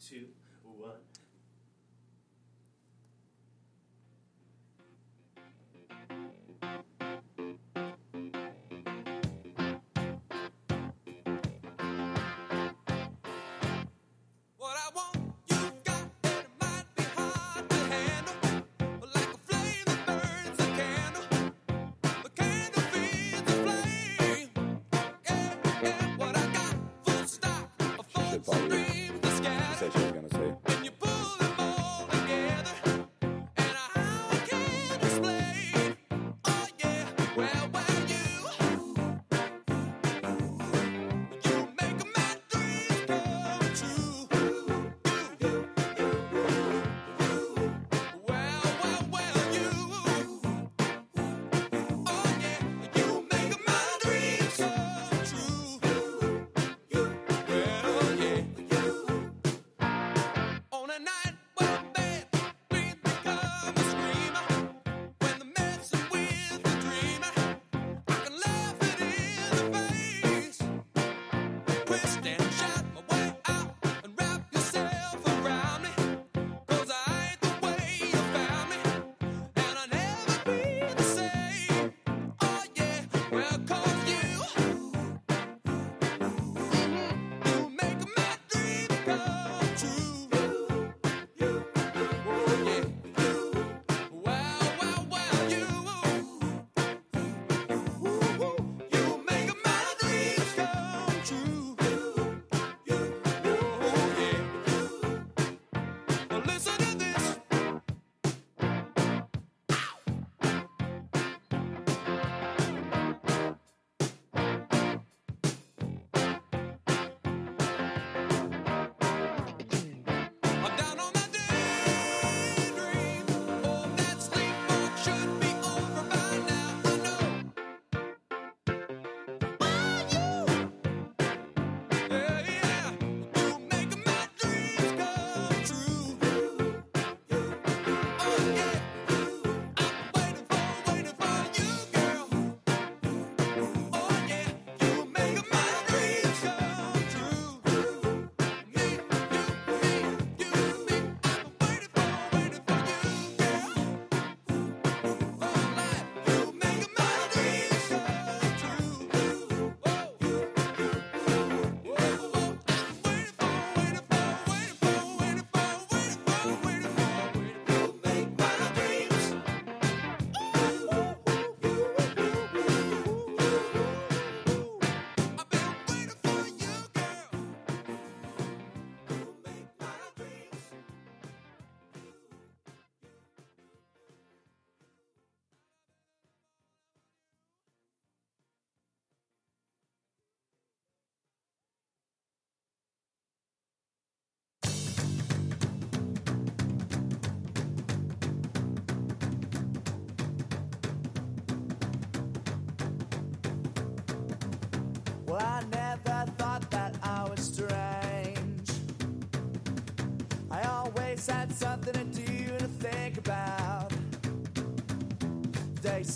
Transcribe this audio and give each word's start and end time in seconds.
two, 0.00 0.26
one. 0.62 0.92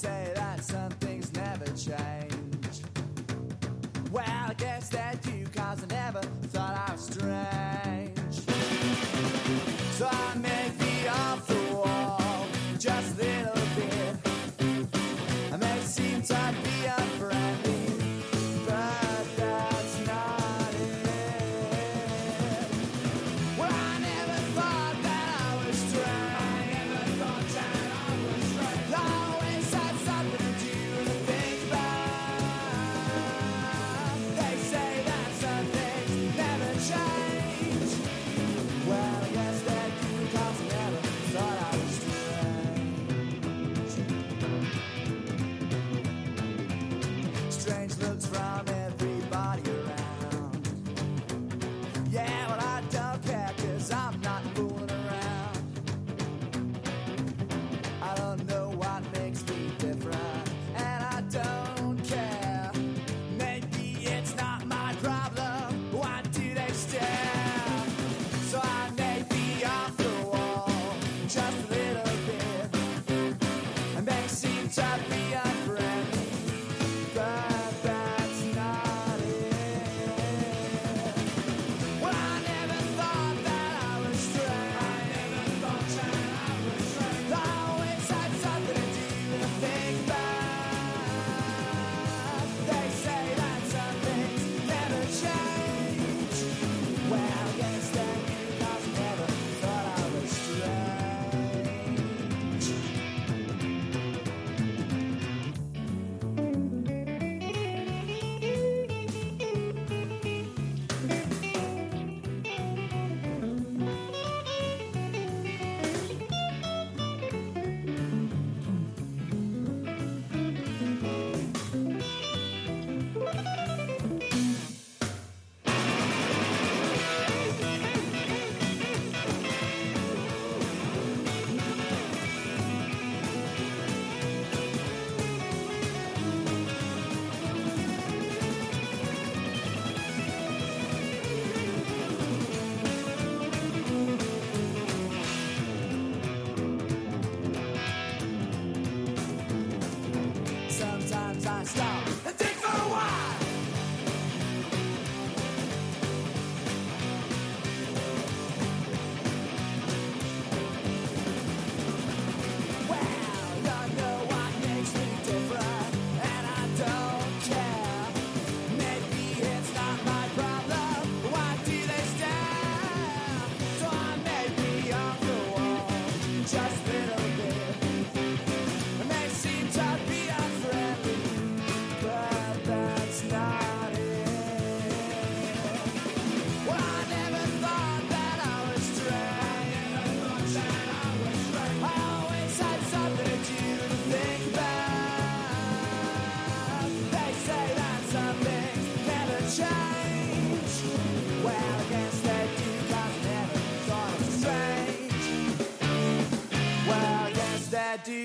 They 0.00 0.31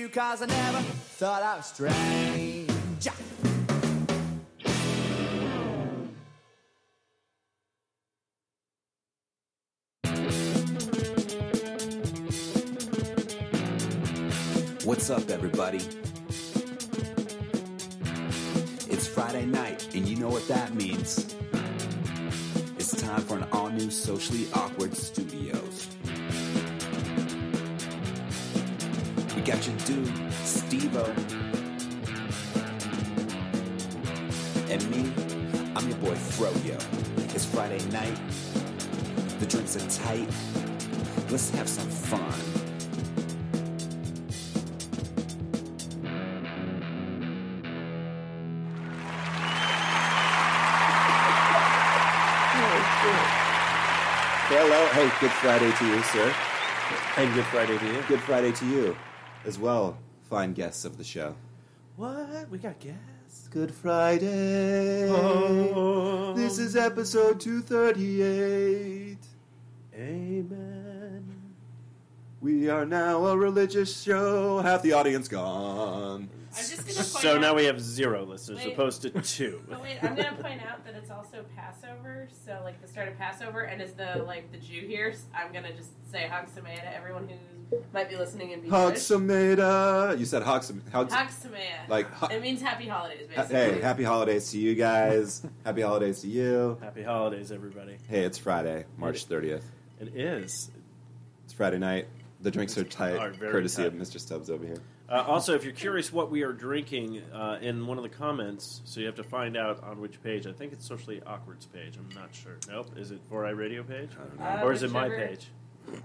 cause 0.08 0.42
I 0.42 0.46
never 0.46 0.78
thought 1.18 1.42
I 1.42 1.56
was 1.56 1.66
strange. 1.66 2.27
Friday 55.68 55.90
to 55.90 55.96
you, 55.96 56.02
sir. 56.04 56.34
And 57.18 57.34
Good 57.34 57.44
Friday 57.46 57.78
to 57.78 57.86
you. 57.86 58.02
Good 58.08 58.20
Friday 58.20 58.52
to 58.52 58.66
you 58.66 58.96
as 59.44 59.58
well, 59.58 59.98
fine 60.30 60.54
guests 60.54 60.84
of 60.86 60.96
the 60.96 61.04
show. 61.04 61.34
What? 61.96 62.48
We 62.50 62.58
got 62.58 62.78
guests. 62.78 63.48
Good 63.50 63.74
Friday. 63.74 65.10
Oh. 65.10 66.32
This 66.34 66.58
is 66.58 66.74
episode 66.74 67.40
238. 67.40 69.18
Amen. 69.94 71.24
We 72.40 72.70
are 72.70 72.86
now 72.86 73.26
a 73.26 73.36
religious 73.36 74.00
show. 74.00 74.60
Half 74.60 74.82
the 74.82 74.92
audience 74.92 75.28
gone. 75.28 76.30
I'm 76.58 76.64
just 76.68 76.76
gonna 76.86 76.94
point 76.94 77.06
So 77.06 77.34
out, 77.36 77.40
now 77.40 77.54
we 77.54 77.64
have 77.64 77.80
zero 77.80 78.24
listeners, 78.24 78.58
Wait. 78.58 78.72
opposed 78.72 79.02
to 79.02 79.10
two. 79.10 79.62
Oh 79.72 79.80
wait, 79.80 79.98
I'm 80.02 80.14
gonna 80.14 80.36
point 80.40 80.60
out 80.64 80.84
that 80.84 80.94
it's 80.94 81.10
also 81.10 81.44
Passover, 81.56 82.28
so 82.44 82.60
like 82.64 82.80
the 82.82 82.88
start 82.88 83.08
of 83.08 83.16
Passover, 83.16 83.62
and 83.62 83.80
as 83.80 83.92
the 83.92 84.22
like 84.26 84.50
the 84.52 84.58
Jew 84.58 84.80
here, 84.86 85.14
I'm 85.34 85.52
gonna 85.52 85.72
just 85.72 85.90
say 86.10 86.20
Hag 86.22 86.46
Sameah 86.48 86.80
to 86.82 86.94
everyone 86.96 87.28
who 87.28 87.78
might 87.92 88.08
be 88.08 88.16
listening 88.16 88.52
and 88.52 88.62
be 88.62 88.68
Jewish. 88.68 88.80
Hogsameda. 88.82 90.18
You 90.18 90.24
said 90.24 90.42
Hogsam. 90.42 90.80
Hogs- 90.90 91.12
Hag 91.12 91.28
Sameah. 91.28 91.88
like, 91.88 92.10
ho- 92.10 92.28
it 92.28 92.40
means 92.42 92.60
happy 92.62 92.88
holidays, 92.88 93.28
ha- 93.34 93.42
basically. 93.42 93.74
hey, 93.74 93.80
happy 93.80 94.04
holidays 94.04 94.50
to 94.52 94.58
you 94.58 94.74
guys. 94.74 95.42
happy 95.64 95.82
holidays 95.82 96.20
to 96.22 96.28
you. 96.28 96.78
Happy 96.80 97.02
holidays, 97.02 97.52
everybody. 97.52 97.98
Hey, 98.08 98.20
it's 98.22 98.38
Friday, 98.38 98.84
March 98.96 99.28
30th. 99.28 99.62
It 100.00 100.16
is. 100.16 100.70
It's 101.44 101.52
Friday 101.52 101.78
night. 101.78 102.08
The 102.40 102.50
drinks 102.50 102.78
are 102.78 102.84
tight, 102.84 103.16
Are 103.16 103.30
very 103.30 103.50
courtesy 103.50 103.82
tight. 103.82 103.86
of 103.88 103.94
Mr. 103.94 104.20
Stubbs 104.20 104.48
over 104.48 104.64
here. 104.64 104.78
Uh, 105.10 105.24
also, 105.26 105.54
if 105.54 105.64
you're 105.64 105.72
curious 105.72 106.12
what 106.12 106.30
we 106.30 106.42
are 106.42 106.52
drinking, 106.52 107.22
uh, 107.32 107.58
in 107.62 107.86
one 107.86 107.96
of 107.96 108.02
the 108.02 108.10
comments, 108.10 108.82
so 108.84 109.00
you 109.00 109.06
have 109.06 109.14
to 109.14 109.24
find 109.24 109.56
out 109.56 109.82
on 109.82 110.00
which 110.02 110.22
page. 110.22 110.46
I 110.46 110.52
think 110.52 110.72
it's 110.74 110.86
Socially 110.86 111.22
Awkward's 111.26 111.64
page. 111.66 111.96
I'm 111.96 112.14
not 112.14 112.34
sure. 112.34 112.56
Nope. 112.68 112.90
Is 112.96 113.10
it 113.10 113.20
Four 113.30 113.46
Eyed 113.46 113.54
Radio 113.56 113.82
page? 113.82 114.10
I 114.20 114.24
don't 114.24 114.38
know. 114.38 114.44
Uh, 114.44 114.64
or 114.64 114.72
is 114.72 114.82
it 114.82 114.90
my 114.90 115.04
whichever- 115.08 115.26
page? 115.28 115.46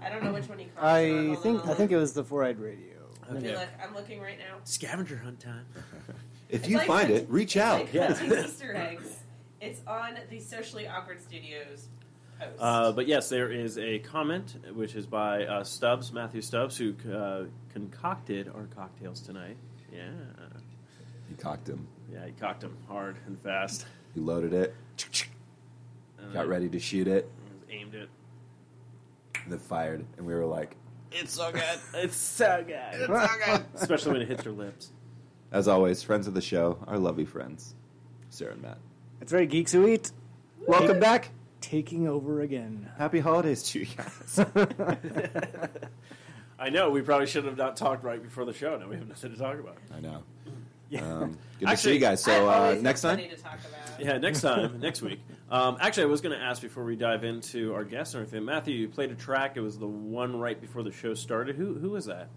I 0.02 0.08
don't 0.08 0.24
know 0.24 0.32
which 0.32 0.48
one 0.48 0.58
you 0.58 0.66
call 0.74 0.82
I 0.88 1.34
think 1.42 1.66
I 1.66 1.74
think 1.74 1.92
it 1.92 1.98
was 1.98 2.14
the 2.14 2.24
Four 2.24 2.44
Eyed 2.44 2.58
Radio. 2.58 2.94
Okay. 3.30 3.54
Look, 3.54 3.68
I'm 3.82 3.94
looking 3.94 4.20
right 4.22 4.38
now. 4.38 4.56
Scavenger 4.64 5.18
hunt 5.18 5.40
time. 5.40 5.66
If 6.50 6.60
It's 6.60 6.68
you 6.68 6.76
like 6.78 6.86
find 6.86 7.08
hunt- 7.08 7.22
it, 7.22 7.30
reach 7.30 7.56
it's 7.56 7.64
out. 7.64 7.80
Like 7.80 7.92
Yeah. 7.94 8.14
hunting 8.14 8.44
Easter 8.44 8.74
eggs. 8.76 9.16
It's 9.60 9.80
on 9.86 10.16
the 10.30 10.38
Socially 10.40 10.86
Awkward 10.86 11.20
Studios 11.20 11.66
post. 11.68 11.88
Uh, 12.58 12.92
but 12.92 13.06
yes, 13.06 13.28
there 13.28 13.50
is 13.50 13.78
a 13.78 13.98
comment 14.00 14.56
which 14.74 14.94
is 14.94 15.06
by 15.06 15.44
uh, 15.46 15.64
Stubbs, 15.64 16.12
Matthew 16.12 16.42
Stubbs, 16.42 16.76
who 16.76 16.94
uh, 17.12 17.44
concocted 17.72 18.48
our 18.54 18.66
cocktails 18.74 19.20
tonight. 19.20 19.56
Yeah, 19.92 20.10
he 21.28 21.34
cocked 21.36 21.68
him. 21.68 21.86
yeah, 22.12 22.26
he 22.26 22.32
cocked 22.32 22.60
them 22.62 22.76
hard 22.88 23.16
and 23.26 23.40
fast. 23.40 23.86
He 24.14 24.20
loaded 24.20 24.52
it, 24.52 24.74
got 26.32 26.48
ready 26.48 26.68
to 26.68 26.78
shoot 26.78 27.06
it, 27.08 27.30
aimed 27.70 27.94
it. 27.94 28.08
then 29.48 29.58
fired, 29.58 30.04
and 30.16 30.26
we 30.26 30.34
were 30.34 30.44
like, 30.46 30.76
It's 31.12 31.32
so 31.32 31.50
good. 31.52 31.62
it's 31.94 32.16
so 32.16 32.64
good. 32.66 32.76
It's 32.92 33.06
so 33.06 33.28
good. 33.46 33.64
Especially 33.74 34.12
when 34.12 34.22
it 34.22 34.28
hits 34.28 34.44
your 34.44 34.54
lips. 34.54 34.90
as 35.52 35.68
always, 35.68 36.02
friends 36.02 36.26
of 36.26 36.34
the 36.34 36.42
show, 36.42 36.78
our 36.86 36.98
lovely 36.98 37.24
friends, 37.24 37.74
Sarah 38.30 38.52
and 38.52 38.62
Matt. 38.62 38.78
That's 39.20 39.32
right, 39.32 39.48
Geeks 39.48 39.72
Who 39.72 39.86
Eat. 39.86 40.10
Welcome 40.66 40.98
back. 40.98 41.30
Taking 41.64 42.06
over 42.08 42.42
again. 42.42 42.90
Happy 42.98 43.20
holidays 43.20 43.62
to 43.70 43.80
you 43.80 43.86
guys. 43.86 44.38
I 46.58 46.68
know 46.68 46.90
we 46.90 47.00
probably 47.00 47.26
should 47.26 47.44
have 47.46 47.56
not 47.56 47.76
talked 47.76 48.04
right 48.04 48.22
before 48.22 48.44
the 48.44 48.52
show. 48.52 48.76
Now 48.76 48.88
we 48.88 48.96
have 48.96 49.08
nothing 49.08 49.32
to 49.32 49.38
talk 49.38 49.58
about. 49.58 49.78
I 49.94 50.00
know. 50.00 50.22
Yeah. 50.90 51.00
Um, 51.00 51.38
good 51.58 51.68
to 51.70 51.76
see 51.76 51.94
you 51.94 51.98
guys. 51.98 52.22
So 52.22 52.48
uh, 52.48 52.76
next 52.80 53.00
time, 53.00 53.16
to 53.16 53.36
talk 53.36 53.58
about. 53.58 54.00
Yeah, 54.00 54.18
next 54.18 54.42
time, 54.42 54.78
next 54.80 55.00
week. 55.00 55.20
Um, 55.50 55.78
actually, 55.80 56.04
I 56.04 56.06
was 56.06 56.20
going 56.20 56.38
to 56.38 56.44
ask 56.44 56.60
before 56.60 56.84
we 56.84 56.96
dive 56.96 57.24
into 57.24 57.74
our 57.74 57.84
guests 57.84 58.14
and 58.14 58.22
everything. 58.24 58.44
Matthew, 58.44 58.74
you 58.74 58.88
played 58.88 59.10
a 59.10 59.14
track. 59.14 59.56
It 59.56 59.60
was 59.60 59.78
the 59.78 59.86
one 59.86 60.38
right 60.38 60.60
before 60.60 60.82
the 60.82 60.92
show 60.92 61.14
started. 61.14 61.56
Who 61.56 61.74
who 61.74 61.90
was 61.90 62.04
that? 62.06 62.28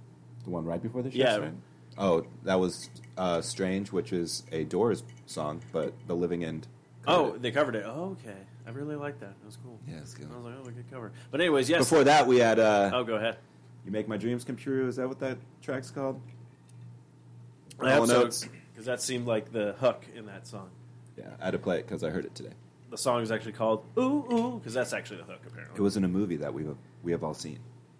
the 0.47 0.51
one 0.51 0.65
right 0.65 0.81
before 0.81 1.03
the 1.03 1.11
show. 1.11 1.17
Yeah. 1.17 1.31
started? 1.33 1.57
Oh, 1.97 2.25
that 2.43 2.59
was 2.59 2.89
uh, 3.17 3.41
"Strange," 3.41 3.91
which 3.91 4.13
is 4.13 4.43
a 4.51 4.63
Doors 4.63 5.03
song, 5.25 5.61
but 5.71 5.93
the 6.07 6.15
Living 6.15 6.43
End. 6.43 6.67
Oh, 7.05 7.33
it. 7.33 7.41
they 7.41 7.51
covered 7.51 7.75
it. 7.75 7.83
Oh, 7.85 8.17
okay. 8.21 8.37
I 8.67 8.71
really 8.71 8.95
like 8.97 9.19
that. 9.21 9.39
That 9.39 9.45
was 9.45 9.57
cool. 9.63 9.79
yeah, 9.87 9.95
it's 9.99 10.13
good. 10.13 10.27
I 10.31 10.35
was 10.35 10.43
like, 10.45 10.55
oh, 10.59 10.63
good 10.65 10.91
cover. 10.91 11.13
But 11.31 11.39
anyways, 11.39 11.69
yes. 11.69 11.79
Before 11.79 12.03
that, 12.03 12.27
we 12.27 12.37
had 12.39 12.59
uh, 12.59 12.91
oh, 12.93 13.03
go 13.05 13.15
ahead. 13.15 13.37
"You 13.85 13.91
Make 13.91 14.07
My 14.09 14.17
Dreams 14.17 14.43
Come 14.43 14.57
True." 14.57 14.87
Is 14.89 14.97
that 14.97 15.07
what 15.07 15.19
that 15.21 15.37
track's 15.61 15.89
called? 15.89 16.19
I 17.79 17.91
hope 17.91 18.01
All 18.01 18.07
so, 18.07 18.21
notes. 18.23 18.47
because 18.73 18.85
that 18.87 19.01
seemed 19.01 19.25
like 19.27 19.51
the 19.51 19.73
hook 19.79 20.03
in 20.15 20.25
that 20.25 20.47
song. 20.47 20.69
Yeah, 21.17 21.25
I 21.41 21.45
had 21.45 21.51
to 21.51 21.59
play 21.59 21.79
it 21.79 21.87
because 21.87 22.03
I 22.03 22.09
heard 22.09 22.25
it 22.25 22.35
today. 22.35 22.53
The 22.89 22.97
song 22.97 23.21
is 23.21 23.31
actually 23.31 23.53
called 23.53 23.85
"Ooh 23.97 24.25
Ooh" 24.31 24.59
because 24.59 24.73
that's 24.73 24.93
actually 24.93 25.17
the 25.17 25.23
hook. 25.25 25.39
Apparently, 25.47 25.77
It 25.77 25.81
was 25.81 25.95
in 25.97 26.03
a 26.03 26.07
movie 26.09 26.37
that 26.37 26.53
we 26.53 26.65
have, 26.65 26.77
we 27.03 27.11
have 27.11 27.23
all 27.23 27.33
seen, 27.33 27.59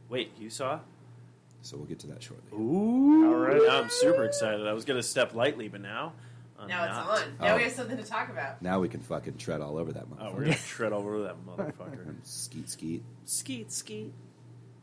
Wait, 0.09 0.31
you 0.39 0.49
saw? 0.49 0.79
so 1.61 1.75
we'll 1.77 1.85
get 1.87 1.99
to 1.99 2.07
that 2.07 2.21
shortly. 2.23 2.57
Ooh! 2.57 3.27
All 3.27 3.35
right, 3.35 3.69
I'm 3.69 3.89
super 3.89 4.23
excited. 4.25 4.65
I 4.67 4.73
was 4.73 4.85
going 4.85 4.99
to 4.99 5.03
step 5.03 5.33
lightly, 5.33 5.67
but 5.67 5.81
now 5.81 6.13
I'm 6.59 6.67
Now 6.67 6.85
it's 6.85 6.93
on. 7.23 7.37
Now 7.39 7.53
Oh. 7.53 7.57
we 7.57 7.63
have 7.63 7.71
something 7.71 7.97
to 7.97 8.03
talk 8.03 8.29
about. 8.29 8.61
Now 8.61 8.79
we 8.79 8.89
can 8.89 8.99
fucking 9.01 9.37
tread 9.37 9.61
all 9.61 9.77
over 9.77 9.91
that 9.93 10.05
Oh, 10.11 10.15
motherfucker. 10.15 10.33
we're 10.33 10.43
gonna 10.45 10.55
tread 10.67 10.93
all 10.93 11.01
over 11.01 11.23
that 11.23 11.35
motherfucker. 11.45 12.07
And 12.07 12.19
skeet 12.25 12.69
skeet. 12.69 13.03
skeet 13.25 13.71
skeet. 13.71 14.13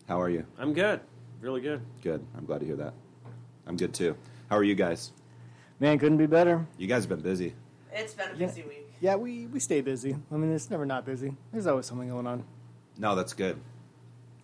How 0.07 0.21
are 0.21 0.31
you? 0.31 0.47
I'm 0.59 0.73
good, 0.73 1.01
really 1.41 1.61
good. 1.61 1.81
Good. 2.03 2.25
I'm 2.37 2.45
glad 2.45 2.61
to 2.61 2.67
hear 2.67 2.77
that. 2.77 2.95
I'm 3.67 3.77
good 3.77 3.93
too. 3.95 4.17
How 4.51 4.57
are 4.57 4.65
you 4.65 4.75
guys? 4.75 5.13
Man, 5.81 5.99
couldn't 5.99 6.19
be 6.19 6.27
better. 6.27 6.67
You 6.79 6.87
guys 6.87 7.03
have 7.05 7.09
been 7.09 7.21
busy. 7.21 7.55
It's 7.93 8.15
been 8.15 8.29
a 8.29 8.33
Yeah. 8.37 8.47
busy 8.47 8.63
week. 8.63 8.81
Yeah, 9.01 9.17
we, 9.17 9.47
we 9.47 9.59
stay 9.61 9.81
busy. 9.81 10.17
I 10.31 10.37
mean, 10.37 10.53
it's 10.53 10.71
never 10.71 10.87
not 10.87 11.05
busy. 11.05 11.35
There's 11.53 11.67
always 11.67 11.87
something 11.87 12.09
going 12.09 12.27
on. 12.27 12.45
No, 12.97 13.15
that's 13.17 13.33
good. 13.33 13.59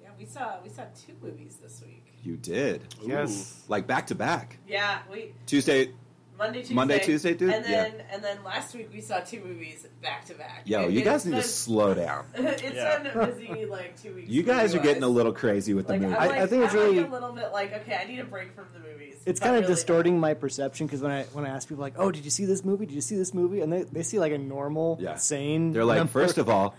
Yeah, 0.03 0.09
we 0.19 0.25
saw 0.27 0.61
we 0.63 0.69
saw 0.69 0.83
two 1.07 1.13
movies 1.23 1.57
this 1.63 1.81
week. 1.87 2.05
You 2.25 2.37
did. 2.37 2.95
Yes. 3.03 3.63
Like 3.69 3.87
back 3.87 4.09
to 4.09 4.15
back. 4.15 4.59
Yeah, 4.67 4.99
we 5.11 5.33
Tuesday. 5.47 5.93
Monday, 6.41 6.59
Tuesday, 6.61 6.75
Monday, 6.75 6.99
Tuesday, 6.99 7.35
dude? 7.35 7.51
and 7.53 7.65
then 7.65 7.93
and 8.11 8.25
then 8.25 8.43
last 8.43 8.75
week 8.75 8.89
we 8.93 9.01
saw 9.01 9.21
two 9.21 9.41
movies 9.45 9.87
back 10.03 10.25
to 10.25 10.35
back. 10.35 10.63
Yo, 10.65 10.85
It- 10.85 10.93
you 10.93 11.03
guys 11.03 11.25
need 11.27 11.37
to 11.37 11.43
slow 11.43 11.95
down. 11.95 12.25
It's 12.35 12.63
Yeah. 12.63 12.99
been 12.99 13.07
a 13.21 13.27
busy 13.27 13.67
like 13.67 14.01
two 14.03 14.15
weeks. 14.15 14.29
You 14.31 14.43
guys 14.43 14.75
are 14.75 14.79
getting 14.81 15.03
a 15.03 15.09
little 15.09 15.33
crazy 15.33 15.75
with 15.75 15.87
the 15.87 15.93
Like, 15.93 16.03
I'm 16.03 16.09
movie. 16.09 16.19
I- 16.19 16.27
like, 16.27 16.39
I 16.39 16.47
think 16.47 16.65
it's 16.65 16.73
I'm 16.73 16.81
like 16.81 16.89
really- 16.89 17.05
a 17.05 17.11
little 17.11 17.33
bit 17.33 17.53
like 17.53 17.73
okay, 17.83 17.95
I 18.03 18.05
need 18.11 18.19
a 18.21 18.25
break 18.25 18.55
from 18.55 18.65
the 18.73 18.81
movies. 18.81 19.17
It's 19.27 19.39
But 19.39 19.47
kind 19.47 19.57
of 19.59 19.63
really 19.65 19.75
distorting 19.75 20.19
my 20.19 20.33
perception 20.35 20.87
because 20.87 21.03
when 21.03 21.13
I 21.13 21.25
when 21.35 21.45
I 21.45 21.51
ask 21.51 21.69
people 21.69 21.83
like, 21.83 21.95
"Oh, 21.99 22.11
did 22.11 22.25
you 22.25 22.31
see 22.31 22.47
this 22.47 22.65
movie? 22.65 22.87
Did 22.87 22.95
you 22.95 23.03
see 23.03 23.17
this 23.17 23.35
movie?" 23.35 23.61
and 23.61 23.71
they, 23.71 23.83
they 23.83 24.03
see 24.03 24.19
like 24.19 24.33
a 24.33 24.39
normal, 24.39 24.97
Yeah. 24.99 25.17
sane. 25.17 25.73
They're 25.73 25.85
like, 25.85 25.99
number. 25.99 26.11
first 26.13 26.39
of 26.39 26.49
all, 26.49 26.75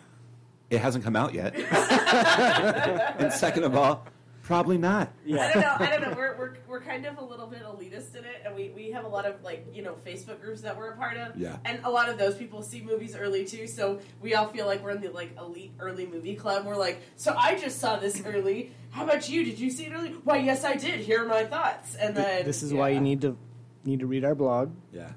it 0.72 0.80
hasn't 0.82 1.04
come 1.04 1.16
out 1.16 1.36
yet. 1.36 1.54
and 3.20 3.32
second 3.32 3.64
of 3.66 3.76
all, 3.76 4.06
probably 4.52 4.78
not. 4.78 5.12
I 5.26 5.30
don't 5.54 5.62
know. 5.62 5.76
I 5.80 5.90
don't 5.90 6.02
know. 6.02 6.14
We're, 6.18 6.38
we're, 6.38 6.54
we're 6.68 6.82
kind 6.82 7.06
of 7.06 7.18
a 7.18 7.24
little 7.24 7.48
bit 7.48 7.64
elitist 7.64 8.16
in 8.16 8.26
it, 8.26 8.42
and 8.46 8.56
we, 8.56 8.70
we 8.76 8.92
have 8.92 9.06
a 9.06 9.08
lot 9.08 9.26
of 9.26 9.42
like 9.44 9.66
you 9.74 9.82
know 9.82 9.96
Facebook 10.06 10.42
groups 10.42 10.62
that 10.62 10.78
we're 10.78 10.92
a 10.92 10.98
part 10.98 11.18
of. 11.18 11.36
Yeah. 11.38 11.58
And 11.66 11.80
a 11.84 11.90
lot 11.90 12.10
of 12.10 12.18
those 12.18 12.36
people 12.36 12.62
see 12.62 12.82
movies 12.82 13.16
early 13.16 13.46
too, 13.46 13.68
so 13.68 14.00
we 14.22 14.36
all 14.36 14.48
feel 14.48 14.66
like 14.66 14.84
we're 14.84 14.92
in 14.92 15.02
the 15.02 15.10
like 15.10 15.36
elite 15.38 15.74
early 15.80 16.06
movie 16.06 16.36
club. 16.36 16.66
We're 16.66 16.76
like, 16.76 17.02
so 17.16 17.34
I 17.38 17.58
just 17.58 17.80
saw 17.80 17.96
this 17.98 18.22
early. 18.26 18.72
How 18.92 19.04
about 19.04 19.30
you? 19.30 19.44
Did 19.46 19.60
you 19.60 19.70
see 19.70 19.86
it 19.86 19.94
early? 19.94 20.10
Why, 20.24 20.38
yes, 20.38 20.64
I 20.64 20.76
did. 20.76 21.00
Here 21.00 21.24
are 21.24 21.28
my 21.28 21.46
thoughts. 21.46 21.96
And 21.96 22.16
then 22.16 22.46
this 22.46 22.62
is 22.64 22.74
why 22.74 22.90
you 22.90 23.00
need 23.00 23.22
to 23.22 23.38
need 23.86 24.00
to 24.02 24.06
read 24.08 24.24
our 24.26 24.36
blog, 24.36 24.72
Yeah. 24.92 25.12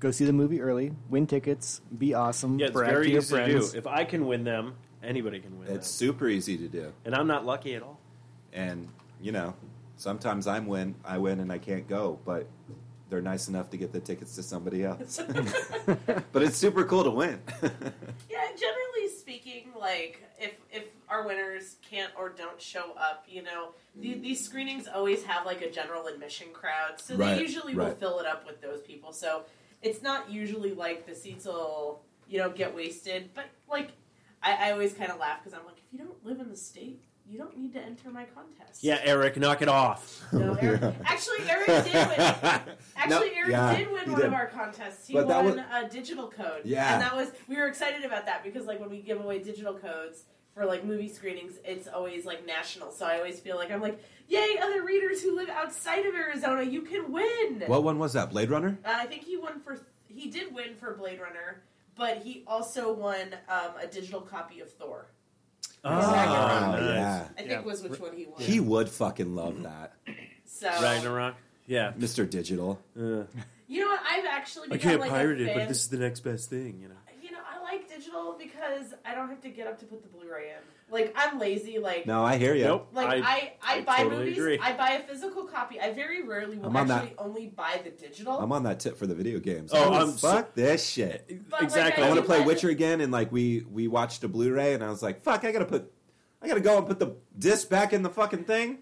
go 0.00 0.10
see 0.10 0.24
the 0.24 0.32
movie 0.32 0.60
early, 0.60 0.92
win 1.08 1.26
tickets, 1.26 1.80
be 1.96 2.14
awesome, 2.14 2.58
Yeah, 2.58 2.66
it's 2.66 2.72
brag 2.72 2.90
very 2.90 3.04
to 3.06 3.10
your 3.10 3.20
easy 3.20 3.36
to 3.36 3.46
do. 3.46 3.70
If 3.76 3.86
I 3.86 4.04
can 4.04 4.26
win 4.26 4.42
them, 4.44 4.74
anybody 5.02 5.38
can 5.40 5.58
win 5.58 5.68
It's 5.68 5.86
them. 5.98 6.08
super 6.08 6.28
easy 6.28 6.56
to 6.58 6.68
do. 6.68 6.92
And 7.04 7.14
I'm 7.14 7.28
not 7.28 7.46
lucky 7.46 7.74
at 7.74 7.82
all. 7.82 7.97
And, 8.58 8.88
you 9.20 9.32
know, 9.32 9.54
Sometimes 9.98 10.46
I'm 10.46 10.68
win, 10.68 10.94
I 11.04 11.18
win, 11.18 11.40
and 11.40 11.50
I 11.50 11.58
can't 11.58 11.86
go, 11.88 12.20
but 12.24 12.46
they're 13.10 13.20
nice 13.20 13.48
enough 13.48 13.68
to 13.70 13.76
get 13.76 13.92
the 13.92 13.98
tickets 13.98 14.36
to 14.36 14.44
somebody 14.44 14.84
else. 14.84 15.20
but 16.32 16.42
it's 16.42 16.56
super 16.56 16.84
cool 16.84 17.04
to 17.04 17.10
win. 17.10 17.40
Yeah, 18.30 18.46
generally 18.56 19.08
speaking, 19.16 19.70
like 19.78 20.22
if 20.38 20.52
if 20.70 20.84
our 21.08 21.26
winners 21.26 21.76
can't 21.88 22.12
or 22.16 22.28
don't 22.28 22.60
show 22.60 22.92
up, 22.96 23.24
you 23.28 23.42
know, 23.42 23.70
the, 23.96 24.14
mm. 24.14 24.22
these 24.22 24.44
screenings 24.44 24.86
always 24.86 25.24
have 25.24 25.44
like 25.44 25.62
a 25.62 25.70
general 25.70 26.06
admission 26.06 26.48
crowd, 26.52 27.00
so 27.00 27.16
Right, 27.16 27.34
they 27.34 27.42
usually 27.42 27.74
will 27.74 27.94
fill 27.94 28.20
it 28.20 28.26
up 28.26 28.46
with 28.46 28.60
those 28.60 28.80
people. 28.82 29.12
So 29.12 29.44
it's 29.82 30.02
not 30.02 30.30
usually 30.30 30.74
like 30.74 31.06
the 31.06 31.14
seats 31.14 31.44
will 31.46 32.02
you 32.28 32.38
know 32.38 32.50
get 32.50 32.74
wasted, 32.74 33.30
but 33.34 33.46
like 33.68 33.90
I, 34.42 34.68
I 34.68 34.72
always 34.72 34.92
kind 34.92 35.10
of 35.10 35.18
laugh 35.18 35.42
because 35.42 35.58
I'm 35.58 35.66
like, 35.66 35.78
if 35.78 35.92
you 35.92 35.98
don't 35.98 36.24
live 36.24 36.38
in 36.40 36.50
the 36.50 36.56
state, 36.56 37.02
you 37.30 37.38
don't 37.38 37.56
need 37.56 37.72
to 37.74 37.80
enter 37.80 38.10
my 38.10 38.24
contest. 38.24 38.82
Yeah, 38.82 38.98
Eric, 39.04 39.36
knock 39.36 39.60
it 39.62 39.68
off. 39.68 40.24
No, 40.32 40.54
Eric, 40.54 40.82
actually, 41.04 41.38
Eric 41.48 41.66
did 41.66 41.94
win. 41.94 42.18
Actually, 42.96 43.30
Eric 43.36 43.50
yeah, 43.50 43.76
did 43.76 43.90
win 43.90 44.10
one 44.12 44.20
did. 44.20 44.26
of 44.26 44.32
our 44.34 44.46
contests. 44.46 45.06
He 45.08 45.14
But 45.14 45.26
won 45.26 45.44
was- 45.44 45.56
a 45.72 45.88
digital 45.88 46.28
code. 46.28 46.62
Yeah. 46.64 46.92
and 46.94 47.02
that 47.02 47.16
was 47.16 47.32
we 47.48 47.56
were 47.56 47.66
excited 47.66 48.04
about 48.04 48.26
that 48.26 48.42
because 48.44 48.66
like 48.66 48.80
when 48.80 48.90
we 48.90 49.00
give 49.00 49.20
away 49.20 49.38
digital 49.38 49.74
codes 49.74 50.24
for 50.54 50.64
like 50.66 50.84
movie 50.84 51.08
screenings, 51.08 51.54
it's 51.64 51.88
always 51.88 52.24
like 52.26 52.44
national. 52.46 52.90
So 52.92 53.06
I 53.06 53.16
always 53.16 53.40
feel 53.40 53.56
like 53.56 53.70
I'm 53.70 53.80
like, 53.80 54.02
yay, 54.28 54.58
other 54.62 54.82
readers 54.84 55.22
who 55.22 55.34
live 55.36 55.48
outside 55.48 56.04
of 56.06 56.14
Arizona, 56.14 56.62
you 56.62 56.82
can 56.82 57.10
win. 57.12 57.62
what 57.66 57.82
one 57.84 57.98
was 57.98 58.12
that? 58.14 58.30
Blade 58.30 58.50
Runner? 58.50 58.78
Uh, 58.84 58.92
I 58.94 59.06
think 59.06 59.24
he 59.24 59.36
won 59.36 59.60
for 59.60 59.78
he 60.08 60.30
did 60.30 60.54
win 60.54 60.74
for 60.74 60.94
Blade 60.94 61.20
Runner, 61.20 61.62
but 61.96 62.18
he 62.18 62.44
also 62.46 62.92
won 62.92 63.34
um, 63.48 63.70
a 63.80 63.86
digital 63.86 64.20
copy 64.20 64.60
of 64.60 64.70
Thor. 64.72 65.06
Oh, 65.84 65.90
Ragnarok. 66.12 66.80
nice. 66.80 66.94
yeah. 66.94 67.24
I 67.24 67.38
think 67.38 67.50
Yeah. 67.50 67.60
was 67.60 67.82
which 67.82 68.00
one 68.00 68.16
he 68.16 68.26
won. 68.26 68.40
He 68.40 68.60
would 68.60 68.88
fucking 68.88 69.34
love 69.34 69.62
that. 69.62 69.92
so 70.44 70.68
Ragnarok. 70.82 71.34
Yeah. 71.66 71.92
Mr. 71.98 72.28
Digital. 72.28 72.80
Uh, 72.98 73.24
you 73.68 73.80
know 73.82 73.88
what? 73.88 74.00
I've 74.10 74.24
actually 74.24 74.68
I 74.68 74.72
become 74.72 74.90
can't 74.90 75.00
like 75.02 75.10
pirate 75.10 75.40
a 75.40 75.44
it, 75.44 75.46
fan. 75.48 75.58
but 75.58 75.68
this 75.68 75.82
is 75.82 75.88
the 75.88 75.98
next 75.98 76.20
best 76.20 76.48
thing, 76.50 76.78
you 76.80 76.88
know. 76.88 76.94
You 77.22 77.32
know, 77.32 77.38
I 77.48 77.62
like 77.62 77.88
digital 77.88 78.36
because 78.38 78.94
I 79.04 79.14
don't 79.14 79.28
have 79.28 79.40
to 79.42 79.50
get 79.50 79.66
up 79.66 79.78
to 79.80 79.84
put 79.86 80.02
the 80.02 80.08
Blu-ray 80.08 80.50
in. 80.50 80.62
Like 80.90 81.12
I'm 81.16 81.38
lazy. 81.38 81.78
Like 81.78 82.06
No, 82.06 82.24
I 82.24 82.36
hear 82.38 82.54
you. 82.54 82.64
Nope. 82.64 82.88
like 82.92 83.08
I 83.08 83.16
I, 83.16 83.52
I 83.62 83.80
buy 83.82 83.96
totally 83.98 84.16
movies. 84.24 84.38
agree. 84.38 84.58
I 84.58 84.72
buy 84.72 84.90
a 84.92 85.02
physical 85.06 85.44
copy. 85.44 85.78
I 85.80 85.92
very 85.92 86.22
rarely 86.26 86.56
will 86.58 86.74
I'm 86.76 86.88
that- 86.88 87.02
actually 87.04 87.14
only 87.18 87.46
buy 87.48 87.80
the 87.84 87.90
digital. 87.90 88.38
I'm 88.38 88.52
on 88.52 88.62
that 88.62 88.80
tip 88.80 88.96
for 88.96 89.06
the 89.06 89.14
video 89.14 89.38
games. 89.38 89.70
Oh, 89.74 89.92
I 89.92 90.00
I'm 90.00 90.06
was, 90.12 90.20
so- 90.20 90.30
fuck 90.32 90.54
this 90.54 90.86
shit. 90.88 91.26
But, 91.50 91.60
like, 91.60 91.62
exactly. 91.64 92.02
I 92.02 92.06
I 92.06 92.08
want 92.10 92.20
to 92.20 92.26
play 92.26 92.38
buy 92.38 92.42
the- 92.44 92.48
Witcher 92.48 92.68
again, 92.70 93.00
and 93.00 93.12
like 93.12 93.30
we 93.30 93.64
we 93.70 93.86
watched 93.88 94.24
a 94.24 94.28
Blu-ray, 94.28 94.72
and 94.74 94.82
I 94.82 94.88
was 94.88 95.02
like, 95.02 95.20
fuck, 95.22 95.44
I 95.44 95.52
gotta 95.52 95.64
put, 95.66 95.92
I 96.40 96.48
gotta 96.48 96.60
go 96.60 96.78
and 96.78 96.86
put 96.86 96.98
the 96.98 97.16
disc 97.38 97.68
back 97.68 97.92
in 97.92 98.02
the 98.02 98.10
fucking 98.10 98.44
thing 98.44 98.78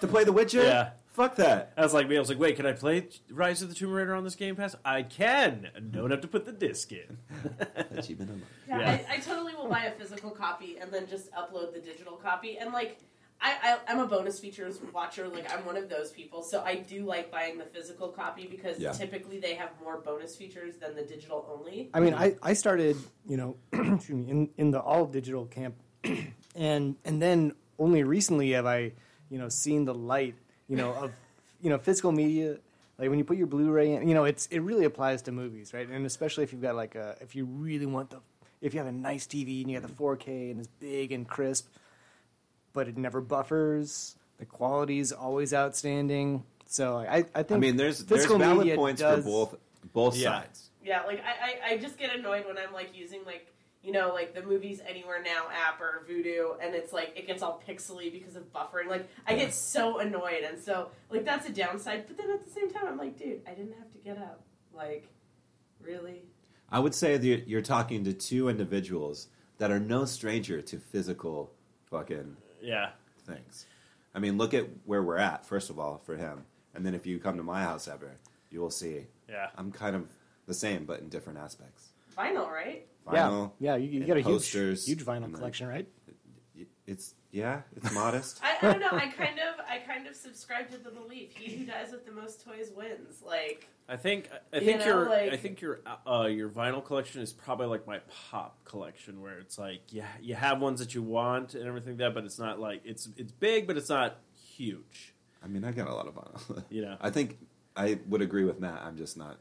to 0.00 0.06
play 0.06 0.24
The 0.24 0.32
Witcher. 0.32 0.62
Yeah. 0.62 0.90
Fuck 1.14 1.36
that. 1.36 1.72
I 1.76 1.80
was 1.82 1.94
like, 1.94 2.08
me, 2.08 2.16
I 2.16 2.18
was 2.20 2.28
like, 2.28 2.38
wait, 2.38 2.56
can 2.56 2.66
I 2.66 2.72
play 2.72 3.08
Rise 3.30 3.62
of 3.62 3.68
the 3.70 3.74
Tomb 3.74 3.92
Raider 3.92 4.14
on 4.14 4.24
this 4.24 4.34
Game 4.34 4.56
Pass? 4.56 4.76
I 4.84 5.02
can. 5.02 5.68
I 5.74 5.80
don't 5.80 6.10
have 6.10 6.20
to 6.20 6.28
put 6.28 6.44
the 6.44 6.52
disc 6.52 6.92
in. 6.92 7.16
Achievement 7.96 8.30
unlocked. 8.30 8.50
Yeah, 8.68 8.78
Yeah. 8.80 9.02
I, 9.08 9.14
I 9.14 9.18
totally 9.20 9.54
will 9.54 9.68
buy 9.68 9.84
a 9.84 9.92
physical 9.92 10.30
copy 10.30 10.76
and 10.78 10.92
then 10.92 11.06
just 11.06 11.32
upload 11.32 11.72
the 11.72 11.80
digital 11.80 12.16
copy. 12.16 12.58
And 12.58 12.72
like, 12.72 12.98
I, 13.40 13.54
I 13.62 13.92
I'm 13.92 14.00
a 14.00 14.06
bonus 14.06 14.38
features 14.38 14.78
watcher. 14.92 15.28
Like 15.28 15.52
I'm 15.52 15.64
one 15.66 15.76
of 15.76 15.88
those 15.88 16.10
people, 16.12 16.42
so 16.42 16.62
I 16.62 16.76
do 16.76 17.04
like 17.04 17.30
buying 17.32 17.58
the 17.58 17.64
physical 17.64 18.08
copy 18.08 18.46
because 18.46 18.78
Yeah. 18.78 18.92
typically 18.92 19.38
they 19.40 19.54
have 19.54 19.70
more 19.82 19.98
bonus 19.98 20.36
features 20.36 20.76
than 20.76 20.94
the 20.94 21.02
digital 21.02 21.44
only. 21.52 21.90
I 21.94 22.00
mean, 22.00 22.14
I, 22.14 22.36
I 22.42 22.52
started, 22.54 22.96
you 23.26 23.36
know, 23.36 23.56
in, 23.72 24.50
in 24.56 24.70
the 24.70 24.80
all 24.80 25.04
digital 25.06 25.46
camp, 25.46 25.74
and 26.54 26.96
and 27.04 27.20
then 27.20 27.54
only 27.78 28.04
recently 28.04 28.52
have 28.52 28.66
I, 28.66 28.92
you 29.30 29.38
know, 29.38 29.48
seen 29.48 29.84
the 29.84 29.94
light, 29.94 30.36
you 30.68 30.76
know, 30.76 30.92
of, 30.94 31.12
you 31.62 31.70
know, 31.70 31.78
physical 31.78 32.12
media. 32.12 32.58
Like 32.98 33.10
when 33.10 33.18
you 33.18 33.24
put 33.24 33.36
your 33.36 33.46
Blu-ray 33.48 33.92
in, 33.94 34.08
you 34.08 34.14
know, 34.14 34.24
it's 34.24 34.46
it 34.46 34.60
really 34.60 34.84
applies 34.84 35.22
to 35.22 35.32
movies, 35.32 35.74
right? 35.74 35.88
And 35.88 36.06
especially 36.06 36.44
if 36.44 36.52
you've 36.52 36.62
got 36.62 36.76
like 36.76 36.94
a, 36.94 37.16
if 37.20 37.34
you 37.34 37.44
really 37.44 37.86
want 37.86 38.10
the, 38.10 38.20
if 38.60 38.72
you 38.72 38.78
have 38.78 38.86
a 38.86 38.92
nice 38.92 39.26
TV 39.26 39.62
and 39.62 39.70
you 39.70 39.78
got 39.80 39.88
the 39.88 39.94
4K 39.94 40.50
and 40.52 40.60
it's 40.60 40.68
big 40.80 41.10
and 41.12 41.26
crisp, 41.28 41.66
but 42.72 42.86
it 42.88 42.96
never 42.96 43.20
buffers. 43.20 44.16
The 44.38 44.46
quality's 44.46 45.10
always 45.12 45.52
outstanding. 45.52 46.44
So 46.66 46.98
I, 46.98 47.24
I 47.34 47.42
think 47.42 47.52
I 47.52 47.58
mean, 47.58 47.76
there's 47.76 47.98
there's 48.04 48.20
physical 48.22 48.38
valid 48.38 48.58
media 48.58 48.76
points 48.76 49.00
does- 49.00 49.24
for 49.24 49.30
both 49.30 49.56
both 49.92 50.16
Yeah. 50.16 50.40
sides. 50.40 50.70
Yeah, 50.84 51.02
like 51.06 51.20
I, 51.24 51.70
I, 51.70 51.74
I 51.74 51.78
just 51.78 51.98
get 51.98 52.14
annoyed 52.14 52.46
when 52.46 52.58
I'm 52.58 52.72
like 52.72 52.90
using 52.94 53.20
like 53.24 53.46
you 53.84 53.92
know 53.92 54.12
like 54.14 54.34
the 54.34 54.42
Movies 54.42 54.80
Anywhere 54.88 55.22
Now 55.22 55.46
app 55.52 55.80
or 55.80 56.04
Vudu, 56.08 56.56
and 56.60 56.74
it's 56.74 56.92
like 56.92 57.12
it 57.16 57.26
gets 57.26 57.42
all 57.42 57.62
pixely 57.68 58.10
because 58.10 58.34
of 58.36 58.50
buffering. 58.52 58.88
Like 58.88 59.08
I 59.26 59.34
get 59.34 59.52
so 59.54 59.98
annoyed, 59.98 60.42
and 60.48 60.58
so 60.58 60.88
like 61.10 61.24
that's 61.24 61.48
a 61.48 61.52
downside. 61.52 62.06
But 62.06 62.16
then 62.16 62.30
at 62.30 62.44
the 62.44 62.50
same 62.50 62.70
time, 62.72 62.86
I'm 62.86 62.96
like, 62.98 63.18
dude, 63.18 63.42
I 63.46 63.50
didn't 63.50 63.74
have 63.78 63.92
to 63.92 63.98
get 63.98 64.16
up. 64.18 64.42
Like, 64.72 65.08
really? 65.80 66.22
I 66.70 66.78
would 66.80 66.94
say 66.94 67.16
that 67.16 67.24
you're- 67.26 67.44
you're 67.46 67.62
talking 67.62 68.02
to 68.04 68.12
two 68.12 68.48
individuals 68.48 69.28
that 69.58 69.70
are 69.70 69.78
no 69.78 70.04
stranger 70.04 70.60
to 70.62 70.78
physical 70.78 71.52
fucking 71.90 72.36
Yeah. 72.60 72.92
things. 73.24 73.66
I 74.14 74.18
mean, 74.18 74.36
look 74.38 74.54
at 74.54 74.66
where 74.84 75.02
we're 75.02 75.18
at, 75.18 75.44
first 75.46 75.70
of 75.70 75.78
all, 75.78 75.98
for 75.98 76.16
him. 76.16 76.46
And 76.74 76.84
then 76.84 76.94
if 76.94 77.06
you 77.06 77.20
come 77.20 77.36
to 77.36 77.42
my 77.44 77.62
house 77.62 77.86
ever, 77.86 78.18
you 78.50 78.60
will 78.60 78.70
see 78.70 79.06
Yeah. 79.28 79.50
I'm 79.56 79.70
kind 79.70 79.94
of 79.94 80.08
the 80.46 80.54
same, 80.54 80.84
but 80.86 81.00
in 81.00 81.08
different 81.08 81.38
aspects. 81.38 81.92
Vinyl, 82.16 82.50
right? 82.50 82.86
Vinyl, 83.06 83.52
Yeah, 83.58 83.76
yeah, 83.76 83.76
you, 83.76 84.00
you 84.00 84.06
got 84.06 84.16
a 84.18 84.22
posters, 84.22 84.86
huge, 84.86 84.98
huge 85.00 85.06
vinyl 85.06 85.22
then- 85.22 85.32
collection, 85.34 85.66
right? 85.68 85.86
it's, 86.86 87.14
yeah, 87.30 87.62
it's 87.76 87.90
modest. 87.92 88.40
I, 88.42 88.56
I 88.60 88.72
don't 88.72 88.80
know. 88.80 88.90
I 88.92 89.08
kind 89.08 89.38
of 89.38 89.64
I 89.68 89.78
kind 89.78 90.06
of 90.06 90.14
subscribe 90.14 90.70
to 90.70 90.78
the 90.78 90.90
belief: 90.90 91.34
he 91.34 91.56
who 91.56 91.64
dies 91.66 91.90
with 91.90 92.04
the 92.06 92.12
most 92.12 92.44
toys 92.44 92.70
wins. 92.76 93.22
Like, 93.26 93.66
I 93.88 93.96
think 93.96 94.28
I 94.52 94.58
You 94.58 94.66
think 94.66 94.80
know, 94.80 94.86
your 94.86 95.08
like- 95.08 95.32
I 95.32 95.36
think 95.36 95.60
your 95.60 95.80
uh, 96.06 96.26
your 96.26 96.48
vinyl 96.48 96.84
collection 96.84 97.22
is 97.22 97.32
probably 97.32 97.66
like 97.66 97.86
my 97.86 98.00
pop 98.30 98.62
collection, 98.64 99.20
where 99.20 99.38
it's 99.38 99.58
like 99.58 99.80
yeah 99.88 100.06
you 100.20 100.34
have 100.34 100.60
ones 100.60 100.78
that 100.80 100.94
you 100.94 101.02
want 101.02 101.54
and 101.54 101.66
everything 101.66 101.94
like 101.94 101.98
that, 101.98 102.14
but 102.14 102.24
it's 102.24 102.38
not 102.38 102.60
like 102.60 102.82
it's 102.84 103.08
it's 103.16 103.32
big, 103.32 103.66
but 103.66 103.76
it's 103.76 103.88
not 103.88 104.18
huge. 104.54 105.14
I 105.42 105.48
mean, 105.48 105.64
I 105.64 105.72
got 105.72 105.88
a 105.88 105.94
lot 105.94 106.06
of 106.06 106.14
vinyl. 106.14 106.62
You 106.70 106.82
know. 106.82 106.96
I 107.00 107.10
think 107.10 107.38
I 107.74 107.98
would 108.08 108.22
agree 108.22 108.44
with 108.44 108.60
Matt. 108.60 108.82
I'm 108.84 108.96
just 108.96 109.16
not 109.16 109.38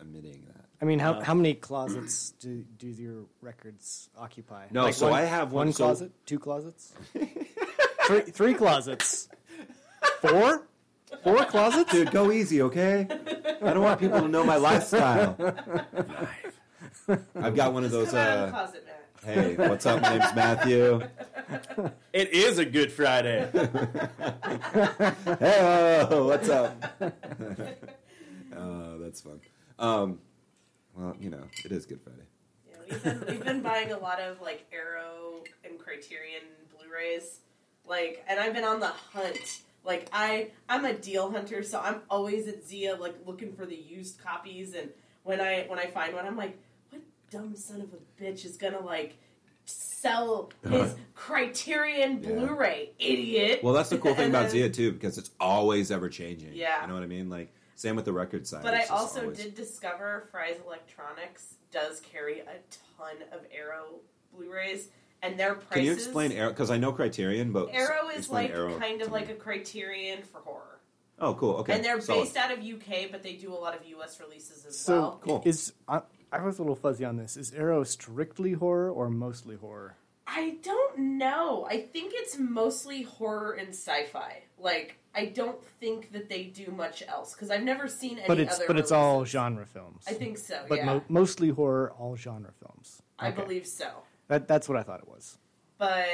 admitting 0.00 0.44
that. 0.46 0.61
I 0.82 0.84
mean, 0.84 0.98
how, 0.98 1.12
Uh, 1.14 1.24
how 1.24 1.34
many 1.34 1.54
closets 1.54 2.32
do, 2.40 2.64
do 2.76 2.88
your 2.88 3.26
records 3.40 4.10
occupy? 4.18 4.66
No, 4.72 4.90
so 4.90 5.12
I 5.12 5.22
have 5.22 5.52
one- 5.52 5.66
one 5.68 5.72
so- 5.72 5.84
closet, 5.84 6.10
two 6.26 6.40
closets, 6.40 6.92
three, 8.06 8.20
three 8.22 8.54
closets, 8.54 9.28
four, 10.20 10.66
four 11.22 11.44
closets. 11.44 11.92
Dude, 11.92 12.10
go 12.10 12.32
easy, 12.32 12.62
okay? 12.62 13.06
I 13.62 13.72
don't 13.72 13.82
want 13.84 14.00
people 14.00 14.20
to 14.22 14.28
know 14.28 14.42
my 14.44 14.56
lifestyle. 14.56 15.36
I've 17.36 17.54
got 17.54 17.72
one 17.72 17.84
of 17.84 17.92
those. 17.92 18.10
come 18.10 18.18
out 18.18 18.28
of 18.28 18.40
the 18.40 18.46
Uh, 18.46 18.50
closet, 18.50 18.84
Matt. 19.24 19.34
hey, 19.36 19.54
what's 19.68 19.86
up? 19.86 20.02
My 20.02 20.18
name's 20.18 20.34
Matthew. 20.34 21.00
It 22.12 22.30
is 22.32 22.58
a 22.58 22.64
Good 22.64 22.90
Friday. 22.92 23.48
Hey, 25.38 26.04
what's 26.10 26.48
up? 26.48 26.74
oh, 28.56 28.98
that's 29.00 29.20
fun. 29.20 29.40
Um, 29.78 30.18
well, 30.96 31.16
you 31.20 31.30
know, 31.30 31.44
it 31.64 31.72
is 31.72 31.86
Good 31.86 32.00
Friday. 32.00 32.26
Yeah, 32.68 32.76
we've 32.90 33.02
been 33.02 33.24
we've 33.28 33.44
been 33.44 33.62
buying 33.62 33.92
a 33.92 33.98
lot 33.98 34.20
of 34.20 34.40
like 34.40 34.66
Arrow 34.72 35.42
and 35.64 35.78
Criterion 35.78 36.42
Blu-rays, 36.76 37.40
like, 37.86 38.24
and 38.28 38.38
I've 38.38 38.54
been 38.54 38.64
on 38.64 38.80
the 38.80 38.88
hunt. 38.88 39.60
Like 39.84 40.08
I 40.12 40.50
I'm 40.68 40.84
a 40.84 40.94
deal 40.94 41.30
hunter, 41.30 41.62
so 41.62 41.80
I'm 41.80 42.02
always 42.08 42.46
at 42.46 42.64
Zia 42.64 42.94
like 42.94 43.16
looking 43.26 43.52
for 43.52 43.66
the 43.66 43.74
used 43.74 44.22
copies. 44.22 44.74
And 44.74 44.90
when 45.24 45.40
I 45.40 45.64
when 45.68 45.78
I 45.78 45.86
find 45.86 46.14
one, 46.14 46.26
I'm 46.26 46.36
like, 46.36 46.56
what 46.90 47.02
dumb 47.30 47.56
son 47.56 47.80
of 47.80 47.88
a 47.92 48.22
bitch 48.22 48.44
is 48.44 48.56
gonna 48.56 48.80
like 48.80 49.16
sell 49.64 50.50
uh-huh. 50.64 50.82
his 50.82 50.94
Criterion 51.14 52.20
Blu-ray, 52.20 52.90
idiot? 52.98 53.60
Well, 53.62 53.72
that's 53.72 53.90
the 53.90 53.98
cool 53.98 54.14
thing 54.14 54.30
about 54.30 54.50
Zia 54.52 54.70
too, 54.70 54.92
because 54.92 55.18
it's 55.18 55.30
always 55.40 55.90
ever 55.90 56.08
changing. 56.08 56.54
Yeah. 56.54 56.82
you 56.82 56.88
know 56.88 56.94
what 56.94 57.02
I 57.02 57.06
mean. 57.06 57.28
Like 57.28 57.52
same 57.82 57.96
with 57.96 58.04
the 58.04 58.12
record 58.12 58.46
side. 58.46 58.62
But 58.62 58.74
I 58.74 58.84
also 58.84 59.22
always- 59.22 59.38
did 59.38 59.54
discover 59.54 60.28
Fry's 60.30 60.56
Electronics 60.64 61.56
does 61.70 62.00
carry 62.00 62.40
a 62.40 62.56
ton 62.96 63.16
of 63.32 63.40
Arrow 63.52 64.00
Blu-rays, 64.34 64.88
and 65.22 65.38
their 65.38 65.54
prices. 65.54 65.70
Can 65.74 65.84
you 65.84 65.92
explain 65.92 66.32
Arrow? 66.32 66.48
Because 66.50 66.70
I 66.70 66.78
know 66.78 66.92
Criterion, 66.92 67.52
but 67.52 67.68
Arrow 67.74 68.08
is 68.08 68.30
like 68.30 68.50
Arrow 68.50 68.78
kind 68.78 69.00
to 69.00 69.04
of 69.06 69.12
me. 69.12 69.18
like 69.20 69.28
a 69.28 69.34
Criterion 69.34 70.22
for 70.22 70.40
horror, 70.40 70.80
Oh, 71.18 71.34
cool. 71.34 71.56
Okay, 71.56 71.74
and 71.74 71.84
they're 71.84 72.00
solid. 72.00 72.22
based 72.22 72.36
out 72.36 72.50
of 72.50 72.60
UK, 72.64 73.06
but 73.10 73.22
they 73.22 73.34
do 73.34 73.52
a 73.52 73.60
lot 73.66 73.74
of 73.78 73.84
US 73.86 74.18
releases 74.20 74.64
as 74.64 74.72
well. 74.72 74.72
So 74.72 75.00
well. 75.00 75.20
Cool. 75.22 75.42
is 75.44 75.72
I, 75.86 76.00
I 76.32 76.42
was 76.42 76.58
a 76.58 76.62
little 76.62 76.74
fuzzy 76.76 77.04
on 77.04 77.16
this. 77.16 77.36
Is 77.36 77.52
Arrow 77.52 77.84
strictly 77.84 78.52
horror 78.52 78.90
or 78.90 79.10
mostly 79.10 79.56
horror? 79.56 79.96
I 80.26 80.56
don't 80.62 80.98
know. 80.98 81.66
I 81.68 81.78
think 81.82 82.12
it's 82.16 82.38
mostly 82.38 83.02
horror 83.02 83.52
and 83.52 83.68
sci-fi. 83.70 84.42
Like 84.62 84.98
I 85.14 85.26
don't 85.26 85.62
think 85.80 86.12
that 86.12 86.28
they 86.28 86.44
do 86.44 86.70
much 86.70 87.02
else 87.06 87.34
because 87.34 87.50
I've 87.50 87.62
never 87.64 87.88
seen 87.88 88.18
any 88.18 88.28
But 88.28 88.38
it's 88.40 88.54
other. 88.56 88.64
but 88.68 88.78
it's 88.78 88.92
all 88.92 89.24
genre 89.24 89.66
films. 89.66 90.04
I 90.06 90.12
think 90.14 90.38
so. 90.38 90.64
but 90.68 90.78
yeah, 90.78 90.84
mo- 90.86 91.04
mostly 91.08 91.48
horror, 91.50 91.92
all 91.98 92.16
genre 92.16 92.52
films. 92.60 93.02
I 93.18 93.30
believe 93.30 93.66
so. 93.66 93.88
that 94.28 94.46
that's 94.48 94.68
what 94.68 94.78
I 94.78 94.82
thought 94.82 95.00
it 95.00 95.08
was. 95.08 95.38
but 95.78 96.06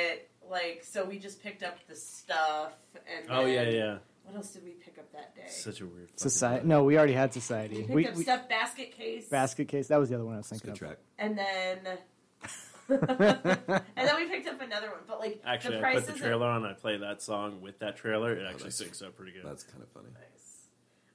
like 0.51 0.83
so 0.83 1.05
we 1.05 1.19
just 1.19 1.43
picked 1.43 1.63
up 1.63 1.77
the 1.89 1.95
stuff 1.95 2.73
and 2.95 3.27
Oh 3.31 3.45
yeah, 3.45 3.65
then- 3.65 3.75
yeah. 3.75 3.99
What 4.25 4.37
else 4.37 4.51
did 4.51 4.63
we 4.65 4.73
pick 4.73 4.99
up 4.99 5.11
that 5.13 5.35
day? 5.35 5.47
Such 5.49 5.81
a 5.81 5.87
weird. 5.87 6.11
Society? 6.21 6.59
band. 6.59 6.69
No, 6.69 6.85
we 6.85 6.99
already 6.99 7.15
had 7.15 7.33
society. 7.33 7.77
we 7.77 7.83
picked 7.83 7.95
We, 7.95 8.07
up 8.09 8.17
we- 8.17 8.23
stuff 8.25 8.49
basket 8.49 8.93
case 8.93 9.27
basket 9.29 9.69
case. 9.69 9.89
That 9.89 9.99
was 9.99 10.09
the 10.11 10.17
other 10.17 10.25
one 10.27 10.35
I 10.35 10.39
was 10.39 10.53
It's 10.53 10.61
a 10.63 10.65
thinking 10.67 10.87
good 10.87 10.93
of. 10.93 10.97
track. 10.97 11.05
and 11.19 11.39
then 11.39 11.99
and 12.99 13.83
then 13.97 14.17
we 14.17 14.27
picked 14.27 14.49
up 14.49 14.61
another 14.61 14.91
one. 14.91 15.01
But 15.07 15.21
like 15.21 15.43
Actually, 15.45 15.79
the 15.79 15.87
I 15.87 15.95
put 15.95 16.07
the 16.07 16.13
trailer 16.15 16.47
on. 16.47 16.65
I 16.65 16.73
play 16.73 16.97
that 16.97 17.21
song 17.23 17.61
with 17.61 17.79
that 17.81 17.97
trailer. 17.97 18.33
It 18.33 18.45
actually 18.47 18.71
that's- 18.71 18.81
syncs 18.81 19.07
up 19.07 19.17
pretty 19.17 19.33
good. 19.33 19.45
That's 19.45 19.63
kind 19.65 19.83
of 19.83 19.89
funny. 19.91 20.09
Nice. 20.15 20.69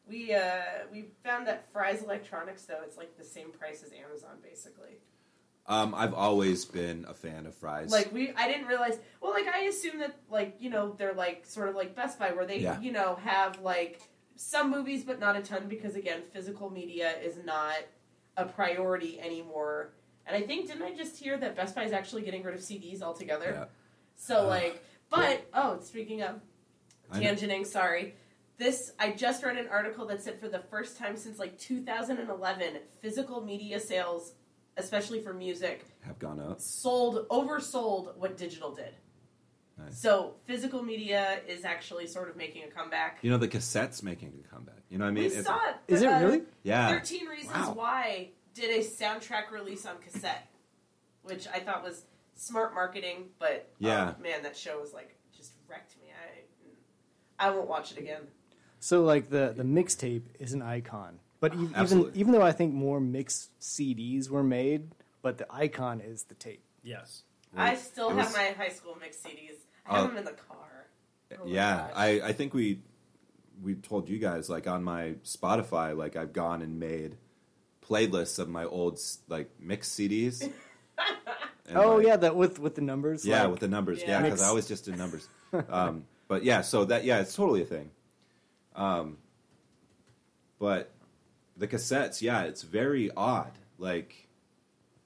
We 0.07 0.33
uh 0.33 0.61
we 0.91 1.05
found 1.23 1.47
that 1.47 1.71
Fry's 1.71 2.03
Electronics 2.03 2.65
though 2.65 2.81
it's 2.83 2.97
like 2.97 3.17
the 3.17 3.23
same 3.23 3.51
price 3.51 3.83
as 3.83 3.91
Amazon 3.93 4.37
basically. 4.43 4.99
Um, 5.65 5.95
I've 5.95 6.13
always 6.13 6.65
been 6.65 7.05
a 7.07 7.13
fan 7.13 7.45
of 7.45 7.55
fries. 7.55 7.89
Like 7.89 8.11
we 8.13 8.33
I 8.35 8.47
didn't 8.49 8.67
realize 8.67 8.99
well 9.21 9.31
like 9.31 9.47
I 9.47 9.61
assume 9.61 9.99
that 9.99 10.15
like 10.29 10.57
you 10.59 10.69
know 10.69 10.93
they're 10.97 11.13
like 11.13 11.45
sort 11.45 11.69
of 11.69 11.75
like 11.75 11.95
Best 11.95 12.19
Buy 12.19 12.31
where 12.33 12.45
they 12.45 12.59
Yeah. 12.59 12.79
you 12.81 12.91
know 12.91 13.15
have 13.23 13.61
like 13.61 14.01
some 14.35 14.69
movies 14.69 15.03
but 15.05 15.19
not 15.19 15.37
a 15.37 15.41
ton 15.41 15.67
because 15.69 15.95
again 15.95 16.21
physical 16.33 16.69
media 16.69 17.13
is 17.23 17.37
not 17.43 17.77
a 18.35 18.45
priority 18.45 19.21
anymore. 19.21 19.93
And 20.25 20.35
I 20.35 20.41
think 20.41 20.67
didn't 20.67 20.83
I 20.83 20.93
just 20.93 21.17
hear 21.17 21.37
that 21.37 21.55
Best 21.55 21.75
Buy 21.75 21.83
is 21.83 21.91
actually 21.91 22.21
getting 22.21 22.43
rid 22.43 22.55
of 22.55 22.61
CDs 22.61 23.01
altogether? 23.01 23.51
Yeah. 23.51 23.65
So 24.15 24.45
Uh, 24.45 24.47
like 24.47 24.83
but 25.09 25.45
oh 25.53 25.79
speaking 25.81 26.21
of 26.23 26.39
tangenting 27.11 27.65
sorry 27.67 28.15
this 28.57 28.93
i 28.99 29.11
just 29.11 29.43
read 29.43 29.57
an 29.57 29.67
article 29.67 30.05
that 30.07 30.23
said 30.23 30.39
for 30.39 30.47
the 30.47 30.59
first 30.59 30.97
time 30.97 31.15
since 31.17 31.37
like 31.37 31.57
2011 31.59 32.77
physical 33.01 33.41
media 33.41 33.79
sales 33.79 34.33
especially 34.77 35.19
for 35.21 35.33
music 35.33 35.85
have 36.01 36.17
gone 36.17 36.39
up. 36.39 36.59
sold 36.59 37.27
oversold 37.29 38.15
what 38.17 38.37
digital 38.37 38.71
did 38.73 38.93
Nice. 39.77 39.99
so 40.01 40.35
physical 40.45 40.81
media 40.83 41.39
is 41.47 41.65
actually 41.65 42.07
sort 42.07 42.29
of 42.29 42.35
making 42.37 42.63
a 42.63 42.67
comeback 42.67 43.19
You 43.21 43.29
know, 43.31 43.37
the 43.37 43.47
cassette's 43.47 44.01
making 44.03 44.33
a 44.43 44.47
comeback. 44.47 44.81
You 44.89 44.97
know 44.99 45.05
what 45.05 45.09
I 45.09 45.13
mean? 45.13 45.23
we 45.23 45.29
It's- 45.29 45.45
saw 45.45 45.59
it 45.69 45.75
Is 45.87 46.01
it 46.01 46.07
uh, 46.07 46.19
really? 46.19 46.41
Yeah. 46.63 46.89
13 46.89 47.27
reasons 47.27 47.53
Wow. 47.55 47.73
why 47.73 48.29
did 48.53 48.69
a 48.69 48.83
soundtrack 48.83 49.51
release 49.51 49.85
on 49.85 49.97
cassette 49.97 50.47
which 51.23 51.47
i 51.53 51.59
thought 51.59 51.83
was 51.83 52.05
smart 52.35 52.73
marketing 52.73 53.25
but 53.39 53.69
um, 53.81 53.87
Yeah. 53.87 54.13
oh, 54.17 54.21
man 54.21 54.43
that 54.43 54.55
show 54.57 54.79
was 54.79 54.93
like 54.93 55.15
just 55.35 55.53
wrecked 55.69 55.95
me 56.01 56.07
i 57.39 57.47
i 57.47 57.49
won't 57.51 57.67
watch 57.67 57.91
it 57.91 57.97
again 57.97 58.21
So 58.79 59.03
like 59.03 59.29
the 59.29 59.53
the 59.55 59.63
mixtape 59.63 60.23
is 60.39 60.51
an 60.53 60.61
icon, 60.61 61.19
but 61.39 61.53
even 61.53 61.71
Absolutely. 61.73 62.19
even 62.19 62.33
though 62.33 62.41
I 62.41 62.51
think 62.51 62.73
more 62.73 62.99
mixed 62.99 63.57
CDs 63.61 64.29
were 64.29 64.43
made, 64.43 64.91
but 65.21 65.37
the 65.37 65.47
icon 65.49 66.01
is 66.01 66.23
the 66.23 66.35
tape. 66.35 66.63
yes. 66.83 67.23
I 67.55 67.75
still 67.75 68.09
It 68.09 68.15
have 68.15 68.25
was- 68.25 68.35
my 68.35 68.47
high 68.57 68.73
school 68.73 68.97
mix 68.99 69.17
CDs. 69.23 69.57
I 69.85 69.95
have 69.95 70.03
oh. 70.03 70.07
them 70.07 70.17
in 70.17 70.25
the 70.25 70.31
car. 70.49 70.87
Oh 71.39 71.45
yeah. 71.45 71.87
I, 71.95 72.09
I 72.29 72.33
think 72.33 72.53
we 72.53 72.81
we 73.61 73.75
told 73.75 74.09
you 74.09 74.19
guys 74.19 74.49
like 74.49 74.67
on 74.67 74.83
my 74.83 75.13
Spotify, 75.23 75.95
like 75.95 76.17
I've 76.17 76.33
gone 76.33 76.61
and 76.61 76.77
made 76.79 77.15
playlists 77.87 78.39
of 78.39 78.49
my 78.49 78.65
old 78.65 78.99
like 79.27 79.49
mixed 79.59 79.97
CDs. 79.99 80.49
And, 81.65 81.77
oh 81.77 81.95
like- 81.95 82.07
yeah, 82.07 82.17
that 82.17 82.35
with 82.35 82.59
with 82.59 82.75
the 82.75 82.81
numbers. 82.81 83.25
yeah, 83.25 83.43
like- 83.43 83.51
with 83.51 83.59
the 83.61 83.69
numbers. 83.69 84.01
Yeah. 84.01 84.09
Yeah, 84.09 84.21
because 84.23 84.41
Mix. 84.41 84.49
I 84.49 84.51
was 84.51 84.67
just 84.67 84.89
in 84.89 84.97
numbers. 84.97 85.27
um, 85.69 86.03
but 86.27 86.43
yeah, 86.43 86.59
so 86.59 86.83
that 86.85 87.05
yeah, 87.05 87.19
it's 87.21 87.33
totally 87.33 87.61
a 87.61 87.65
thing. 87.65 87.89
Um, 88.75 89.17
but 90.59 90.91
the 91.57 91.67
cassettes, 91.67 92.21
yeah, 92.21 92.43
it's 92.43 92.63
very 92.63 93.11
odd. 93.15 93.51
Like, 93.77 94.27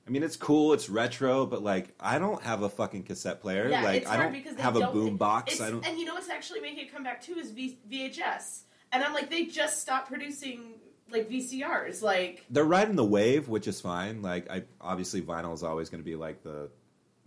I 0.07 0.09
mean, 0.09 0.23
it's 0.23 0.35
cool, 0.35 0.73
it's 0.73 0.89
retro, 0.89 1.45
but 1.45 1.63
like, 1.63 1.93
I 1.99 2.17
don't 2.19 2.41
have 2.41 2.63
a 2.63 2.69
fucking 2.69 3.03
cassette 3.03 3.41
player. 3.41 3.69
yeah, 3.69 3.83
like, 3.83 4.01
it's 4.03 4.09
I 4.11 4.17
don't 4.17 4.33
because 4.33 4.55
they 4.55 4.61
have 4.63 4.75
a 4.75 4.79
don't, 4.79 4.93
boom 4.93 5.17
box. 5.17 5.61
I 5.61 5.69
don't. 5.69 5.85
And 5.85 5.99
you 5.99 6.05
know 6.05 6.15
what's 6.15 6.29
actually 6.29 6.61
making 6.61 6.85
it 6.87 6.93
come 6.93 7.03
back 7.03 7.21
too 7.21 7.35
is 7.35 7.51
v- 7.51 7.77
VHS. 7.89 8.61
And 8.91 9.03
I'm 9.03 9.13
like, 9.13 9.29
they 9.29 9.45
just 9.45 9.81
stopped 9.81 10.07
producing 10.09 10.73
like 11.11 11.29
VCRs. 11.29 12.01
Like, 12.01 12.45
they're 12.49 12.63
riding 12.65 12.95
the 12.95 13.05
wave, 13.05 13.47
which 13.47 13.67
is 13.67 13.79
fine. 13.81 14.21
Like, 14.21 14.49
I 14.49 14.63
obviously 14.81 15.21
vinyl 15.21 15.53
is 15.53 15.63
always 15.63 15.89
going 15.89 16.01
to 16.01 16.05
be 16.05 16.15
like 16.15 16.43
the 16.43 16.69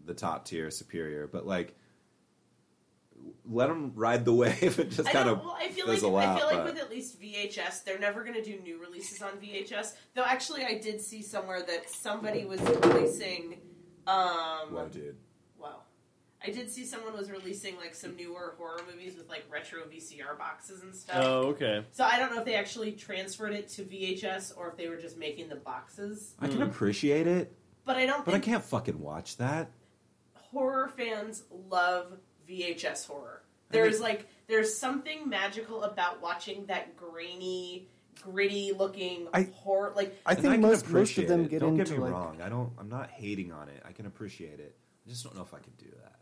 the 0.06 0.14
top 0.14 0.44
tier, 0.44 0.70
superior, 0.70 1.26
but 1.26 1.46
like. 1.46 1.74
Let 3.44 3.68
them 3.68 3.92
ride 3.96 4.24
the 4.24 4.32
wave 4.44 4.78
and 4.78 4.90
just 4.90 5.10
kind 5.10 5.28
of 5.28 5.40
Well, 5.40 5.54
I 5.58 5.68
feel 5.68 5.86
like 5.86 5.96
fizzle 5.96 6.16
I 6.16 6.38
feel 6.38 6.46
like 6.46 6.56
but- 6.56 6.64
with 6.72 6.78
at 6.78 6.88
least 6.90 7.20
VHS, 7.20 7.84
they're 7.84 7.98
never 7.98 8.22
going 8.24 8.32
to 8.34 8.42
do 8.42 8.58
new 8.62 8.80
releases 8.80 9.20
on 9.20 9.32
VHS. 9.32 9.92
Though 10.14 10.24
actually, 10.24 10.64
I 10.64 10.78
did 10.78 11.02
see 11.02 11.20
somewhere 11.20 11.62
that 11.62 11.90
somebody 11.90 12.46
was 12.46 12.60
releasing. 12.62 13.58
Um, 14.06 14.72
Whoa, 14.72 14.88
dude. 14.90 15.16
Wow. 16.42 16.48
I 16.48 16.50
did 16.55 16.70
see 16.70 16.85
someone 16.85 17.12
was 17.14 17.31
releasing 17.31 17.76
like 17.76 17.94
some 17.94 18.16
newer 18.16 18.55
horror 18.59 18.81
movies 18.90 19.16
with 19.16 19.29
like 19.29 19.44
retro 19.50 19.81
VCR 19.85 20.37
boxes 20.38 20.83
and 20.83 20.94
stuff. 20.94 21.16
Oh, 21.22 21.48
okay. 21.48 21.85
So 21.92 22.05
I 22.05 22.18
don't 22.18 22.33
know 22.33 22.38
if 22.38 22.44
they 22.44 22.55
actually 22.55 22.92
transferred 22.92 23.53
it 23.53 23.68
to 23.70 23.83
VHS 23.83 24.53
or 24.57 24.68
if 24.70 24.76
they 24.76 24.88
were 24.88 24.96
just 24.96 25.16
making 25.18 25.48
the 25.48 25.57
boxes. 25.57 26.35
I 26.38 26.48
can 26.48 26.59
Mm. 26.59 26.68
appreciate 26.68 27.26
it, 27.26 27.55
But 27.85 27.96
I 27.96 28.07
don't 28.07 28.24
but 28.24 28.33
I 28.33 28.35
think 28.38 28.44
can't 28.44 28.64
fucking 28.64 28.98
watch 29.00 29.37
that. 29.38 29.70
horror 30.35 30.88
fans 30.88 31.44
love 31.68 32.18
VHS 32.48 33.07
horror. 33.07 33.42
There's 33.70 34.00
like 34.00 34.26
there's 34.48 34.76
something 34.76 35.29
magical 35.29 35.85
about 35.85 36.20
watching 36.20 36.66
that 36.66 36.96
grainy, 36.96 37.88
gritty 38.20 38.72
looking 38.72 39.29
I- 39.33 39.42
horror 39.55 39.92
like 39.94 40.18
I 40.26 40.33
And 40.33 40.40
think 40.42 40.55
can 40.55 40.61
most 40.62 40.70
most 40.72 40.87
appreciate 40.87 41.24
of 41.24 41.29
them 41.29 41.44
it. 41.44 41.50
get 41.50 41.61
don't 41.61 41.79
into 41.79 41.85
get 41.85 41.98
me 41.98 42.05
like 42.05 42.12
wrong. 42.12 42.40
I 42.42 42.48
don't. 42.48 42.72
I'm 42.79 42.88
not 42.88 43.11
hating 43.11 43.53
on 43.53 43.68
it. 43.68 43.83
I 43.87 43.92
can 43.92 44.07
appreciate 44.07 44.59
it. 44.59 44.74
I 45.07 45.11
just 45.11 45.22
don't 45.22 45.37
know 45.37 45.42
if 45.42 45.55
I 45.55 45.59
could 45.59 45.76
do 45.76 45.87
that. 46.03 46.16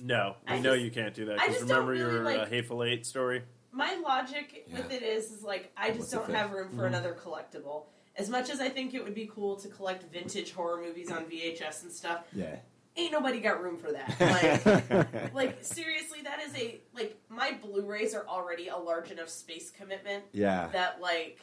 No, 0.00 0.36
we 0.46 0.54
I 0.54 0.58
know 0.58 0.74
just- 0.74 0.84
you 0.84 0.90
can't 0.90 1.14
do 1.14 1.24
that. 1.26 1.40
I 1.40 1.46
Because 1.46 1.56
just 1.60 1.68
don't 1.68 1.86
remember 1.86 1.92
really 2.04 2.14
your 2.14 2.24
like- 2.24 2.40
uh, 2.40 2.46
Hateful 2.46 2.82
Eight 2.84 3.06
story? 3.06 3.42
my 3.72 3.94
logic 3.96 4.66
with 4.72 4.90
Yeah. 4.90 4.96
it 4.96 5.02
is, 5.02 5.30
is 5.30 5.42
like 5.42 5.70
I 5.76 5.88
just 5.88 5.98
What's 5.98 6.10
the 6.10 6.16
don't 6.18 6.26
fifth? 6.26 6.36
have 6.36 6.50
room 6.52 6.70
for 6.76 6.86
another 6.86 7.14
collectible. 7.14 7.84
As 8.16 8.30
much 8.30 8.48
as 8.48 8.60
I 8.60 8.70
think 8.70 8.94
it 8.94 9.04
would 9.04 9.14
be 9.14 9.26
cool 9.26 9.56
to 9.56 9.68
collect 9.68 10.02
vintage 10.10 10.52
horror 10.52 10.80
movies 10.80 11.10
on 11.10 11.26
VHS 11.26 11.82
and 11.82 11.92
stuff, 11.92 12.24
Yeah. 12.32 12.56
ain't 12.96 13.12
nobody 13.12 13.38
got 13.40 13.62
room 13.62 13.76
for 13.76 13.92
that. 13.92 14.14
Like, 15.34 15.34
like 15.34 15.58
seriously, 15.64 16.22
that 16.22 16.40
is 16.40 16.54
a 16.54 16.80
like 16.94 17.16
my 17.28 17.52
Blu-rays 17.60 18.14
are 18.14 18.26
already 18.26 18.68
a 18.68 18.76
large 18.78 19.10
enough 19.10 19.28
space 19.28 19.70
commitment 19.70 20.24
yeah. 20.32 20.68
that 20.68 21.00
like 21.02 21.38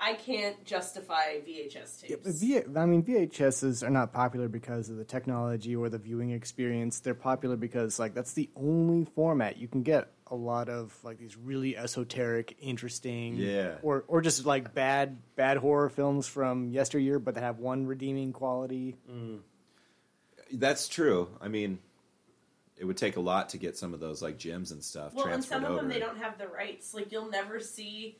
I 0.00 0.14
can't 0.14 0.62
justify 0.64 1.38
VHS 1.46 2.00
tapes. 2.02 2.16
but 2.24 2.34
v- 2.34 2.62
I 2.76 2.84
mean, 2.86 3.02
VHSs 3.02 3.82
are 3.86 3.90
not 3.90 4.12
popular 4.12 4.48
because 4.48 4.90
of 4.90 4.96
the 4.96 5.04
technology 5.04 5.74
or 5.76 5.88
the 5.88 5.98
viewing 5.98 6.30
experience. 6.30 7.00
They're 7.00 7.14
popular 7.14 7.56
because 7.56 7.98
like 7.98 8.12
that's 8.14 8.32
the 8.32 8.50
only 8.56 9.06
format 9.14 9.56
you 9.56 9.68
can 9.68 9.82
get 9.82 10.10
a 10.28 10.34
lot 10.34 10.68
of 10.68 10.96
like 11.04 11.18
these 11.18 11.36
really 11.36 11.76
esoteric, 11.76 12.56
interesting, 12.60 13.36
Yeah. 13.36 13.76
or 13.82 14.04
or 14.08 14.20
just 14.20 14.44
like 14.44 14.74
bad 14.74 15.18
bad 15.36 15.58
horror 15.58 15.88
films 15.88 16.26
from 16.26 16.70
yesteryear, 16.70 17.18
but 17.18 17.36
that 17.36 17.42
have 17.42 17.58
one 17.58 17.86
redeeming 17.86 18.32
quality. 18.32 18.96
Mm. 19.10 19.40
That's 20.52 20.88
true. 20.88 21.28
I 21.40 21.48
mean, 21.48 21.78
it 22.76 22.84
would 22.84 22.96
take 22.96 23.16
a 23.16 23.20
lot 23.20 23.50
to 23.50 23.58
get 23.58 23.76
some 23.76 23.94
of 23.94 24.00
those 24.00 24.20
like 24.22 24.36
gems 24.38 24.72
and 24.72 24.82
stuff 24.82 25.14
well, 25.14 25.26
and 25.28 25.42
some 25.44 25.64
of 25.64 25.70
over. 25.70 25.80
them 25.80 25.88
they 25.88 25.98
don't 26.00 26.18
have 26.18 26.38
the 26.38 26.48
rights. 26.48 26.92
Like 26.94 27.12
you'll 27.12 27.30
never 27.30 27.60
see. 27.60 28.18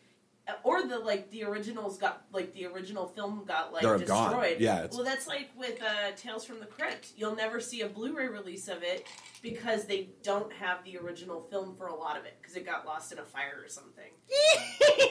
Or 0.63 0.87
the 0.87 0.99
like 0.99 1.31
the 1.31 1.45
originals 1.45 1.97
got 1.97 2.25
like 2.33 2.53
the 2.53 2.67
original 2.67 3.07
film 3.09 3.45
got 3.47 3.73
like 3.73 3.83
They're 3.83 3.97
destroyed. 3.99 4.31
gone. 4.31 4.45
Yeah, 4.59 4.85
it's- 4.85 4.95
Well, 4.95 5.05
that's 5.05 5.27
like 5.27 5.49
with 5.57 5.83
uh, 5.83 6.11
Tales 6.17 6.45
from 6.45 6.61
the 6.61 6.67
Crypt. 6.67 7.13
You'll 7.17 7.35
never 7.35 7.61
see 7.61 7.81
a 7.81 7.89
Blu-ray 7.89 8.29
release 8.29 8.69
of 8.69 8.83
it 8.83 9.07
because 9.43 9.87
they 9.87 10.11
don't 10.23 10.53
have 10.53 10.85
the 10.85 10.99
original 10.99 11.41
film 11.51 11.75
for 11.77 11.87
a 11.87 11.95
lot 11.95 12.19
of 12.19 12.27
it 12.27 12.37
because 12.43 12.57
it 12.57 12.67
got 12.67 12.85
lost 12.85 13.11
in 13.13 13.19
a 13.19 13.25
fire 13.25 13.63
or 13.65 13.69
something. 13.69 14.11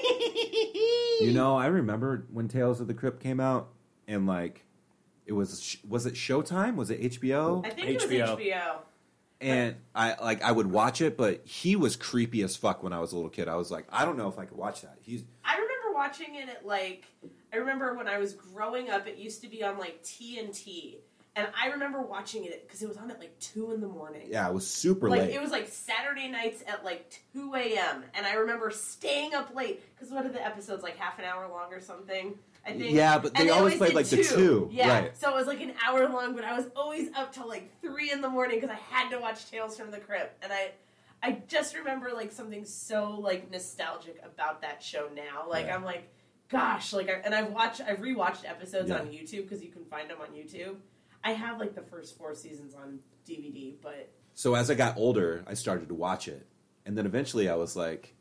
You 1.21 1.31
know, 1.31 1.55
I 1.55 1.67
remember 1.67 2.25
when 2.31 2.47
Tales 2.47 2.81
of 2.81 2.87
the 2.87 2.93
Crypt 2.93 3.21
came 3.21 3.39
out, 3.39 3.69
and 4.07 4.27
like, 4.27 4.65
it 5.25 5.33
was 5.33 5.77
was 5.87 6.05
it 6.05 6.15
Showtime? 6.15 6.75
Was 6.75 6.89
it 6.89 7.01
HBO? 7.01 7.65
I 7.65 7.69
think 7.69 7.89
it 7.89 8.01
was 8.01 8.11
HBO. 8.11 8.77
And 9.49 9.75
I 9.95 10.15
like 10.21 10.41
I 10.43 10.51
would 10.51 10.71
watch 10.71 11.01
it, 11.01 11.17
but 11.17 11.41
he 11.45 11.75
was 11.75 11.95
creepy 11.95 12.41
as 12.43 12.55
fuck 12.55 12.81
when 12.83 12.93
I 12.93 12.99
was 12.99 13.11
a 13.11 13.15
little 13.15 13.29
kid. 13.29 13.47
I 13.47 13.55
was 13.55 13.69
like, 13.71 13.85
I 13.91 14.05
don't 14.05 14.17
know 14.17 14.27
if 14.29 14.39
I 14.39 14.45
could 14.45 14.57
watch 14.57 14.81
that. 14.81 14.97
He's 15.01 15.23
I 15.43 15.53
remember 15.53 15.93
watching 15.93 16.35
it 16.35 16.49
at 16.49 16.65
like 16.65 17.05
I 17.53 17.57
remember 17.57 17.93
when 17.95 18.07
I 18.07 18.17
was 18.17 18.33
growing 18.33 18.89
up. 18.89 19.07
It 19.07 19.17
used 19.17 19.41
to 19.41 19.47
be 19.49 19.63
on 19.63 19.77
like 19.77 20.01
TNT, 20.03 20.95
and 21.35 21.47
I 21.61 21.67
remember 21.69 22.01
watching 22.01 22.45
it 22.45 22.67
because 22.67 22.81
it 22.81 22.87
was 22.87 22.97
on 22.97 23.11
at 23.11 23.19
like 23.19 23.37
two 23.39 23.71
in 23.73 23.81
the 23.81 23.87
morning. 23.87 24.27
yeah, 24.29 24.47
it 24.47 24.53
was 24.53 24.65
super 24.67 25.09
Like 25.09 25.21
late. 25.21 25.35
it 25.35 25.41
was 25.41 25.51
like 25.51 25.67
Saturday 25.67 26.27
nights 26.29 26.63
at 26.67 26.83
like 26.83 27.21
two 27.33 27.53
a.m. 27.55 28.03
and 28.15 28.25
I 28.25 28.33
remember 28.35 28.71
staying 28.71 29.33
up 29.33 29.53
late 29.55 29.81
because 29.95 30.11
what 30.11 30.25
are 30.25 30.29
the 30.31 30.43
episodes 30.43 30.81
like 30.83 30.97
half 30.97 31.19
an 31.19 31.25
hour 31.25 31.47
long 31.49 31.71
or 31.73 31.81
something? 31.81 32.37
I 32.65 32.71
think. 32.71 32.91
Yeah, 32.93 33.17
but 33.19 33.37
And 33.37 33.47
they 33.47 33.51
always 33.51 33.73
did 33.73 33.79
played, 33.79 33.93
like, 33.93 34.07
the 34.07 34.23
two, 34.23 34.69
Yeah, 34.71 34.99
right. 35.01 35.17
so 35.17 35.29
it 35.29 35.35
was 35.35 35.47
like 35.47 35.61
an 35.61 35.73
hour 35.85 36.07
long, 36.09 36.33
but 36.35 36.45
I 36.45 36.55
was 36.55 36.67
always 36.75 37.09
up 37.13 37.33
till 37.33 37.47
like 37.47 37.69
three 37.81 38.11
in 38.11 38.21
the 38.21 38.29
morning 38.29 38.59
because 38.59 38.73
I 38.75 38.79
had 38.95 39.09
to 39.09 39.19
watch 39.19 39.49
Tales 39.51 39.77
from 39.77 39.91
the 39.91 39.99
Crypt, 39.99 40.43
and 40.43 40.51
I. 40.53 40.71
I 41.25 41.41
just 41.47 41.73
remember 41.73 42.11
like 42.13 42.33
something 42.33 42.65
so 42.65 43.11
like 43.17 43.49
nostalgic 43.49 44.19
about 44.25 44.61
that 44.63 44.83
show 44.83 45.07
now. 45.15 45.45
Like. 45.49 45.69
I'm 45.69 45.85
like, 45.85 46.09
gosh, 46.49 46.91
like 46.91 47.07
I, 47.09 47.13
and 47.23 47.33
I've 47.33 47.51
watched, 47.51 47.79
I've 47.79 47.99
rewatched 47.99 48.43
episodes 48.45 48.89
Yeah. 48.89 48.99
on 48.99 49.07
YouTube 49.07 49.43
because 49.43 49.63
you 49.63 49.69
can 49.69 49.85
find 49.85 50.09
them 50.09 50.17
on 50.21 50.35
YouTube. 50.35 50.75
I 51.23 51.31
have 51.31 51.59
like 51.61 51.75
the 51.75 51.81
first 51.81 52.17
four 52.17 52.35
seasons 52.35 52.75
on 52.75 52.99
DVD, 53.25 53.73
but 53.81 54.09
So 54.33 54.53
as 54.55 54.69
I 54.69 54.73
got 54.75 54.97
older, 54.97 55.45
I 55.47 55.53
started 55.53 55.87
to 55.87 55.93
watch 55.95 56.27
it, 56.27 56.45
and 56.85 56.97
then 56.97 57.05
eventually 57.05 57.47
I 57.47 57.55
was 57.55 57.75
like, 57.77 58.13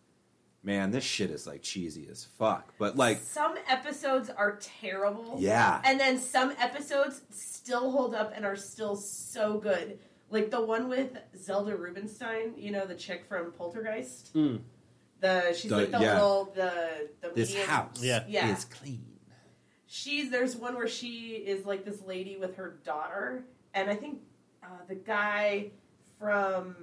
"Man, 0.62 0.90
this 0.90 1.04
shit 1.04 1.30
is 1.30 1.46
like 1.46 1.62
cheesy 1.62 2.08
as 2.10 2.24
fuck." 2.24 2.72
But 2.78 2.96
like, 2.96 3.18
some 3.18 3.54
episodes 3.68 4.30
are 4.30 4.58
terrible. 4.60 5.36
yeah, 5.38 5.80
And 5.84 5.98
then 5.98 6.18
some 6.18 6.52
episodes 6.58 7.22
still 7.30 7.90
hold 7.90 8.14
up 8.14 8.32
and 8.34 8.44
are 8.44 8.56
still 8.56 8.96
so 8.96 9.58
good. 9.58 9.98
Like 10.30 10.50
the 10.50 10.60
one 10.64 10.88
with 10.88 11.16
Zelda 11.36 11.76
Rubinstein, 11.76 12.54
you 12.56 12.70
know, 12.70 12.86
the 12.86 12.94
chick 12.94 13.24
from 13.28 13.52
Poltergeist. 13.52 14.32
Mm. 14.34 14.60
The 15.20 15.52
she's 15.54 15.70
The- 15.70 15.76
like 15.76 15.90
the 15.90 16.00
yeah. 16.00 16.14
little 16.14 16.52
the 16.54 17.08
the 17.20 17.28
this 17.34 17.50
medium- 17.50 17.68
house 17.68 18.02
Yeah. 18.02 18.24
Yeah. 18.28 18.52
is 18.56 18.64
clean. 18.64 19.06
She's 19.86 20.30
there's 20.30 20.56
one 20.56 20.74
where 20.74 20.88
she 20.88 21.32
is 21.34 21.66
like 21.66 21.84
this 21.84 22.00
lady 22.02 22.38
with 22.38 22.56
her 22.56 22.78
daughter, 22.82 23.44
and 23.74 23.90
I 23.90 23.94
think 23.94 24.20
uh, 24.62 24.68
the 24.88 24.94
guy 24.94 25.70
from 26.18 26.74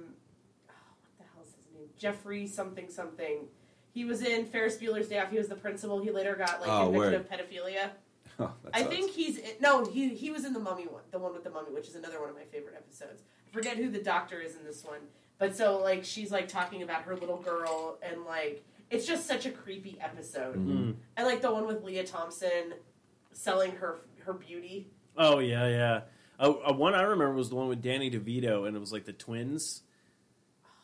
oh, 0.68 0.72
what 0.92 1.18
the 1.18 1.24
hell's 1.34 1.48
his 1.56 1.66
name? 1.74 1.88
Jeffrey 1.98 2.46
something 2.46 2.88
something. 2.88 3.48
He 3.92 4.04
was 4.04 4.22
in 4.22 4.46
Ferris 4.46 4.76
Bueller's 4.76 5.08
Day 5.08 5.18
Off. 5.18 5.30
He 5.30 5.38
was 5.38 5.48
the 5.48 5.56
principal. 5.56 6.00
He 6.02 6.10
later 6.10 6.34
got 6.36 6.60
like 6.60 6.70
Oh, 6.70 6.90
convicted 6.90 7.14
of 7.14 7.28
pedophilia. 7.28 7.90
Oh, 8.42 8.50
that 8.64 8.70
I 8.74 8.82
sucks. 8.84 8.94
think 8.94 9.10
he's 9.10 9.36
in, 9.36 9.50
no, 9.60 9.84
he 9.84 10.14
he 10.14 10.30
was 10.30 10.46
in 10.46 10.54
the 10.54 10.60
Mummy 10.60 10.86
one, 10.86 11.02
the 11.10 11.18
one 11.18 11.34
with 11.34 11.44
the 11.44 11.50
mummy, 11.50 11.72
which 11.74 11.88
is 11.88 11.94
another 11.94 12.18
one 12.20 12.30
of 12.30 12.34
my 12.34 12.44
favorite 12.44 12.74
episodes. 12.74 13.22
I 13.46 13.52
forget 13.52 13.76
who 13.76 13.90
the 13.90 13.98
doctor 14.02 14.40
is 14.40 14.56
in 14.56 14.64
this 14.64 14.82
one, 14.82 15.00
but 15.38 15.54
so 15.54 15.76
like 15.78 16.04
she's 16.06 16.30
like 16.30 16.48
talking 16.48 16.82
about 16.82 17.02
her 17.02 17.14
little 17.16 17.36
girl, 17.36 17.98
and 18.02 18.24
like 18.24 18.64
it's 18.88 19.06
just 19.06 19.26
such 19.26 19.44
a 19.44 19.50
creepy 19.50 19.98
episode. 20.00 20.56
Mm. 20.56 20.94
And 21.18 21.26
like 21.26 21.42
the 21.42 21.52
one 21.52 21.66
with 21.66 21.82
Lea 21.84 22.02
Thompson 22.04 22.72
selling 23.32 23.72
her 23.72 23.98
her 24.24 24.32
beauty. 24.32 24.88
Oh 25.18 25.38
yeah, 25.40 25.68
yeah. 25.68 26.00
Uh, 26.38 26.54
uh, 26.70 26.72
one 26.72 26.94
I 26.94 27.02
remember 27.02 27.34
was 27.34 27.50
the 27.50 27.56
one 27.56 27.68
with 27.68 27.82
Danny 27.82 28.10
DeVito, 28.10 28.66
and 28.66 28.74
it 28.74 28.80
was 28.80 28.90
like 28.92 29.04
the 29.04 29.12
twins. 29.12 29.82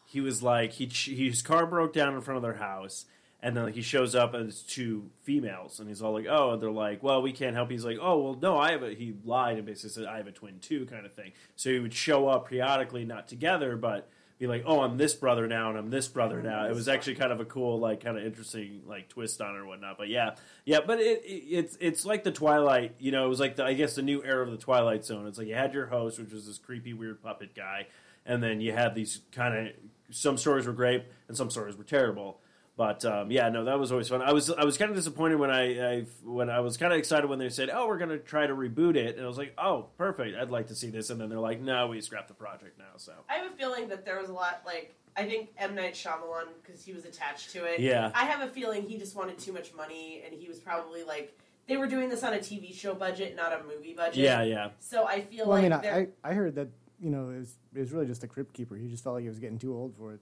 He 0.07 0.21
was 0.21 0.43
like 0.43 0.73
he 0.73 0.87
his 0.87 1.43
car 1.43 1.67
broke 1.67 1.93
down 1.93 2.15
in 2.15 2.21
front 2.21 2.37
of 2.37 2.43
their 2.43 2.55
house, 2.55 3.05
and 3.43 3.57
then 3.57 3.65
like, 3.65 3.75
he 3.75 3.83
shows 3.83 4.15
up 4.15 4.35
and 4.35 4.49
it's 4.49 4.63
two 4.63 5.11
females, 5.23 5.79
and 5.79 5.89
he's 5.89 6.01
all 6.01 6.13
like, 6.13 6.27
"Oh," 6.29 6.53
and 6.53 6.63
they're 6.63 6.71
like, 6.71 7.03
"Well, 7.03 7.23
we 7.23 7.33
can't 7.33 7.55
help." 7.55 7.71
He's 7.71 7.85
like, 7.85 7.99
"Oh, 8.01 8.19
well, 8.19 8.39
no, 8.41 8.59
I 8.59 8.73
have 8.73 8.83
a." 8.83 8.95
He 8.95 9.15
lied 9.25 9.57
and 9.57 9.67
basically 9.67 9.91
said, 9.91 10.05
"I 10.07 10.17
have 10.17 10.27
a 10.27 10.33
twin 10.33 10.59
too," 10.61 10.87
kind 10.87 11.05
of 11.05 11.13
thing. 11.13 11.33
So 11.55 11.71
he 11.71 11.79
would 11.79 11.95
show 11.95 12.29
up 12.29 12.49
periodically, 12.49 13.05
not 13.05 13.29
together, 13.29 13.77
but 13.77 14.09
be 14.39 14.47
like, 14.47 14.65
"Oh, 14.67 14.81
I'm 14.81 14.97
this 14.97 15.15
brother 15.15 15.47
now, 15.47 15.71
and 15.71 15.79
I'm 15.79 15.91
this 15.91 16.09
brother 16.09 16.43
now." 16.43 16.67
It 16.67 16.75
was 16.75 16.89
actually 16.89 17.17
kind 17.17 17.33
of 17.33 17.41
a 17.41 17.45
cool, 17.45 17.79
like, 17.79 18.01
kind 18.03 18.19
of 18.19 18.25
interesting, 18.25 18.83
like, 18.87 19.09
twist 19.09 19.41
on 19.41 19.55
it 19.55 19.59
or 19.59 19.67
whatnot. 19.67 19.99
But 19.99 20.09
yeah, 20.09 20.35
yeah, 20.65 20.81
but 20.87 21.01
it, 21.01 21.23
it 21.25 21.45
it's 21.49 21.77
it's 21.81 22.05
like 22.07 22.25
the 22.25 22.33
Twilight. 22.33 22.95
You 22.99 23.13
know, 23.13 23.27
it 23.27 23.29
was 23.29 23.41
like 23.41 23.57
the 23.57 23.65
I 23.65 23.75
guess 23.75 23.95
the 23.97 24.03
new 24.03 24.25
era 24.25 24.45
of 24.45 24.51
the 24.51 24.57
Twilight 24.57 25.05
Zone. 25.05 25.27
It's 25.27 25.39
like 25.39 25.49
you 25.49 25.55
had 25.55 25.75
your 25.75 25.87
host, 25.87 26.19
which 26.19 26.33
was 26.33 26.47
this 26.47 26.59
creepy, 26.59 26.93
weird 26.95 27.23
puppet 27.23 27.55
guy, 27.55 27.87
and 28.25 28.43
then 28.43 28.61
you 28.61 28.73
had 28.73 28.95
these 28.95 29.21
kind 29.33 29.69
of 29.69 29.75
some 30.11 30.37
stories 30.37 30.67
were 30.67 30.73
great 30.73 31.05
and 31.29 31.37
some 31.37 31.51
stories 31.51 31.77
were 31.77 31.85
terrible. 31.85 32.41
But 32.77 33.07
um, 33.07 33.31
yeah, 33.31 33.49
no, 33.49 33.65
that 33.65 33.79
was 33.79 33.91
always 33.91 34.09
fun. 34.09 34.21
I 34.21 34.33
was 34.33 34.51
I 34.51 34.65
was 34.65 34.77
kind 34.77 34.91
of 34.91 34.97
disappointed 34.97 35.37
when 35.37 35.51
I, 35.51 35.95
I 35.95 36.07
when 36.25 36.51
I 36.51 36.61
was 36.61 36.77
kind 36.77 36.93
of 36.93 36.99
excited 36.99 37.27
when 37.31 37.39
they 37.39 37.49
said, 37.49 37.71
"Oh, 37.73 37.87
we're 37.89 37.97
going 37.97 38.11
to 38.11 38.19
try 38.19 38.47
to 38.47 38.55
reboot 38.55 38.97
it," 38.97 39.17
and 39.17 39.25
I 39.25 39.29
was 39.29 39.39
like, 39.39 39.55
"Oh, 39.57 39.87
perfect! 39.97 40.37
I'd 40.37 40.51
like 40.51 40.67
to 40.67 40.75
see 40.75 40.91
this." 40.91 41.09
And 41.09 41.19
then 41.19 41.31
they're 41.31 41.39
like, 41.39 41.59
"No, 41.59 41.87
we 41.87 42.03
scrapped 42.03 42.29
the 42.29 42.35
project 42.35 42.79
now." 42.79 42.85
So 42.99 43.13
I 43.31 43.37
have 43.37 43.51
a 43.51 43.57
feeling 43.57 43.89
that 43.89 44.05
there 44.05 44.21
was 44.21 44.29
a 44.29 44.35
lot 44.35 44.61
like 44.67 44.95
I 45.17 45.25
think 45.25 45.55
M 45.57 45.75
Night 45.75 45.95
Shyamalan 45.95 46.49
because 46.63 46.85
he 46.85 46.93
was 46.93 47.07
attached 47.07 47.51
to 47.53 47.65
it. 47.65 47.81
Yeah. 47.81 48.11
I 48.15 48.27
have 48.27 48.47
a 48.47 48.53
feeling 48.53 48.83
he 48.83 48.99
just 48.99 49.17
wanted 49.17 49.39
too 49.39 49.55
much 49.55 49.73
money, 49.73 50.23
and 50.27 50.35
he 50.39 50.47
was 50.47 50.59
probably 50.59 51.03
like 51.03 51.35
they 51.67 51.79
were 51.79 51.87
doing 51.87 52.11
this 52.11 52.23
on 52.23 52.35
a 52.35 52.39
TV 52.39 52.75
show 52.75 52.95
budget, 52.95 53.35
not 53.37 53.55
a 53.55 53.63
movie 53.65 53.95
budget. 53.95 54.17
yeah, 54.17 54.43
yeah, 54.43 54.69
So 54.81 55.07
I 55.07 55.23
feel 55.23 55.49
Well, 55.49 55.57
I 55.57 55.67
like 55.69 55.83
mean, 55.83 55.93
I, 56.23 56.29
I 56.31 56.35
heard 56.35 56.55
that 56.57 56.69
you 57.01 57.11
know 57.11 57.31
it 57.31 57.39
was, 57.39 57.55
it 57.75 57.81
was 57.81 57.93
really 57.93 58.07
just 58.07 58.25
a 58.25 58.27
crypt 58.27 58.53
keeper. 58.55 58.77
He 58.77 58.89
just 58.89 59.05
felt 59.05 59.15
like 59.15 59.23
he 59.23 59.29
was 59.29 59.39
getting 59.39 59.59
too 59.59 59.75
old 59.75 59.95
for 59.97 60.13
it. 60.15 60.21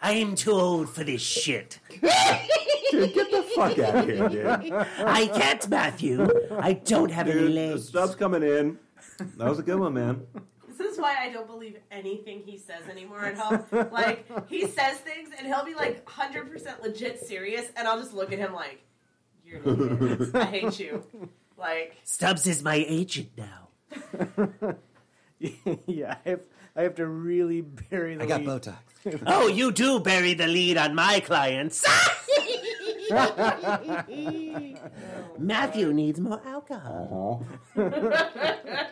I'm 0.00 0.34
too 0.36 0.52
old 0.52 0.88
for 0.88 1.02
this 1.04 1.20
shit. 1.22 1.80
Dude, 1.90 2.00
get 3.12 3.30
the 3.30 3.42
fuck 3.54 3.78
out 3.80 3.96
of 3.96 4.04
here, 4.06 4.28
dude. 4.28 4.72
I 4.72 5.26
can't, 5.26 5.68
Matthew. 5.68 6.28
I 6.58 6.72
don't 6.74 7.10
have 7.10 7.26
any 7.28 7.40
Dude, 7.40 7.50
the 7.50 7.54
legs. 7.70 7.88
stub's 7.88 8.14
coming 8.14 8.42
in. 8.44 8.78
That 9.36 9.48
was 9.48 9.58
a 9.58 9.62
good 9.62 9.78
one, 9.80 9.94
man. 9.94 10.22
This 10.68 10.92
is 10.92 10.98
why 10.98 11.16
I 11.20 11.30
don't 11.32 11.48
believe 11.48 11.76
anything 11.90 12.42
he 12.46 12.56
says 12.56 12.88
anymore 12.88 13.24
at 13.24 13.36
home. 13.36 13.64
like 13.90 14.24
he 14.48 14.66
says 14.68 14.98
things 14.98 15.30
and 15.36 15.46
he'll 15.46 15.64
be 15.64 15.74
like 15.74 16.08
hundred 16.08 16.50
percent 16.52 16.80
legit 16.82 17.18
serious, 17.26 17.66
and 17.76 17.88
I'll 17.88 17.98
just 17.98 18.14
look 18.14 18.32
at 18.32 18.38
him 18.38 18.54
like, 18.54 18.80
"You're 19.44 19.60
an 19.62 20.02
idiot. 20.20 20.34
I 20.36 20.44
hate 20.44 20.78
you." 20.78 21.02
Like, 21.56 21.96
Stubbs 22.04 22.46
is 22.46 22.62
my 22.62 22.84
agent 22.86 23.30
now. 23.36 23.68
yeah, 25.86 26.16
I 26.24 26.28
have, 26.30 26.40
I 26.76 26.82
have 26.82 26.94
to 26.96 27.06
really 27.06 27.60
bury 27.60 28.16
the 28.16 28.24
lead. 28.24 28.32
I 28.32 28.38
got 28.38 28.62
Botox. 28.62 28.76
Oh, 29.26 29.46
you 29.46 29.70
do 29.72 30.00
bury 30.00 30.34
the 30.34 30.46
lead 30.48 30.76
on 30.76 30.94
my 30.94 31.20
clients. 31.20 31.84
Matthew 35.38 35.92
needs 35.92 36.20
more 36.20 36.40
alcohol. 36.44 37.44
Uh-huh. 37.76 38.84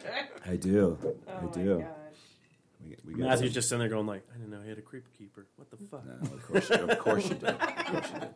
I 0.46 0.56
do. 0.56 0.98
oh 1.02 1.14
I 1.28 1.40
my 1.44 1.50
do. 1.50 1.78
gosh. 1.80 1.88
We, 2.84 2.96
we 3.04 3.12
got 3.18 3.28
Matthew's 3.28 3.48
some- 3.50 3.54
just 3.54 3.68
sitting 3.68 3.80
there 3.80 3.88
going 3.88 4.06
like, 4.06 4.22
"I 4.32 4.36
didn't 4.38 4.50
know 4.50 4.60
he 4.62 4.68
had 4.68 4.78
a 4.78 4.82
Crypt 4.82 5.12
Keeper. 5.18 5.46
What 5.56 5.70
the 5.70 5.76
fuck?" 5.76 6.04
No, 6.06 6.14
of 6.34 6.46
course, 6.46 6.70
of 6.70 6.98
course 6.98 7.28
you 7.28 7.34
did. 7.34 7.48
Of 7.48 7.58
course 7.86 8.06
you 8.14 8.20
did. 8.20 8.28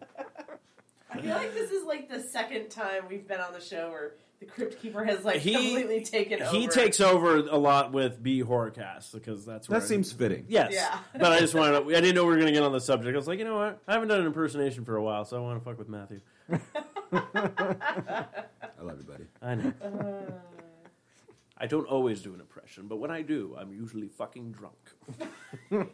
I 1.13 1.21
feel 1.21 1.35
like 1.37 1.55
this 1.55 1.71
is 1.71 1.85
like 1.87 2.09
the 2.09 2.21
second 2.21 2.69
time 2.71 3.05
we've 3.09 3.27
been 3.27 3.41
on 3.41 3.53
the 3.53 3.61
show 3.61 3.91
where 3.91 4.13
the 4.13 4.30
Crypt 4.55 4.81
Keeper 4.81 5.05
has 5.05 5.25
like 5.25 5.41
He- 5.41 5.53
completely 5.55 6.01
taken 6.03 6.43
over. 6.43 6.57
He 6.57 6.67
takes 6.67 7.01
over 7.01 7.37
a 7.39 7.57
lot 7.57 7.93
with 7.93 8.23
B 8.23 8.43
Horrorcast 8.43 9.13
because 9.13 9.45
that's 9.47 9.69
where 9.69 9.81
That 9.81 9.87
seems 9.87 10.13
fitting. 10.13 10.45
Yes. 10.49 10.73
Yeah. 10.73 10.99
but 11.13 11.33
I 11.33 11.39
just 11.41 11.55
wanted 11.55 11.81
to, 11.81 11.97
I 11.97 12.01
didn't 12.01 12.15
know 12.15 12.25
we 12.25 12.31
were 12.31 12.37
going 12.37 12.47
to 12.49 12.53
get 12.53 12.63
on 12.63 12.73
the 12.73 12.81
subject. 12.81 13.15
I 13.15 13.17
was 13.19 13.27
like, 13.29 13.39
you 13.39 13.45
know 13.45 13.57
what? 13.59 13.81
I 13.89 13.93
haven't 13.95 14.09
done 14.09 14.21
an 14.21 14.27
impersonation 14.27 14.85
for 14.85 14.97
a 14.97 15.03
while, 15.03 15.25
so 15.25 15.37
I 15.37 15.41
want 15.41 15.59
to 15.59 15.65
fuck 15.65 15.79
with 15.79 15.89
Matthew. 15.89 16.21
I 17.13 18.83
love 18.83 18.99
you, 18.99 19.05
buddy. 19.07 19.25
I 19.43 19.55
know. 19.55 19.73
Uh, 19.83 20.33
I 21.63 21.67
don't 21.67 21.87
always 21.87 22.23
do 22.23 22.33
an 22.35 22.41
impression, 22.41 22.87
but 22.89 22.97
when 22.97 23.11
I 23.11 23.21
do, 23.23 23.55
I'm 23.59 23.73
usually 23.73 24.09
fucking 24.09 24.53
drunk. 24.53 24.77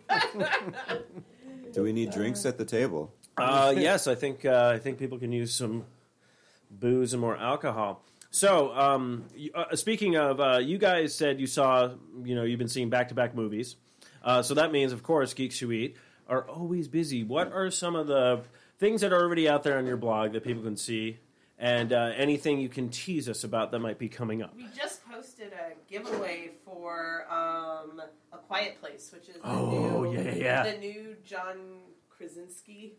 Do 1.72 1.82
we 1.82 1.92
need 1.92 2.10
drinks 2.12 2.46
at 2.46 2.56
the 2.56 2.64
table? 2.64 3.12
Uh, 3.36 3.74
yes, 3.76 4.06
I 4.06 4.14
think 4.14 4.44
uh, 4.44 4.70
I 4.74 4.78
think 4.78 4.98
people 4.98 5.18
can 5.18 5.32
use 5.32 5.52
some 5.52 5.84
booze 6.70 7.12
and 7.12 7.20
more 7.20 7.36
alcohol. 7.36 8.02
So, 8.36 8.70
um, 8.74 9.24
uh, 9.54 9.74
speaking 9.76 10.16
of, 10.18 10.40
uh, 10.40 10.58
you 10.58 10.76
guys 10.76 11.14
said 11.14 11.40
you 11.40 11.46
saw, 11.46 11.94
you 12.22 12.34
know, 12.34 12.42
you've 12.44 12.58
been 12.58 12.68
seeing 12.68 12.90
back 12.90 13.08
to 13.08 13.14
back 13.14 13.34
movies. 13.34 13.76
Uh, 14.22 14.42
so 14.42 14.52
that 14.52 14.72
means, 14.72 14.92
of 14.92 15.02
course, 15.02 15.32
Geeks 15.32 15.58
Who 15.58 15.72
Eat 15.72 15.96
are 16.28 16.46
always 16.46 16.86
busy. 16.86 17.24
What 17.24 17.50
are 17.50 17.70
some 17.70 17.96
of 17.96 18.08
the 18.08 18.42
things 18.78 19.00
that 19.00 19.14
are 19.14 19.22
already 19.22 19.48
out 19.48 19.62
there 19.62 19.78
on 19.78 19.86
your 19.86 19.96
blog 19.96 20.32
that 20.34 20.44
people 20.44 20.62
can 20.62 20.76
see, 20.76 21.18
and 21.58 21.94
uh, 21.94 22.12
anything 22.14 22.60
you 22.60 22.68
can 22.68 22.90
tease 22.90 23.26
us 23.26 23.42
about 23.42 23.70
that 23.72 23.78
might 23.78 23.98
be 23.98 24.10
coming 24.10 24.42
up? 24.42 24.54
we 24.54 24.66
just 24.76 25.02
posted 25.10 25.54
a 25.54 25.72
giveaway 25.90 26.50
for 26.62 27.24
um, 27.30 28.02
a 28.34 28.36
Quiet 28.36 28.78
Place, 28.82 29.10
which 29.14 29.30
is 29.30 29.36
the 29.36 29.48
Oh, 29.48 30.02
new, 30.02 30.12
yeah, 30.12 30.20
yeah, 30.20 30.34
yeah. 30.34 30.72
the 30.72 30.78
new 30.78 31.16
John 31.24 31.56
Krasinski 32.10 32.98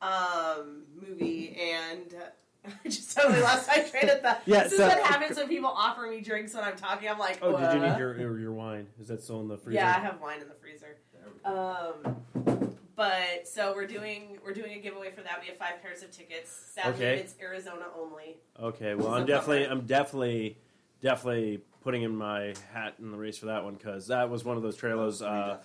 um, 0.00 0.82
movie, 1.00 1.56
and 1.56 2.14
uh, 2.14 2.24
I 2.84 2.88
just 2.88 3.16
totally 3.16 3.40
lost 3.40 3.66
my 3.68 3.80
train 3.80 4.08
of 4.10 4.20
thought. 4.20 4.42
Yeah, 4.46 4.64
this 4.64 4.74
is 4.74 4.78
what 4.80 5.00
happens 5.02 5.36
when 5.36 5.48
people 5.48 5.70
offer 5.70 6.02
me 6.02 6.20
drinks 6.20 6.54
when 6.54 6.64
I'm 6.64 6.76
talking. 6.76 7.08
I'm 7.08 7.18
like, 7.18 7.38
Oh, 7.42 7.58
did 7.58 7.74
you 7.74 7.80
need 7.80 7.98
your 7.98 8.18
your, 8.18 8.38
your 8.38 8.52
wine? 8.52 8.86
Is 9.00 9.08
that 9.08 9.22
still 9.22 9.40
in 9.40 9.48
the 9.48 9.56
freezer? 9.56 9.80
Yeah, 9.80 9.94
I 9.96 10.00
have 10.00 10.20
wine 10.20 10.40
in 10.40 10.48
the 10.48 10.54
freezer. 10.54 10.96
Um, 11.44 12.16
but 12.94 13.48
so 13.48 13.72
we're 13.74 13.86
doing 13.86 14.38
we're 14.44 14.52
doing 14.54 14.74
a 14.74 14.78
giveaway 14.80 15.10
for 15.10 15.22
that. 15.22 15.40
We 15.40 15.48
have 15.48 15.56
five 15.56 15.82
pairs 15.82 16.02
of 16.02 16.10
tickets. 16.10 16.50
Sadly, 16.74 16.92
Okay. 16.94 17.20
it's 17.20 17.34
Arizona 17.40 17.86
only. 17.98 18.36
Okay, 18.60 18.94
well, 18.94 19.14
I'm 19.14 19.26
definitely, 19.26 19.64
bummer. 19.64 19.72
I'm 19.80 19.86
definitely, 19.86 20.58
definitely 21.00 21.62
putting 21.82 22.02
in 22.02 22.14
my 22.14 22.54
hat 22.72 22.94
in 23.00 23.10
the 23.10 23.16
race 23.18 23.38
for 23.38 23.46
that 23.46 23.64
one 23.64 23.74
because 23.74 24.06
that 24.08 24.30
was 24.30 24.44
one 24.44 24.56
of 24.56 24.62
those 24.62 24.76
trailers 24.76 25.20
uh, 25.20 25.58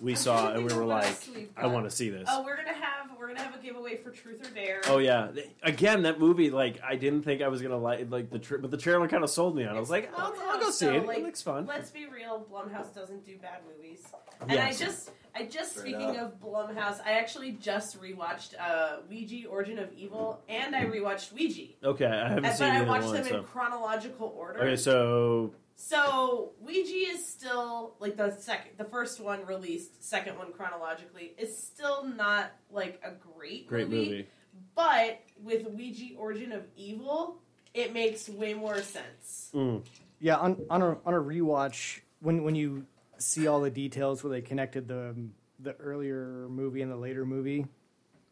we 0.00 0.14
saw 0.14 0.52
and 0.52 0.64
we 0.64 0.72
were 0.74 0.84
like, 0.84 1.16
I 1.56 1.66
want 1.66 1.84
to 1.88 1.90
see 1.90 2.10
this. 2.10 2.28
Oh, 2.30 2.42
we're 2.44 2.56
gonna 2.56 2.72
have 2.72 3.10
we're 3.18 3.28
gonna 3.28 3.42
have 3.42 3.54
a 3.54 3.58
giveaway 3.62 3.96
for 3.96 4.10
Truth 4.10 4.46
or 4.46 4.54
Dare. 4.54 4.80
Oh 4.86 4.98
yeah, 4.98 5.28
again 5.62 6.02
that 6.02 6.18
movie. 6.20 6.50
Like 6.50 6.80
I 6.82 6.96
didn't 6.96 7.22
think 7.22 7.42
I 7.42 7.48
was 7.48 7.60
gonna 7.60 7.76
like 7.76 8.10
like 8.10 8.30
the 8.30 8.38
tra- 8.38 8.58
but 8.58 8.70
the 8.70 8.76
trailer 8.76 9.08
kind 9.08 9.24
of 9.24 9.30
sold 9.30 9.56
me 9.56 9.64
on. 9.64 9.74
it. 9.74 9.78
I 9.78 9.80
was 9.80 9.90
like, 9.90 10.10
I'll, 10.16 10.34
I'll 10.48 10.58
go 10.60 10.66
see 10.70 10.86
so, 10.86 10.94
it. 10.94 11.06
like, 11.06 11.18
it 11.18 11.24
looks 11.24 11.42
fun. 11.42 11.66
Let's 11.66 11.90
be 11.90 12.06
real, 12.06 12.46
Blumhouse 12.50 12.94
doesn't 12.94 13.24
do 13.26 13.36
bad 13.38 13.58
movies. 13.76 14.06
And 14.40 14.52
Yes. 14.52 14.80
I 14.80 14.84
just, 14.84 15.10
I 15.34 15.44
just 15.44 15.74
Fair 15.74 15.82
speaking 15.82 16.14
enough. 16.14 16.32
of 16.32 16.40
Blumhouse, 16.40 17.04
I 17.04 17.12
actually 17.18 17.52
just 17.52 18.00
rewatched 18.00 18.54
uh, 18.58 18.98
Ouija: 19.10 19.46
Origin 19.48 19.78
of 19.78 19.92
Evil, 19.92 20.40
and 20.48 20.74
I 20.74 20.86
rewatched 20.86 21.32
Ouija. 21.34 21.72
Okay, 21.84 22.06
I 22.06 22.28
haven't 22.28 22.46
And, 22.46 22.54
seen 22.56 22.68
but 22.70 22.76
I 22.76 22.82
watched 22.82 23.04
one. 23.06 23.14
them 23.16 23.24
So 23.26 23.38
in 23.38 23.44
chronological 23.44 24.32
order. 24.34 24.60
okay, 24.60 24.76
so 24.76 25.52
So 25.82 26.52
Ouija 26.60 27.12
is 27.14 27.26
still 27.26 27.94
like 28.00 28.18
the 28.18 28.32
second, 28.32 28.72
the 28.76 28.84
first 28.84 29.18
one 29.18 29.46
released, 29.46 30.04
second 30.04 30.36
one 30.36 30.52
chronologically 30.52 31.32
is 31.38 31.56
still 31.56 32.04
not 32.04 32.52
like 32.70 33.00
a 33.02 33.12
great 33.12 33.66
great 33.66 33.88
movie. 33.88 34.28
But 34.74 35.22
with 35.42 35.66
Ouija: 35.66 36.14
Origin 36.18 36.52
of 36.52 36.66
Evil, 36.76 37.38
it 37.72 37.94
makes 37.94 38.28
way 38.28 38.52
more 38.52 38.82
sense. 38.82 39.50
Mm. 39.54 39.82
Yeah, 40.18 40.36
on 40.36 40.62
on 40.68 40.82
a 40.82 40.98
on 41.06 41.14
a 41.14 41.18
rewatch 41.18 42.00
when 42.20 42.44
when 42.44 42.54
you 42.54 42.84
see 43.16 43.46
all 43.46 43.62
the 43.62 43.70
details 43.70 44.22
where 44.22 44.30
they 44.30 44.42
connected 44.42 44.86
the 44.86 45.16
the 45.60 45.72
earlier 45.76 46.46
movie 46.50 46.82
and 46.82 46.92
the 46.92 46.96
later 46.96 47.24
movie, 47.24 47.64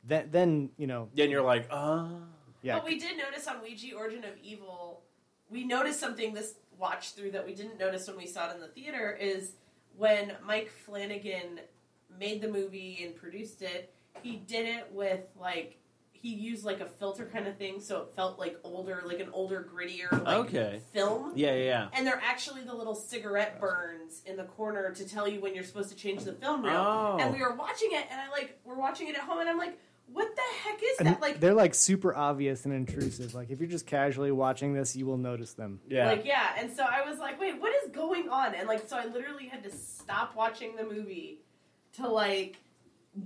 then 0.05 0.29
then 0.31 0.71
you 0.77 0.87
know, 0.87 1.09
Then 1.15 1.31
you're 1.31 1.43
like, 1.43 1.67
ah. 1.71 2.11
yeah, 2.61 2.75
But 2.75 2.85
we 2.85 2.99
did 2.99 3.17
notice 3.17 3.49
on 3.49 3.63
Ouija 3.63 3.97
Origin 3.97 4.25
of 4.25 4.37
Evil, 4.43 5.03
we 5.49 5.65
noticed 5.65 5.99
something 5.99 6.35
this 6.35 6.55
watch 6.79 7.12
through 7.12 7.33
that 7.33 7.45
we 7.47 7.55
didn't 7.55 7.79
notice 7.79 8.07
when 8.09 8.17
we 8.17 8.27
saw 8.27 8.51
it 8.51 8.55
in 8.55 8.61
the 8.61 8.69
theater 8.69 9.17
is 9.21 9.53
when 9.97 10.33
Mike 10.47 10.71
Flanagan 10.87 11.61
made 12.19 12.41
the 12.41 12.49
movie 12.49 13.01
and 13.05 13.14
produced 13.17 13.62
it, 13.62 13.93
he 14.23 14.37
did 14.37 14.67
it 14.67 14.88
with 14.93 15.21
like 15.38 15.77
he 16.12 16.35
used 16.35 16.64
like 16.64 16.81
a 16.81 16.87
filter 16.87 17.25
kind 17.33 17.47
of 17.47 17.57
thing 17.57 17.81
so 17.81 18.01
it 18.03 18.09
felt 18.17 18.41
like 18.41 18.59
older, 18.64 19.03
like 19.07 19.21
an 19.21 19.29
older, 19.33 19.69
grittier 19.73 20.11
like 20.25 20.37
Okay. 20.37 20.81
film. 20.93 21.33
Yeah, 21.37 21.55
yeah, 21.55 21.64
yeah. 21.64 21.88
And 21.93 22.05
they're 22.07 22.21
actually 22.25 22.62
the 22.62 22.75
little 22.75 22.97
cigarette 22.97 23.61
burns 23.61 24.23
in 24.27 24.37
the 24.37 24.43
corner 24.45 24.91
to 24.93 25.09
tell 25.09 25.29
you 25.29 25.41
when 25.41 25.55
you're 25.55 25.62
supposed 25.62 25.91
to 25.91 25.95
change 25.97 26.25
the 26.25 26.33
film 26.33 26.64
reel. 26.64 26.75
Oh. 26.75 27.19
And 27.21 27.33
we 27.33 27.41
were 27.41 27.55
watching 27.55 27.91
it, 27.93 28.05
and 28.11 28.21
I 28.21 28.29
like 28.31 28.59
we're 28.64 28.75
watching 28.79 29.07
it 29.09 29.14
at 29.14 29.23
home, 29.23 29.38
and 29.38 29.49
I'm 29.49 29.59
like, 29.59 29.79
what 30.12 30.35
the 30.35 30.42
heck 30.62 30.81
is 30.83 30.99
and 30.99 31.09
that? 31.09 31.21
Like, 31.21 31.40
they're 31.40 31.55
like 31.55 31.75
super 31.75 32.14
obvious 32.14 32.64
and 32.64 32.75
intrusive. 32.75 33.35
Like 33.35 33.51
if 33.51 33.61
you're 33.61 33.68
just 33.68 33.87
casually 33.87 34.33
watching 34.33 34.75
this, 34.75 34.97
you 34.97 35.07
will 35.07 35.18
notice 35.18 35.55
them. 35.55 35.81
Yeah. 35.88 36.09
Like 36.09 36.25
yeah, 36.25 36.51
and 36.59 36.73
so 36.73 36.85
I 36.85 37.09
was 37.09 37.18
like, 37.18 37.40
wait, 37.40 37.61
what 37.61 37.73
is 37.85 37.90
going 37.90 38.29
on? 38.29 38.55
And 38.55 38.68
like, 38.68 38.88
so 38.88 38.97
I 38.97 39.07
literally 39.07 39.47
had 39.47 39.62
to 39.64 39.71
stop 39.71 40.35
watching 40.35 40.77
the 40.77 40.85
movie 40.85 41.40
to 41.94 42.09
like 42.09 42.57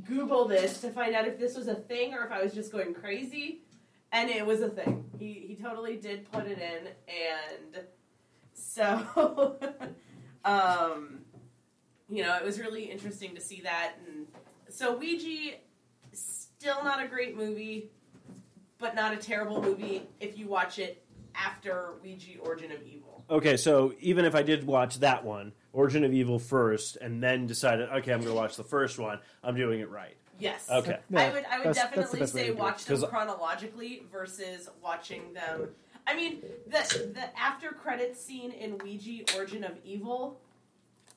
Google 0.07 0.47
this 0.47 0.81
to 0.81 0.91
find 0.91 1.15
out 1.15 1.27
if 1.27 1.39
this 1.39 1.57
was 1.57 1.69
a 1.69 1.75
thing 1.75 2.15
or 2.15 2.25
if 2.25 2.33
I 2.33 2.43
was 2.43 2.53
just 2.53 2.73
going 2.73 2.95
crazy. 2.95 3.63
And 4.15 4.29
it 4.29 4.45
was 4.45 4.61
a 4.61 4.69
thing. 4.69 5.11
He 5.19 5.45
he 5.49 5.57
totally 5.57 5.97
did 5.97 6.31
put 6.31 6.47
it 6.47 6.59
in, 6.59 6.89
and 7.09 7.85
so 8.53 9.57
um, 10.45 11.21
you 12.11 12.23
know, 12.23 12.37
it 12.37 12.45
was 12.45 12.61
really 12.61 12.85
interesting 12.85 13.35
to 13.35 13.41
see 13.41 13.63
that. 13.63 13.95
And 14.07 14.27
so 14.69 14.97
Ouija, 14.97 15.57
still 16.63 16.85
not 16.85 17.03
a 17.03 17.09
great 17.09 17.37
movie, 17.37 17.91
but 18.79 18.95
not 18.95 19.13
a 19.13 19.17
terrible 19.17 19.61
movie 19.61 20.03
if 20.21 20.39
you 20.39 20.47
watch 20.47 20.79
it 20.79 21.05
after 21.35 21.95
Ouija 22.05 22.39
Origin 22.39 22.71
of 22.71 22.81
Evil. 22.87 23.25
Okay, 23.29 23.57
so 23.57 23.93
even 23.99 24.25
if 24.25 24.37
I 24.37 24.43
did 24.45 24.65
watch 24.65 25.01
that 25.01 25.25
one, 25.25 25.53
Origin 25.73 26.05
of 26.05 26.13
Evil 26.13 26.39
first, 26.39 26.97
and 27.01 27.21
then 27.21 27.49
decided, 27.49 27.89
okay, 27.89 28.13
I'm 28.13 28.21
going 28.21 28.31
to 28.33 28.41
watch 28.41 28.55
the 28.57 28.63
first 28.63 28.97
one, 29.01 29.19
I'm 29.43 29.57
doing 29.57 29.81
it 29.81 29.91
right. 29.91 30.17
Yes. 30.39 30.69
Okay. 30.71 30.99
Yeah, 31.11 31.21
I 31.21 31.33
would 31.33 31.45
I 31.47 31.59
would 31.59 31.67
that's- 31.67 31.77
that's 31.77 31.91
the 31.91 31.97
definitely 31.97 32.21
best 32.21 32.35
way 32.35 32.41
say 32.43 32.47
to 32.47 32.53
do 32.53 32.59
it. 32.59 32.63
watch 32.63 32.85
them 32.85 33.01
'Cause- 33.01 33.09
chronologically 33.11 34.03
versus 34.13 34.69
watching 34.83 35.33
them. 35.33 35.69
I 36.07 36.15
mean, 36.17 36.43
the 36.69 37.11
the 37.15 37.39
after 37.41 37.71
credits 37.71 38.21
scene 38.21 38.51
in 38.53 38.79
Ouija 38.79 39.37
Origin 39.37 39.63
of 39.65 39.79
Evil 39.85 40.41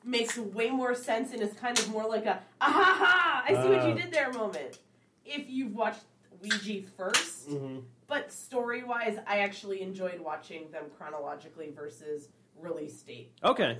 makes 0.03 0.37
way 0.37 0.69
more 0.69 0.93
sense 0.93 1.33
and 1.33 1.41
is 1.41 1.53
kind 1.53 1.77
of 1.79 1.89
more 1.89 2.07
like 2.07 2.25
a 2.27 2.39
ah 2.61 2.71
ha 2.71 2.95
ha 2.99 3.43
I 3.47 3.49
see 3.63 3.69
what 3.69 3.87
you 3.87 3.93
Uh. 3.93 3.95
did 3.95 4.11
there 4.11 4.31
moment. 4.31 4.79
If 5.25 5.49
you've 5.49 5.73
watched 5.75 6.01
Ouija 6.41 6.81
1st 6.97 7.31
Mm-hmm. 7.49 7.79
but 8.07 8.31
story 8.31 8.83
wise, 8.83 9.17
I 9.27 9.39
actually 9.39 9.81
enjoyed 9.81 10.19
watching 10.19 10.71
them 10.71 10.85
chronologically 10.97 11.71
versus 11.75 12.29
release 12.59 13.01
date. 13.01 13.31
Okay. 13.43 13.77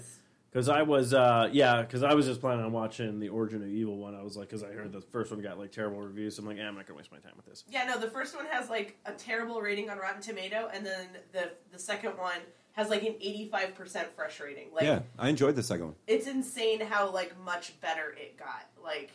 Because 0.52 0.70
I 0.70 0.84
was, 0.84 1.14
uh, 1.14 1.50
yeah, 1.52 1.82
because 1.82 2.02
I 2.04 2.14
was 2.14 2.26
just 2.28 2.40
planning 2.40 2.64
on 2.64 2.72
watching 2.72 3.20
the 3.20 3.28
Origin 3.30 3.62
of 3.62 3.68
Evil 3.68 3.98
one. 3.98 4.16
I 4.16 4.22
was 4.24 4.38
like, 4.38 4.48
because 4.48 4.64
I 4.64 4.68
heard 4.72 4.94
the 4.94 5.02
first 5.02 5.30
one 5.32 5.42
got 5.42 5.60
like 5.60 5.72
terrible 5.74 6.00
reviews. 6.02 6.40
I'm 6.40 6.46
like, 6.46 6.58
eh, 6.58 6.62
I'm 6.62 6.76
not 6.76 6.86
going 6.88 6.96
to 6.96 7.02
waste 7.02 7.12
my 7.12 7.18
time 7.18 7.34
with 7.36 7.46
this. 7.46 7.66
Yeah, 7.70 7.84
no, 7.86 8.00
the 8.00 8.10
first 8.10 8.36
one 8.36 8.46
has 8.46 8.70
like 8.70 8.96
a 9.06 9.12
terrible 9.12 9.60
rating 9.62 9.90
on 9.90 9.98
Rotten 9.98 10.22
Tomato, 10.22 10.70
and 10.74 10.86
then 10.86 11.08
the 11.34 11.52
the 11.74 11.80
second 11.80 12.12
one 12.18 12.40
has 12.72 12.90
like 12.90 13.02
an 13.04 13.16
eighty 13.20 13.50
five 13.52 13.76
percent 13.76 14.08
fresh 14.16 14.40
rating. 14.40 14.68
Like, 14.74 14.86
yeah, 14.86 15.00
I 15.20 15.28
enjoyed 15.28 15.58
the 15.58 15.64
second 15.64 15.88
one. 15.88 15.96
it's 16.08 16.28
insane 16.28 16.80
how 16.80 17.10
like 17.12 17.38
much 17.44 17.78
better 17.82 18.16
it 18.18 18.38
got. 18.38 18.68
Like, 18.82 19.12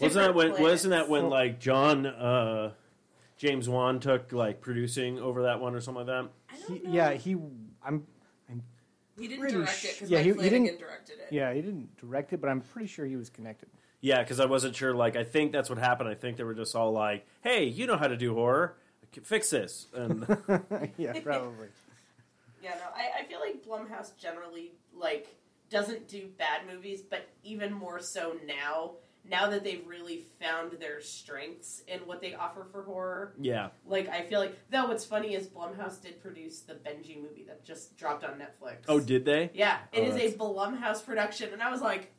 Wasn't 0.00 0.24
that 0.26 0.34
when? 0.34 0.48
planets. 0.50 0.60
Wasn't 0.62 0.90
that 0.90 1.08
when 1.08 1.28
like 1.28 1.60
John 1.60 2.06
uh, 2.06 2.72
James 3.36 3.68
Wan 3.68 4.00
took 4.00 4.32
like 4.32 4.60
producing 4.60 5.18
over 5.18 5.42
that 5.42 5.60
one 5.60 5.74
or 5.74 5.80
something 5.80 6.06
like 6.06 6.24
that? 6.24 6.30
I 6.54 6.68
don't 6.68 6.84
know. 6.84 6.90
yeah, 6.92 7.12
he. 7.12 7.36
I'm. 7.84 8.06
he 9.18 9.28
didn't 9.28 9.40
pretty 9.40 9.54
direct 9.56 9.72
sh- 9.78 9.84
it 9.84 9.94
because 9.94 10.10
yeah, 10.10 10.18
Mike 10.18 10.24
he- 10.24 10.30
he 10.30 10.34
Flanagan 10.38 10.64
didn't- 10.64 10.78
directed 10.80 11.12
it. 11.20 11.28
Yeah, 11.30 11.52
he 11.54 11.60
didn't 11.62 11.96
direct 11.98 12.32
it, 12.32 12.40
but 12.40 12.48
I'm 12.50 12.60
pretty 12.60 12.88
sure 12.88 13.06
he 13.06 13.16
was 13.16 13.30
connected. 13.30 13.68
Yeah, 14.00 14.22
because 14.22 14.38
I 14.40 14.44
wasn't 14.44 14.76
sure. 14.76 14.94
Like, 14.94 15.16
I 15.16 15.24
think 15.24 15.52
that's 15.52 15.70
what 15.70 15.78
happened. 15.78 16.08
I 16.10 16.14
think 16.14 16.36
they 16.36 16.44
were 16.44 16.54
just 16.54 16.74
all 16.76 16.92
like, 16.92 17.26
"Hey, 17.42 17.64
you 17.64 17.86
know 17.86 17.96
how 17.96 18.06
to 18.08 18.16
do 18.16 18.34
horror? 18.34 18.76
Fix 19.22 19.50
this." 19.50 19.86
And 19.94 20.26
yeah, 20.98 21.18
probably. 21.20 21.68
Yeah, 22.62 22.74
no, 22.74 22.84
I, 22.94 23.20
I 23.20 23.24
feel 23.24 23.40
like 23.40 23.64
Blumhouse 23.64 24.16
generally 24.18 24.72
like 24.94 25.28
doesn't 25.70 26.08
do 26.08 26.28
bad 26.38 26.62
movies, 26.70 27.00
but 27.02 27.26
even 27.42 27.72
more 27.72 28.00
so 28.00 28.36
now. 28.46 28.92
Now 29.26 29.48
that 29.48 29.64
they've 29.64 29.86
really 29.86 30.18
found 30.38 30.72
their 30.72 31.00
strengths 31.00 31.82
in 31.88 32.00
what 32.00 32.20
they 32.20 32.34
offer 32.34 32.66
for 32.70 32.82
horror, 32.82 33.34
yeah, 33.40 33.70
Like 33.86 34.08
I 34.08 34.20
feel 34.22 34.38
like 34.38 34.54
though 34.70 34.86
what's 34.88 35.04
funny 35.06 35.34
is 35.34 35.46
Blumhouse 35.46 36.00
did 36.02 36.20
produce 36.20 36.60
the 36.60 36.74
Benji 36.74 37.20
movie 37.22 37.44
that 37.46 37.64
just 37.64 37.96
dropped 37.96 38.22
on 38.24 38.32
Netflix. 38.38 38.78
oh, 38.88 39.00
did 39.00 39.24
they? 39.24 39.50
yeah, 39.54 39.78
it 39.92 40.00
Oh, 40.00 40.04
is 40.04 40.14
that's- 40.14 40.34
a 40.34 40.36
Blumhouse 40.36 41.04
production, 41.04 41.52
and 41.54 41.62
I 41.62 41.70
was 41.70 41.80
like, 41.80 42.12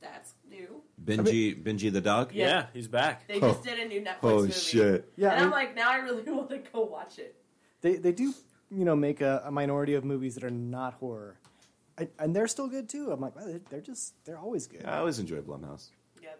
that's 0.00 0.32
new. 0.48 0.82
Benji, 1.04 1.62
Benji 1.62 1.92
the 1.92 2.00
dog. 2.00 2.32
Yeah, 2.32 2.46
Yeah. 2.46 2.66
he's 2.72 2.88
back. 2.88 3.28
They 3.28 3.34
Oh. 3.36 3.52
just 3.52 3.62
did 3.62 3.78
a 3.78 3.86
new 3.86 4.00
Netflix 4.00 4.18
Oh 4.22 4.36
movie. 4.40 4.52
shit! 4.52 5.12
Yeah, 5.16 5.32
and 5.32 5.40
I- 5.42 5.44
I'm 5.44 5.50
like, 5.50 5.74
now 5.76 5.90
I 5.90 5.96
really 5.96 6.22
want 6.30 6.48
to 6.50 6.58
go 6.58 6.84
watch 6.84 7.18
it. 7.18 7.36
they 7.82 7.96
they 7.96 8.12
do 8.12 8.32
you 8.70 8.84
know 8.86 8.96
make 8.96 9.20
a, 9.20 9.42
a 9.44 9.50
minority 9.50 9.92
of 9.94 10.04
movies 10.04 10.36
that 10.36 10.44
are 10.44 10.50
not 10.50 10.94
horror, 10.94 11.36
I, 11.98 12.08
and 12.18 12.34
they're 12.34 12.48
still 12.48 12.68
good 12.68 12.88
too. 12.88 13.10
I'm 13.12 13.20
like, 13.20 13.36
well, 13.36 13.46
they're- 13.46 13.60
they're 13.68 13.80
just 13.82 14.14
they're 14.24 14.38
always 14.38 14.66
good. 14.66 14.86
I 14.86 14.98
always 14.98 15.18
enjoy 15.18 15.42
Blumhouse. 15.42 15.90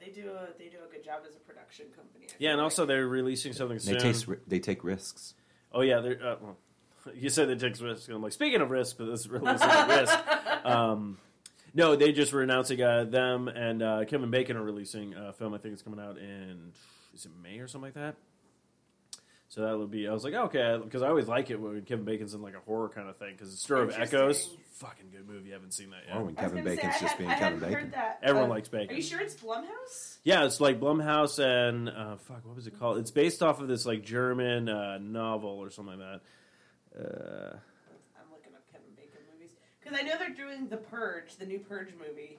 Yeah, 0.00 0.06
they 0.06 0.12
do 0.22 0.28
a 0.30 0.48
they 0.58 0.68
do 0.68 0.78
a 0.88 0.90
good 0.92 1.04
job 1.04 1.22
as 1.28 1.36
a 1.36 1.40
production 1.40 1.86
company. 1.96 2.26
I 2.30 2.34
Yeah, 2.38 2.50
and 2.50 2.58
like. 2.58 2.64
also 2.64 2.86
they're 2.86 3.06
releasing 3.06 3.52
something 3.52 3.76
They 3.78 3.82
soon. 3.92 3.98
taste. 3.98 4.26
ri- 4.28 4.38
They 4.46 4.58
take 4.58 4.82
risks. 4.84 5.34
Oh 5.72 5.82
yeah, 5.82 6.00
they're. 6.00 6.18
Uh, 6.22 6.36
well, 6.40 6.56
you 7.14 7.28
said 7.30 7.48
they 7.48 7.54
take 7.56 7.80
risks. 7.80 8.06
and 8.08 8.16
I'm 8.16 8.22
like, 8.22 8.32
speaking 8.32 8.60
of 8.60 8.70
risks, 8.70 8.94
but 8.94 9.06
this 9.06 9.26
really 9.26 9.52
isn't 9.52 9.68
a 9.70 9.86
risk. 10.00 10.66
Um, 10.66 11.18
no, 11.74 11.94
they 11.96 12.12
just 12.12 12.32
were 12.32 12.42
announcing 12.42 12.82
uh, 12.82 13.04
them 13.04 13.46
and 13.48 13.82
uh, 13.82 14.04
Kevin 14.04 14.30
Bacon 14.30 14.56
are 14.56 14.62
releasing 14.62 15.14
a 15.14 15.32
film. 15.32 15.54
I 15.54 15.58
think 15.58 15.72
it's 15.74 15.82
coming 15.82 16.00
out 16.00 16.18
in 16.18 16.72
is 17.14 17.26
it 17.26 17.32
May 17.42 17.58
or 17.58 17.68
something 17.68 17.86
like 17.86 17.94
that. 17.94 18.16
So 19.50 19.62
that 19.62 19.76
would 19.76 19.90
be. 19.90 20.06
I 20.06 20.12
was 20.12 20.22
like, 20.22 20.32
okay, 20.34 20.78
because 20.80 21.02
I 21.02 21.08
always 21.08 21.26
like 21.26 21.50
it 21.50 21.60
when 21.60 21.82
Kevin 21.82 22.04
Bacon's 22.04 22.34
in 22.34 22.40
like 22.40 22.54
a 22.54 22.60
horror 22.60 22.88
kind 22.88 23.08
of 23.08 23.16
thing. 23.16 23.32
Because 23.36 23.58
Stir 23.60 23.82
of 23.82 23.98
Echoes, 23.98 24.48
fucking 24.74 25.06
good 25.10 25.28
movie. 25.28 25.50
I 25.50 25.54
haven't 25.54 25.74
seen 25.74 25.90
that 25.90 26.02
yet. 26.06 26.16
Or 26.16 26.22
when 26.24 26.36
Kevin 26.36 26.58
gonna 26.64 26.70
say, 26.70 26.76
Bacon's 26.76 27.00
just 27.00 27.12
had- 27.14 27.18
being 27.18 27.30
I 27.30 27.34
Kevin 27.34 27.44
hadn't 27.44 27.60
Bacon. 27.60 27.74
Heard 27.86 27.92
that. 27.94 28.20
Everyone 28.22 28.48
Uh, 28.50 28.54
likes 28.54 28.68
Bacon. 28.68 28.90
Are 28.94 28.96
you 28.96 29.02
sure 29.02 29.20
it's 29.20 29.34
Blumhouse? 29.34 30.18
Yeah, 30.22 30.44
it's 30.44 30.60
like 30.60 30.78
Blumhouse 30.78 31.40
and 31.44 31.88
uh, 31.88 32.16
fuck, 32.18 32.46
what 32.46 32.54
was 32.54 32.68
it 32.68 32.78
called? 32.78 32.98
It's 32.98 33.10
based 33.10 33.42
off 33.42 33.60
of 33.60 33.66
this 33.66 33.84
like 33.86 34.04
German 34.04 34.68
uh, 34.68 34.98
novel 34.98 35.50
or 35.58 35.68
something 35.70 35.98
like 35.98 36.20
that. 36.94 37.00
Uh, 37.00 37.56
I'm 38.16 38.30
looking 38.30 38.54
up 38.54 38.62
Kevin 38.70 38.90
Bacon 38.96 39.18
movies 39.34 39.50
because 39.82 39.98
I 39.98 40.02
know 40.02 40.14
they're 40.16 40.30
doing 40.30 40.68
the 40.68 40.76
Purge, 40.76 41.34
the 41.38 41.46
new 41.46 41.58
Purge 41.58 41.90
movie, 41.98 42.38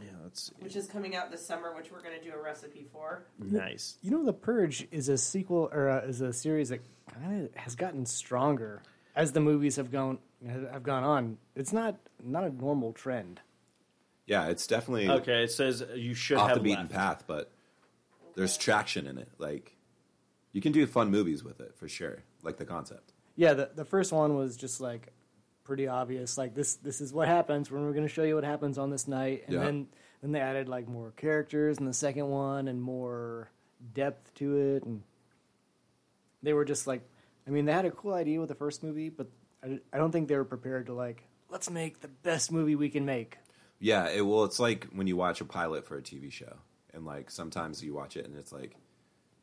yeah, 0.00 0.08
that's 0.22 0.52
which 0.60 0.76
is 0.76 0.86
coming 0.86 1.14
out 1.16 1.30
this 1.30 1.44
summer, 1.46 1.74
which 1.74 1.90
we're 1.90 2.02
going 2.02 2.18
to 2.18 2.22
do 2.24 2.34
a 2.34 2.40
recipe 2.42 2.86
for. 2.92 3.26
nice. 3.38 3.98
You 4.02 4.10
know, 4.10 4.24
The 4.24 4.32
Purge 4.32 4.86
is 4.90 5.08
a 5.08 5.16
sequel 5.18 5.68
or 5.72 5.88
uh, 5.88 6.00
is 6.02 6.20
a 6.20 6.32
series 6.32 6.68
that 6.70 6.80
kind 7.12 7.44
of 7.44 7.54
has 7.54 7.74
gotten 7.74 8.04
stronger 8.06 8.82
as 9.14 9.32
the 9.32 9.40
movies 9.40 9.76
have 9.76 9.90
gone 9.90 10.18
have 10.46 10.82
gone 10.82 11.02
on. 11.04 11.38
It's 11.54 11.72
not 11.72 11.96
not 12.22 12.44
a 12.44 12.50
normal 12.50 12.92
trend. 12.92 13.40
Yeah, 14.26 14.48
it's 14.48 14.66
definitely 14.66 15.08
Okay, 15.08 15.44
it 15.44 15.52
says 15.52 15.84
you 15.94 16.14
should 16.14 16.36
off 16.38 16.48
have 16.48 16.58
the 16.58 16.62
beaten 16.64 16.82
left. 16.84 16.92
path, 16.92 17.24
but 17.26 17.52
there's 18.34 18.56
traction 18.56 19.06
in 19.06 19.18
it. 19.18 19.28
Like 19.38 19.76
you 20.52 20.60
can 20.60 20.72
do 20.72 20.86
fun 20.86 21.10
movies 21.10 21.42
with 21.44 21.60
it 21.60 21.74
for 21.76 21.88
sure. 21.88 22.22
Like 22.42 22.56
the 22.58 22.64
concept. 22.64 23.12
Yeah, 23.36 23.54
the 23.54 23.70
the 23.74 23.84
first 23.84 24.12
one 24.12 24.36
was 24.36 24.56
just 24.56 24.80
like 24.80 25.12
pretty 25.66 25.88
obvious. 25.88 26.38
Like 26.38 26.54
this 26.54 26.76
this 26.76 27.00
is 27.00 27.12
what 27.12 27.28
happens 27.28 27.70
when 27.70 27.82
we're 27.84 27.92
going 27.92 28.06
to 28.06 28.12
show 28.12 28.22
you 28.22 28.34
what 28.36 28.44
happens 28.44 28.78
on 28.78 28.90
this 28.90 29.06
night, 29.08 29.44
and 29.46 29.54
Yeah. 29.54 29.64
then 29.64 29.88
then 30.22 30.32
they 30.32 30.40
added 30.40 30.68
like 30.68 30.88
more 30.88 31.10
characters 31.12 31.78
in 31.78 31.84
the 31.84 31.92
second 31.92 32.28
one 32.28 32.68
and 32.68 32.80
more 32.80 33.50
depth 33.94 34.32
to 34.34 34.56
it, 34.56 34.84
and 34.84 35.02
they 36.42 36.52
were 36.52 36.64
just 36.64 36.86
like, 36.86 37.02
I 37.46 37.50
mean, 37.50 37.64
they 37.64 37.72
had 37.72 37.84
a 37.84 37.90
cool 37.90 38.14
idea 38.14 38.40
with 38.40 38.48
the 38.48 38.54
first 38.54 38.82
movie, 38.82 39.08
but 39.08 39.28
I, 39.62 39.80
I 39.92 39.98
don't 39.98 40.12
think 40.12 40.28
they 40.28 40.36
were 40.36 40.44
prepared 40.44 40.86
to 40.86 40.94
like 40.94 41.22
let's 41.48 41.70
make 41.70 42.00
the 42.00 42.08
best 42.08 42.50
movie 42.52 42.74
we 42.76 42.88
can 42.88 43.04
make. 43.04 43.38
Yeah, 43.78 44.08
it, 44.08 44.22
well, 44.24 44.44
it's 44.44 44.58
like 44.58 44.86
when 44.94 45.06
you 45.06 45.16
watch 45.16 45.40
a 45.40 45.44
pilot 45.44 45.86
for 45.86 45.96
a 45.98 46.02
TV 46.02 46.32
show, 46.32 46.56
and 46.94 47.04
like 47.04 47.30
sometimes 47.30 47.82
you 47.84 47.92
watch 47.94 48.16
it 48.16 48.24
and 48.26 48.36
it's 48.36 48.52
like 48.52 48.74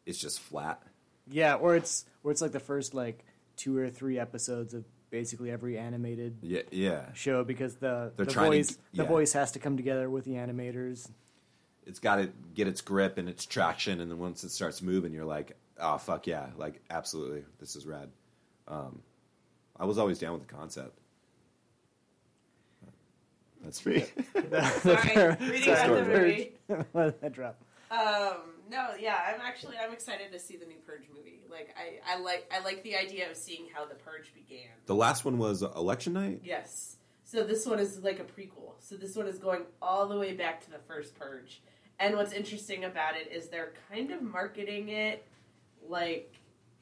it's 0.06 0.18
just 0.20 0.40
flat. 0.40 0.82
Yeah, 1.30 1.56
or 1.56 1.76
it's 1.76 2.06
or 2.24 2.32
it's 2.32 2.42
like 2.42 2.52
the 2.52 2.60
first 2.60 2.94
like 2.94 3.24
two 3.56 3.78
or 3.78 3.90
three 3.90 4.18
episodes 4.18 4.74
of 4.74 4.84
basically 5.14 5.52
every 5.52 5.78
animated 5.78 6.36
Yeah, 6.42 6.64
yeah. 6.72 7.14
show 7.14 7.44
because 7.44 7.76
the 7.76 8.12
They're 8.18 8.26
the 8.26 8.32
trying 8.32 8.52
to- 8.52 8.58
voice 8.58 8.78
the 8.96 9.04
voice 9.04 9.34
has 9.34 9.52
to 9.52 9.60
come 9.60 9.78
together 9.78 10.10
with 10.10 10.26
the 10.26 10.32
animators. 10.32 11.08
It's 11.86 12.00
got 12.00 12.16
to 12.16 12.32
get 12.56 12.68
its 12.68 12.82
grip 12.82 13.20
and 13.20 13.30
its 13.30 13.46
traction, 13.46 14.02
and 14.02 14.10
then 14.10 14.18
once 14.18 14.44
it 14.44 14.50
starts 14.50 14.82
moving, 14.82 15.14
you're 15.14 15.24
like, 15.26 15.56
oh 15.80 16.00
fuck 16.00 16.26
yeah, 16.26 16.48
like 16.58 16.82
absolutely, 16.90 17.44
this 17.60 17.76
is 17.76 17.86
rad. 17.86 18.10
Um, 18.68 19.04
I 19.80 19.86
was 19.86 20.00
always 20.00 20.18
down 20.18 20.34
with 20.34 20.48
the 20.48 20.52
concept. 20.54 20.98
That's 23.64 23.86
me. 23.86 24.06
Sorry, 24.82 25.36
reading 25.40 25.70
about 25.74 25.90
the 25.90 26.06
movie. 26.08 26.52
Let 26.96 27.22
that 27.22 27.34
drop. 27.34 27.62
Um, 27.94 28.38
no, 28.70 28.90
yeah, 29.00 29.18
I'm 29.28 29.42
actually 29.42 29.76
I'm 29.78 29.94
excited 29.94 30.32
to 30.32 30.40
see 30.40 30.58
the 30.58 30.66
new 30.66 30.78
Purge 30.86 31.04
movie. 31.16 31.42
Like, 31.50 31.76
I, 31.78 32.16
I 32.16 32.20
like 32.20 32.52
I 32.54 32.64
like 32.64 32.84
the 32.84 32.96
idea 32.96 33.30
of 33.30 33.38
seeing 33.38 33.68
how 33.74 33.86
the 33.86 33.96
Purge 33.96 34.34
began. 34.34 34.70
the 34.86 34.96
last 34.96 35.26
one 35.26 35.38
was 35.38 35.62
election 35.62 36.14
night. 36.14 36.42
Yes. 36.44 36.98
So 37.24 37.44
this 37.44 37.66
one 37.66 37.80
is 37.80 38.00
like 38.00 38.20
a 38.20 38.24
prequel. 38.24 38.74
So 38.80 38.96
this 38.96 39.16
one 39.16 39.28
is 39.28 39.38
going 39.38 39.64
all 39.82 40.08
the 40.08 40.18
way 40.18 40.34
back 40.34 40.64
to 40.66 40.72
the 40.72 40.80
first 40.88 41.18
Purge. 41.20 41.62
And 42.00 42.16
what's 42.18 42.34
interesting 42.34 42.86
about 42.86 43.16
it 43.16 43.32
is 43.32 43.50
they're 43.50 43.74
kind 43.92 44.12
of 44.12 44.22
marketing 44.22 44.90
it 44.90 45.26
like 45.88 46.34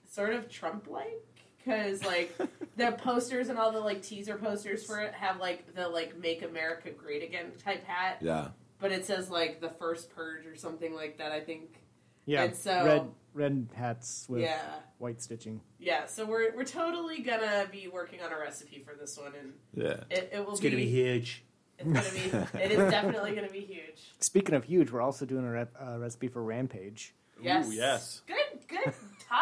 sort 0.09 0.33
of 0.33 0.49
Trump 0.49 0.87
like 0.89 1.25
because 1.57 2.03
like 2.05 2.35
the 2.77 2.91
posters 2.93 3.49
and 3.49 3.57
all 3.57 3.71
the 3.71 3.79
like 3.79 4.01
teaser 4.01 4.35
posters 4.35 4.83
for 4.85 4.99
it 4.99 5.13
have 5.13 5.39
like 5.39 5.73
the 5.75 5.87
like 5.87 6.17
make 6.19 6.41
America 6.43 6.89
great 6.91 7.23
again 7.23 7.51
type 7.63 7.83
hat, 7.85 8.17
Yeah. 8.21 8.49
But 8.81 8.91
it 8.91 9.05
says 9.05 9.29
like 9.29 9.61
the 9.61 9.69
first 9.69 10.09
purge 10.13 10.45
or 10.45 10.55
something 10.55 10.93
like 10.93 11.17
that, 11.19 11.31
I 11.31 11.39
think. 11.39 11.81
Yeah, 12.25 12.43
And 12.43 12.55
so- 12.55 12.85
red 12.85 13.07
red 13.33 13.67
hats 13.75 14.25
with 14.27 14.41
Yeah. 14.41 14.59
white 14.97 15.21
stitching. 15.21 15.61
Yeah, 15.79 16.05
so 16.05 16.25
we're 16.25 16.53
we're 16.55 16.65
totally 16.65 17.21
gonna 17.21 17.67
be 17.71 17.87
working 17.87 18.21
on 18.21 18.31
a 18.31 18.37
recipe 18.37 18.83
for 18.85 18.93
this 18.99 19.17
one 19.17 19.33
and 19.39 19.53
Yeah. 19.73 20.03
it, 20.09 20.29
it 20.33 20.45
will 20.45 20.51
It's 20.51 20.59
going 20.59 20.71
to 20.71 20.77
be 20.77 20.89
huge. 20.89 21.43
It's 21.79 21.87
gonna 21.89 22.11
be. 22.53 22.59
It 22.59 22.71
is 22.73 22.91
definitely 22.91 23.33
gonna 23.33 23.49
be 23.49 23.61
huge. 23.61 24.11
Speaking 24.19 24.53
of 24.53 24.65
huge, 24.65 24.91
we're 24.91 25.01
also 25.01 25.25
doing 25.25 25.45
a 25.45 25.49
rep, 25.51 25.73
uh, 25.79 25.97
recipe 25.97 26.27
for 26.27 26.43
Rampage. 26.43 27.15
Yes. 27.41 27.67
Ooh, 27.67 27.71
yes. 27.71 28.21
Good. 28.27 28.67
Good 28.67 28.93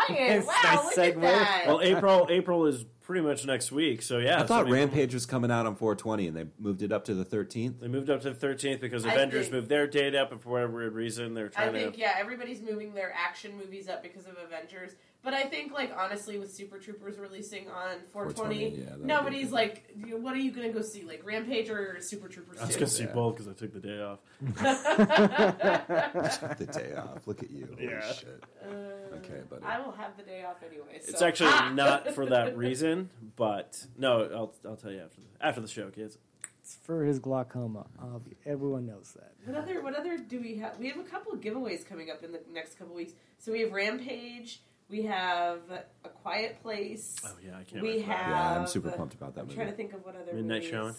tie-in. 0.08 0.46
Wow. 0.46 0.54
nice 0.64 0.98
look 0.98 0.98
at 1.08 1.22
that. 1.22 1.64
Well, 1.68 1.82
April 1.82 2.28
April 2.30 2.66
is 2.66 2.86
pretty 3.02 3.22
much 3.26 3.44
next 3.46 3.72
week, 3.72 4.02
so 4.04 4.20
yeah. 4.20 4.38
I 4.38 4.42
so 4.42 4.48
thought 4.48 4.66
mean, 4.66 4.76
Rampage 4.76 5.14
was 5.16 5.26
coming 5.26 5.50
out 5.50 5.66
on 5.66 5.76
420, 5.76 6.28
and 6.28 6.38
they 6.38 6.46
moved 6.60 6.84
it 6.84 6.92
up 6.92 7.06
to 7.06 7.16
the 7.16 7.26
13th. 7.26 7.80
They 7.80 7.88
moved 7.88 8.10
up 8.10 8.22
to 8.22 8.32
the 8.32 8.48
13th 8.48 8.80
because 8.82 9.06
I 9.06 9.14
Avengers 9.14 9.46
think- 9.46 9.54
moved 9.54 9.70
their 9.70 9.88
date 9.88 10.14
up, 10.16 10.32
and 10.32 10.40
for 10.42 10.50
whatever 10.50 10.90
reason, 10.90 11.34
they're 11.34 11.48
I 11.48 11.50
trying 11.50 11.74
to. 11.74 11.80
I 11.80 11.82
think 11.84 11.94
to. 11.96 12.00
yeah, 12.02 12.14
everybody's 12.20 12.62
moving 12.62 12.94
their 12.94 13.12
action 13.14 13.58
movies 13.58 13.90
up 13.90 14.04
because 14.04 14.26
of 14.28 14.36
Avengers. 14.46 14.92
But 15.22 15.34
I 15.34 15.44
think 15.44 15.74
like 15.74 15.92
honestly, 15.98 16.40
with 16.40 16.54
Super 16.54 16.78
Troopers 16.78 17.18
releasing 17.20 17.68
on 17.70 17.98
420, 18.14 18.70
420, 18.70 18.70
yeah, 18.70 18.96
nobody's 19.06 19.52
like, 19.52 19.94
what 20.12 20.34
are 20.34 20.40
you 20.40 20.50
gonna 20.52 20.72
go 20.72 20.82
see? 20.82 21.04
Like 21.04 21.24
Rampage 21.26 21.70
or 21.70 21.98
Super 22.00 22.30
Troopers? 22.30 22.58
I 22.60 22.66
was 22.66 22.76
2? 22.76 22.80
going 22.80 22.90
to 22.90 22.96
see 22.96 23.04
Yeah. 23.04 23.14
both 23.14 23.36
because 23.36 23.50
I 23.50 23.54
took 23.54 23.74
the 23.74 23.80
day 23.82 24.02
off. 24.02 24.20
the 26.58 26.66
day 26.72 26.96
off. 26.96 27.28
Look 27.28 27.44
at 27.44 27.52
you. 27.52 27.68
Holy 27.68 27.86
Yeah. 27.86 28.14
shit. 28.14 28.44
Uh, 28.64 29.16
Okay, 29.18 29.42
buddy. 29.50 29.64
I 29.66 29.80
will 29.82 29.92
have 29.92 30.16
the 30.16 30.24
day 30.24 30.46
off 30.46 30.64
anyway. 30.66 31.00
So. 31.02 31.10
It's 31.12 31.22
actually 31.22 31.50
Ah! 31.52 31.72
not 31.76 32.14
for 32.16 32.26
that 32.28 32.56
reason, 32.58 33.10
but 33.36 33.86
no, 33.98 34.22
I'll, 34.34 34.54
I'll 34.70 34.78
tell 34.78 34.92
you 34.92 35.02
after 35.02 35.20
the, 35.20 35.46
after 35.46 35.60
the 35.62 35.68
show, 35.68 35.90
kids. 35.90 36.18
It's 36.62 36.78
for 36.84 37.04
his 37.04 37.20
glaucoma. 37.20 37.88
Obvi- 38.02 38.36
everyone 38.46 38.86
knows 38.86 39.12
that. 39.18 39.34
What 39.44 39.58
other 39.62 39.82
what 39.82 39.96
other 39.96 40.18
do 40.18 40.40
we 40.40 40.56
have? 40.58 40.78
We 40.80 40.88
have 40.90 41.00
a 41.00 41.04
couple 41.04 41.34
of 41.34 41.42
giveaways 41.42 41.86
coming 41.86 42.10
up 42.10 42.24
in 42.24 42.32
the 42.32 42.40
next 42.54 42.78
couple 42.80 42.96
weeks. 42.96 43.14
So 43.40 43.52
we 43.52 43.60
have 43.62 43.72
Rampage, 43.74 44.62
we 44.90 45.04
have 45.04 45.60
A 46.04 46.10
Quiet 46.10 46.62
Place. 46.62 47.16
Oh 47.26 47.32
yeah, 47.46 47.58
I 47.60 47.64
can't. 47.64 47.82
We 47.84 47.90
wait 47.98 48.06
have- 48.06 48.30
yeah, 48.30 48.60
I'm 48.60 48.68
super 48.68 48.92
pumped 48.92 49.14
about 49.14 49.36
that 49.36 49.42
I'm 49.42 49.46
movie. 49.48 49.56
trying 49.56 49.70
to 49.70 49.76
think 49.76 49.94
of 49.94 50.04
what 50.06 50.16
other 50.16 50.34
Midnight 50.34 50.56
movies. 50.64 50.70
Showing? 50.70 50.96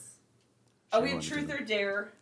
Oh, 0.92 1.00
we 1.02 1.10
have 1.10 1.20
Truth 1.22 1.50
or 1.52 1.60
Dare. 1.62 2.12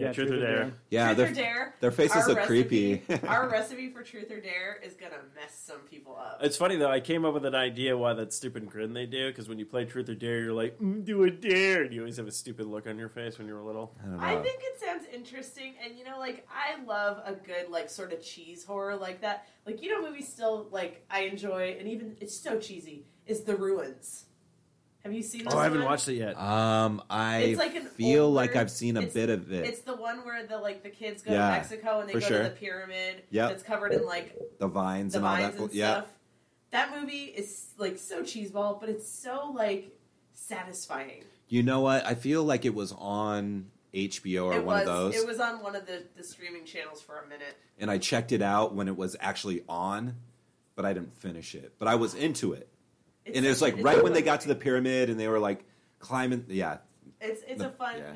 Yeah, 0.00 0.12
Truth 0.12 0.30
or 0.30 0.40
Dare. 0.40 0.72
Yeah, 0.90 1.14
Truth 1.14 1.30
or 1.30 1.34
their, 1.34 1.44
Dare. 1.44 1.74
their 1.80 1.90
faces 1.90 2.22
Our 2.22 2.28
look 2.28 2.38
recipe- 2.38 2.98
creepy. 2.98 3.26
our 3.28 3.48
recipe 3.48 3.90
for 3.90 4.02
Truth 4.02 4.30
or 4.30 4.40
Dare 4.40 4.78
is 4.82 4.94
gonna 4.94 5.20
mess 5.34 5.58
some 5.64 5.80
people 5.90 6.16
up. 6.16 6.38
It's 6.42 6.56
funny 6.56 6.76
though. 6.76 6.90
I 6.90 7.00
came 7.00 7.24
up 7.24 7.34
with 7.34 7.44
an 7.44 7.54
idea 7.54 7.96
why 7.96 8.14
that 8.14 8.32
stupid 8.32 8.68
grin 8.68 8.92
they 8.94 9.06
do 9.06 9.28
because 9.28 9.48
when 9.48 9.58
you 9.58 9.66
play 9.66 9.84
Truth 9.84 10.08
or 10.08 10.14
Dare, 10.14 10.40
you're 10.40 10.52
like, 10.52 10.78
mm, 10.78 11.04
"Do 11.04 11.22
a 11.24 11.30
dare," 11.30 11.82
and 11.82 11.92
you 11.92 12.00
always 12.00 12.16
have 12.16 12.26
a 12.26 12.32
stupid 12.32 12.66
look 12.66 12.86
on 12.86 12.98
your 12.98 13.08
face 13.08 13.38
when 13.38 13.46
you 13.46 13.54
were 13.54 13.62
little. 13.62 13.94
I. 14.18 14.36
I 14.36 14.42
think 14.42 14.60
it 14.62 14.80
sounds 14.80 15.04
interesting, 15.12 15.74
and 15.84 15.98
you 15.98 16.04
know, 16.04 16.18
like 16.18 16.46
I 16.50 16.82
love 16.84 17.20
a 17.24 17.34
good 17.34 17.68
like 17.70 17.90
sort 17.90 18.12
of 18.12 18.22
cheese 18.22 18.64
horror 18.64 18.96
like 18.96 19.20
that. 19.20 19.46
Like 19.66 19.82
you 19.82 19.90
know, 19.90 20.00
movies 20.08 20.28
still 20.28 20.68
like 20.70 21.04
I 21.10 21.20
enjoy, 21.22 21.76
and 21.78 21.86
even 21.88 22.16
it's 22.20 22.34
so 22.38 22.58
cheesy. 22.58 23.04
Is 23.26 23.42
The 23.42 23.54
Ruins? 23.56 24.24
Have 25.04 25.12
you 25.14 25.22
seen? 25.22 25.44
This 25.44 25.54
Oh, 25.54 25.58
I 25.58 25.64
haven't 25.64 25.78
one? 25.80 25.88
watched 25.88 26.08
it 26.08 26.14
yet. 26.14 26.36
um, 26.38 27.02
I 27.08 27.38
It's 27.38 27.58
like 27.58 27.74
an 27.74 27.86
feel 27.86 28.24
older- 28.24 28.34
like 28.36 28.54
I've 28.56 28.70
seen 28.70 28.96
a 28.96 29.00
it's- 29.00 29.14
bit 29.14 29.30
of 29.30 29.50
it. 29.52 29.64
It's 29.64 29.80
the 29.80 29.94
one 29.96 30.24
where 30.24 30.46
the 30.46 30.58
like 30.58 30.82
the 30.82 30.90
kids 30.90 31.22
go 31.22 31.32
Yeah, 31.32 31.46
to 31.46 31.52
Mexico 31.52 32.00
and 32.00 32.08
they 32.08 32.12
for 32.14 32.20
go 32.20 32.26
sure. 32.26 32.38
to 32.42 32.44
the 32.44 32.50
pyramid 32.50 33.22
Yep. 33.30 33.50
that's 33.50 33.62
covered 33.62 33.92
in 33.92 34.04
like 34.04 34.36
the 34.58 34.68
vines 34.68 35.12
the 35.14 35.18
and 35.20 35.26
all 35.26 35.36
vines 35.36 35.54
that. 35.56 35.62
and 35.62 35.72
yeah, 35.74 35.92
stuff. 35.92 36.06
That 36.72 37.00
movie 37.00 37.24
is 37.24 37.70
like 37.78 37.96
so 37.98 38.22
cheeseball, 38.22 38.78
but 38.78 38.88
it's 38.90 39.08
so 39.08 39.50
like 39.54 39.96
satisfying. 40.34 41.24
you 41.48 41.62
know 41.62 41.80
what? 41.80 42.04
I 42.06 42.14
feel 42.14 42.44
like 42.44 42.64
it 42.64 42.74
was 42.74 42.92
on 42.92 43.70
HBO 43.94 44.44
or 44.46 44.52
it 44.54 44.64
one 44.64 44.80
was 44.80 44.88
of 44.88 44.94
those, 44.94 45.16
it 45.16 45.26
was 45.26 45.40
on 45.40 45.62
one 45.62 45.74
of 45.74 45.86
the, 45.86 46.04
the 46.16 46.22
streaming 46.22 46.64
channels 46.64 47.00
for 47.00 47.18
a 47.18 47.26
minute. 47.26 47.56
and 47.78 47.90
I 47.90 47.98
checked 47.98 48.32
it 48.32 48.42
out 48.42 48.74
when 48.74 48.86
it 48.88 48.96
was 48.96 49.16
actually 49.20 49.64
on, 49.68 50.16
but 50.76 50.84
I 50.84 50.92
didn't 50.92 51.14
finish 51.16 51.54
it. 51.54 51.72
But 51.78 51.88
I 51.88 51.94
was 51.96 52.14
into 52.14 52.52
it, 52.52 52.68
It's 53.30 53.36
and 53.38 53.46
it 53.46 53.48
was 53.48 53.62
like 53.62 53.74
it's 53.74 53.82
right 53.82 54.02
when 54.02 54.12
they 54.12 54.20
fun 54.20 54.24
got 54.26 54.40
to 54.42 54.48
the 54.48 54.54
pyramid 54.54 55.10
and 55.10 55.18
they 55.18 55.28
were 55.28 55.38
like 55.38 55.64
climbing. 55.98 56.44
Yeah, 56.48 56.78
It's 57.20 57.42
it's 57.46 57.60
the- 57.60 57.68
a 57.68 57.70
fun 57.72 57.98
yeah. 57.98 58.12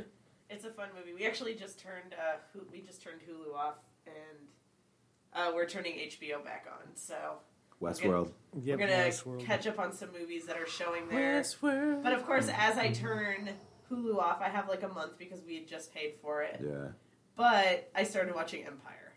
it's 0.51 0.65
a 0.65 0.71
fun 0.71 0.89
movie. 0.97 1.15
We 1.15 1.27
actually 1.27 1.55
just 1.55 1.79
turned 1.81 2.15
uh, 2.15 2.37
we 2.71 2.81
just 2.81 3.03
turned 3.03 3.21
Hulu 3.29 3.55
off 3.55 3.75
and 4.07 4.15
uh, 5.33 5.53
we're 5.55 5.67
turning 5.67 5.95
HBO 5.95 6.45
back 6.45 6.67
on. 6.71 6.95
So 6.97 7.15
Westworld. 7.83 8.31
Yep, 8.63 8.79
we're 8.79 8.87
gonna 8.87 8.99
Westworld. 9.09 9.45
catch 9.45 9.67
up 9.67 9.79
on 9.79 9.93
some 9.93 10.11
movies 10.19 10.47
that 10.47 10.57
are 10.57 10.67
showing 10.67 11.09
there. 11.09 11.45
But 11.61 12.13
of 12.13 12.25
course, 12.25 12.49
as 12.57 12.79
I 12.79 12.91
turn 12.93 13.51
Hulu 13.91 14.17
off, 14.17 14.41
I 14.41 14.49
have 14.49 14.69
like 14.69 14.83
a 14.83 14.89
month 14.89 15.19
because 15.19 15.41
we 15.47 15.57
had 15.57 15.67
just 15.69 15.93
paid 15.95 16.15
for 16.23 16.43
it. 16.43 16.61
Yeah. 16.65 16.89
But 17.37 17.91
I 17.95 18.05
started 18.05 18.35
watching 18.35 18.65
Empire, 18.65 19.13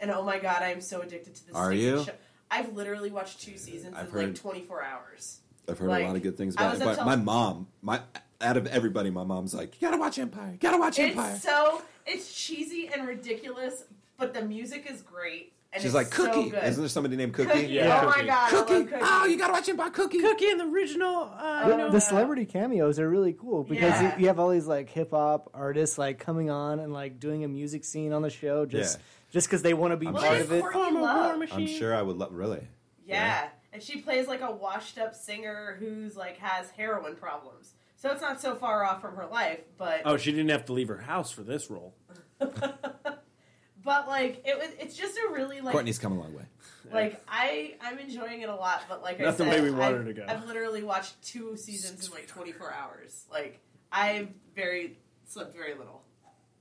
and 0.00 0.10
oh 0.10 0.22
my 0.22 0.38
god, 0.38 0.62
I 0.62 0.72
am 0.72 0.80
so 0.80 1.02
addicted 1.02 1.34
to 1.34 1.46
this. 1.46 1.54
Are 1.54 1.72
you? 1.72 2.02
Show. 2.04 2.12
I've 2.50 2.74
literally 2.74 3.10
watched 3.10 3.40
two 3.40 3.56
seasons 3.58 3.94
I've 3.96 4.06
in 4.06 4.12
heard- 4.12 4.26
like 4.28 4.34
24 4.36 4.82
hours. 4.82 5.40
I've 5.68 5.78
heard 5.78 5.88
Like, 5.88 6.04
a 6.04 6.06
lot 6.06 6.16
of 6.16 6.22
good 6.22 6.36
things 6.36 6.54
about 6.54 6.76
it. 6.76 6.80
But 6.84 7.04
my 7.04 7.16
mom, 7.16 7.66
my 7.82 8.00
out 8.40 8.56
of 8.56 8.66
everybody, 8.68 9.10
my 9.10 9.24
mom's 9.24 9.52
like, 9.54 9.80
"You 9.80 9.88
gotta 9.88 9.98
watch 10.00 10.18
Empire. 10.18 10.52
You 10.52 10.58
gotta 10.58 10.78
watch 10.78 10.98
Empire." 10.98 11.32
It's 11.34 11.42
so 11.42 11.82
it's 12.06 12.32
cheesy 12.32 12.88
and 12.92 13.06
ridiculous, 13.08 13.84
but 14.16 14.32
the 14.32 14.42
music 14.42 14.86
is 14.88 15.02
great. 15.02 15.52
And 15.72 15.82
She's 15.82 15.92
like, 15.92 16.10
"Cookie." 16.12 16.50
So. 16.50 16.56
Isn't 16.58 16.82
there 16.82 16.88
somebody 16.88 17.16
named 17.16 17.34
Cookie? 17.34 17.50
Cookie. 17.50 17.66
Yeah, 17.66 18.00
oh 18.04 18.06
my 18.16 18.24
god, 18.24 18.48
Cookie. 18.50 18.84
Cookie. 18.84 18.96
Oh, 19.02 19.26
you 19.26 19.36
gotta 19.36 19.52
watch 19.52 19.68
Empire. 19.68 19.90
Cookie. 19.90 20.20
Cookie 20.20 20.48
in 20.50 20.58
the 20.58 20.64
original. 20.66 21.32
Uh, 21.36 21.64
The, 21.64 21.70
you 21.72 21.76
know, 21.78 21.90
the 21.90 22.00
celebrity 22.00 22.44
cameos 22.46 23.00
are 23.00 23.10
really 23.10 23.32
cool 23.32 23.64
because 23.64 24.00
Yeah. 24.00 24.14
you, 24.14 24.20
you 24.22 24.26
have 24.28 24.38
all 24.38 24.50
these 24.50 24.66
like 24.68 24.88
hip 24.88 25.10
hop 25.10 25.50
artists 25.52 25.98
like 25.98 26.20
coming 26.20 26.48
on 26.48 26.78
and 26.78 26.92
like 26.92 27.18
doing 27.18 27.42
a 27.42 27.48
music 27.48 27.84
scene 27.84 28.12
on 28.12 28.22
the 28.22 28.30
show 28.30 28.64
just 28.66 28.98
Yeah. 28.98 29.02
Just 29.30 29.46
because 29.48 29.62
they 29.62 29.74
want 29.74 29.92
to 29.92 29.96
be 29.96 30.06
I'm 30.06 30.14
part 30.14 30.26
sure. 30.26 30.40
of 30.40 30.52
it. 30.52 30.62
Courtney 30.62 30.82
I'm 30.82 30.96
a 30.96 31.02
Love. 31.02 31.26
war 31.26 31.36
machine. 31.38 31.60
I'm 31.60 31.66
sure 31.66 31.94
I 31.94 32.02
would 32.02 32.16
love. 32.16 32.32
Really? 32.32 32.66
Yeah. 33.04 33.48
And 33.72 33.82
she 33.82 34.00
plays 34.00 34.26
like 34.26 34.40
a 34.40 34.50
washed 34.50 34.98
up 34.98 35.14
singer 35.14 35.76
who's 35.78 36.16
like 36.16 36.38
has 36.38 36.70
heroin 36.70 37.14
problems. 37.14 37.72
So 37.96 38.10
it's 38.10 38.22
not 38.22 38.40
so 38.40 38.54
far 38.54 38.84
off 38.84 39.00
from 39.00 39.16
her 39.16 39.26
life, 39.26 39.60
but 39.78 40.02
Oh, 40.04 40.16
she 40.16 40.30
didn't 40.30 40.50
have 40.50 40.64
to 40.66 40.72
leave 40.72 40.88
her 40.88 40.98
house 40.98 41.30
for 41.30 41.42
this 41.42 41.70
role. 41.70 41.94
but 42.38 44.08
like 44.08 44.42
it 44.44 44.58
was 44.58 44.68
it's 44.78 44.96
just 44.96 45.16
a 45.16 45.32
really 45.32 45.60
like 45.60 45.72
Courtney's 45.72 45.98
come 45.98 46.12
a 46.12 46.20
long 46.20 46.34
way. 46.34 46.44
like 46.92 47.22
I 47.28 47.74
I'm 47.80 47.98
enjoying 47.98 48.40
it 48.42 48.48
a 48.48 48.54
lot, 48.54 48.82
but 48.88 49.02
like 49.02 49.20
I 49.20 49.24
Not 49.24 49.36
the 49.38 49.44
said, 49.44 49.52
way 49.52 49.60
we 49.60 49.70
want 49.70 49.94
I've, 49.94 49.96
her 49.96 50.04
to 50.04 50.12
go. 50.12 50.24
I've 50.28 50.46
literally 50.46 50.82
watched 50.82 51.20
two 51.22 51.56
seasons 51.56 52.06
in 52.06 52.12
like 52.14 52.26
24 52.26 52.72
hours. 52.72 53.24
Like 53.30 53.60
I've 53.92 54.28
very 54.54 54.98
slept 55.26 55.54
very 55.54 55.74
little. 55.74 56.02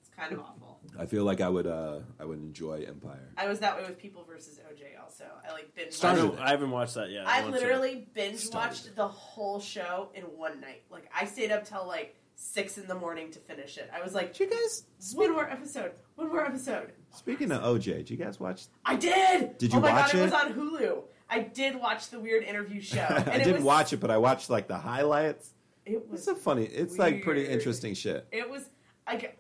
It's 0.02 0.10
kind 0.18 0.34
of 0.34 0.40
awful. 0.40 0.62
I 1.00 1.06
feel 1.06 1.24
like 1.24 1.42
I 1.42 1.50
would. 1.50 1.68
uh 1.68 2.00
I 2.20 2.26
would 2.26 2.40
enjoy 2.40 2.86
Empire. 2.88 3.32
I 3.38 3.48
was 3.48 3.60
that 3.60 3.78
way 3.78 3.84
with 3.84 3.98
People 3.98 4.24
versus 4.24 4.60
OJ 4.72 5.02
also. 5.04 5.26
I 5.48 5.52
like 5.52 5.74
binge 5.76 5.94
Started 5.94 6.24
watched 6.24 6.32
haven't, 6.34 6.48
I 6.48 6.52
haven't 6.52 6.72
watched 6.72 6.94
that 6.96 7.10
yet. 7.12 7.28
I 7.28 7.42
want 7.42 7.56
to. 7.56 7.60
literally 7.60 8.08
binge 8.14 8.38
Started 8.40 8.68
watched 8.70 8.96
the 8.96 9.08
whole 9.08 9.60
show 9.60 10.10
in 10.14 10.24
one 10.24 10.62
night. 10.62 10.84
Like 10.90 11.10
I 11.14 11.26
stayed 11.26 11.52
up 11.52 11.66
till 11.66 11.86
like 11.88 12.16
six 12.36 12.78
in 12.78 12.88
the 12.88 12.96
morning 12.96 13.32
to 13.32 13.40
finish 13.40 13.78
it. 13.78 13.90
I 13.94 14.02
was 14.02 14.14
like, 14.14 14.34
Did 14.34 14.52
you 14.52 14.58
guys? 14.58 14.84
one 15.14 15.32
more 15.32 15.50
episode, 15.50 15.92
one 16.16 16.30
more 16.30 16.46
episode. 16.46 16.92
Speaking 17.12 17.52
of 17.52 17.62
OJ, 17.62 17.84
did 17.84 18.10
you 18.10 18.18
guys 18.18 18.40
watch? 18.40 18.66
I 18.86 18.96
did. 18.96 19.58
Did 19.58 19.72
you 19.72 19.80
oh 19.80 19.82
my 19.82 19.92
watch 19.94 20.12
god, 20.12 20.20
it? 20.20 20.24
was 20.24 20.34
on 20.34 20.54
Hulu. 20.54 21.04
I 21.30 21.40
did 21.40 21.76
watch 21.80 22.10
the 22.10 22.20
weird 22.20 22.44
interview 22.44 22.82
show. 22.94 23.00
And 23.00 23.30
I 23.30 23.38
didn't 23.38 23.56
was, 23.56 23.64
watch 23.64 23.94
it, 23.94 23.98
but 24.02 24.12
I 24.12 24.18
watched 24.18 24.50
like 24.50 24.68
the 24.68 24.78
highlights. 24.78 25.52
It 25.86 26.10
was 26.10 26.22
It's 26.22 26.28
a 26.28 26.36
funny. 26.36 26.66
It's 26.66 26.98
like 26.98 27.24
pretty 27.24 27.48
interesting 27.48 27.94
shit. 27.94 28.28
It 28.32 28.50
was 28.50 28.70
like 29.08 29.38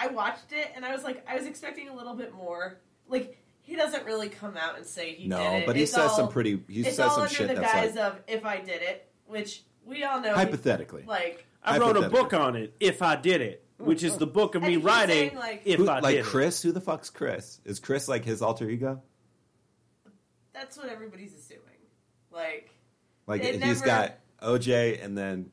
I 0.00 0.06
I 0.06 0.08
watched 0.08 0.52
it 0.52 0.72
and 0.74 0.84
I 0.84 0.92
was 0.92 1.04
like 1.04 1.24
I 1.28 1.36
was 1.36 1.46
expecting 1.46 1.88
a 1.88 1.94
little 1.94 2.14
bit 2.14 2.32
more. 2.34 2.78
Like 3.08 3.36
he 3.62 3.76
doesn't 3.76 4.04
really 4.06 4.28
come 4.28 4.56
out 4.56 4.76
and 4.76 4.86
say 4.86 5.14
he 5.14 5.28
no, 5.28 5.36
did 5.38 5.44
it. 5.46 5.60
No, 5.60 5.66
but 5.66 5.76
he 5.76 5.82
It's 5.82 5.92
says 5.92 6.10
all- 6.10 6.16
some 6.16 6.28
pretty. 6.28 6.62
He 6.68 6.80
it's 6.80 6.90
says 6.96 7.00
all 7.00 7.10
some 7.10 7.22
under 7.24 7.34
shit 7.34 7.48
the 7.48 7.54
that's 7.54 7.72
guise 7.72 7.94
like 7.96 8.04
of 8.04 8.20
if 8.26 8.44
I 8.44 8.58
did 8.60 8.82
it, 8.82 9.08
which 9.26 9.62
we 9.84 10.02
all 10.04 10.20
know. 10.20 10.34
hypothetically. 10.34 11.04
Like 11.06 11.46
I 11.62 11.78
wrote 11.78 11.96
a 11.96 12.08
book 12.08 12.32
on 12.34 12.56
it. 12.56 12.74
If 12.80 13.02
I 13.02 13.16
did 13.16 13.40
it, 13.42 13.64
which 13.78 14.02
is 14.02 14.16
the 14.16 14.26
book 14.26 14.54
of 14.54 14.62
me 14.62 14.74
he's 14.76 14.82
writing. 14.84 15.30
saying, 15.30 15.36
like- 15.36 15.62
if 15.64 15.78
Who- 15.78 15.88
I 15.88 16.00
like 16.00 16.16
did 16.16 16.24
Chris, 16.24 16.62
who 16.62 16.72
the 16.72 16.80
fuck's 16.80 17.10
Chris? 17.10 17.60
Is 17.64 17.78
Chris 17.80 18.08
like 18.08 18.24
his 18.24 18.40
alter 18.42 18.68
ego? 18.68 19.02
that's 20.52 20.76
what 20.76 20.88
everybody's 20.88 21.34
assuming. 21.34 21.64
Like 22.30 22.70
Like 23.26 23.42
It 23.44 23.62
he's 23.62 23.82
never- 23.82 23.86
got 23.86 24.18
OJ 24.42 25.02
and 25.04 25.16
then 25.16 25.50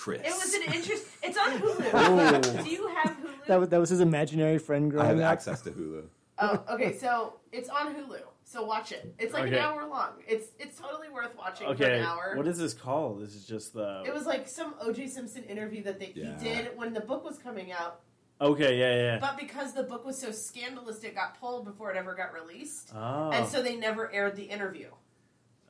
Chris. 0.00 0.22
It 0.24 0.32
was 0.32 0.54
an 0.54 0.62
interest. 0.74 1.06
It's 1.22 1.36
on 1.36 1.50
Hulu. 1.60 1.90
Oh. 1.92 2.62
Do 2.64 2.70
you 2.70 2.86
have 2.88 3.10
Hulu? 3.18 3.46
That 3.46 3.60
was, 3.60 3.68
that 3.68 3.78
was 3.80 3.90
his 3.90 4.00
imaginary 4.00 4.58
friend 4.58 4.90
girl. 4.90 5.00
I 5.02 5.04
growing 5.04 5.18
have 5.20 5.26
up. 5.26 5.32
access 5.32 5.60
to 5.62 5.70
Hulu. 5.70 6.04
Oh, 6.38 6.64
okay. 6.70 6.96
So 6.96 7.34
it's 7.52 7.68
on 7.68 7.94
Hulu. 7.94 8.20
So 8.44 8.64
watch 8.64 8.92
it. 8.92 9.14
It's 9.18 9.34
like 9.34 9.44
Okay. 9.44 9.58
an 9.58 9.62
hour 9.62 9.86
long. 9.86 10.12
It's 10.26 10.48
it's 10.58 10.78
totally 10.78 11.08
worth 11.10 11.36
watching 11.36 11.66
for 11.68 11.74
Okay, 11.74 11.98
an 11.98 12.04
hour. 12.04 12.32
what 12.36 12.48
is 12.48 12.58
this 12.58 12.72
called? 12.74 13.20
This 13.22 13.34
is 13.36 13.44
just 13.46 13.74
the. 13.74 14.02
it 14.06 14.12
was 14.14 14.24
like 14.26 14.48
some 14.48 14.74
O.J. 14.80 15.06
Simpson 15.08 15.44
interview 15.44 15.82
that 15.84 16.00
they, 16.00 16.12
Yeah. 16.16 16.36
he 16.38 16.44
did 16.44 16.76
when 16.76 16.92
the 16.94 17.00
book 17.00 17.22
was 17.24 17.38
coming 17.38 17.70
out, 17.70 18.00
okay, 18.40 18.76
yeah, 18.78 18.94
yeah. 19.12 19.18
but 19.20 19.38
because 19.38 19.72
the 19.74 19.84
book 19.84 20.04
was 20.04 20.18
so 20.20 20.32
scandalous, 20.32 21.04
it 21.04 21.14
got 21.14 21.38
pulled 21.38 21.64
before 21.66 21.92
it 21.92 21.96
ever 21.96 22.14
got 22.14 22.32
released, 22.32 22.90
Oh. 22.94 23.30
and 23.30 23.46
so 23.46 23.62
they 23.62 23.76
never 23.76 24.10
aired 24.10 24.34
the 24.34 24.44
interview. 24.44 24.88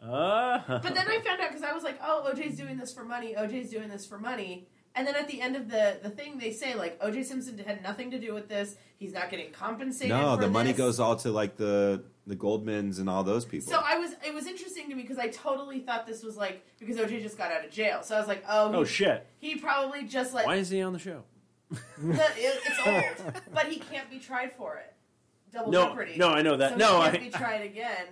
Ah. 0.03 0.65
But 0.67 0.95
then 0.95 1.09
I 1.09 1.21
found 1.21 1.41
out 1.41 1.49
because 1.49 1.63
I 1.63 1.73
was 1.73 1.83
like, 1.83 1.99
"Oh, 2.03 2.31
OJ's 2.33 2.57
doing 2.57 2.77
this 2.79 2.93
for 2.93 3.05
money. 3.05 3.35
OJ's 3.37 3.71
doing 3.71 3.89
this 3.89 4.07
for 4.07 4.19
money." 4.19 4.69
And 4.95 5.07
then 5.07 5.15
at 5.15 5.29
the 5.29 5.41
end 5.41 5.55
of 5.57 5.71
the 5.71 5.99
the 6.03 6.11
thing, 6.11 6.39
they 6.39 6.53
say 6.53 6.75
like, 6.75 7.01
"OJ 7.01 7.25
Simpson 7.25 7.59
had 7.59 7.83
nothing 7.83 8.11
to 8.11 8.19
do 8.19 8.35
with 8.35 8.49
this. 8.49 8.77
He's 8.99 9.13
not 9.13 9.31
getting 9.31 9.53
compensated." 9.53 10.11
No, 10.11 10.35
for 10.37 10.41
the 10.43 10.49
money 10.51 10.73
goes 10.73 10.99
all 10.99 11.17
to 11.17 11.31
like 11.31 11.57
the 11.57 12.03
the 12.27 12.37
Goldmans 12.37 12.99
and 12.99 13.09
all 13.11 13.23
those 13.25 13.45
people. 13.45 13.71
So 13.71 13.81
I 13.85 13.99
was 13.99 14.13
it 14.27 14.33
was 14.35 14.47
interesting 14.47 14.89
to 14.89 14.95
me 14.95 15.03
because 15.03 15.19
I 15.19 15.29
totally 15.29 15.81
thought 15.81 16.07
this 16.07 16.23
was 16.23 16.37
like 16.37 16.65
because 16.79 16.97
OJ 16.97 17.23
just 17.23 17.37
got 17.39 17.53
out 17.53 17.65
of 17.65 17.71
jail. 17.71 18.03
So 18.03 18.17
I 18.17 18.19
was 18.19 18.29
like, 18.29 18.45
"Oh, 18.49 18.71
he, 18.71 18.77
oh 18.77 18.85
shit! 18.85 19.27
he 19.39 19.57
probably 19.57 20.05
just 20.05 20.33
like 20.35 20.47
Why 20.47 20.57
is 20.57 20.71
he 20.71 20.81
on 20.83 20.93
the 20.93 20.99
show? 20.99 21.23
the, 21.71 22.15
it, 22.37 22.61
it's 22.67 22.87
old, 23.25 23.33
but 23.55 23.67
he 23.67 23.79
can't 23.79 24.11
be 24.11 24.19
tried 24.19 24.53
for 24.53 24.77
it. 24.77 24.93
Double 25.53 25.71
No, 25.71 25.89
jeopardy. 25.89 26.17
no, 26.17 26.29
I 26.31 26.43
know 26.43 26.57
that. 26.57 26.73
So 26.73 26.77
No, 26.79 27.01
he 27.03 27.07
I- 27.09 27.11
can't 27.11 27.33
be 27.33 27.39
tried 27.39 27.63
again. 27.63 28.07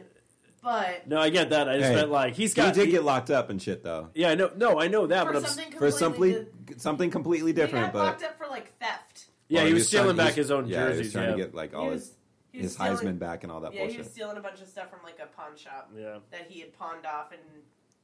But 0.63 1.07
No, 1.07 1.21
I 1.21 1.31
get 1.31 1.51
that. 1.51 1.69
I 1.69 1.79
just 1.79 1.89
Hey, 1.91 1.95
meant 1.97 2.11
like 2.11 2.35
he's 2.35 2.53
got. 2.55 2.67
He 2.75 2.81
did 2.81 2.87
he- 2.87 2.93
get 2.93 3.05
locked 3.05 3.31
up 3.31 3.49
and 3.51 3.61
shit 3.63 3.83
though. 3.83 4.11
Yeah, 4.15 4.31
I 4.31 4.35
know. 4.35 4.51
No, 4.57 4.81
I 4.81 4.89
know 4.89 5.07
that, 5.07 5.27
for 5.27 5.33
but 5.33 5.39
I'm, 5.39 5.45
s- 5.45 5.55
something 5.55 5.73
For 5.79 5.91
completely, 5.91 6.33
something 6.69 6.79
something 6.79 7.11
completely 7.11 7.51
he 7.51 7.55
different, 7.55 7.87
got 7.87 7.93
but 7.93 8.05
locked 8.05 8.23
up 8.25 8.39
for 8.39 8.47
like 8.49 8.77
theft. 8.79 9.27
yeah, 9.49 9.65
he 9.65 9.75
was 9.75 9.87
stealing 9.89 10.17
trying- 10.17 10.27
back 10.29 10.35
his 10.35 10.51
own 10.51 10.67
yeah, 10.67 10.79
jerseys. 10.87 10.99
He 10.99 11.03
was 11.05 11.13
trying 11.13 11.25
yeah. 11.27 11.31
to 11.33 11.37
get 11.39 11.55
like 11.55 11.75
all 11.75 11.85
he 11.87 11.91
his 11.93 12.01
was, 12.03 12.11
he 12.53 12.59
was 12.59 12.65
his 12.65 12.73
stealing, 12.75 12.97
Heisman 12.97 13.19
back 13.19 13.43
and 13.45 13.53
all 13.53 13.61
that 13.61 13.73
Yeah, 13.73 13.81
he 13.83 13.87
bullshit. 13.87 13.99
was 14.05 14.11
stealing 14.11 14.37
a 14.37 14.41
bunch 14.41 14.61
of 14.61 14.69
stuff 14.69 14.91
from 14.91 15.01
like 15.05 15.19
a 15.23 15.27
pawn 15.37 15.57
shop 15.57 15.91
yeah. 15.97 16.19
that 16.33 16.47
he 16.49 16.61
had 16.61 16.77
pawned 16.79 17.07
off 17.07 17.31
and 17.33 17.41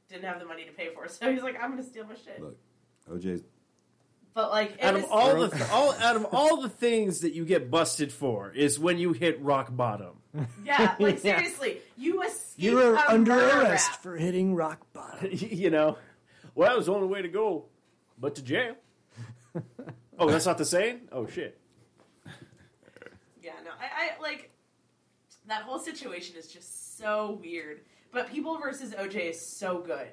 didn't 0.09 0.23
have 0.25 0.39
the 0.39 0.45
money 0.45 0.63
to 0.65 0.71
pay 0.71 0.89
for. 0.93 1.07
So 1.09 1.31
he's 1.31 1.43
like, 1.43 1.55
"I'm 1.61 1.71
going 1.71 1.83
to 1.83 1.89
steal 1.89 2.05
my 2.05 2.15
shit." 2.15 2.41
Look, 2.41 2.57
OJ's 3.11 3.41
But 4.35 4.51
like, 4.51 4.73
it 4.73 4.83
Out 4.83 4.93
was, 4.95 5.03
of 5.05 5.11
all 5.11 5.47
the 5.47 5.69
all 5.71 5.91
out 5.93 6.15
of 6.17 6.25
all 6.33 6.61
the 6.61 6.67
things 6.69 7.21
that 7.21 7.33
you 7.33 7.45
get 7.45 7.71
busted 7.71 8.11
for 8.11 8.51
is 8.51 8.77
when 8.77 8.97
you 8.99 9.13
hit 9.13 9.41
rock 9.41 9.73
bottom. 9.75 10.17
yeah, 10.63 10.95
like 10.99 11.15
Yeah. 11.23 11.37
seriously, 11.39 11.77
you 11.97 12.21
escaped 12.21 12.53
You 12.57 12.79
are 12.79 12.95
a 12.95 13.03
under 13.07 13.31
arrest 13.33 13.91
rap. 13.91 14.01
for 14.01 14.17
hitting 14.17 14.53
rock 14.53 14.81
bottom. 14.91 15.29
you 15.31 15.69
know, 15.69 15.97
well, 16.53 16.67
that 16.69 16.75
was 16.77 16.87
the 16.87 16.93
only 16.93 17.07
way 17.07 17.21
to 17.21 17.29
go, 17.29 17.65
but 18.19 18.35
to 18.35 18.43
jail. 18.43 18.75
oh, 20.19 20.29
that's 20.29 20.45
not 20.45 20.57
the 20.57 20.65
saying. 20.65 20.99
Oh 21.13 21.27
shit. 21.27 21.57
Yeah, 23.41 23.51
no, 23.63 23.71
I, 23.79 24.17
I 24.17 24.21
like 24.21 24.51
that 25.47 25.61
whole 25.61 25.79
situation 25.79 26.35
is 26.35 26.47
just 26.47 26.97
so 26.97 27.39
weird. 27.41 27.81
But 28.11 28.29
People 28.29 28.57
versus 28.57 28.93
OJ 28.93 29.29
is 29.29 29.39
so 29.45 29.79
good. 29.79 30.07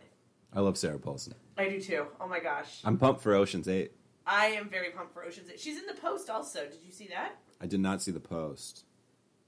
I 0.52 0.60
love 0.60 0.76
Sarah 0.76 0.98
Paulson. 0.98 1.34
I 1.58 1.68
do 1.68 1.80
too. 1.80 2.06
Oh 2.20 2.28
my 2.28 2.38
gosh, 2.38 2.80
I'm 2.84 2.98
pumped 2.98 3.20
for 3.22 3.34
Ocean's 3.34 3.66
Eight. 3.68 3.92
I 4.26 4.46
am 4.46 4.68
very 4.68 4.90
pumped 4.90 5.12
for 5.12 5.24
Ocean's 5.24 5.50
Eight. 5.50 5.60
She's 5.60 5.78
in 5.78 5.86
the 5.86 6.00
post 6.00 6.30
also. 6.30 6.64
Did 6.66 6.80
you 6.84 6.92
see 6.92 7.08
that? 7.08 7.32
I 7.60 7.66
did 7.66 7.80
not 7.80 8.02
see 8.02 8.10
the 8.10 8.20
post. 8.20 8.84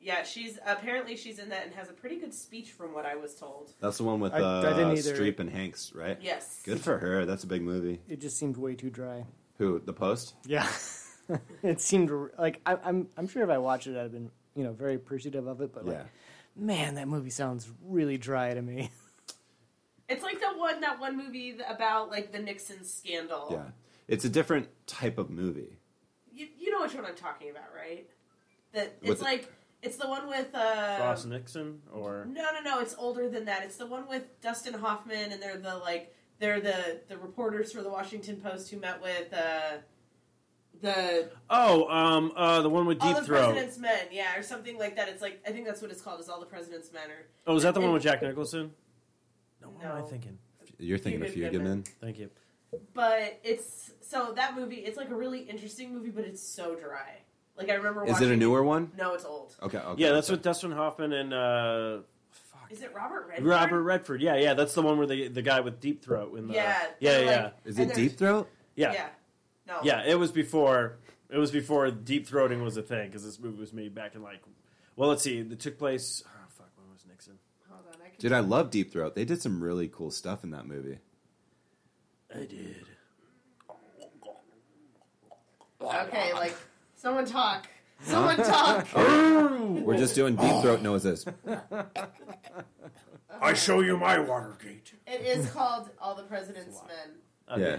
Yeah, 0.01 0.23
she's 0.23 0.59
apparently 0.67 1.17
she's 1.17 1.39
in 1.39 1.49
that 1.49 1.65
and 1.65 1.75
has 1.75 1.89
a 1.89 1.93
pretty 1.95 2.19
good 2.19 2.35
speech 2.35 2.73
from 2.73 2.93
what 2.93 3.07
I 3.07 3.15
was 3.17 3.35
told. 3.35 3.73
That's 3.81 3.97
the 3.99 4.05
one 4.05 4.21
with 4.21 4.35
I- 4.35 4.41
uh, 4.41 4.61
I 4.61 4.77
didn't 4.77 4.99
either. 4.99 5.15
Streep 5.17 5.41
and 5.41 5.49
Hanks, 5.49 5.93
right? 5.95 6.19
Yes. 6.21 6.61
Good 6.65 6.81
for 6.81 6.99
her. 6.99 7.25
That's 7.25 7.45
a 7.45 7.47
big 7.47 7.63
movie. 7.63 8.01
It 8.09 8.21
just 8.21 8.37
seemed 8.39 8.57
way 8.57 8.75
too 8.75 8.91
dry. 8.91 9.25
Who? 9.59 9.79
The 9.79 9.93
Post? 9.95 10.35
Yeah, 10.45 10.69
it 11.63 11.81
seemed 11.81 12.11
r- 12.11 12.33
like 12.39 12.61
I, 12.67 12.77
I'm. 12.85 13.09
I'm 13.17 13.29
sure 13.29 13.43
if 13.45 13.49
I 13.51 13.59
watched 13.59 13.87
it, 13.87 13.97
I'd 13.97 14.03
have 14.03 14.13
been 14.13 14.31
you 14.57 14.65
know 14.65 14.73
very 14.73 14.95
appreciative 14.95 15.47
of 15.47 15.61
it. 15.61 15.73
But 15.73 15.87
like, 15.87 15.97
Yeah. 15.97 16.03
man, 16.57 16.97
that 16.97 17.07
movie 17.09 17.31
sounds 17.31 17.67
really 17.87 18.19
dry 18.19 18.53
to 18.53 18.61
me. 18.61 18.91
It's 20.07 20.23
like 20.23 20.39
the 20.39 20.49
one 20.59 20.83
that 20.83 21.01
one 21.01 21.17
movie 21.17 21.53
th- 21.53 21.63
about 21.67 22.11
like 22.11 22.31
the 22.31 22.39
Nixon 22.39 22.85
scandal. 22.85 23.49
Yeah. 23.53 23.63
It's 24.09 24.25
a 24.25 24.29
different 24.29 24.69
type 24.87 25.19
of 25.19 25.31
movie. 25.31 25.79
You, 26.33 26.49
you 26.59 26.71
know 26.71 26.83
which 26.83 26.95
one 26.95 27.07
I'm 27.07 27.15
talking 27.15 27.51
about, 27.51 27.75
right? 27.75 28.09
That 28.73 28.97
With 29.01 29.11
it's 29.13 29.21
the- 29.21 29.25
like 29.25 29.53
it's 29.83 29.97
the 29.97 30.09
one 30.09 30.29
with 30.29 30.55
uh 30.55 30.97
Frost 30.99 31.27
Nixon 31.27 31.81
or 31.93 32.27
No, 32.29 32.43
no, 32.53 32.61
no. 32.63 32.81
It's 32.81 32.95
older 32.99 33.29
than 33.29 33.45
that. 33.47 33.63
It's 33.63 33.77
the 33.77 33.87
one 33.87 34.09
with 34.09 34.41
Dustin 34.41 34.75
Hoffman, 34.75 35.33
and 35.33 35.41
they're 35.43 35.59
the 35.59 35.77
like 35.77 36.15
they're 36.39 36.61
the 36.61 37.01
the 37.09 37.17
reporters 37.19 37.73
for 37.73 37.83
the 37.83 37.91
Washington 37.91 38.37
Post 38.41 38.71
who 38.71 38.79
met 38.81 39.01
with 39.01 39.33
uh, 39.33 39.77
the 40.81 41.31
oh, 41.51 41.89
um, 41.89 42.33
uh, 42.37 42.61
the 42.63 42.69
one 42.69 42.85
with 42.87 43.01
all 43.01 43.09
Deep 43.13 43.21
the 43.21 43.25
Throat. 43.27 43.45
president's 43.53 43.79
men, 43.79 44.07
yeah, 44.11 44.37
or 44.37 44.43
something 44.43 44.77
like 44.79 44.97
that. 44.97 45.09
It's 45.09 45.23
like 45.23 45.41
I 45.47 45.51
think 45.53 45.67
that's 45.67 45.81
what 45.81 45.91
it's 45.91 46.03
called. 46.03 46.21
Is 46.21 46.29
all 46.29 46.41
the 46.41 46.47
president's 46.47 46.93
men 46.93 47.11
or 47.11 47.27
Oh, 47.47 47.57
is 47.57 47.63
that 47.63 47.75
the 47.75 47.81
one 47.81 47.93
with 47.93 48.03
Jack 48.03 48.23
Nicholson? 48.23 48.73
No, 49.63 49.69
what 49.69 49.85
am 49.85 49.93
I 49.93 50.01
No. 50.01 50.07
thinking? 50.07 50.39
You're 50.79 50.99
thinking 50.99 51.23
of 51.23 51.29
Few 51.29 51.35
Few 51.35 51.45
Good 51.45 51.53
Good 51.53 51.63
Men. 51.63 51.71
Men? 51.77 51.85
Thank 52.01 52.19
you. 52.19 52.31
But 52.95 53.41
it's 53.45 53.93
so 54.01 54.33
that 54.37 54.55
movie. 54.57 54.77
It's 54.77 54.97
like 54.97 55.11
a 55.11 55.15
really 55.15 55.41
interesting 55.41 55.93
movie, 55.93 56.11
but 56.11 56.25
it's 56.25 56.43
so 56.43 56.75
dry. 56.75 57.19
Like 57.57 57.71
I 57.71 57.75
remember. 57.75 58.05
Is 58.05 58.13
watching 58.13 58.29
it 58.31 58.33
a 58.33 58.37
newer 58.37 58.63
one? 58.63 58.91
No, 58.97 59.15
it's 59.15 59.25
old. 59.25 59.55
Okay. 59.63 59.79
okay 59.79 60.03
Yeah, 60.03 60.13
that's 60.13 60.29
okay. 60.29 60.35
with 60.35 60.43
Dustin 60.43 60.73
Hoffman 60.73 61.13
and 61.13 61.33
uh, 61.33 61.99
fuck, 62.31 62.71
Is 62.71 62.83
it 62.83 62.93
Robert 62.95 63.27
Redford? 63.29 63.47
Robert 63.47 63.83
Redford. 63.83 64.21
Yeah, 64.23 64.37
yeah, 64.37 64.55
that's 64.55 64.75
the 64.75 64.83
one 64.83 64.99
where 64.99 65.07
the 65.07 65.29
the 65.29 65.43
guy 65.43 65.61
with 65.61 65.81
Deep 65.81 66.03
Throat. 66.05 66.37
In 66.37 66.49
the, 66.49 66.55
Yeah, 66.55 66.79
yeah, 67.01 67.11
they're 67.13 67.25
yeah, 67.25 67.43
like- 67.45 67.55
Is 67.65 67.79
it 67.79 67.95
Deep 67.95 68.17
Throat? 68.19 68.49
yeah, 68.75 68.93
Yeah. 68.93 69.07
No. 69.67 69.79
yeah. 69.83 70.03
It 70.05 70.19
was 70.19 70.33
before. 70.33 70.97
It 71.31 71.39
was 71.39 71.51
before 71.51 71.91
deep 71.91 72.29
throating 72.29 72.63
was 72.63 72.77
a 72.77 72.83
thing 72.83 73.09
because 73.09 73.25
this 73.25 73.41
movie 73.41 73.59
was 73.59 73.73
made 73.73 73.95
back 73.95 74.15
in 74.15 74.23
like. 74.23 74.41
Well, 74.95 75.09
let's 75.09 75.23
see. 75.23 75.39
It 75.39 75.59
took 75.59 75.79
place. 75.79 76.23
Oh, 76.27 76.31
fuck, 76.51 76.69
when 76.77 76.93
was 76.93 77.05
Nixon? 77.09 77.39
Hold 77.69 77.83
on. 77.89 78.01
I 78.01 78.11
can 78.11 78.19
Dude, 78.19 78.33
I 78.33 78.41
love 78.41 78.71
Deep 78.71 78.93
Throat. 78.93 79.15
They 79.17 79.25
did 79.25 79.41
some 79.43 79.63
really 79.63 79.89
cool 79.89 80.11
stuff 80.11 80.45
in 80.45 80.51
that 80.51 80.67
movie. 80.67 80.99
I 82.35 82.39
did. 82.47 82.85
Okay, 85.81 86.33
like 86.35 86.55
someone 86.97 87.25
talk. 87.27 87.69
Someone 88.03 88.37
talk. 88.45 88.87
Oh! 88.95 89.81
We're 89.85 89.97
just 89.99 90.15
doing 90.15 90.35
Deep 90.37 90.61
Throat 90.63 90.83
noises. 90.83 91.25
I 93.41 93.55
show 93.55 93.81
you 93.81 93.97
my 93.97 94.19
Watergate. 94.19 94.95
It 95.07 95.21
is 95.23 95.51
called 95.51 95.91
All 96.01 96.15
the 96.15 96.23
President's 96.25 96.81
Men, 96.87 97.61
Yeah. 97.61 97.79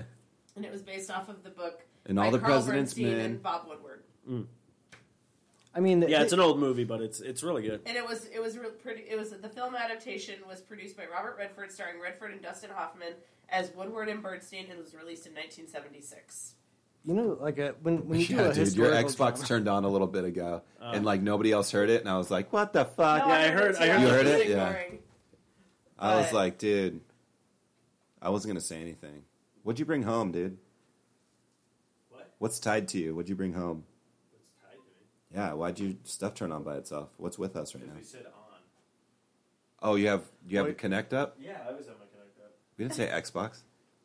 and 0.56 0.66
it 0.66 0.72
was 0.72 0.82
based 0.82 1.10
off 1.12 1.30
of 1.30 1.44
the 1.44 1.50
book 1.50 1.86
And 2.06 2.18
by 2.18 2.26
all 2.26 2.32
the 2.32 2.40
Carl 2.40 2.54
President's 2.54 2.94
Bernstein 2.94 3.18
Men. 3.18 3.26
and 3.26 3.44
Bob 3.44 3.68
Woodward. 3.68 4.04
I 5.76 5.82
mean, 5.82 6.04
Yeah, 6.08 6.22
it's 6.22 6.32
an 6.32 6.40
old 6.40 6.58
movie, 6.58 6.86
but 6.86 7.02
it's 7.02 7.20
it's 7.20 7.44
really 7.44 7.62
good. 7.62 7.82
And 7.86 7.98
it 7.98 8.08
was 8.08 8.26
it 8.34 8.40
was 8.42 8.58
real 8.58 8.72
pretty. 8.72 9.02
It 9.10 9.18
was 9.18 9.32
the 9.32 9.50
film 9.50 9.76
adaptation 9.76 10.36
was 10.48 10.62
produced 10.62 10.96
by 10.96 11.04
Robert 11.12 11.36
Redford, 11.38 11.72
starring 11.72 12.00
Redford 12.02 12.32
and 12.32 12.42
Dustin 12.42 12.70
Hoffman 12.74 13.14
as 13.50 13.72
Woodward 13.76 14.08
and 14.08 14.24
Bernstein, 14.24 14.68
and 14.72 14.80
was 14.80 14.96
released 14.96 15.28
in 15.28 15.34
1976. 15.34 16.54
you 17.04 17.14
know, 17.14 17.38
like 17.40 17.60
a, 17.60 17.76
when 17.84 18.08
when 18.08 18.20
you 18.22 18.26
do 18.28 18.36
Yeah, 18.36 18.42
a 18.50 18.54
dude, 18.54 18.74
your 18.74 18.92
Xbox 18.92 19.16
drama- 19.36 19.46
turned 19.48 19.68
on 19.68 19.84
a 19.84 19.90
little 19.90 20.08
bit 20.08 20.24
ago, 20.24 20.62
Uh. 20.82 20.92
and 20.96 21.04
like 21.06 21.22
nobody 21.22 21.52
else 21.52 21.72
heard 21.72 21.90
it, 21.90 22.00
and 22.02 22.10
I 22.10 22.18
was 22.18 22.32
like, 22.32 22.52
"What 22.54 22.72
the 22.74 22.86
fuck?" 22.86 23.28
No, 23.28 23.28
Yeah, 23.28 23.34
I 23.40 23.48
heard- 23.50 23.76
it 23.76 23.82
I 23.82 23.88
heard- 23.90 24.02
You 24.02 24.08
heard 24.08 24.26
just 24.26 24.44
it? 24.46 24.50
Yeah. 24.50 24.68
ignoring. 24.70 25.00
I 26.00 26.16
was 26.16 26.32
like, 26.34 26.58
"Dude, 26.58 27.02
I 28.22 28.30
wasn't 28.30 28.52
gonna 28.54 28.62
say 28.62 28.80
anything." 28.82 29.24
What'd 29.64 29.80
you 29.80 29.86
bring 29.86 30.04
home, 30.04 30.32
dude? 30.32 30.58
What? 32.10 32.32
What's 32.40 32.60
tied 32.60 32.88
to 32.90 32.98
you? 32.98 33.14
What'd 33.16 33.30
you 33.30 33.36
bring 33.36 33.54
home? 33.54 33.84
Yeah, 35.36 35.54
why'd 35.54 35.80
your 35.80 35.94
stuff 36.06 36.34
turn 36.34 36.52
on 36.52 36.64
by 36.64 36.78
itself? 36.78 37.10
What's 37.18 37.38
with 37.38 37.56
us 37.56 37.76
right 37.76 37.86
now? 37.86 37.94
said 38.02 38.26
on. 38.26 38.32
Oh, 39.82 39.96
you 39.96 40.08
have 40.08 40.24
you 40.48 40.58
have 40.58 40.68
a 40.68 40.70
Wait. 40.70 40.78
Kinect 40.78 41.14
up? 41.14 41.36
Yeah, 41.40 41.58
I 41.68 41.74
was 41.74 41.88
on 41.88 41.96
my 42.00 42.06
Kinect 42.06 42.44
up. 42.44 42.52
We 42.78 42.86
didn't 42.86 42.96
say 42.96 43.08
Xbox. 43.08 43.60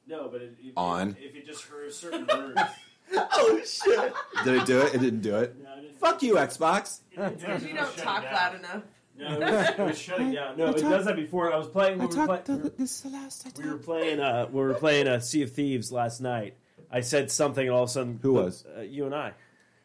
No, 0.06 0.28
but 0.28 0.42
it, 0.42 0.56
if, 0.60 0.72
On. 0.76 1.16
if 1.20 1.34
you 1.36 1.42
just 1.44 1.62
heard 1.64 1.92
certain 1.92 2.26
words. 2.26 2.60
oh 3.14 3.60
shit! 3.64 4.12
Did 4.44 4.54
it 4.56 4.66
do 4.66 4.80
it? 4.80 4.94
It 4.94 5.00
didn't 5.00 5.20
do 5.20 5.36
it. 5.36 5.56
No, 5.62 5.70
I 5.70 5.80
didn't- 5.80 5.98
Fuck 6.00 6.22
you, 6.22 6.34
Xbox. 6.34 7.00
Because 7.10 7.64
you 7.64 7.74
don't 7.74 7.96
talk 7.96 8.24
loud 8.24 8.56
enough. 8.56 8.82
No, 9.18 9.34
it 9.34 9.40
was, 9.40 9.68
it 9.68 9.78
was 9.78 9.98
shutting 9.98 10.32
down. 10.32 10.56
No, 10.56 10.68
it 10.70 10.78
does 10.78 11.04
that 11.04 11.14
before. 11.16 11.52
I 11.52 11.58
was 11.58 11.68
playing. 11.68 11.98
We, 11.98 12.06
were, 12.06 12.26
play- 12.26 12.42
this 12.78 12.90
is 12.96 13.00
the 13.02 13.10
last 13.10 13.46
I 13.46 13.62
we 13.62 13.68
were 13.70 13.76
playing. 13.78 14.18
Uh, 14.18 14.46
we 14.50 14.60
were 14.60 14.74
playing 14.74 15.06
uh, 15.08 15.20
Sea 15.20 15.42
of 15.42 15.52
Thieves 15.52 15.92
last 15.92 16.20
night. 16.20 16.54
I 16.90 17.02
said 17.02 17.30
something, 17.30 17.66
and 17.66 17.74
all 17.76 17.84
of 17.84 17.90
a 17.90 17.92
sudden, 17.92 18.18
Who 18.22 18.32
was? 18.32 18.64
uh, 18.76 18.80
you 18.80 19.04
and 19.06 19.14
I? 19.14 19.32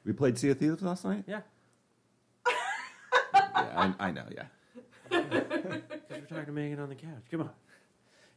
We 0.05 0.13
played 0.13 0.37
Sea 0.37 0.49
of 0.51 0.59
Thieves 0.59 0.81
last 0.81 1.03
night. 1.05 1.23
Yeah, 1.27 1.41
Yeah, 3.33 3.41
I, 3.53 3.93
I 3.99 4.11
know. 4.11 4.25
Yeah. 4.31 4.43
because 5.09 5.41
we're 6.09 6.19
talking 6.29 6.45
to 6.45 6.51
Megan 6.51 6.79
on 6.79 6.89
the 6.89 6.95
couch. 6.95 7.23
Come 7.31 7.41
on. 7.41 7.49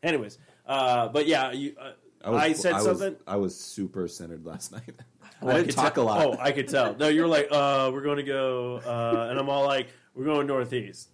Anyways, 0.03 0.39
uh, 0.67 1.09
but 1.09 1.27
yeah, 1.27 1.53
you. 1.53 1.75
Uh, 1.79 1.93
I, 2.35 2.53
said 2.53 2.73
was- 2.75 2.85
something. 2.85 3.17
I 3.27 3.37
was 3.37 3.59
super 3.59 4.09
centered 4.09 4.45
last 4.47 4.73
night. 4.73 4.83
Oh, 5.41 5.47
I 5.51 5.53
didn't 5.53 5.67
could 5.67 5.77
talk 5.77 5.95
tell- 5.95 6.03
a 6.03 6.07
lot. 6.07 6.27
Oh, 6.27 6.37
I 6.41 6.51
could 6.51 6.67
tell. 6.67 6.97
No, 6.97 7.07
you 7.07 7.21
were 7.21 7.29
like, 7.29 7.47
uh, 7.53 7.91
we're 7.93 8.03
going 8.03 8.17
to 8.17 8.25
go, 8.25 8.79
uh, 8.85 9.29
and 9.31 9.39
I'm 9.39 9.49
all 9.49 9.65
like, 9.65 9.87
we're 10.17 10.25
going 10.25 10.49
northeast. 10.49 11.11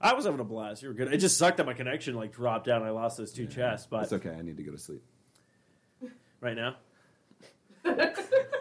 I 0.00 0.12
was 0.14 0.24
having 0.24 0.38
a 0.38 0.44
blast. 0.44 0.82
You 0.84 0.88
were 0.90 0.94
good. 0.94 1.12
It 1.12 1.18
just 1.18 1.36
sucked 1.36 1.56
that 1.56 1.66
my 1.66 1.72
connection 1.74 2.14
like 2.14 2.30
dropped 2.32 2.64
down. 2.66 2.84
I 2.84 2.90
lost 2.90 3.16
those 3.16 3.32
two 3.32 3.46
chests, 3.48 3.88
but 3.90 4.04
It's 4.04 4.12
okay. 4.12 4.30
I 4.30 4.40
need 4.42 4.56
to 4.58 4.62
go 4.62 4.70
to 4.70 4.78
sleep. 4.78 5.02
right 6.40 6.54
now. 6.54 6.76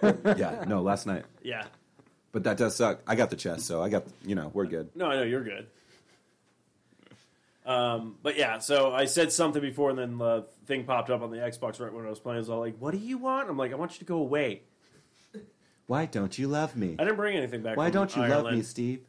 yeah, 0.38 0.64
no, 0.68 0.82
last 0.82 1.06
night. 1.06 1.26
Yeah. 1.44 1.66
But 2.32 2.44
that 2.44 2.58
does 2.58 2.76
suck. 2.76 3.02
I 3.08 3.16
got 3.16 3.30
the 3.30 3.36
chest, 3.36 3.66
so 3.66 3.82
I 3.82 3.90
got 3.90 4.04
you 4.26 4.36
know 4.36 4.52
we're 4.54 4.66
good. 4.66 4.90
No, 4.96 5.06
I 5.06 5.16
know 5.16 5.24
you're 5.24 5.44
good. 5.44 5.68
Um, 7.66 8.18
but 8.22 8.38
yeah, 8.38 8.60
so 8.60 8.94
I 8.94 9.06
said 9.06 9.32
something 9.32 9.62
before, 9.62 9.90
and 9.90 9.98
then 9.98 10.18
the 10.18 10.46
thing 10.66 10.84
popped 10.84 11.10
up 11.10 11.22
on 11.22 11.32
the 11.32 11.38
Xbox 11.38 11.80
right 11.80 11.92
when 11.92 12.06
I 12.06 12.10
was 12.10 12.20
playing. 12.20 12.38
It 12.38 12.42
was 12.42 12.50
all 12.50 12.60
like, 12.60 12.78
"What 12.78 12.92
do 12.92 12.98
you 12.98 13.18
want?" 13.18 13.50
I'm 13.50 13.58
like, 13.58 13.72
"I 13.72 13.76
want 13.76 13.94
you 13.94 14.00
to 14.00 14.06
go 14.06 14.18
away." 14.18 14.62
Why 15.88 16.06
don't 16.06 16.38
you 16.38 16.48
love 16.48 16.76
me? 16.76 16.96
I 16.98 17.04
didn't 17.04 17.18
bring 17.18 17.38
anything 17.38 17.62
back. 17.62 17.78
Why 17.78 17.90
don't 17.90 18.16
you 18.16 18.24
love 18.24 18.52
me, 18.52 18.64
Steve? 18.64 19.02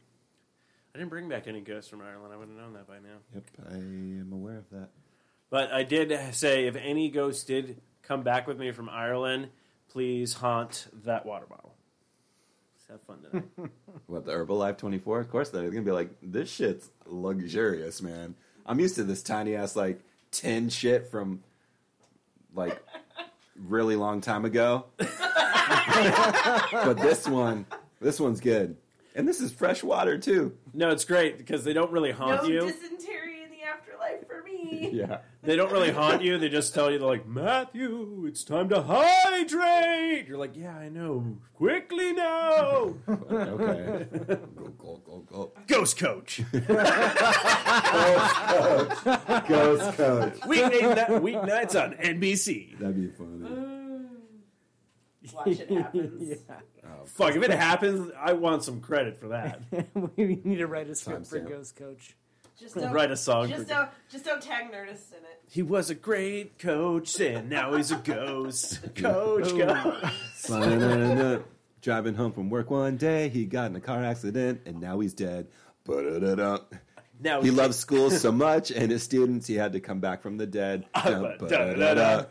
I 0.93 0.99
didn't 0.99 1.09
bring 1.09 1.29
back 1.29 1.47
any 1.47 1.61
ghosts 1.61 1.89
from 1.89 2.01
Ireland. 2.01 2.33
I 2.33 2.37
would 2.37 2.47
have 2.47 2.57
known 2.57 2.73
that 2.73 2.87
by 2.87 2.95
now. 2.95 3.17
Yep, 3.33 3.43
I 3.69 3.75
am 3.75 4.29
aware 4.31 4.57
of 4.57 4.69
that. 4.71 4.89
But 5.49 5.71
I 5.71 5.83
did 5.83 6.17
say 6.33 6.65
if 6.65 6.75
any 6.75 7.09
ghosts 7.09 7.43
did 7.43 7.81
come 8.03 8.23
back 8.23 8.47
with 8.47 8.57
me 8.57 8.71
from 8.71 8.89
Ireland, 8.89 9.49
please 9.97 10.33
haunt 10.33 10.85
that 11.05 11.25
water 11.25 11.47
bottle. 11.47 11.73
Let's 12.75 12.87
have 12.87 13.01
fun 13.07 13.23
tonight. 13.23 13.71
What 14.05 14.27
the 14.27 14.31
Herbalife 14.31 14.77
24? 14.77 15.21
Of 15.21 15.31
course, 15.31 15.49
they're 15.49 15.67
gonna 15.71 15.81
be 15.81 15.89
like, 15.89 16.11
this 16.21 16.51
shit's 16.51 16.91
luxurious, 17.07 17.99
man. 18.03 18.35
I'm 18.67 18.79
used 18.79 18.93
to 18.97 19.03
this 19.03 19.23
tiny 19.23 19.55
ass 19.55 19.75
like 19.75 19.99
tin 20.29 20.69
shit 20.69 21.07
from 21.07 21.41
like 22.53 22.79
really 23.55 23.95
long 23.95 24.21
time 24.21 24.45
ago. 24.45 24.85
but 24.97 26.97
this 26.99 27.27
one, 27.27 27.65
this 27.99 28.19
one's 28.19 28.39
good, 28.39 28.77
and 29.15 29.27
this 29.27 29.41
is 29.41 29.51
fresh 29.51 29.81
water 29.81 30.19
too. 30.19 30.55
no, 30.75 30.91
it's 30.91 31.05
great 31.05 31.39
because 31.39 31.63
they 31.63 31.73
don't 31.73 31.91
really 31.91 32.11
haunt 32.11 32.43
no 32.43 32.49
you. 32.49 32.59
dysentery 32.59 33.41
in 33.43 33.49
the 33.49 33.63
afterlife 33.63 34.27
for 34.27 34.43
me. 34.71 34.89
Yeah, 34.97 35.19
They 35.43 35.55
don't 35.55 35.71
really 35.71 35.91
haunt 35.91 36.21
you. 36.23 36.37
They 36.37 36.49
just 36.49 36.73
tell 36.73 36.89
you, 36.91 36.97
they're 36.99 37.07
like, 37.07 37.27
Matthew, 37.27 38.25
it's 38.27 38.43
time 38.43 38.69
to 38.69 38.81
hydrate. 38.81 40.27
You're 40.27 40.37
like, 40.37 40.55
yeah, 40.57 40.75
I 40.75 40.89
know. 40.89 41.37
Quickly 41.53 42.13
now. 42.13 42.93
okay. 43.07 44.07
go 44.55 44.71
go 44.77 45.01
go 45.05 45.19
go. 45.29 45.51
Ghost 45.67 45.97
Coach. 45.97 46.41
Ghost 46.51 46.65
coach. 48.47 49.47
Ghost 49.47 49.97
Coach. 49.97 50.39
Weeknight, 50.41 51.07
weeknights 51.21 51.75
on 51.81 51.93
NBC. 51.93 52.77
That'd 52.79 52.95
be 52.95 53.07
funny. 53.09 53.45
Uh, 53.45 55.33
watch 55.33 55.47
it 55.59 55.69
happen. 55.69 56.17
yeah. 56.19 56.35
Oh, 56.85 57.05
fuck, 57.05 57.35
if 57.35 57.43
it 57.43 57.51
happens, 57.51 58.11
I 58.17 58.33
want 58.33 58.63
some 58.63 58.79
credit 58.81 59.17
for 59.17 59.27
that. 59.29 59.61
we 60.15 60.39
need 60.43 60.57
to 60.57 60.67
write 60.67 60.89
a 60.89 60.95
script 60.95 61.27
for 61.27 61.39
Timestamp. 61.39 61.49
Ghost 61.49 61.75
Coach. 61.75 62.15
Just 62.59 62.75
don't 62.75 62.91
Write 62.91 63.11
a 63.11 63.17
song. 63.17 63.49
Just 63.49 63.63
for- 63.63 63.69
don't 63.69 63.89
just 64.09 64.25
don't 64.25 64.41
tag 64.41 64.71
Nerdist 64.71 65.11
in 65.11 65.19
it. 65.19 65.41
He 65.49 65.61
was 65.61 65.89
a 65.89 65.95
great 65.95 66.57
coach, 66.57 67.19
and 67.19 67.49
now 67.49 67.75
he's 67.75 67.91
a 67.91 67.97
ghost. 67.97 68.81
Coach, 68.95 69.49
oh. 69.53 69.57
ghost. 69.57 70.49
Ba-da-da-da-da. 70.49 71.43
Driving 71.81 72.15
home 72.15 72.33
from 72.33 72.49
work 72.49 72.69
one 72.71 72.97
day, 72.97 73.29
he 73.29 73.45
got 73.45 73.69
in 73.69 73.75
a 73.75 73.79
car 73.79 74.03
accident, 74.03 74.61
and 74.65 74.81
now 74.81 74.99
he's 74.99 75.13
dead. 75.13 75.47
Ba-da-da-da. 75.85 76.59
Now 77.19 77.41
He 77.41 77.51
loves 77.51 77.77
school 77.77 78.11
so 78.11 78.31
much 78.31 78.71
and 78.71 78.91
his 78.91 79.03
students, 79.03 79.47
he 79.47 79.55
had 79.55 79.73
to 79.73 79.79
come 79.79 79.99
back 79.99 80.21
from 80.21 80.37
the 80.37 80.45
dead. 80.45 80.85
Ba-da-da-da. 80.93 82.25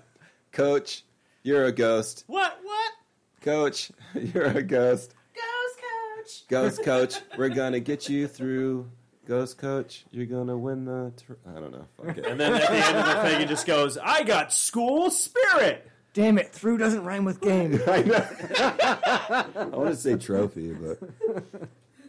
Coach, 0.52 1.04
you're 1.42 1.64
a 1.64 1.72
ghost. 1.72 2.24
What? 2.26 2.58
What? 2.62 2.92
Coach, 3.40 3.90
you're 4.14 4.46
a 4.46 4.62
ghost. 4.62 5.14
Ghost 5.34 5.78
coach. 5.78 6.48
Ghost 6.48 6.82
coach, 6.82 7.14
we're 7.38 7.48
gonna 7.48 7.80
get 7.80 8.08
you 8.08 8.26
through. 8.26 8.90
Ghost 9.26 9.58
coach, 9.58 10.04
you're 10.10 10.26
gonna 10.26 10.56
win 10.56 10.84
the. 10.84 11.12
Tr- 11.26 11.32
I 11.48 11.58
don't 11.60 11.72
know. 11.72 11.86
Fuck 12.02 12.16
it. 12.18 12.26
And 12.26 12.38
then 12.40 12.54
at 12.54 12.62
the 12.62 12.72
end 12.72 12.96
of 12.96 13.06
the 13.06 13.28
thing, 13.28 13.40
he 13.40 13.46
just 13.46 13.66
goes, 13.66 13.98
I 13.98 14.22
got 14.22 14.52
school 14.52 15.10
spirit. 15.10 15.90
Damn 16.14 16.38
it, 16.38 16.52
through 16.52 16.78
doesn't 16.78 17.04
rhyme 17.04 17.24
with 17.24 17.40
game. 17.40 17.78
I 17.86 18.02
know. 18.02 18.26
I 19.54 19.64
want 19.64 19.90
to 19.90 19.96
say 19.96 20.16
trophy, 20.16 20.72
but 20.72 20.98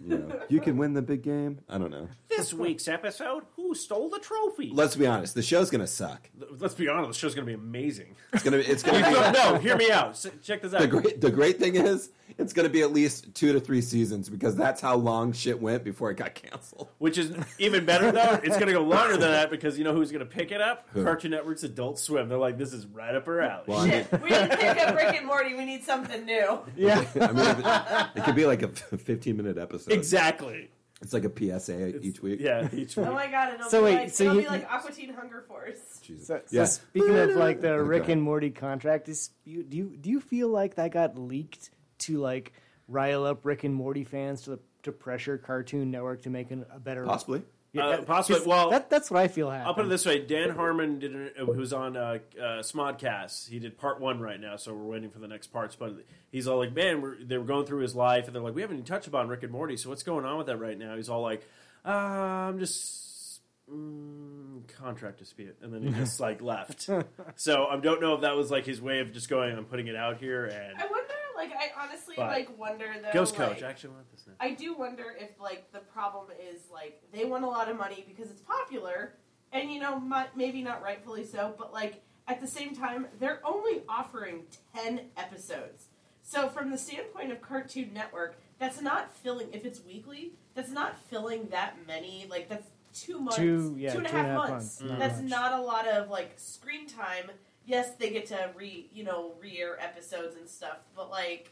you 0.01 0.17
know, 0.19 0.41
you 0.47 0.61
can 0.61 0.77
win 0.77 0.93
the 0.93 1.01
big 1.01 1.23
game. 1.23 1.59
I 1.67 1.77
don't 1.77 1.91
know. 1.91 2.07
This 2.29 2.53
week's 2.53 2.87
episode, 2.87 3.43
Who 3.57 3.75
Stole 3.75 4.09
the 4.09 4.19
Trophy? 4.19 4.69
Let's 4.73 4.95
be 4.95 5.07
honest. 5.07 5.33
The 5.35 5.41
show's 5.41 5.69
gonna 5.69 5.87
suck. 5.87 6.29
Let's 6.59 6.75
be 6.75 6.87
honest, 6.87 7.09
the 7.09 7.17
show's 7.17 7.35
going 7.35 7.45
to 7.45 7.49
be 7.49 7.55
amazing. 7.55 8.15
It's 8.31 8.43
gonna. 8.43 8.57
Be 8.57 8.63
it's 8.63 8.83
gonna 8.83 9.03
be. 9.05 9.11
no, 9.37 9.57
hear 9.57 9.75
me 9.75 9.91
out. 9.91 10.11
S- 10.11 10.27
Check 10.41 10.61
this 10.61 10.73
out. 10.73 10.81
The 10.81 10.87
great, 10.87 11.19
the 11.19 11.31
great 11.31 11.59
thing 11.59 11.75
is, 11.75 12.09
it's 12.37 12.53
going 12.53 12.67
to 12.67 12.71
be 12.71 12.81
at 12.81 12.91
least 12.91 13.33
two 13.33 13.53
to 13.53 13.59
three 13.59 13.81
seasons 13.81 14.29
because 14.29 14.55
that's 14.55 14.81
how 14.81 14.95
long 14.95 15.33
shit 15.33 15.61
went 15.61 15.83
before 15.83 16.11
it 16.11 16.15
got 16.17 16.35
canceled. 16.35 16.89
Which 16.97 17.17
is 17.17 17.33
even 17.59 17.85
better, 17.85 18.11
though. 18.11 18.39
It's 18.43 18.55
going 18.57 18.67
to 18.67 18.73
go 18.73 18.81
longer 18.83 19.13
than 19.17 19.31
that 19.31 19.49
because 19.49 19.77
you 19.77 19.83
know 19.83 19.93
who's 19.93 20.11
going 20.11 20.19
to 20.25 20.31
pick 20.31 20.51
it 20.51 20.61
up? 20.61 20.87
Who? 20.93 21.03
Cartoon 21.03 21.31
Network's 21.31 21.63
Adult 21.63 21.99
Swim. 21.99 22.29
They're 22.29 22.37
like, 22.37 22.57
this 22.57 22.73
is 22.73 22.85
right 22.85 23.15
up 23.15 23.27
our 23.27 23.41
alley. 23.41 23.63
Well, 23.67 23.79
I 23.79 23.87
mean, 23.87 23.91
Shit, 24.09 24.21
we 24.21 24.29
need 24.29 24.49
to 24.51 24.57
pick 24.57 24.77
up 24.87 24.95
Rick 24.95 25.15
and 25.15 25.25
Morty. 25.25 25.53
We 25.55 25.65
need 25.65 25.83
something 25.83 26.25
new. 26.25 26.59
yeah. 26.75 27.05
I 27.19 27.31
mean, 27.31 27.45
it, 27.45 28.19
it 28.19 28.23
could 28.25 28.35
be 28.35 28.45
like 28.45 28.61
a 28.63 28.67
15 28.67 29.37
minute 29.37 29.57
episode. 29.57 29.93
exactly. 29.93 30.69
It's 30.99 31.13
like 31.13 31.25
a 31.25 31.59
PSA 31.59 31.99
each 31.99 32.23
week. 32.23 32.39
Yeah, 32.41 32.67
each 32.73 32.97
oh 32.97 33.01
week. 33.03 33.11
Oh 33.11 33.13
my 33.13 33.27
god, 33.27 33.53
it'll 33.53 33.69
So 33.69 33.81
be 33.81 33.85
wait, 33.85 33.95
like 33.95 34.09
so 34.09 34.23
it'll 34.23 34.35
you- 34.37 34.41
be 34.41 34.47
like 34.47 34.67
Aqua 34.71 34.91
Teen 34.91 35.13
Hunger 35.13 35.43
Force. 35.47 35.77
Jesus. 36.01 36.25
So, 36.25 36.37
so 36.47 36.55
Yeah. 36.57 36.65
speaking 36.65 37.15
of 37.15 37.29
like 37.35 37.61
the 37.61 37.79
Rick 37.83 38.09
and 38.09 38.19
Morty 38.19 38.49
contract, 38.49 39.07
is 39.07 39.29
you, 39.45 39.61
do 39.61 39.77
you 39.77 39.95
do 40.01 40.09
you 40.09 40.19
feel 40.19 40.49
like 40.49 40.73
that 40.75 40.91
got 40.91 41.15
leaked 41.15 41.69
to 41.99 42.19
like 42.19 42.53
rile 42.87 43.25
up 43.25 43.45
Rick 43.45 43.63
and 43.63 43.73
Morty 43.75 44.03
fans 44.03 44.43
to 44.43 44.59
to 44.83 44.91
pressure 44.91 45.37
Cartoon 45.37 45.91
Network 45.91 46.21
to 46.23 46.29
make 46.29 46.51
an, 46.51 46.65
a 46.73 46.79
better 46.79 47.03
Possibly. 47.05 47.41
Yeah, 47.73 47.85
Uh, 47.85 47.89
that- 47.97 48.05
possibly. 48.05 48.39
'cause 48.39 48.47
Well, 48.47 48.69
that, 48.69 48.89
that's 48.89 49.11
what 49.11 49.19
I 49.21 49.27
feel 49.27 49.49
happened. 49.49 49.67
I'll 49.67 49.73
put 49.73 49.85
it 49.85 49.89
this 49.89 50.05
way: 50.05 50.19
Dan 50.25 50.51
Harmon 50.51 50.99
did, 50.99 51.13
an, 51.13 51.31
who's 51.37 51.73
on 51.73 51.97
uh, 51.97 52.19
uh, 52.39 52.43
Smodcast. 52.61 53.49
He 53.49 53.59
did 53.59 53.77
part 53.77 53.99
one 53.99 54.21
right 54.21 54.39
now, 54.39 54.55
so 54.55 54.73
we're 54.73 54.85
waiting 54.93 55.09
for 55.09 55.19
the 55.19 55.27
next 55.27 55.47
parts. 55.47 55.75
But 55.75 55.95
he's 56.31 56.47
all 56.47 56.57
like, 56.59 56.73
"Man, 56.73 57.01
we're, 57.01 57.17
they 57.21 57.37
were 57.37 57.43
going 57.43 57.65
through 57.65 57.81
his 57.81 57.93
life, 57.93 58.25
and 58.27 58.33
they're 58.35 58.41
like, 58.41 58.55
we 58.55 58.61
haven't 58.61 58.77
even 58.77 58.85
touched 58.85 59.07
upon 59.07 59.27
Rick 59.27 59.43
and 59.43 59.51
Morty. 59.51 59.75
So 59.75 59.89
what's 59.89 60.03
going 60.03 60.23
on 60.23 60.37
with 60.37 60.47
that 60.47 60.57
right 60.57 60.77
now?" 60.77 60.95
He's 60.95 61.09
all 61.09 61.21
like, 61.21 61.45
uh, 61.85 61.89
"I'm 61.89 62.57
just 62.59 63.41
mm, 63.69 64.65
contract 64.77 65.19
dispute," 65.19 65.57
and 65.61 65.73
then 65.73 65.83
he 65.83 65.89
just 65.91 66.19
like 66.27 66.41
left. 66.41 66.89
So 67.35 67.65
I 67.65 67.77
don't 67.77 68.01
know 68.01 68.15
if 68.15 68.21
that 68.21 68.35
was 68.37 68.49
like 68.49 68.65
his 68.65 68.81
way 68.81 68.99
of 68.99 69.11
just 69.11 69.29
going, 69.29 69.55
"I'm 69.57 69.65
putting 69.65 69.87
it 69.87 69.95
out 69.95 70.17
here." 70.17 70.45
And 70.45 70.77
I 70.81 70.85
wonder, 70.87 71.13
like, 71.37 71.51
I 71.51 71.71
honestly 71.81 72.15
But- 72.17 72.27
like 72.27 72.57
wonder 72.57 72.93
though. 73.01 73.13
Ghost 73.13 73.37
like, 73.37 73.49
Coach, 73.49 73.63
I 73.63 73.69
actually 73.69 73.91
want 73.91 74.11
this 74.11 74.25
now. 74.27 74.33
I 74.39 74.51
do 74.51 74.73
wonder 74.75 75.15
if 75.17 75.39
like 75.39 75.71
the 75.71 75.79
problem 75.79 76.27
is 76.51 76.61
like 76.71 77.01
they 77.13 77.23
want 77.25 77.43
a 77.45 77.47
lot 77.47 77.69
of 77.69 77.77
money 77.77 78.03
because 78.07 78.29
it's 78.31 78.41
popular, 78.41 79.13
and 79.53 79.71
you 79.71 79.79
know 79.79 80.01
maybe 80.35 80.61
not 80.61 80.81
rightfully 80.81 81.23
so, 81.23 81.53
but 81.57 81.71
like 81.71 82.01
at 82.27 82.41
the 82.41 82.47
same 82.47 82.75
time 82.75 83.07
they're 83.19 83.41
only 83.45 83.83
offering 83.87 84.43
ten 84.75 85.01
episodes. 85.15 85.85
So 86.23 86.49
from 86.49 86.71
the 86.71 86.77
standpoint 86.77 87.31
of 87.31 87.41
Cartoon 87.41 87.91
Network, 87.93 88.35
that's 88.59 88.81
not 88.81 89.15
filling. 89.15 89.53
If 89.53 89.63
it's 89.63 89.81
weekly, 89.85 90.33
that's 90.55 90.71
not 90.71 90.99
filling 91.09 91.47
that 91.49 91.77
many. 91.87 92.25
Like 92.29 92.49
that's 92.49 92.67
two 92.93 93.19
months, 93.19 93.37
Two- 93.37 93.75
yeah, 93.77 93.91
two 93.93 93.99
and 93.99 94.07
a 94.07 94.09
two 94.09 94.15
half 94.17 94.25
and 94.25 94.35
a 94.35 94.39
half 94.41 94.49
months. 94.49 94.51
months, 94.51 94.77
mm-hmm. 94.79 94.87
not 94.89 94.99
That's 94.99 95.21
not 95.21 95.53
a 95.53 95.61
lot 95.61 95.87
of 95.87 96.09
like 96.09 96.33
screen 96.35 96.87
time. 96.87 97.31
Yes, 97.67 97.95
they 97.95 98.09
get 98.09 98.25
to 98.27 98.49
re 98.55 98.89
you 98.91 99.03
know 99.03 99.33
re-air 99.39 99.77
episodes 99.79 100.35
and 100.37 100.49
stuff, 100.49 100.77
but 100.95 101.11
like 101.11 101.51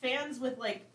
fans 0.00 0.38
with 0.38 0.58
like 0.58 0.86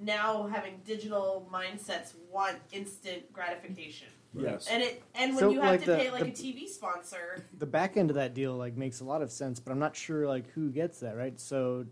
now 0.00 0.46
having 0.48 0.80
digital 0.84 1.48
mindsets 1.52 2.12
want 2.30 2.56
instant 2.72 3.32
gratification. 3.32 4.08
Yes. 4.34 4.68
And 4.70 4.82
it 4.82 5.02
and 5.14 5.32
when 5.34 5.38
So, 5.40 5.50
you 5.50 5.60
have 5.60 5.70
like, 5.70 5.80
to 5.84 5.90
the- 5.92 5.96
pay 5.96 6.10
like 6.10 6.24
the- 6.24 6.28
a 6.30 6.52
TV 6.52 6.68
sponsor, 6.68 7.44
the 7.56 7.66
back 7.66 7.96
end 7.96 8.10
of 8.10 8.16
that 8.16 8.34
deal 8.34 8.54
like 8.56 8.76
makes 8.76 9.00
a 9.00 9.04
lot 9.04 9.22
of 9.22 9.30
sense, 9.32 9.58
but 9.60 9.70
I'm 9.72 9.78
not 9.78 9.96
sure 9.96 10.26
like 10.26 10.50
who 10.50 10.70
gets 10.70 11.00
that, 11.00 11.16
right? 11.16 11.38
So 11.40 11.86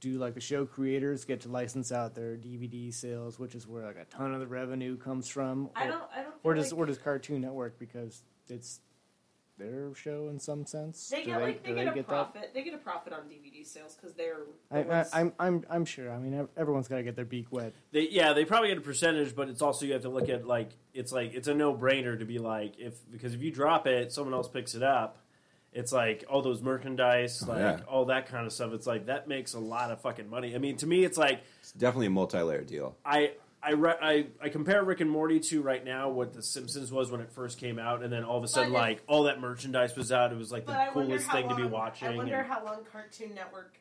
do 0.00 0.18
like 0.18 0.34
the 0.34 0.40
show 0.40 0.66
creators 0.66 1.24
get 1.24 1.40
to 1.40 1.48
license 1.48 1.90
out 1.90 2.14
their 2.14 2.36
DVD 2.36 2.92
sales, 2.92 3.38
which 3.38 3.54
is 3.54 3.66
where 3.66 3.84
like 3.84 3.96
a 3.96 4.04
ton 4.04 4.34
of 4.34 4.40
the 4.40 4.46
revenue 4.46 4.96
comes 4.98 5.28
from? 5.28 5.70
I 5.74 5.86
don't 5.86 6.02
I 6.14 6.22
don't 6.22 6.34
Or 6.44 6.52
does 6.54 6.72
like 6.72 6.78
or 6.78 6.86
does 6.86 6.98
Cartoon 6.98 7.40
Network 7.40 7.78
because 7.78 8.22
it's 8.48 8.80
their 9.58 9.94
show 9.94 10.28
in 10.28 10.38
some 10.40 10.66
sense? 10.66 11.08
they 11.08 11.20
Do 11.20 11.26
get 11.30 11.40
like 11.40 11.62
they 11.62 11.70
do 11.70 11.74
get 11.76 11.88
a 11.92 11.94
that? 11.96 12.06
profit. 12.08 12.50
They 12.54 12.62
get 12.62 12.74
a 12.74 12.78
profit 12.78 13.12
on 13.12 13.20
DVD 13.22 13.64
sales 13.66 13.94
because 13.94 14.14
they're 14.14 14.44
I, 14.70 14.82
the 14.82 14.88
I, 14.92 14.96
ones- 14.98 15.10
I'm 15.12 15.32
I'm 15.38 15.64
I'm 15.70 15.84
sure. 15.84 16.10
I 16.12 16.18
mean, 16.18 16.48
everyone's 16.56 16.88
got 16.88 16.96
to 16.96 17.02
get 17.02 17.16
their 17.16 17.24
beak 17.24 17.46
wet. 17.50 17.72
They, 17.92 18.08
yeah, 18.10 18.32
they 18.32 18.44
probably 18.44 18.68
get 18.68 18.78
a 18.78 18.82
percentage, 18.82 19.34
but 19.34 19.48
it's 19.48 19.62
also 19.62 19.86
you 19.86 19.92
have 19.94 20.02
to 20.02 20.08
look 20.08 20.28
at 20.28 20.46
like 20.46 20.70
it's 20.94 21.12
like 21.12 21.34
it's 21.34 21.48
a 21.48 21.54
no 21.54 21.74
brainer 21.74 22.18
to 22.18 22.24
be 22.24 22.38
like 22.38 22.78
if 22.78 22.94
because 23.10 23.34
if 23.34 23.42
you 23.42 23.50
drop 23.50 23.86
it, 23.86 24.12
someone 24.12 24.34
else 24.34 24.48
picks 24.48 24.74
it 24.74 24.82
up. 24.82 25.18
It's 25.72 25.92
like 25.92 26.24
all 26.30 26.40
those 26.40 26.62
merchandise, 26.62 27.42
Oh, 27.46 27.50
like 27.50 27.58
yeah. 27.58 27.80
all 27.86 28.06
that 28.06 28.28
kind 28.28 28.46
of 28.46 28.52
stuff. 28.52 28.72
It's 28.72 28.86
like 28.86 29.06
that 29.06 29.28
makes 29.28 29.52
a 29.52 29.58
lot 29.58 29.90
of 29.90 30.00
fucking 30.00 30.30
money. 30.30 30.54
I 30.54 30.58
mean, 30.58 30.78
to 30.78 30.86
me, 30.86 31.04
it's 31.04 31.18
like 31.18 31.40
It's 31.60 31.72
definitely 31.72 32.06
a 32.06 32.10
multi-layer 32.10 32.62
deal. 32.62 32.96
I 33.04 33.32
I, 33.66 33.70
re- 33.72 33.94
I 34.00 34.26
I 34.40 34.48
compare 34.48 34.82
Rick 34.84 35.00
and 35.00 35.10
Morty 35.10 35.40
to 35.40 35.60
right 35.62 35.84
now 35.84 36.08
what 36.08 36.32
The 36.32 36.42
Simpsons 36.42 36.92
was 36.92 37.10
when 37.10 37.20
it 37.20 37.30
first 37.32 37.58
came 37.58 37.78
out, 37.78 38.02
and 38.02 38.12
then 38.12 38.22
all 38.24 38.38
of 38.38 38.44
a 38.44 38.48
sudden, 38.48 38.72
But 38.72 38.76
if- 38.78 38.82
like 38.82 39.02
all 39.08 39.24
that 39.24 39.40
merchandise 39.40 39.96
was 39.96 40.12
out. 40.12 40.32
It 40.32 40.38
was 40.38 40.52
like 40.52 40.66
the 40.66 40.72
I 40.72 40.86
wonder 40.90 41.02
coolest 41.08 41.26
how 41.26 41.32
thing 41.34 41.48
to 41.48 41.54
be 41.56 41.62
long- 41.62 41.70
watching. 41.72 42.08
I 42.08 42.16
wonder 42.16 42.36
and- 42.36 42.46
how 42.48 42.64
long 42.64 42.84
Cartoon 42.90 43.34
Network 43.34 43.74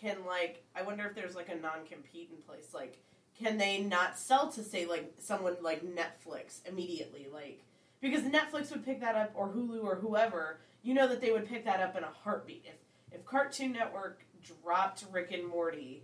can 0.00 0.18
like. 0.26 0.62
I 0.76 0.82
wonder 0.82 1.04
if 1.06 1.14
there's 1.14 1.34
like 1.34 1.48
a 1.48 1.56
non-compete 1.56 2.30
in 2.30 2.40
place. 2.42 2.72
Like, 2.72 2.98
can 3.38 3.58
they 3.58 3.80
not 3.82 4.16
sell 4.18 4.48
to 4.52 4.62
say 4.62 4.86
like 4.86 5.12
someone 5.18 5.56
like 5.60 5.82
Netflix 5.84 6.66
immediately? 6.66 7.26
Like, 7.32 7.62
because 8.00 8.22
Netflix 8.22 8.70
would 8.70 8.84
pick 8.84 9.00
that 9.00 9.16
up, 9.16 9.32
or 9.34 9.48
Hulu, 9.48 9.82
or 9.84 9.96
whoever. 9.96 10.60
You 10.84 10.94
know 10.94 11.06
that 11.08 11.20
they 11.20 11.30
would 11.32 11.48
pick 11.48 11.64
that 11.64 11.80
up 11.80 11.96
in 11.96 12.04
a 12.04 12.10
heartbeat. 12.24 12.64
If 12.66 13.18
if 13.18 13.24
Cartoon 13.24 13.72
Network 13.72 14.24
dropped 14.42 15.04
Rick 15.12 15.30
and 15.32 15.46
Morty, 15.46 16.02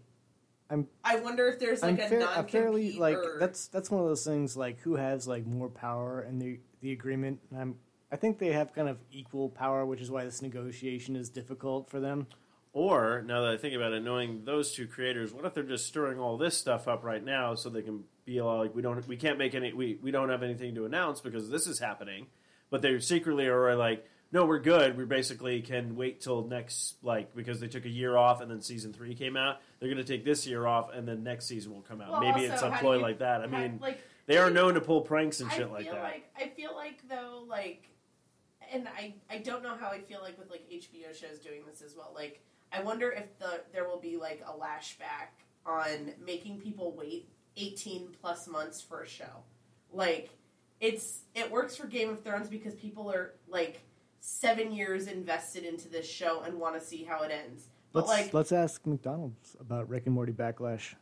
I'm 0.70 0.86
I 1.02 1.16
wonder 1.16 1.48
if 1.48 1.58
there's 1.58 1.82
like 1.82 1.98
I'm 1.98 2.00
a 2.00 2.08
fair, 2.08 2.18
non 2.20 2.46
fairly 2.46 2.92
like 2.92 3.16
or, 3.16 3.38
that's 3.40 3.68
that's 3.68 3.90
one 3.90 4.02
of 4.02 4.08
those 4.08 4.24
things 4.24 4.56
like 4.56 4.80
who 4.80 4.96
has 4.96 5.26
like 5.26 5.46
more 5.46 5.68
power 5.68 6.22
in 6.28 6.38
the 6.38 6.60
the 6.80 6.92
agreement. 6.92 7.40
And 7.50 7.60
I'm 7.60 7.74
I 8.10 8.16
think 8.16 8.38
they 8.38 8.52
have 8.52 8.74
kind 8.74 8.88
of 8.88 8.98
equal 9.10 9.48
power, 9.48 9.84
which 9.84 10.00
is 10.00 10.10
why 10.10 10.24
this 10.24 10.42
negotiation 10.42 11.16
is 11.16 11.28
difficult 11.28 11.90
for 11.90 12.00
them. 12.00 12.26
Or 12.72 13.22
now 13.26 13.42
that 13.42 13.54
I 13.54 13.56
think 13.56 13.74
about 13.74 13.92
it, 13.92 14.02
knowing 14.02 14.44
those 14.44 14.72
two 14.72 14.86
creators, 14.86 15.32
what 15.32 15.44
if 15.44 15.54
they're 15.54 15.62
just 15.62 15.86
stirring 15.86 16.18
all 16.18 16.36
this 16.36 16.56
stuff 16.56 16.86
up 16.86 17.02
right 17.02 17.24
now 17.24 17.54
so 17.54 17.68
they 17.68 17.82
can 17.82 18.04
be 18.24 18.40
all 18.40 18.58
like, 18.58 18.74
we 18.74 18.82
don't, 18.82 19.06
we 19.08 19.16
can't 19.16 19.38
make 19.38 19.54
any, 19.54 19.72
we, 19.72 19.98
we 20.02 20.10
don't 20.10 20.28
have 20.28 20.42
anything 20.42 20.74
to 20.74 20.84
announce 20.84 21.20
because 21.20 21.50
this 21.50 21.66
is 21.66 21.78
happening, 21.78 22.26
but 22.70 22.82
they 22.82 22.98
secretly 23.00 23.46
are 23.46 23.74
like, 23.74 24.06
no, 24.32 24.44
we're 24.44 24.58
good. 24.58 24.96
We 24.96 25.04
basically 25.04 25.62
can 25.62 25.96
wait 25.96 26.20
till 26.20 26.46
next, 26.46 26.96
like, 27.02 27.34
because 27.34 27.60
they 27.60 27.68
took 27.68 27.84
a 27.86 27.88
year 27.90 28.16
off 28.16 28.40
and 28.40 28.50
then 28.50 28.60
season 28.60 28.92
three 28.92 29.14
came 29.14 29.36
out. 29.36 29.60
They're 29.80 29.88
going 29.88 30.04
to 30.04 30.10
take 30.12 30.24
this 30.24 30.46
year 30.46 30.66
off 30.66 30.92
and 30.92 31.08
then 31.08 31.22
next 31.22 31.46
season 31.46 31.72
will 31.72 31.82
come 31.82 32.00
out. 32.00 32.10
Well, 32.10 32.20
Maybe 32.20 32.50
also, 32.50 32.66
it's 32.68 32.76
a 32.76 32.78
ploy 32.80 32.96
you- 32.96 33.02
like 33.02 33.18
that. 33.20 33.40
I 33.42 33.48
how- 33.48 33.58
mean, 33.58 33.78
like 33.80 34.00
they 34.26 34.36
are 34.36 34.50
known 34.50 34.74
to 34.74 34.80
pull 34.82 35.00
pranks 35.00 35.40
and 35.40 35.50
I 35.50 35.56
shit 35.56 35.70
like 35.70 35.86
that. 35.90 36.02
Like, 36.02 36.30
I 36.36 36.48
feel 36.48 36.74
like 36.74 37.08
though, 37.08 37.44
like, 37.48 37.88
and 38.70 38.86
I 38.88 39.14
I 39.30 39.38
don't 39.38 39.62
know 39.62 39.74
how 39.74 39.88
I 39.88 40.00
feel 40.00 40.20
like 40.20 40.38
with 40.38 40.50
like 40.50 40.68
HBO 40.70 41.14
shows 41.18 41.38
doing 41.38 41.62
this 41.66 41.80
as 41.80 41.96
well. 41.96 42.12
Like, 42.14 42.42
I 42.70 42.82
wonder 42.82 43.10
if 43.10 43.38
the 43.38 43.62
there 43.72 43.88
will 43.88 43.98
be 44.00 44.18
like 44.18 44.42
a 44.46 44.52
lashback 44.52 45.28
on 45.64 46.12
making 46.22 46.60
people 46.60 46.92
wait 46.92 47.30
eighteen 47.56 48.08
plus 48.20 48.46
months 48.46 48.82
for 48.82 49.00
a 49.00 49.08
show. 49.08 49.42
Like, 49.90 50.28
it's 50.80 51.22
it 51.34 51.50
works 51.50 51.76
for 51.76 51.86
Game 51.86 52.10
of 52.10 52.22
Thrones 52.22 52.48
because 52.50 52.74
people 52.74 53.10
are 53.10 53.32
like 53.48 53.80
seven 54.20 54.72
years 54.72 55.06
invested 55.06 55.64
into 55.64 55.88
this 55.88 56.08
show 56.08 56.42
and 56.42 56.58
want 56.58 56.78
to 56.78 56.80
see 56.84 57.04
how 57.04 57.22
it 57.22 57.30
ends. 57.30 57.68
But 57.92 58.06
Let's 58.06 58.22
like, 58.22 58.34
let's 58.34 58.52
ask 58.52 58.86
McDonald's 58.86 59.56
about 59.60 59.88
Rick 59.88 60.06
and 60.06 60.14
Morty 60.14 60.32
backlash. 60.32 60.94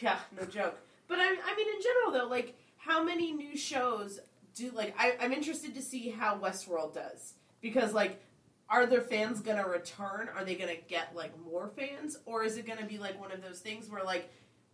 yeah, 0.00 0.18
no 0.38 0.44
joke. 0.46 0.78
But 1.06 1.18
I, 1.20 1.26
I 1.26 1.56
mean, 1.56 1.68
in 1.68 1.82
general, 1.82 2.12
though, 2.12 2.28
like, 2.30 2.56
how 2.76 3.02
many 3.04 3.32
new 3.32 3.56
shows 3.56 4.18
do 4.54 4.70
like? 4.72 4.94
I, 4.98 5.16
I'm 5.20 5.32
interested 5.32 5.74
to 5.74 5.82
see 5.82 6.10
how 6.10 6.36
Westworld 6.38 6.94
does 6.94 7.34
because, 7.60 7.92
like, 7.92 8.20
are 8.68 8.86
their 8.86 9.00
fans 9.02 9.40
gonna 9.40 9.68
return? 9.68 10.28
Are 10.36 10.44
they 10.44 10.54
gonna 10.56 10.74
get 10.88 11.14
like 11.14 11.32
more 11.44 11.70
fans, 11.76 12.18
or 12.26 12.42
is 12.42 12.56
it 12.56 12.66
gonna 12.66 12.86
be 12.86 12.98
like 12.98 13.20
one 13.20 13.30
of 13.30 13.42
those 13.42 13.60
things 13.60 13.88
where 13.88 14.02
like 14.02 14.30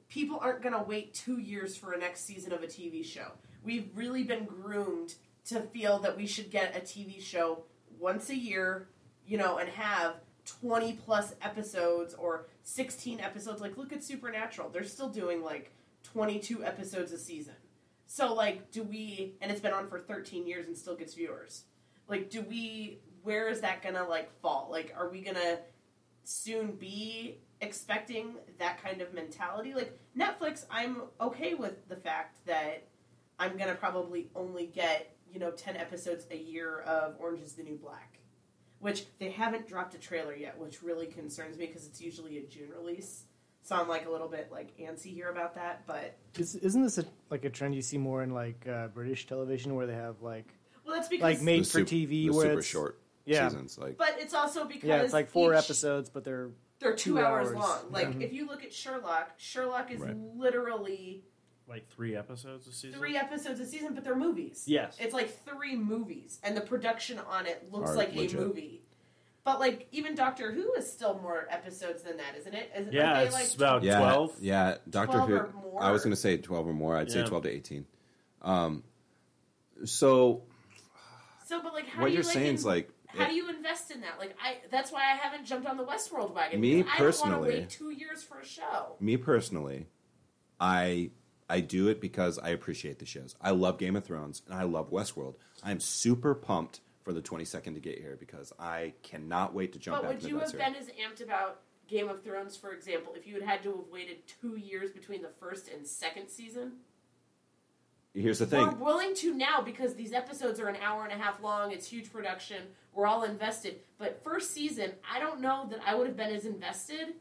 people 0.09 0.39
aren't 0.41 0.63
gonna 0.63 0.83
wait 0.83 1.13
two 1.13 1.39
years 1.39 1.77
for 1.77 1.93
a 1.93 1.99
next 1.99 2.25
season 2.25 2.53
of 2.53 2.63
a 2.63 2.67
TV 2.67 3.05
show? 3.05 3.33
We've 3.63 3.91
really 3.95 4.23
been 4.23 4.45
groomed 4.45 5.15
to 5.47 5.61
feel 5.61 5.99
that 5.99 6.17
we 6.17 6.27
should 6.27 6.51
get 6.51 6.77
a 6.77 6.81
TV 6.81 7.21
show 7.21 7.65
once 8.01 8.31
a 8.31 8.37
year, 8.37 8.89
you 9.27 9.39
know, 9.39 9.59
and 9.59 9.69
have 9.69 10.17
20 10.61 10.95
plus 10.95 11.35
episodes 11.43 12.15
or 12.15 12.47
16 12.63 13.21
episodes. 13.21 13.61
Like, 13.61 13.77
look 13.77 13.93
at 13.93 14.03
Supernatural. 14.03 14.71
They're 14.71 14.85
still 14.85 15.09
doing 15.09 15.43
like 15.43 15.73
22 16.03 16.65
episodes 16.65 17.13
a 17.13 17.19
season. 17.19 17.55
So, 18.07 18.35
like, 18.35 18.73
do 18.73 18.83
we, 18.83 19.35
and 19.41 19.53
it's 19.53 19.61
been 19.61 19.73
on 19.73 19.89
for 19.89 20.01
13 20.01 20.47
years 20.47 20.67
and 20.67 20.77
still 20.77 20.97
gets 20.97 21.15
viewers. 21.15 21.65
Like, 22.09 22.29
do 22.29 22.43
we, 22.43 22.99
where 23.23 23.49
is 23.49 23.61
that 23.61 23.83
gonna, 23.83 24.05
like, 24.05 24.33
fall? 24.41 24.69
Like, 24.69 24.93
are 24.97 25.09
we 25.09 25.21
gonna 25.21 25.61
soon 26.25 26.73
be 26.73 27.39
expecting 27.61 28.35
that 28.59 28.83
kind 28.83 29.01
of 29.01 29.15
mentality? 29.15 29.75
Like, 29.75 29.97
Netflix, 30.19 30.65
I'm 30.71 31.03
okay 31.21 31.55
with 31.55 31.89
the 31.89 31.95
fact 31.95 32.45
that 32.47 32.89
I'm 33.39 33.57
gonna 33.57 33.77
probably 33.77 34.29
only 34.35 34.67
get, 34.67 35.15
you 35.33 35.39
know, 35.41 35.51
10 35.51 35.77
episodes 35.77 36.27
a 36.31 36.37
year 36.37 36.81
of 36.81 37.17
Orange 37.19 37.41
is 37.41 37.53
the 37.55 37.63
New 37.63 37.77
Black 37.77 38.17
which 38.79 39.05
they 39.19 39.31
haven't 39.31 39.69
dropped 39.69 39.95
a 39.95 39.99
trailer 39.99 40.35
yet, 40.35 40.59
which 40.59 40.83
really 40.83 41.05
concerns 41.07 41.59
me 41.59 41.67
because 41.67 41.87
it's 41.87 42.01
usually 42.01 42.39
a 42.39 42.43
June 42.45 42.71
release. 42.71 43.25
So 43.61 43.77
I'm 43.77 43.89
like 43.89 44.07
a 44.07 44.11
little 44.11 44.27
bit 44.27 44.49
like 44.51 44.75
antsy 44.79 45.13
here 45.13 45.29
about 45.29 45.55
that, 45.57 45.87
but 45.87 46.17
Is, 46.39 46.55
isn't 46.57 46.83
this 46.83 46.97
a, 46.97 47.05
like 47.29 47.45
a 47.45 47.51
trend 47.51 47.75
you 47.75 47.83
see 47.83 47.99
more 47.99 48.23
in 48.23 48.31
like 48.31 48.67
uh, 48.67 48.89
British 48.89 49.27
television 49.27 49.75
where 49.75 49.87
they 49.87 49.93
have 49.93 50.23
like 50.23 50.47
well, 50.87 50.97
that's 50.97 51.09
because 51.09 51.23
like 51.23 51.43
made 51.43 51.65
The 51.65 51.69
for 51.69 51.79
sup- 51.81 51.89
TV 51.89 52.09
the 52.09 52.31
where 52.31 52.47
super 52.47 52.59
it's 52.61 52.67
short 52.67 53.01
yeah 53.27 53.49
seasons. 53.49 53.77
Like 53.77 53.99
but 53.99 54.15
it's 54.19 54.33
also 54.33 54.65
because 54.65 54.85
yeah 54.85 55.03
it's 55.03 55.13
like 55.13 55.29
four 55.29 55.53
each- 55.53 55.59
episodes 55.63 56.09
but 56.09 56.25
they're 56.25 56.49
They're 56.79 56.97
two, 56.97 57.17
two 57.17 57.21
hours, 57.21 57.49
hours. 57.49 57.57
long. 57.59 57.79
Like 57.91 58.15
Yeah. 58.19 58.27
if 58.29 58.33
you 58.33 58.47
look 58.47 58.65
at 58.65 58.73
Sherlock, 58.73 59.33
Sherlock 59.37 59.91
is 59.93 60.01
Right. 60.01 60.17
literally 60.17 61.27
like 61.71 61.87
three 61.89 62.17
episodes 62.17 62.67
a 62.67 62.73
season? 62.73 62.99
three 62.99 63.17
episodes 63.17 63.61
a 63.61 63.67
season, 63.67 63.95
but 63.95 64.05
they're 64.05 64.17
movies. 64.17 64.65
Yes. 64.67 64.97
It's 65.01 65.15
like 65.15 65.45
three 65.47 65.77
movies, 65.77 66.39
and 66.43 66.57
the 66.57 66.61
production 66.61 67.19
on 67.21 67.47
it 67.47 67.71
looks 67.73 67.91
Are 67.91 67.95
like 67.97 68.15
legit. 68.15 68.39
a 68.39 68.43
movie. 68.43 68.83
But 69.45 69.59
like 69.61 69.89
even 69.93 70.15
Doctor 70.15 70.53
Who 70.53 70.75
is 70.75 70.91
still 70.93 71.19
more 71.23 71.47
episodes 71.51 72.03
than 72.03 72.19
that, 72.19 72.37
isn't 72.39 72.53
it? 72.55 72.71
Is 72.77 72.89
it 72.89 72.93
Yeah, 72.93 73.21
are 73.21 73.25
it's 73.25 73.33
like, 73.35 73.55
about 73.55 73.83
yeah, 73.83 73.99
12? 73.99 74.33
yeah. 74.41 74.77
Doctor 74.91 75.17
12 75.19 75.29
Who. 75.31 75.37
or 75.37 75.53
more? 75.63 75.83
I 75.83 75.91
was 75.93 76.03
going 76.05 76.13
to 76.15 76.21
say 76.21 76.37
twelve 76.37 76.67
or 76.69 76.75
more. 76.75 76.95
I'd 76.97 77.11
say 77.11 77.25
twelve 77.25 77.45
to 77.45 77.49
eighteen. 77.51 77.87
Um, 78.43 78.83
so 79.85 80.43
So, 81.47 81.63
but 81.63 81.73
like, 81.73 81.87
how 81.89 82.03
what 82.03 82.07
do 82.09 82.13
you 82.13 82.17
you're 82.19 82.25
like 82.25 82.33
saying 82.35 82.47
in- 82.49 82.55
is 82.55 82.65
like 82.67 82.91
How 83.09 83.27
do 83.29 83.35
you 83.35 83.49
invest 83.49 83.91
in 83.91 84.03
that? 84.03 84.19
Like 84.19 84.37
I 84.43 84.59
that's 84.71 84.93
why 84.93 85.01
I 85.01 85.17
haven't 85.17 85.47
jumped 85.47 85.67
on 85.67 85.77
the 85.79 85.85
Westworld 85.85 86.35
wagon. 86.35 86.61
Me 86.61 86.83
because 86.83 86.93
I 86.93 86.99
don't 86.99 87.05
want 87.07 87.15
to 87.15 87.49
personally- 87.49 87.51
wait 87.61 87.71
two 87.71 87.91
years 87.91 88.23
for 88.23 88.41
a 88.41 88.45
show. 88.47 88.97
me 89.01 89.17
personally, 89.17 89.87
I 90.61 91.11
I 91.51 91.61
do 91.61 91.89
it 91.89 92.01
because 92.01 92.39
I 92.39 92.51
appreciate 92.51 93.01
the 93.01 93.07
shows. 93.07 93.35
I 93.41 93.51
love 93.51 93.77
Game 93.79 93.97
of 93.97 94.05
Thrones 94.05 94.43
and 94.47 94.55
I 94.55 94.63
love 94.63 94.91
Westworld. 94.91 95.35
I'm 95.65 95.81
super 95.81 96.35
pumped 96.35 96.81
for 97.03 97.13
the 97.13 97.21
22nd 97.21 97.75
to 97.75 97.81
get 97.81 97.99
here 97.99 98.17
because 98.19 98.53
I 98.59 98.95
cannot 99.03 99.53
wait 99.53 99.73
to 99.73 99.79
jump 99.79 100.03
But 100.03 100.15
would 100.15 100.23
you 100.23 100.39
have 100.39 100.53
been 100.53 100.77
as 100.77 100.87
amped 100.87 101.23
about 101.23 101.61
Game 101.89 102.09
of 102.09 102.23
Thrones, 102.23 102.57
for 102.57 102.73
example, 102.73 103.15
if 103.17 103.27
you 103.27 103.35
had 103.35 103.43
had 103.43 103.63
to 103.65 103.71
have 103.71 103.89
waited 103.93 104.19
two 104.29 104.57
years 104.57 104.93
between 104.93 105.23
the 105.23 105.31
first 105.41 105.69
and 105.69 105.85
second 105.85 106.29
season? 106.29 106.75
Here's 108.15 108.39
the 108.39 108.47
thing. 108.47 108.67
We're 108.67 108.85
willing 108.87 109.15
to 109.17 109.35
now 109.35 109.61
because 109.61 109.95
these 109.95 110.13
episodes 110.13 110.61
are 110.61 110.69
an 110.69 110.77
hour 110.77 111.05
and 111.05 111.13
a 111.13 111.23
half 111.23 111.43
long. 111.43 111.73
It's 111.73 111.87
huge 111.87 112.13
production. 112.13 112.63
We're 112.93 113.07
all 113.07 113.25
invested. 113.25 113.81
But 113.99 114.23
first 114.23 114.53
season, 114.53 114.93
I 115.09 115.19
don't 115.19 115.41
know 115.41 115.67
that 115.71 115.81
I 115.85 115.95
would 115.95 116.07
have 116.07 116.17
been 116.17 116.35
as 116.35 116.45
invested 116.45 117.15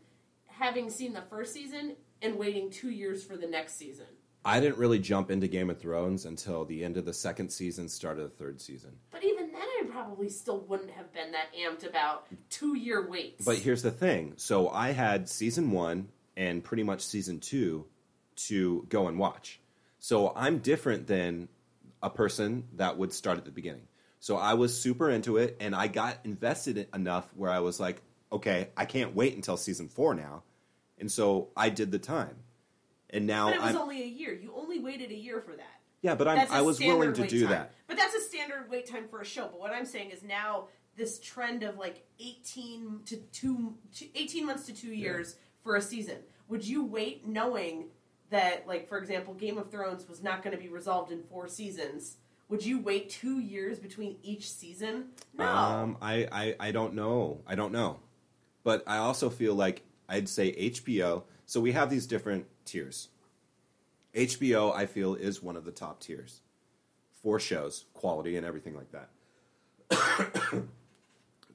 having 0.48 0.90
seen 0.90 1.14
the 1.14 1.22
first 1.30 1.54
season 1.54 1.96
and 2.22 2.38
waiting 2.38 2.70
two 2.70 2.90
years 2.90 3.24
for 3.24 3.38
the 3.38 3.48
next 3.48 3.76
season. 3.76 4.06
I 4.46 4.60
didn't 4.60 4.78
really 4.78 5.00
jump 5.00 5.32
into 5.32 5.48
Game 5.48 5.70
of 5.70 5.80
Thrones 5.80 6.26
until 6.26 6.66
the 6.66 6.84
end 6.84 6.98
of 6.98 7.06
the 7.06 7.14
second 7.14 7.50
season, 7.50 7.90
start 7.90 8.20
of 8.20 8.24
the 8.24 8.44
third 8.44 8.62
season. 8.62 8.92
But 9.12 9.24
even 9.24 9.52
then, 9.52 9.62
I 9.62 9.84
probably 9.90 10.30
still 10.30 10.62
wouldn't 10.62 10.92
have 10.92 11.14
been 11.14 11.34
that 11.34 11.48
amped 11.54 11.88
about 11.88 12.28
two 12.50 12.76
year 12.76 13.06
waits. 13.08 13.44
But 13.44 13.58
here's 13.58 13.82
the 13.82 13.92
thing. 13.92 14.34
So 14.38 14.70
I 14.70 14.92
had 14.92 15.28
season 15.28 15.72
one 15.72 16.08
and 16.38 16.64
pretty 16.64 16.84
much 16.84 17.02
season 17.02 17.40
two 17.40 17.86
to 18.48 18.86
go 18.90 19.08
and 19.08 19.20
watch. 19.20 19.60
So 20.00 20.32
I'm 20.36 20.60
different 20.60 21.08
than 21.08 21.50
a 22.02 22.10
person 22.10 22.64
that 22.78 22.98
would 22.98 23.12
start 23.12 23.38
at 23.38 23.46
the 23.46 23.52
beginning. 23.52 23.88
So 24.22 24.38
I 24.38 24.54
was 24.54 24.80
super 24.80 25.10
into 25.10 25.38
it 25.38 25.58
and 25.60 25.76
I 25.76 25.88
got 25.88 26.18
invested 26.24 26.78
in 26.78 26.88
enough 26.94 27.28
where 27.36 27.52
I 27.52 27.60
was 27.60 27.80
like, 27.80 28.02
okay, 28.32 28.70
I 28.78 28.86
can't 28.86 29.16
wait 29.16 29.36
until 29.36 29.58
season 29.58 29.90
four 29.90 30.14
now. 30.14 30.44
And 30.98 31.12
so 31.12 31.50
I 31.56 31.70
did 31.70 31.92
the 31.92 32.00
time. 32.00 32.36
And 33.12 33.26
now 33.26 33.48
But 33.48 33.56
it 33.56 33.62
was 33.62 33.76
I'm 33.76 33.82
only 33.82 34.04
a 34.04 34.08
year. 34.08 34.34
You 34.34 34.54
only 34.56 34.80
waited 34.80 35.12
a 35.12 35.16
year 35.16 35.42
for 35.42 35.56
that. 35.56 35.82
yeah, 36.02 36.16
but 36.16 36.28
I'm, 36.28 36.38
That's 36.38 36.62
was 36.62 36.80
willing 36.80 37.14
to 37.14 37.28
do 37.28 37.42
time. 37.42 37.50
that. 37.50 37.72
But 37.88 37.98
that's 37.98 38.14
a 38.14 38.22
standard 38.22 38.70
wait 38.70 38.88
time 38.88 39.08
for 39.10 39.22
a 39.22 39.26
show. 39.26 39.48
But 39.48 39.60
what 39.60 39.72
I'm 39.72 39.86
saying 39.86 40.12
is 40.12 40.24
now 40.24 40.66
this 40.96 41.20
trend 41.20 41.64
of 41.64 41.78
like 41.78 42.06
18 42.20 43.02
to 43.06 43.18
two, 43.32 43.76
to 43.96 44.06
18 44.20 44.46
months 44.46 44.66
to 44.68 44.74
two 44.74 44.94
years 44.94 45.36
for 45.64 45.76
a 45.76 45.82
season. 45.82 46.18
Would 46.50 46.66
you 46.66 46.86
wait 46.86 47.28
knowing 47.28 47.86
that, 48.30 48.68
like, 48.68 48.88
for 48.88 48.98
example, 48.98 49.34
Game 49.34 49.58
of 49.58 49.72
Thrones 49.72 50.08
was 50.08 50.22
not 50.22 50.44
going 50.44 50.56
to 50.56 50.62
be 50.62 50.70
resolved 50.70 51.12
in 51.12 51.24
four 51.24 51.48
seasons? 51.48 52.18
Would 52.50 52.66
you 52.66 52.80
wait 52.80 53.10
two 53.10 53.40
years 53.40 53.80
between 53.80 54.18
each 54.24 54.52
season? 54.52 55.10
No. 55.38 55.46
Um, 55.46 55.98
I, 56.02 56.28
I, 56.32 56.56
I 56.60 56.72
don't 56.72 56.96
know. 56.96 57.42
I 57.48 57.56
don't 57.56 57.72
know. 57.72 58.00
But 58.64 58.84
I 58.88 58.98
also 58.98 59.30
feel 59.30 59.54
like 59.56 59.84
I'd 60.08 60.28
say 60.28 60.52
HBO. 60.54 61.24
So 61.50 61.60
we 61.60 61.72
have 61.72 61.90
these 61.90 62.06
different 62.06 62.46
tiers. 62.64 63.08
HBO, 64.14 64.72
I 64.72 64.86
feel, 64.86 65.16
is 65.16 65.42
one 65.42 65.56
of 65.56 65.66
the 65.66 65.72
top 65.72 66.00
tiers 66.00 66.42
for 67.24 67.40
shows, 67.40 67.86
quality, 67.96 68.38
and 68.38 68.46
everything 68.46 68.76
like 68.76 68.92
that. 68.92 69.10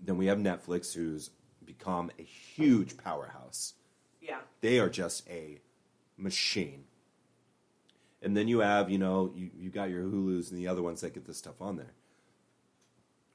then 0.05 0.17
we 0.17 0.27
have 0.27 0.39
Netflix, 0.39 0.93
who's 0.93 1.31
become 1.65 2.11
a 2.19 2.25
huge 2.25 2.97
powerhouse. 2.97 3.75
yeah. 4.21 4.41
They 4.63 4.81
are 4.81 4.91
just 4.91 5.31
a 5.31 5.61
machine. 6.17 6.83
And 8.21 8.37
then 8.37 8.49
you 8.49 8.59
have, 8.59 8.91
you 8.91 8.99
know, 8.99 9.33
you, 9.37 9.51
you 9.57 9.71
got 9.71 9.91
your 9.91 10.03
Hulus 10.03 10.51
and 10.51 10.59
the 10.59 10.67
other 10.67 10.83
ones 10.83 11.03
that 11.03 11.15
get 11.15 11.25
this 11.25 11.39
stuff 11.39 11.63
on 11.63 11.77
there. 11.77 11.93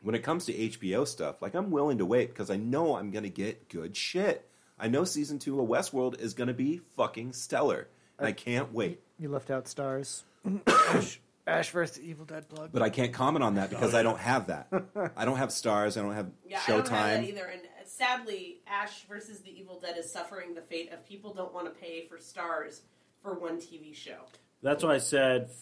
When 0.02 0.14
it 0.14 0.24
comes 0.24 0.44
to 0.48 0.54
HBO 0.54 1.08
stuff, 1.08 1.42
like 1.42 1.54
I'm 1.56 1.72
willing 1.72 2.00
to 2.00 2.06
wait 2.06 2.32
because 2.32 2.50
I 2.50 2.58
know 2.58 2.98
I'm 2.98 3.12
going 3.12 3.24
to 3.24 3.30
get 3.30 3.70
good 3.70 3.96
shit. 3.96 4.49
I 4.80 4.88
know 4.88 5.04
season 5.04 5.40
two 5.40 5.60
of 5.60 5.68
Westworld 5.68 6.20
is 6.20 6.34
going 6.34 6.48
to 6.48 6.54
be 6.54 6.82
fucking 6.96 7.34
stellar. 7.34 7.88
And 8.18 8.28
I 8.28 8.32
can't 8.32 8.74
wait. 8.74 9.00
you 9.18 9.30
left 9.30 9.50
out 9.50 9.66
Starz. 9.66 10.24
Ash, 10.68 11.20
Ash 11.48 11.70
versus 11.72 12.00
Evil 12.02 12.26
Dead 12.26 12.48
plug. 12.50 12.70
But 12.72 12.82
I 12.82 12.90
can't 12.90 13.14
comment 13.14 13.44
on 13.44 13.56
that 13.56 13.70
because 13.70 13.94
I 13.94 14.04
don't 14.04 14.20
have 14.20 14.48
that. 14.48 14.68
I 15.16 15.26
don't 15.26 15.38
have 15.38 15.50
Starz. 15.50 15.98
I 15.98 16.02
don't 16.02 16.14
have 16.14 16.30
Yeah, 16.48 16.60
Showtime. 16.60 16.70
I 16.70 16.76
don't 16.76 16.88
have 16.88 17.22
that 17.22 17.24
either. 17.30 17.46
And 17.46 17.62
uh, 17.62 17.86
sadly, 17.86 18.62
Ash 18.68 19.04
versus 19.08 19.40
the 19.40 19.58
Evil 19.58 19.80
Dead 19.80 19.96
is 19.98 20.12
suffering 20.12 20.54
the 20.54 20.62
fate 20.62 20.92
of 20.92 21.06
people 21.06 21.34
don't 21.34 21.54
want 21.54 21.66
to 21.68 21.72
pay 21.80 22.06
for 22.06 22.18
Starz 22.18 22.82
for 23.22 23.34
one 23.40 23.58
TV 23.58 23.94
show. 23.96 24.18
That's 24.62 24.84
why 24.84 24.96
I 24.96 24.98
said, 24.98 25.44
f- 25.50 25.56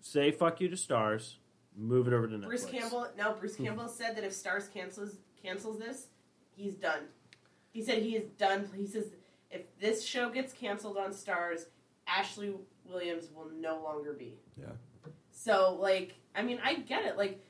say 0.00 0.30
fuck 0.30 0.60
you 0.60 0.68
to 0.68 0.76
Starz, 0.76 1.34
move 1.76 2.06
it 2.06 2.12
over 2.12 2.28
to 2.28 2.36
Netflix. 2.36 2.46
Bruce 2.46 2.64
Campbell, 2.66 3.08
no, 3.18 3.32
Bruce 3.34 3.56
Campbell 3.56 3.88
said 3.88 4.16
that 4.16 4.24
if 4.24 4.32
Starz 4.32 4.72
cancels 4.72 5.16
cancels 5.42 5.78
this, 5.78 6.06
he's 6.56 6.74
done. 6.74 7.02
He 7.72 7.82
said 7.82 8.02
he 8.02 8.16
is 8.16 8.28
done. 8.38 8.68
He 8.76 8.86
says 8.86 9.06
if 9.50 9.62
this 9.80 10.04
show 10.04 10.28
gets 10.30 10.52
canceled 10.52 10.96
on 10.96 11.10
Starz, 11.10 11.66
Ashley 12.06 12.52
Williams 12.88 13.26
will 13.34 13.48
no 13.60 13.80
longer 13.82 14.12
be. 14.12 14.34
Yeah. 14.58 14.66
So, 15.30 15.76
like, 15.80 16.14
I 16.34 16.42
mean, 16.42 16.58
I 16.64 16.74
get 16.74 17.04
it. 17.04 17.16
Like, 17.16 17.44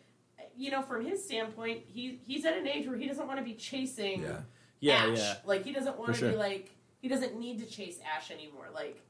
you 0.56 0.70
know, 0.70 0.82
from 0.82 1.04
his 1.04 1.24
standpoint, 1.24 1.82
he 1.86 2.18
he's 2.26 2.44
at 2.44 2.56
an 2.56 2.66
age 2.66 2.86
where 2.86 2.96
he 2.96 3.06
doesn't 3.06 3.26
want 3.26 3.38
to 3.38 3.44
be 3.44 3.54
chasing 3.54 4.22
Yeah. 4.22 4.40
Yeah, 4.80 4.94
Ash. 5.12 5.18
yeah. 5.18 5.34
Like, 5.44 5.64
he 5.64 5.72
doesn't 5.72 5.98
want 5.98 6.14
For 6.16 6.20
to 6.22 6.30
be 6.30 6.36
like 6.36 6.70
he 7.00 7.08
doesn't 7.08 7.38
need 7.38 7.58
to 7.60 7.66
chase 7.66 7.98
Ash 8.16 8.30
anymore. 8.30 8.68
Like, 8.74 9.00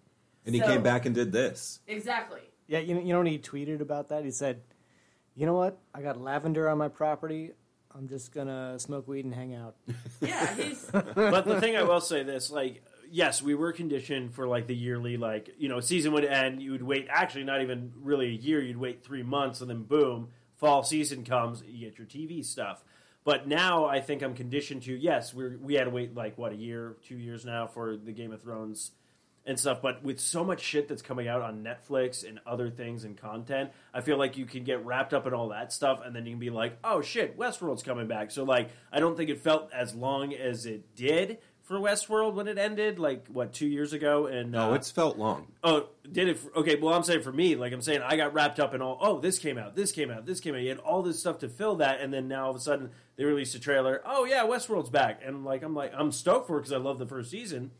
And 0.46 0.54
he 0.54 0.60
so- 0.60 0.66
came 0.68 0.82
back 0.82 1.06
and 1.06 1.14
did 1.14 1.32
this. 1.32 1.80
exactly. 1.86 2.40
Yeah, 2.68 2.78
you 2.78 2.94
know, 2.94 3.00
you 3.00 3.08
know 3.12 3.18
when 3.18 3.26
he 3.26 3.38
tweeted 3.38 3.80
about 3.80 4.10
that, 4.10 4.24
he 4.24 4.30
said, 4.30 4.62
"You 5.34 5.44
know 5.46 5.54
what? 5.54 5.76
I 5.92 6.02
got 6.02 6.20
lavender 6.20 6.68
on 6.68 6.78
my 6.78 6.86
property. 6.88 7.50
I'm 7.94 8.08
just 8.08 8.32
gonna 8.32 8.78
smoke 8.78 9.08
weed 9.08 9.24
and 9.24 9.34
hang 9.34 9.54
out." 9.54 9.76
Yeah, 10.20 10.54
he's 10.54 10.84
but 10.92 11.46
the 11.46 11.58
thing 11.60 11.76
I 11.76 11.82
will 11.82 12.00
say 12.00 12.22
this, 12.22 12.50
like, 12.50 12.84
yes, 13.10 13.40
we 13.40 13.54
were 13.54 13.72
conditioned 13.72 14.34
for 14.34 14.46
like 14.46 14.66
the 14.66 14.76
yearly, 14.76 15.16
like, 15.16 15.48
you 15.58 15.68
know, 15.68 15.80
season 15.80 16.12
would 16.12 16.26
end. 16.26 16.62
You 16.62 16.72
would 16.72 16.82
wait, 16.82 17.06
actually, 17.08 17.44
not 17.44 17.62
even 17.62 17.92
really 17.96 18.26
a 18.26 18.38
year. 18.38 18.60
You'd 18.60 18.76
wait 18.76 19.02
three 19.02 19.22
months, 19.22 19.62
and 19.62 19.70
then 19.70 19.84
boom, 19.84 20.28
fall 20.56 20.82
season 20.82 21.24
comes. 21.24 21.62
You 21.66 21.88
get 21.88 21.98
your 21.98 22.06
TV 22.06 22.44
stuff. 22.44 22.84
But 23.24 23.46
now 23.46 23.84
I 23.86 24.00
think 24.00 24.22
I'm 24.22 24.34
conditioned 24.34 24.82
to 24.84 24.94
yes, 24.94 25.34
we 25.34 25.56
we 25.56 25.74
had 25.74 25.84
to 25.84 25.90
wait 25.90 26.14
like 26.14 26.38
what 26.38 26.52
a 26.52 26.56
year, 26.56 26.96
two 27.06 27.16
years 27.16 27.44
now 27.44 27.66
for 27.66 27.96
the 27.96 28.12
Game 28.12 28.32
of 28.32 28.42
Thrones 28.42 28.92
and 29.46 29.58
stuff. 29.58 29.82
But 29.82 30.02
with 30.02 30.20
so 30.20 30.44
much 30.44 30.60
shit 30.60 30.88
that's 30.88 31.02
coming 31.02 31.28
out 31.28 31.42
on 31.42 31.64
Netflix 31.64 32.28
and 32.28 32.40
other 32.46 32.70
things 32.70 33.04
and 33.04 33.16
content, 33.16 33.70
I 33.92 34.00
feel 34.00 34.18
like 34.18 34.36
you 34.36 34.46
can 34.46 34.64
get 34.64 34.84
wrapped 34.84 35.14
up 35.14 35.26
in 35.26 35.34
all 35.34 35.48
that 35.48 35.72
stuff, 35.72 36.00
and 36.04 36.14
then 36.14 36.26
you 36.26 36.32
can 36.32 36.40
be 36.40 36.50
like, 36.50 36.78
"Oh 36.84 37.00
shit, 37.00 37.38
Westworld's 37.38 37.82
coming 37.82 38.06
back." 38.06 38.30
So 38.30 38.44
like, 38.44 38.70
I 38.92 39.00
don't 39.00 39.16
think 39.16 39.30
it 39.30 39.40
felt 39.40 39.70
as 39.72 39.94
long 39.94 40.34
as 40.34 40.66
it 40.66 40.94
did 40.94 41.38
for 41.70 41.78
Westworld 41.78 42.34
when 42.34 42.48
it 42.48 42.58
ended, 42.58 42.98
like 42.98 43.28
what 43.28 43.52
two 43.52 43.68
years 43.68 43.92
ago. 43.92 44.26
And 44.26 44.50
No, 44.50 44.72
uh, 44.72 44.74
it's 44.74 44.90
felt 44.90 45.16
long. 45.16 45.52
Oh, 45.62 45.88
did 46.10 46.26
it? 46.26 46.38
For, 46.40 46.52
okay, 46.58 46.74
well, 46.74 46.92
I'm 46.92 47.04
saying 47.04 47.22
for 47.22 47.32
me, 47.32 47.54
like 47.54 47.72
I'm 47.72 47.80
saying, 47.80 48.02
I 48.04 48.16
got 48.16 48.34
wrapped 48.34 48.58
up 48.58 48.74
in 48.74 48.82
all. 48.82 48.98
Oh, 49.00 49.20
this 49.20 49.38
came 49.38 49.56
out, 49.56 49.76
this 49.76 49.92
came 49.92 50.10
out, 50.10 50.26
this 50.26 50.40
came 50.40 50.56
out. 50.56 50.62
You 50.62 50.70
had 50.70 50.78
all 50.78 51.02
this 51.02 51.20
stuff 51.20 51.38
to 51.38 51.48
fill 51.48 51.76
that, 51.76 52.00
and 52.00 52.12
then 52.12 52.26
now 52.26 52.46
all 52.46 52.50
of 52.50 52.56
a 52.56 52.60
sudden 52.60 52.90
they 53.14 53.22
released 53.24 53.54
a 53.54 53.60
trailer. 53.60 54.02
Oh 54.04 54.24
yeah, 54.24 54.42
Westworld's 54.42 54.90
back, 54.90 55.20
and 55.24 55.44
like 55.44 55.62
I'm 55.62 55.74
like 55.74 55.92
I'm 55.96 56.10
stoked 56.10 56.48
for 56.48 56.56
it 56.56 56.62
because 56.62 56.72
I 56.72 56.78
love 56.78 56.98
the 56.98 57.06
first 57.06 57.30
season. 57.30 57.70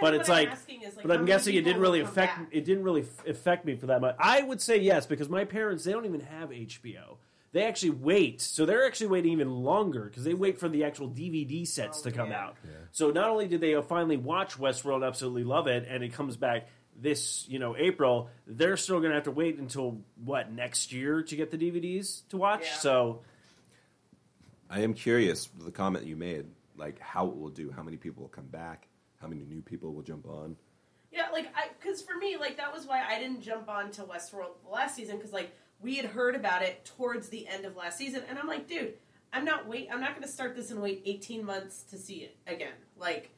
But 0.00 0.10
that's 0.10 0.10
kind 0.10 0.10
But 0.10 0.14
of 0.14 0.20
it's 0.20 0.28
like, 0.28 0.48
I'm 0.82 0.82
is 0.88 0.96
like, 0.96 1.06
but 1.06 1.16
I'm 1.16 1.24
guessing 1.26 1.54
it 1.54 1.62
didn't 1.64 1.80
really 1.82 2.00
affect 2.00 2.36
back? 2.38 2.48
it 2.50 2.64
didn't 2.64 2.84
really 2.84 3.04
affect 3.26 3.64
me 3.64 3.76
for 3.76 3.86
that 3.86 4.00
much. 4.00 4.16
I 4.18 4.42
would 4.42 4.60
say 4.60 4.78
yes 4.78 5.06
because 5.06 5.28
my 5.28 5.44
parents 5.44 5.84
they 5.84 5.92
don't 5.92 6.06
even 6.06 6.20
have 6.20 6.50
HBO. 6.50 7.16
They 7.52 7.64
actually 7.64 7.90
wait, 7.90 8.40
so 8.40 8.64
they're 8.64 8.86
actually 8.86 9.08
waiting 9.08 9.32
even 9.32 9.50
longer 9.50 10.04
because 10.04 10.22
they 10.22 10.34
wait 10.34 10.60
for 10.60 10.68
the 10.68 10.84
actual 10.84 11.08
DVD 11.08 11.66
sets 11.66 11.98
Oh, 12.00 12.08
to 12.08 12.12
come 12.12 12.30
yeah. 12.30 12.44
out. 12.44 12.56
So 12.92 13.10
not 13.10 13.28
only 13.28 13.48
did 13.48 13.60
they 13.60 13.74
finally 13.82 14.16
watch 14.16 14.56
Westworld, 14.56 15.04
absolutely 15.04 15.42
love 15.42 15.66
it, 15.66 15.84
and 15.88 16.04
it 16.04 16.12
comes 16.12 16.36
back 16.36 16.68
this 16.96 17.46
you 17.48 17.58
know 17.58 17.76
April, 17.76 18.28
they're 18.46 18.76
still 18.76 18.98
going 19.00 19.10
to 19.10 19.14
have 19.16 19.24
to 19.24 19.30
wait 19.32 19.58
until 19.58 19.98
what 20.24 20.52
next 20.52 20.92
year 20.92 21.22
to 21.24 21.34
get 21.36 21.50
the 21.50 21.56
DVDs 21.58 22.22
to 22.28 22.36
watch. 22.36 22.62
Yeah. 22.66 22.74
So 22.76 23.22
I 24.68 24.80
am 24.82 24.94
curious 24.94 25.46
the 25.58 25.72
comment 25.72 26.06
you 26.06 26.14
made, 26.16 26.46
like 26.76 27.00
how 27.00 27.26
it 27.26 27.36
will 27.36 27.48
do, 27.48 27.72
how 27.74 27.82
many 27.82 27.96
people 27.96 28.22
will 28.22 28.28
come 28.30 28.46
back, 28.46 28.86
how 29.20 29.28
many 29.28 29.44
new 29.44 29.62
people 29.62 29.92
will 29.94 30.02
jump 30.02 30.26
on. 30.26 30.56
Yeah, 31.12 31.28
like 31.32 31.46
I, 31.56 31.68
because 31.78 32.02
for 32.02 32.16
me, 32.16 32.36
like 32.38 32.56
that 32.56 32.72
was 32.72 32.86
why 32.86 33.02
I 33.06 33.18
didn't 33.18 33.42
jump 33.42 33.68
on 33.68 33.90
to 33.92 34.02
Westworld 34.02 34.52
last 34.70 34.94
season 34.96 35.16
because 35.16 35.32
like 35.32 35.52
we 35.80 35.96
had 35.96 36.06
heard 36.06 36.34
about 36.34 36.62
it 36.62 36.84
towards 36.84 37.28
the 37.28 37.46
end 37.48 37.64
of 37.64 37.76
last 37.76 37.98
season, 37.98 38.22
and 38.28 38.38
I'm 38.38 38.46
like, 38.46 38.68
dude, 38.68 38.94
I'm 39.32 39.44
not 39.44 39.66
wait, 39.68 39.88
I'm 39.92 40.00
not 40.00 40.10
going 40.10 40.22
to 40.22 40.28
start 40.28 40.54
this 40.56 40.70
and 40.70 40.80
wait 40.80 41.02
18 41.04 41.44
months 41.44 41.82
to 41.90 41.98
see 41.98 42.16
it 42.16 42.36
again. 42.46 42.72
Like, 42.96 43.30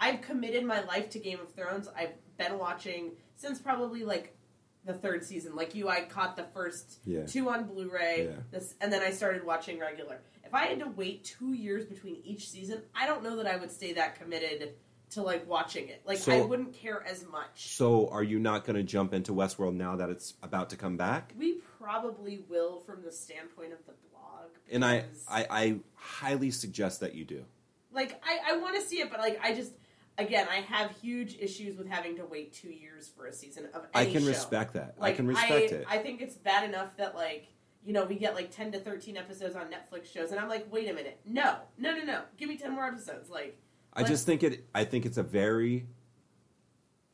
I've 0.00 0.20
committed 0.20 0.64
my 0.64 0.82
life 0.82 1.10
to 1.10 1.18
Game 1.18 1.40
of 1.40 1.52
Thrones. 1.54 1.88
I've 1.96 2.12
been 2.36 2.58
watching 2.58 3.12
since 3.36 3.58
probably 3.58 4.04
like 4.04 4.36
the 4.84 4.92
third 4.92 5.24
season. 5.24 5.56
Like 5.56 5.74
you, 5.74 5.88
I 5.88 6.02
caught 6.04 6.36
the 6.36 6.44
first 6.52 6.98
Yeah. 7.06 7.24
two 7.24 7.48
on 7.48 7.64
Blu-ray, 7.64 8.26
Yeah. 8.26 8.36
this, 8.50 8.74
and 8.82 8.92
then 8.92 9.00
I 9.02 9.12
started 9.12 9.44
watching 9.46 9.78
regular. 9.78 10.20
If 10.44 10.52
I 10.52 10.66
had 10.66 10.80
to 10.80 10.88
wait 10.88 11.24
two 11.24 11.54
years 11.54 11.86
between 11.86 12.16
each 12.22 12.50
season, 12.50 12.82
I 12.94 13.06
don't 13.06 13.22
know 13.22 13.36
that 13.36 13.46
I 13.46 13.56
would 13.56 13.70
stay 13.70 13.94
that 13.94 14.16
committed 14.20 14.74
to 15.14 15.22
like 15.22 15.48
watching 15.48 15.88
it. 15.88 16.02
Like 16.04 16.26
I 16.28 16.40
wouldn't 16.42 16.74
care 16.74 17.04
as 17.06 17.24
much. 17.26 17.74
So, 17.74 18.08
are 18.08 18.22
you 18.22 18.38
not 18.38 18.64
going 18.64 18.76
to 18.76 18.82
jump 18.82 19.12
into 19.14 19.32
Westworld 19.32 19.74
now 19.74 19.96
that 19.96 20.10
it's 20.10 20.34
about 20.42 20.70
to 20.70 20.76
come 20.76 20.96
back? 20.96 21.32
We 21.38 21.60
probably 21.80 22.44
will 22.48 22.80
from 22.80 23.02
the 23.02 23.12
standpoint 23.12 23.72
of 23.72 23.78
the 23.86 23.92
blog. 24.10 24.50
And 24.70 24.84
I, 24.84 25.04
I, 25.28 25.46
I 25.50 25.76
highly 25.94 26.50
suggest 26.50 27.00
that 27.00 27.14
you 27.14 27.24
do. 27.24 27.44
like 27.92 28.20
I, 28.24 28.54
I 28.54 28.56
want 28.58 28.76
to 28.76 28.82
see 28.82 29.00
it, 29.00 29.10
but 29.10 29.20
like 29.20 29.38
I 29.42 29.54
just 29.54 29.72
again 30.18 30.46
I 30.50 30.56
have 30.56 30.90
huge 31.02 31.36
issues 31.38 31.76
with 31.76 31.88
having 31.88 32.16
to 32.16 32.24
wait 32.24 32.52
two 32.52 32.70
years 32.70 33.08
for 33.08 33.26
a 33.26 33.32
season 33.32 33.68
of 33.74 33.86
I 33.94 34.06
can 34.06 34.22
show. 34.22 34.28
respect 34.28 34.74
that. 34.74 34.96
Like 34.98 35.14
I 35.14 35.16
can 35.16 35.26
respect 35.26 35.72
I, 35.72 35.76
it. 35.76 35.86
I 35.88 35.98
think 35.98 36.20
it's 36.20 36.36
bad 36.36 36.68
enough 36.68 36.96
that 36.96 37.14
like 37.14 37.48
you 37.84 37.92
know 37.92 38.04
we 38.04 38.16
get 38.16 38.34
like 38.34 38.50
ten 38.50 38.72
to 38.72 38.78
thirteen 38.78 39.16
episodes 39.16 39.54
on 39.56 39.66
Netflix 39.66 40.12
shows, 40.12 40.30
and 40.30 40.40
I'm 40.40 40.48
like, 40.48 40.72
wait 40.72 40.88
a 40.88 40.94
minute, 40.94 41.20
no, 41.26 41.56
no, 41.78 41.94
no, 41.96 42.04
no, 42.04 42.22
give 42.36 42.48
me 42.48 42.56
ten 42.56 42.72
more 42.72 42.86
episodes. 42.86 43.28
Like 43.30 43.58
I 43.96 44.02
just 44.02 44.26
think 44.26 44.42
it. 44.42 44.64
I 44.74 44.84
think 44.84 45.06
it's 45.06 45.18
a 45.18 45.22
very 45.22 45.86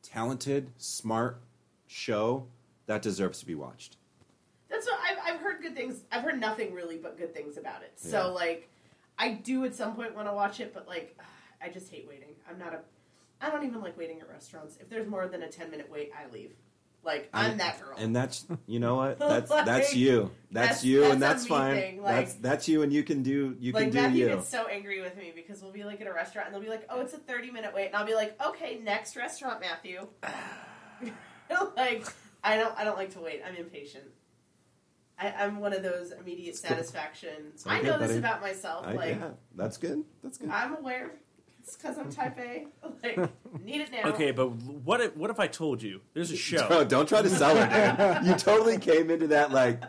talented, 0.03 0.71
smart 0.79 1.41
show 1.87 2.47
that 2.87 3.03
deserves 3.03 3.41
to 3.41 3.47
be 3.47 3.55
watched. 3.55 3.97
That's 4.71 4.87
what 4.87 4.99
I've, 5.01 5.35
I've 5.35 5.41
heard 5.41 5.61
good 5.61 5.75
things. 5.77 6.05
I've 6.11 6.23
heard 6.23 6.41
nothing 6.41 6.73
really 6.73 6.97
but 6.97 7.19
good 7.19 7.35
things 7.35 7.57
about 7.57 7.83
it. 7.83 7.93
Yeah. 8.03 8.11
So 8.11 8.33
like, 8.33 8.69
I 9.19 9.33
do 9.33 9.65
at 9.65 9.75
some 9.75 9.95
point 9.95 10.15
want 10.15 10.29
to 10.29 10.33
watch 10.33 10.61
it, 10.61 10.73
but 10.73 10.89
like, 10.89 11.19
I 11.63 11.69
just 11.69 11.91
hate 11.91 12.07
waiting. 12.09 12.31
I'm 12.49 12.59
not 12.59 12.73
a. 12.73 12.81
I 13.43 13.51
don't 13.51 13.65
even 13.65 13.81
like 13.81 13.97
waiting 13.99 14.21
at 14.21 14.29
restaurants. 14.29 14.77
If 14.81 14.89
there's 14.89 15.09
more 15.09 15.27
than 15.27 15.43
a 15.43 15.49
ten 15.49 15.71
minute 15.71 15.91
wait, 15.91 16.13
I 16.17 16.33
leave. 16.33 16.53
Like 17.03 17.31
I'm 17.33 17.53
And- 17.53 17.61
that 17.61 17.81
girl. 17.81 17.97
And 17.99 18.15
that's 18.15 18.47
you 18.67 18.79
know 18.79 18.97
what 18.97 19.19
that's 19.19 19.51
Like, 19.51 19.65
that's 19.67 19.95
you. 19.95 20.31
That's, 20.51 20.67
that's- 20.69 20.85
you, 20.85 21.05
and 21.05 21.23
that's 21.23 21.47
that's 21.47 21.51
a 21.51 21.53
me 21.53 21.59
fine. 21.59 22.03
like- 22.03 22.15
that's 22.17 22.35
that's 22.35 22.69
you, 22.69 22.83
and 22.83 22.93
you 22.93 23.03
can 23.03 23.23
do 23.23 23.57
you 23.59 23.73
like 23.73 23.85
can 23.85 23.91
do 23.93 24.01
Matthew 24.03 24.29
you. 24.29 24.35
gets 24.35 24.49
so 24.49 24.67
angry 24.67 25.01
with 25.01 25.17
me 25.17 25.33
because 25.35 25.63
we'll 25.63 25.73
be 25.73 25.85
like 25.85 26.01
at 26.01 26.07
a 26.07 26.13
restaurant 26.13 26.49
and 26.49 26.55
they'll 26.55 26.63
be 26.63 26.69
like, 26.69 26.87
"Oh, 26.91 27.01
it's 27.01 27.15
a 27.15 27.19
thirty 27.19 27.51
minute 27.51 27.73
wait," 27.75 27.87
and 27.87 27.97
I'll 27.97 28.07
be 28.07 28.15
like, 28.15 28.41
"Okay, 28.45 28.81
next 28.83 29.17
restaurant, 29.17 29.61
Matthew." 29.61 30.07
like 31.77 32.07
I 32.45 32.57
don't 32.57 32.77
I 32.79 32.85
don't 32.85 32.97
like 32.97 33.13
to 33.15 33.21
wait. 33.21 33.43
I'm 33.47 33.57
impatient. 33.57 34.05
I, 35.19 35.33
I'm 35.33 35.61
one 35.61 35.73
of 35.75 35.83
those 35.83 36.13
immediate 36.13 36.57
satisfaction. 36.57 37.53
all 37.67 37.73
I 37.73 37.81
know 37.83 37.99
this 37.99 38.09
buddy. 38.09 38.19
about 38.19 38.41
myself. 38.41 38.87
I, 38.87 38.93
like 38.95 39.17
yeah, 39.17 39.31
that's 39.55 39.77
good. 39.77 40.03
That's 40.23 40.39
good. 40.39 40.49
I'm 40.51 40.77
aware. 40.77 41.13
It's 41.71 41.77
because 41.81 41.99
I'm 41.99 42.11
type 42.11 42.37
A. 42.39 42.67
Like 43.03 43.17
need 43.65 43.81
it 43.81 43.93
now. 43.93 44.11
okay, 44.11 44.31
but 44.31 44.49
what 44.51 45.01
if 45.01 45.17
what 45.17 45.31
if 45.31 45.41
I 45.41 45.47
told 45.47 45.81
you 45.81 46.03
there's 46.13 46.31
a 46.31 46.37
show? 46.51 46.67
Bro, 46.69 46.85
don't 46.85 47.09
try 47.09 47.23
to 47.23 47.31
sell 47.31 47.57
it, 47.57 47.71
dude. 47.71 48.27
You 48.27 48.35
totally 48.35 48.77
came 48.77 49.09
into 49.11 49.29
that 49.29 49.53
like. 49.53 49.81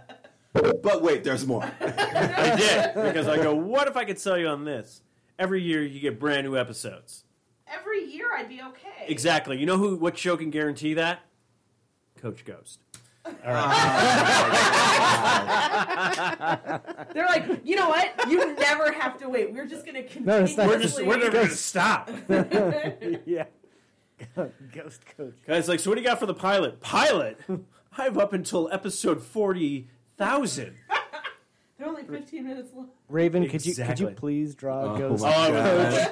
But 0.53 1.01
wait, 1.01 1.23
there's 1.23 1.45
more. 1.45 1.63
I 1.81 2.55
did 2.55 2.93
because 2.93 3.27
I 3.27 3.37
go. 3.37 3.53
What 3.55 3.87
if 3.87 3.97
I 3.97 4.05
could 4.05 4.17
sell 4.19 4.37
you 4.37 4.47
on 4.47 4.63
this? 4.63 5.01
Every 5.39 5.61
year 5.61 5.83
you 5.83 5.99
get 5.99 6.19
brand 6.19 6.45
new 6.45 6.55
episodes. 6.55 7.25
Every 7.67 8.05
year 8.05 8.27
I'd 8.33 8.47
be 8.47 8.61
okay. 8.61 9.07
Exactly. 9.07 9.57
You 9.57 9.65
know 9.65 9.77
who? 9.77 9.97
What 9.97 10.17
show 10.17 10.37
can 10.37 10.51
guarantee 10.51 10.93
that? 10.93 11.19
Coach 12.17 12.45
Ghost. 12.45 12.79
They're 17.13 17.27
like, 17.27 17.61
you 17.63 17.75
know 17.75 17.89
what? 17.89 18.29
You 18.29 18.55
never 18.55 18.91
have 18.91 19.19
to 19.19 19.29
wait. 19.29 19.53
We're 19.53 19.67
just 19.67 19.85
gonna 19.85 20.03
No, 20.19 20.43
it's 20.43 20.57
not. 20.57 20.67
We're 20.67 20.79
just 20.79 21.05
we're 21.05 21.17
never 21.17 21.31
going 21.31 21.49
to 21.49 21.55
stop. 21.55 22.09
yeah. 23.25 23.45
Ghost 24.35 25.01
coach. 25.17 25.35
Guys, 25.45 25.67
like, 25.67 25.79
so 25.79 25.91
what 25.91 25.95
do 25.95 26.01
you 26.01 26.07
got 26.07 26.19
for 26.19 26.25
the 26.25 26.33
pilot? 26.33 26.81
Pilot. 26.81 27.39
I 27.97 28.03
have 28.03 28.17
up 28.17 28.33
until 28.33 28.69
episode 28.71 29.21
forty 29.21 29.87
thousand. 30.17 30.77
They're 31.81 31.89
only 31.89 32.03
15 32.03 32.43
minutes 32.47 32.69
long. 32.75 32.89
Raven, 33.09 33.41
could 33.49 33.65
you 33.65 33.73
could 33.73 33.81
Exactly. 33.81 34.05
you 34.09 34.15
please 34.15 34.53
draw 34.53 34.81
a 34.85 34.93
Oh 34.93 34.97
ghost? 34.99 35.23
my 35.23 35.47
Oh, 35.47 35.51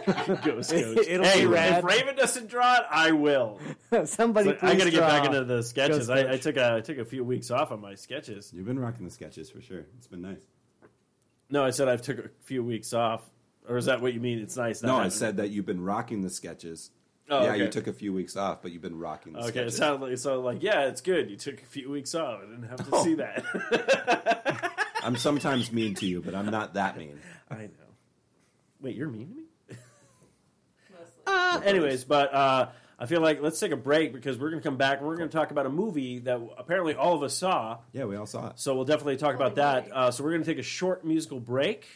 God. 0.08 0.42
Ghost 0.44 0.72
Coach. 0.72 1.08
It'll 1.08 1.24
hey, 1.26 1.46
be 1.46 1.54
if. 1.54 1.84
Raven 1.84 2.16
doesn't 2.16 2.48
draw 2.50 2.78
it, 2.78 2.84
I 2.90 3.12
will. 3.12 3.60
Somebody, 4.06 4.50
So 4.50 4.56
I 4.56 4.56
please 4.56 4.78
got 4.80 4.84
to 4.86 4.90
get 4.92 4.98
draw 4.98 5.08
back 5.08 5.26
into 5.26 5.44
the 5.44 5.62
sketches. 5.62 6.10
I, 6.10 6.22
I 6.22 6.24
Coach. 6.24 6.42
took 6.42 6.58
a 6.58 6.74
I 6.78 6.82
took 6.82 6.98
a 6.98 7.06
few 7.06 7.24
weeks 7.24 7.52
off 7.52 7.72
on 7.72 7.82
my 7.82 7.94
sketches. 7.94 8.52
You've 8.52 8.66
been 8.66 8.80
rocking 8.80 9.06
the 9.06 9.12
sketches 9.12 9.52
for 9.52 9.62
sure. 9.62 9.86
It's 10.00 10.08
been 10.08 10.24
nice. 10.24 10.42
No, 11.52 11.64
I 11.64 11.70
said 11.70 11.88
I've 11.88 12.02
took 12.02 12.18
a 12.18 12.30
few 12.42 12.64
weeks 12.64 12.92
off. 12.94 13.22
Or 13.68 13.78
is 13.78 13.86
that 13.86 14.02
what 14.02 14.16
you 14.16 14.20
mean? 14.20 14.40
It's 14.40 14.58
nice. 14.58 14.82
No, 14.82 14.96
I 14.96 14.98
having- 15.04 15.12
said 15.12 15.38
that 15.38 15.52
you've 15.52 15.68
been 15.68 15.82
rocking 15.84 16.24
the 16.24 16.32
sketches. 16.32 16.90
Oh, 17.32 17.44
yeah, 17.44 17.52
okay. 17.52 17.60
you 17.62 17.68
took 17.68 17.86
a 17.86 17.94
few 17.94 18.12
weeks 18.12 18.36
off, 18.36 18.64
but 18.64 18.72
you've 18.72 18.82
been 18.82 18.98
rocking 18.98 19.34
the 19.34 19.42
sketches. 19.44 19.52
Okay, 19.52 19.60
it 19.68 19.72
sketches. 19.72 19.78
sounded 19.78 20.10
like 20.10 20.18
so 20.18 20.42
like 20.42 20.64
yeah, 20.64 20.88
it's 20.88 21.02
good. 21.02 21.30
You 21.30 21.38
took 21.38 21.62
a 21.62 21.66
few 21.68 21.88
weeks 21.92 22.16
off. 22.16 22.40
I 22.42 22.46
didn't 22.48 22.64
have 22.70 22.80
to 22.80 22.86
Oh. 22.92 23.04
see 23.04 23.14
that. 23.16 24.69
I'm 25.02 25.16
sometimes 25.16 25.72
mean 25.72 25.96
to 25.96 26.06
you, 26.06 26.22
but 26.22 26.36
I'm 26.36 26.48
not 26.48 26.74
that 26.76 26.98
mean. 26.98 27.20
I 27.50 27.56
know. 27.56 27.70
Wait, 28.82 28.96
you're 28.96 29.10
mean 29.10 29.30
to 29.30 29.36
me? 29.36 29.44
Anyways, 31.66 32.04
but 32.06 32.34
uh, 32.34 32.70
I 32.98 33.06
feel 33.06 33.22
like 33.22 33.42
let's 33.42 33.60
take 33.60 33.72
a 33.72 33.78
break 33.78 34.14
because 34.14 34.38
we're 34.38 34.50
going 34.50 34.62
to 34.62 34.68
come 34.68 34.78
back 34.78 35.00
and 35.00 35.08
we're 35.08 35.16
going 35.16 35.30
to 35.30 35.36
talk 35.36 35.52
about 35.52 35.66
a 35.66 35.70
movie 35.70 36.20
that 36.20 36.40
apparently 36.58 36.96
all 36.96 37.16
of 37.16 37.24
us 37.24 37.36
saw. 37.36 37.78
Yeah, 37.94 38.06
we 38.06 38.16
all 38.16 38.26
saw 38.26 38.50
it. 38.50 38.60
So 38.60 38.76
we'll 38.76 38.86
definitely 38.86 39.18
talk 39.18 39.36
about 39.36 39.56
that. 39.56 39.90
Uh, 39.92 40.12
so 40.12 40.24
we're 40.24 40.32
going 40.32 40.44
to 40.44 40.50
take 40.50 40.60
a 40.60 40.64
short 40.64 41.06
musical 41.06 41.40
break. 41.40 41.88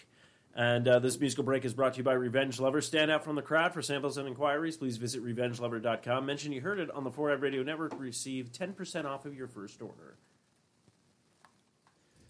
And 0.55 0.87
uh, 0.87 0.99
this 0.99 1.19
musical 1.19 1.43
break 1.43 1.65
is 1.65 1.73
brought 1.73 1.93
to 1.93 1.97
you 1.97 2.03
by 2.03 2.13
Revenge 2.13 2.59
Lover. 2.59 2.79
Stand 2.79 3.09
out 3.09 3.23
from 3.23 3.35
the 3.35 3.41
crowd 3.41 3.73
for 3.73 3.81
samples 3.81 4.17
and 4.17 4.27
inquiries. 4.27 4.77
Please 4.77 4.97
visit 4.97 5.23
revengelover.com. 5.25 6.25
Mention 6.25 6.51
you 6.51 6.61
heard 6.61 6.79
it 6.79 6.91
on 6.91 7.03
the 7.03 7.11
4 7.11 7.35
Radio 7.37 7.63
Network. 7.63 7.99
Receive 7.99 8.51
10% 8.51 9.05
off 9.05 9.25
of 9.25 9.35
your 9.35 9.47
first 9.47 9.81
order. 9.81 10.15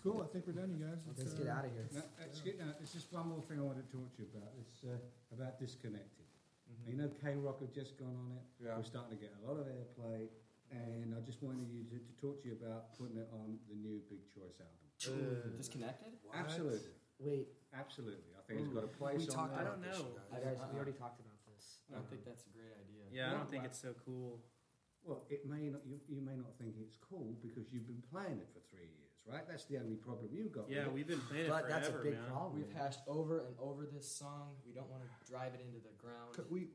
Cool. 0.03 0.19
I 0.19 0.27
think 0.35 0.43
we're 0.45 0.59
done, 0.59 0.67
you 0.75 0.83
guys. 0.83 0.99
Let's 1.07 1.23
It's, 1.23 1.33
get 1.39 1.47
uh, 1.47 1.55
out 1.55 1.63
of 1.63 1.71
here. 1.71 1.87
No, 1.95 2.03
it's, 2.27 2.43
good- 2.43 2.59
no, 2.59 2.67
it's 2.83 2.91
just 2.91 3.07
one 3.15 3.31
more 3.31 3.39
thing 3.47 3.55
I 3.59 3.63
want 3.63 3.79
to 3.79 3.87
talk 3.87 4.11
to 4.15 4.21
you 4.21 4.27
about. 4.35 4.51
It's 4.59 4.83
uh, 4.83 4.99
about 5.31 5.55
disconnected. 5.63 6.27
You 6.83 6.99
know, 6.99 7.07
K 7.23 7.39
Rock 7.39 7.63
have 7.63 7.71
just 7.71 7.95
gone 7.95 8.11
on 8.11 8.35
it. 8.35 8.43
Yeah. 8.59 8.75
We're 8.75 8.83
starting 8.83 9.15
to 9.15 9.19
get 9.21 9.31
a 9.39 9.41
lot 9.47 9.55
of 9.55 9.63
airplay, 9.71 10.27
and 10.67 11.15
I 11.15 11.23
just 11.23 11.39
wanted 11.39 11.71
you 11.71 11.87
to, 11.87 11.95
to 12.03 12.13
talk 12.19 12.43
to 12.43 12.51
you 12.51 12.59
about 12.59 12.91
putting 12.99 13.15
it 13.15 13.31
on 13.31 13.55
the 13.71 13.77
new 13.79 14.03
Big 14.11 14.27
Choice 14.27 14.59
album. 14.59 14.83
Disconnected? 15.55 16.19
Absolutely, 16.35 16.91
Wait, 17.19 17.47
absolutely. 17.71 18.35
I 18.35 18.43
think 18.43 18.67
it's 18.67 18.73
got 18.75 18.83
a 18.83 18.91
place 18.91 19.23
We 19.23 19.31
on 19.31 19.35
talked 19.35 19.55
there. 19.55 19.63
about 19.67 19.79
this, 19.79 19.95
you 19.99 20.11
I 20.31 20.43
guys. 20.43 20.59
guys, 20.59 20.67
we 20.71 20.75
already 20.75 20.95
talked 20.99 21.19
about 21.23 21.39
this. 21.47 21.79
I 21.87 21.95
don't 21.95 22.07
think 22.11 22.27
that's 22.27 22.43
a 22.43 22.51
great 22.51 22.71
idea. 22.75 23.03
Yeah, 23.15 23.31
I 23.31 23.39
don't 23.39 23.47
think 23.47 23.63
it's 23.63 23.79
so 23.79 23.95
cool. 24.03 24.43
Well, 25.07 25.23
it 25.31 25.47
may 25.47 25.67
not. 25.71 25.83
You, 25.87 25.99
you 26.07 26.19
may 26.23 26.35
not 26.35 26.51
think 26.59 26.75
it's 26.79 26.95
cool 26.99 27.35
because 27.43 27.71
you've 27.71 27.87
been 27.87 28.03
playing 28.11 28.39
it 28.43 28.47
for 28.51 28.59
three 28.71 28.87
years, 29.25 29.35
right? 29.35 29.47
That's 29.47 29.65
the 29.65 29.77
only 29.77 29.95
problem 29.95 30.29
you've 30.31 30.51
got. 30.51 30.69
Yeah, 30.69 30.79
with 30.79 30.87
it. 30.87 30.93
we've 30.93 31.07
been 31.07 31.21
playing 31.21 31.45
it 31.45 31.49
But 31.49 31.63
forever, 31.65 31.79
that's 31.79 31.89
a 31.89 32.03
big 32.03 32.13
man. 32.13 32.23
problem. 32.29 32.55
We've 32.55 32.73
hashed 32.75 32.99
over 33.07 33.39
and 33.39 33.55
over 33.59 33.87
this 33.91 34.09
song. 34.09 34.55
We 34.65 34.73
don't 34.73 34.89
want 34.89 35.03
to 35.03 35.31
drive 35.31 35.53
it 35.53 35.61
into 35.65 35.79
the 35.79 35.93
ground. 35.97 36.35
We, 36.49 36.67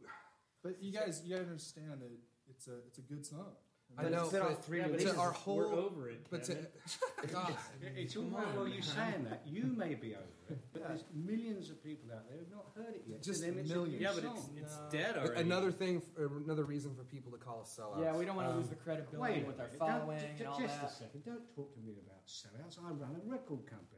but 0.62 0.82
you 0.82 0.92
guys, 0.92 1.22
you 1.24 1.34
gotta 1.34 1.46
understand 1.48 2.00
that 2.00 2.10
it's 2.48 2.68
a 2.68 2.78
it's 2.86 2.98
a 2.98 3.02
good 3.02 3.24
song. 3.24 3.52
But 3.98 4.06
I 4.06 4.08
know. 4.10 4.22
it's 4.22 4.32
been 4.32 4.42
on 4.42 4.54
but 4.54 4.64
three 4.64 4.78
Yeah, 4.78 4.84
but 4.84 4.92
releases. 4.92 5.14
to 5.14 5.18
our 5.20 5.34
We're 5.44 5.72
over 5.74 6.08
it. 6.08 6.26
but 6.30 6.44
to, 6.44 6.54
Kevin. 6.54 6.68
God, 7.32 7.50
It- 7.82 7.92
It's 7.96 8.16
all 8.16 8.22
right 8.24 8.54
while 8.54 8.68
you 8.68 8.80
saying 8.80 9.24
that. 9.28 9.42
You 9.44 9.64
may 9.76 9.94
be 9.94 10.14
over 10.14 10.22
it, 10.50 10.58
but 10.72 10.86
there's 10.86 11.04
millions 11.12 11.68
of 11.70 11.82
people 11.82 12.08
out 12.14 12.28
there 12.28 12.38
who've 12.38 12.50
not 12.50 12.66
heard 12.76 12.94
it 12.94 13.02
yet. 13.08 13.22
Just 13.24 13.40
To 13.42 13.50
them, 13.50 13.58
it's 13.58 13.70
a 13.70 13.74
millions. 13.74 14.00
yeah, 14.00 14.12
but 14.14 14.24
it's 14.24 14.48
it's 14.56 14.76
No. 14.76 14.88
dead 14.90 15.16
already. 15.18 15.40
another 15.42 15.72
thing, 15.72 16.00
uh, 16.16 16.28
another 16.46 16.64
reason 16.64 16.94
for 16.94 17.02
people 17.02 17.32
to 17.32 17.38
call 17.38 17.62
us 17.62 17.76
sellouts. 17.76 18.00
Yeah, 18.00 18.16
we 18.16 18.24
don't 18.24 18.36
want 18.36 18.46
to 18.48 18.52
Um, 18.54 18.58
lose 18.60 18.68
the 18.68 18.76
credibility 18.76 19.18
Wait 19.42 19.46
with 19.46 19.58
our 19.58 19.66
a 19.66 19.70
don't- 19.70 19.78
following 19.78 20.20
ju- 20.20 20.26
and 20.38 20.46
all 20.46 20.60
just 20.60 20.80
that. 20.80 20.90
a 20.90 20.94
second. 20.94 21.24
Don't 21.24 21.54
talk 21.56 21.74
to 21.74 21.80
me 21.80 21.98
about 21.98 22.24
sellouts. 22.26 22.78
I 22.78 22.90
run 22.92 23.16
a 23.20 23.28
record 23.28 23.66
company 23.66 23.82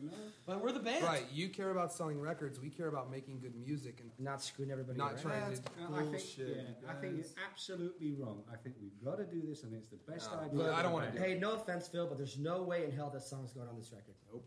You 0.00 0.10
know. 0.10 0.16
But 0.46 0.62
we're 0.62 0.72
the 0.72 0.78
band. 0.80 1.02
Right, 1.04 1.24
you 1.32 1.48
care 1.48 1.70
about 1.70 1.92
selling 1.92 2.20
records. 2.20 2.60
We 2.60 2.70
care 2.70 2.86
about 2.88 3.10
making 3.10 3.40
good 3.40 3.54
music 3.56 3.98
and 4.00 4.10
Not 4.18 4.40
screwing 4.42 4.70
everybody 4.70 4.96
not 4.98 5.12
around. 5.14 5.22
trying 5.22 5.54
to 5.56 5.60
No, 5.90 5.96
I 5.96 5.98
think, 6.00 6.10
bullshit. 6.12 6.48
yeah, 6.48 6.54
you 6.54 6.88
I 6.88 6.92
think 6.94 7.16
guys. 7.16 7.32
you're 7.36 7.44
absolutely 7.50 8.12
wrong. 8.12 8.42
I 8.52 8.56
think 8.56 8.76
we've 8.80 8.98
got 9.04 9.16
to 9.18 9.24
do 9.24 9.42
this, 9.46 9.64
and 9.64 9.74
it's 9.74 9.88
the 9.90 9.96
best 10.10 10.30
No, 10.32 10.38
idea. 10.40 10.58
look, 10.58 10.72
I 10.74 10.82
don't 10.82 10.92
wanna 10.92 11.10
the. 11.12 11.18
Hey, 11.20 11.38
no 11.38 11.52
offense, 11.54 11.88
Phil, 11.88 12.06
but 12.06 12.16
there's 12.16 12.38
no 12.38 12.62
way 12.62 12.84
in 12.84 12.92
hell 12.92 13.10
that 13.10 13.22
song's 13.22 13.52
going 13.52 13.68
on 13.68 13.76
this 13.76 13.92
record. 13.92 14.14
Nope. 14.32 14.44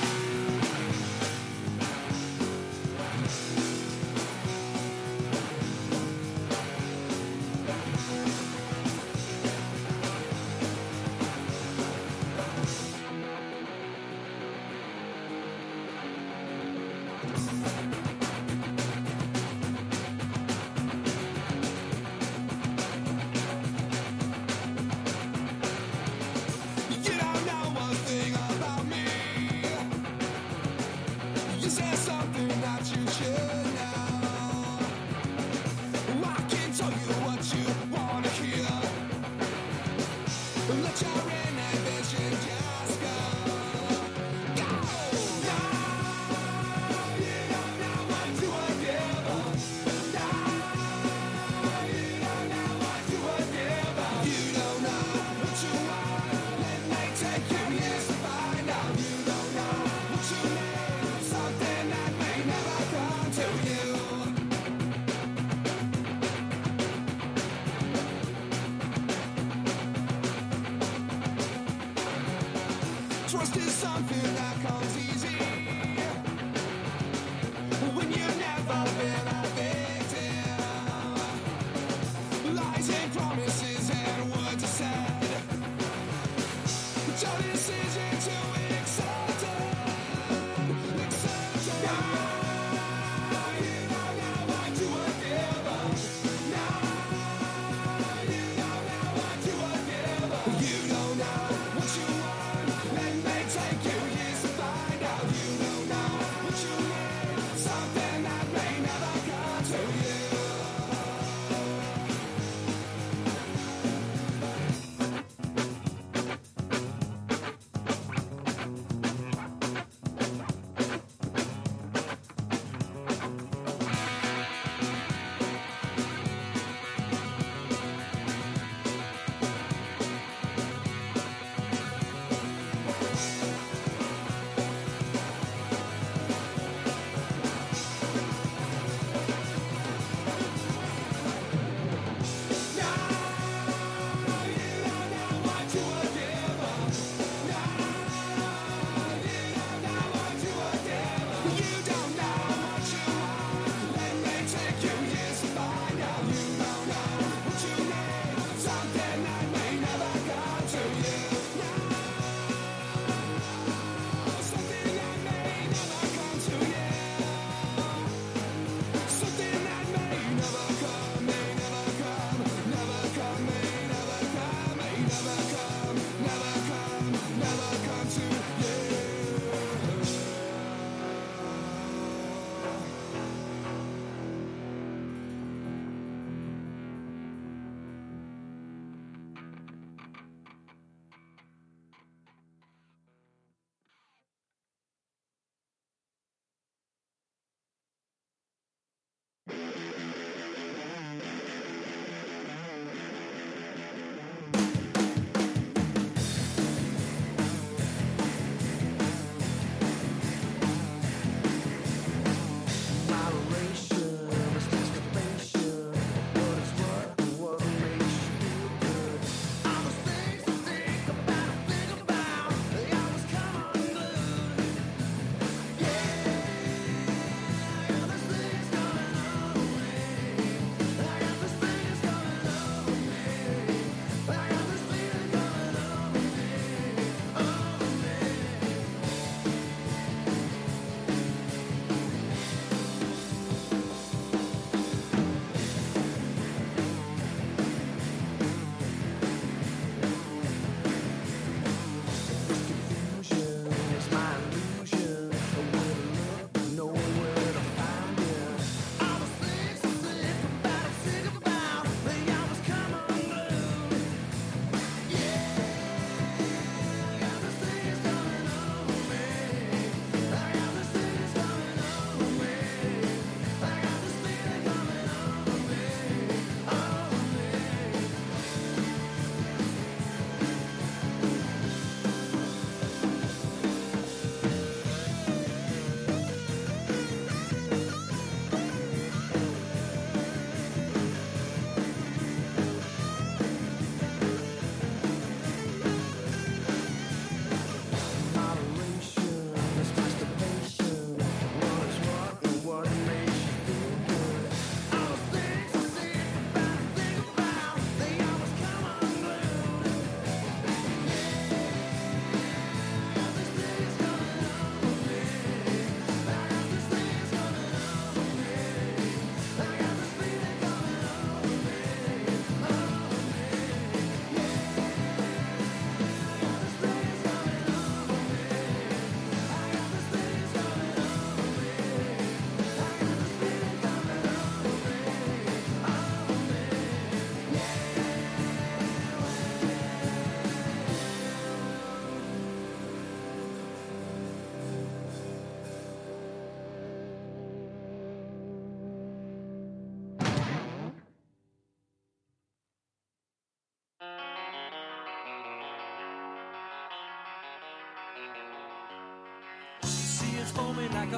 You 17.24 18.03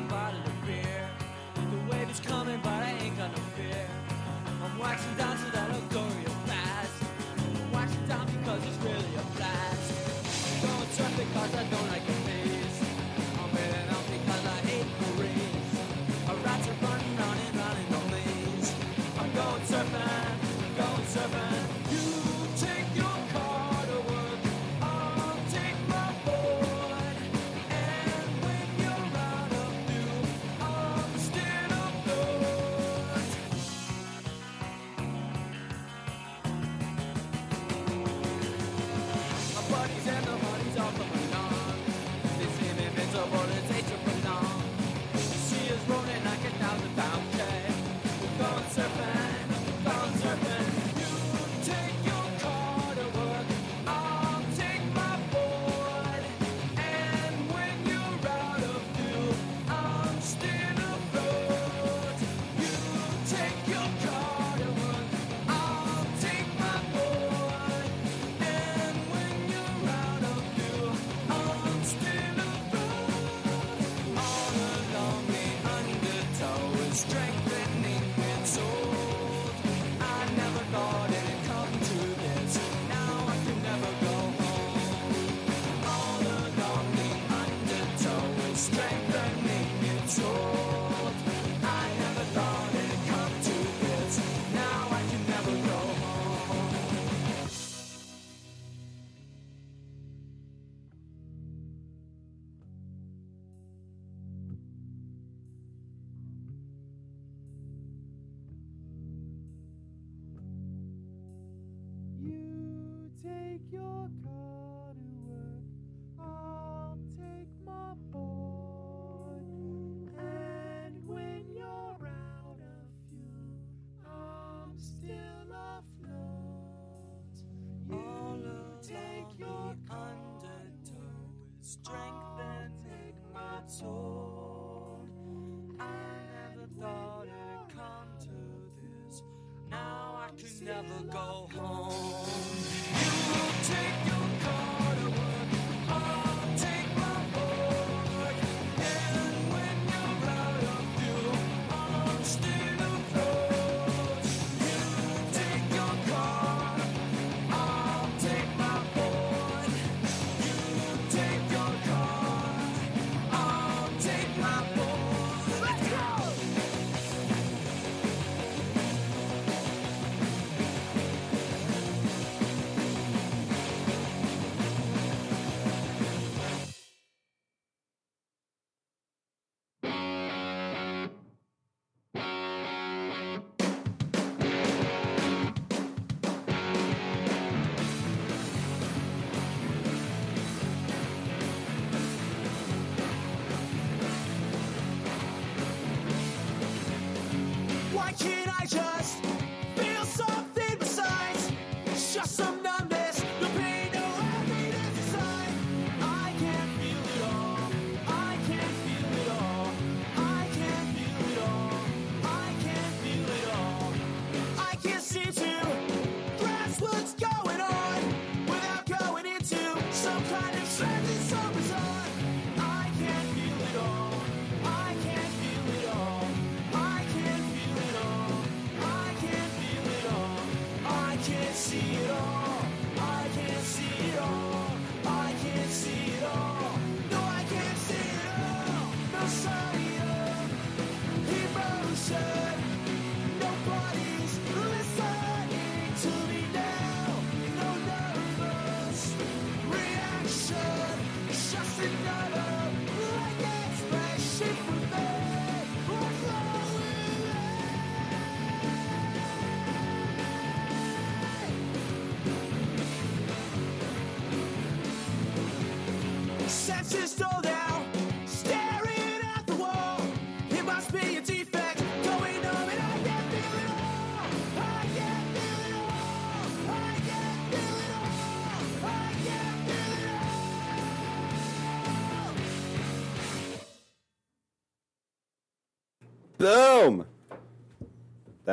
like 0.00 0.35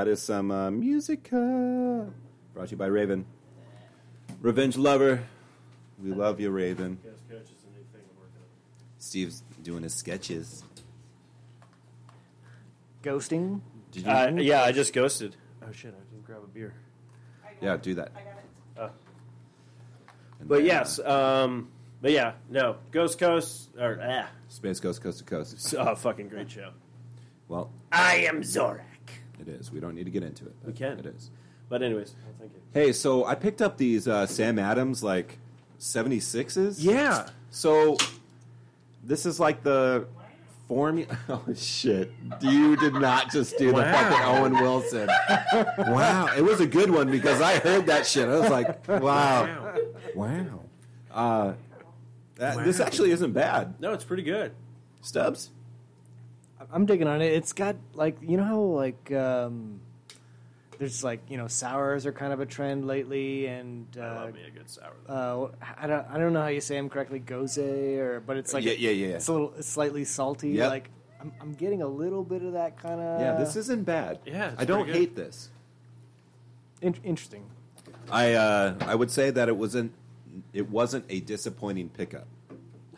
That 0.04 0.10
is 0.10 0.22
some 0.22 0.52
uh, 0.52 0.70
musica. 0.70 2.12
Brought 2.54 2.68
to 2.68 2.72
you 2.72 2.76
by 2.76 2.88
Raven. 2.88 3.26
Revenge 4.42 4.76
Lover. 4.76 5.24
We 6.04 6.12
love 6.12 6.42
you, 6.42 6.52
Raven. 6.52 6.98
Guest 7.02 7.30
coach 7.30 7.44
is 7.44 7.64
a 7.64 7.70
new 7.70 7.86
thing 7.94 8.02
I'm 8.12 8.20
working. 8.20 8.42
Steve's 8.98 9.44
doing 9.62 9.84
his 9.84 9.94
sketches. 9.94 10.66
ghosting. 13.02 13.62
Did 13.94 14.06
you? 14.06 14.12
Uh, 14.12 14.32
yeah, 14.40 14.64
I 14.64 14.74
just 14.74 14.92
ghosted. 14.92 15.38
Oh 15.66 15.72
shit! 15.72 15.96
I 15.98 16.04
didn't 16.12 16.26
grab 16.26 16.42
a 16.44 16.48
beer. 16.48 16.74
yeah, 17.62 17.78
do 17.78 17.94
that. 17.94 18.12
Oh. 18.78 18.90
And 20.42 20.50
But 20.50 20.58
then, 20.58 20.66
yes, 20.66 21.00
um, 21.00 21.70
but 22.02 22.12
yeah, 22.12 22.34
no, 22.50 22.76
Ghost 22.92 23.20
Coast 23.20 23.70
or 23.80 24.02
ah, 24.04 24.28
Space 24.50 24.82
Ghost 24.82 25.02
Coast 25.02 25.20
to 25.20 25.24
Coast. 25.24 25.54
it's 25.54 25.72
a 25.78 25.96
fucking 25.96 26.28
great 26.28 26.52
show. 26.52 26.72
Well, 27.48 27.72
I 27.90 28.26
am 28.28 28.42
Zorak. 28.42 28.93
It 29.40 29.48
is. 29.48 29.72
We 29.72 29.80
don't 29.80 29.96
need 29.96 30.06
to 30.06 30.12
get 30.12 30.24
into 30.24 30.46
it. 30.46 30.54
We 30.66 30.74
can. 30.74 31.00
It 31.00 31.06
is. 31.06 31.30
But 31.70 31.82
anyways, 31.82 32.16
oh, 32.28 32.34
thank 32.40 32.52
you. 32.54 32.60
Hey, 32.74 32.92
so 32.94 33.26
I 33.26 33.36
picked 33.36 33.62
up 33.62 33.78
these 33.78 34.08
uh, 34.08 34.28
Sam 34.28 34.60
Adams 34.60 35.04
like 35.04 35.40
76s. 35.80 36.76
Yeah, 36.80 37.28
So 37.50 37.98
this 39.04 39.26
is 39.26 39.40
like 39.40 39.64
the 39.64 40.06
formula. 40.68 41.18
Oh 41.30 41.44
shit! 41.56 42.12
You 42.42 42.76
did 42.78 42.94
not 42.94 43.32
just 43.32 43.58
do 43.58 43.72
the 43.72 43.84
fucking 43.84 44.24
Owen 44.26 44.54
Wilson. 44.54 45.08
wow, 45.78 46.30
it 46.36 46.42
was 46.42 46.60
a 46.62 46.68
good 46.68 46.90
one 46.92 47.10
because 47.12 47.42
I 47.42 47.60
heard 47.60 47.86
that 47.88 48.06
shit. 48.08 48.28
I 48.28 48.40
was 48.40 48.50
like, 48.50 48.88
wow, 49.02 49.74
wow. 50.16 50.60
Uh, 51.12 51.54
that, 52.36 52.64
This 52.66 52.80
actually 52.80 53.12
isn't 53.12 53.34
bad. 53.34 53.80
no, 53.80 53.94
it's 53.94 54.04
pretty 54.04 54.24
good. 54.24 54.54
Stubbs. 55.02 55.50
I'm 56.74 56.86
digging 56.86 57.08
on 57.08 57.22
it. 57.22 57.32
It's 57.34 57.54
got 57.54 57.76
like 57.94 58.18
you 58.22 58.36
know 58.36 58.44
how 58.44 58.60
like 58.60 59.12
um, 59.14 59.80
there's 60.80 61.04
like 61.04 61.22
you 61.30 61.38
know 61.38 61.48
sours 61.48 62.06
are 62.06 62.12
kind 62.12 62.34
of 62.34 62.40
a 62.40 62.46
trend 62.46 62.86
lately, 62.88 63.46
and 63.46 63.86
I 63.96 64.06
uh, 64.06 64.16
love 64.26 64.34
me 64.34 64.42
a 64.48 64.52
good 64.52 64.70
sour. 64.70 64.94
though. 65.08 65.52
uh, 65.62 65.66
I 65.78 65.88
don't 65.88 66.06
I 66.10 66.18
don't 66.18 66.34
know 66.34 66.42
how 66.42 66.48
you 66.48 66.62
say 66.62 66.76
them 66.76 66.90
correctly, 66.90 67.20
goze 67.20 67.58
or 67.60 68.22
but 68.26 68.38
it's 68.38 68.54
like 68.54 68.64
Yeah, 68.64 68.74
yeah, 68.74 68.90
yeah, 68.90 69.08
yeah. 69.08 69.16
It's 69.16 69.28
a 69.28 69.34
little 69.34 69.54
it's 69.58 69.70
slightly 69.70 70.04
salty. 70.04 70.50
Yep. 70.50 70.70
Like 70.70 70.90
I'm, 71.22 71.32
I'm 71.40 71.54
getting 71.54 71.82
a 71.84 71.88
little 71.88 72.24
bit 72.24 72.42
of 72.42 72.54
that 72.54 72.78
kind 72.82 73.00
of 73.00 73.22
yeah, 73.22 73.36
this 73.36 73.56
isn't 73.56 73.84
bad. 73.86 74.20
Yeah, 74.26 74.52
it's 74.54 74.62
I 74.62 74.66
don't 74.66 74.88
good. 74.88 74.96
hate 74.96 75.16
this. 75.16 75.50
in- 76.82 76.96
interesting. 77.04 77.46
I 78.12 78.34
uh, 78.34 78.76
I 78.82 78.96
would 78.96 79.12
say 79.12 79.30
that 79.30 79.48
it 79.48 79.56
wasn't 79.56 79.94
it 80.54 80.70
wasn't 80.70 81.06
a 81.10 81.20
disappointing 81.20 81.90
pickup. 81.90 82.28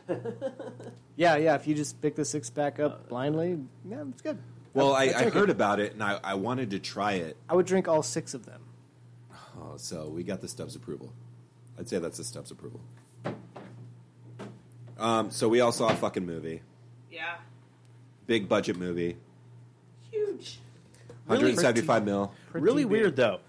Yeah, 1.15 1.37
yeah. 1.37 1.55
If 1.55 1.67
you 1.67 1.75
just 1.75 2.01
pick 2.01 2.15
the 2.15 2.25
six 2.25 2.49
pack 2.49 2.79
up 2.79 3.07
blindly, 3.09 3.59
yeah, 3.89 4.03
it's 4.09 4.21
good. 4.21 4.37
Well, 4.73 4.93
I, 4.93 5.03
I'd 5.03 5.15
I 5.15 5.29
heard 5.29 5.49
it. 5.49 5.51
about 5.51 5.79
it 5.79 5.93
and 5.93 6.03
I, 6.03 6.19
I 6.23 6.33
wanted 6.33 6.71
to 6.71 6.79
try 6.79 7.13
it. 7.13 7.37
I 7.47 7.55
would 7.55 7.65
drink 7.65 7.87
all 7.87 8.03
six 8.03 8.33
of 8.33 8.45
them. 8.45 8.61
Oh, 9.57 9.77
so 9.77 10.09
we 10.09 10.23
got 10.23 10.41
the 10.41 10.49
Stubbs 10.49 10.75
approval. 10.75 11.13
I'd 11.79 11.87
say 11.87 11.97
that's 11.99 12.17
the 12.17 12.23
Stubbs 12.25 12.51
approval. 12.51 12.81
Um, 14.97 15.31
so 15.31 15.47
we 15.49 15.59
all 15.61 15.71
saw 15.71 15.89
a 15.89 15.95
fucking 15.95 16.25
movie, 16.25 16.61
Yeah. 17.11 17.35
big 18.27 18.47
budget 18.47 18.77
movie, 18.77 19.17
Huge. 20.11 20.59
Really? 21.27 21.39
175 21.43 22.05
mil. 22.05 22.33
Pretty 22.51 22.63
really 22.63 22.83
big. 22.83 22.91
weird 22.91 23.15
though. 23.15 23.39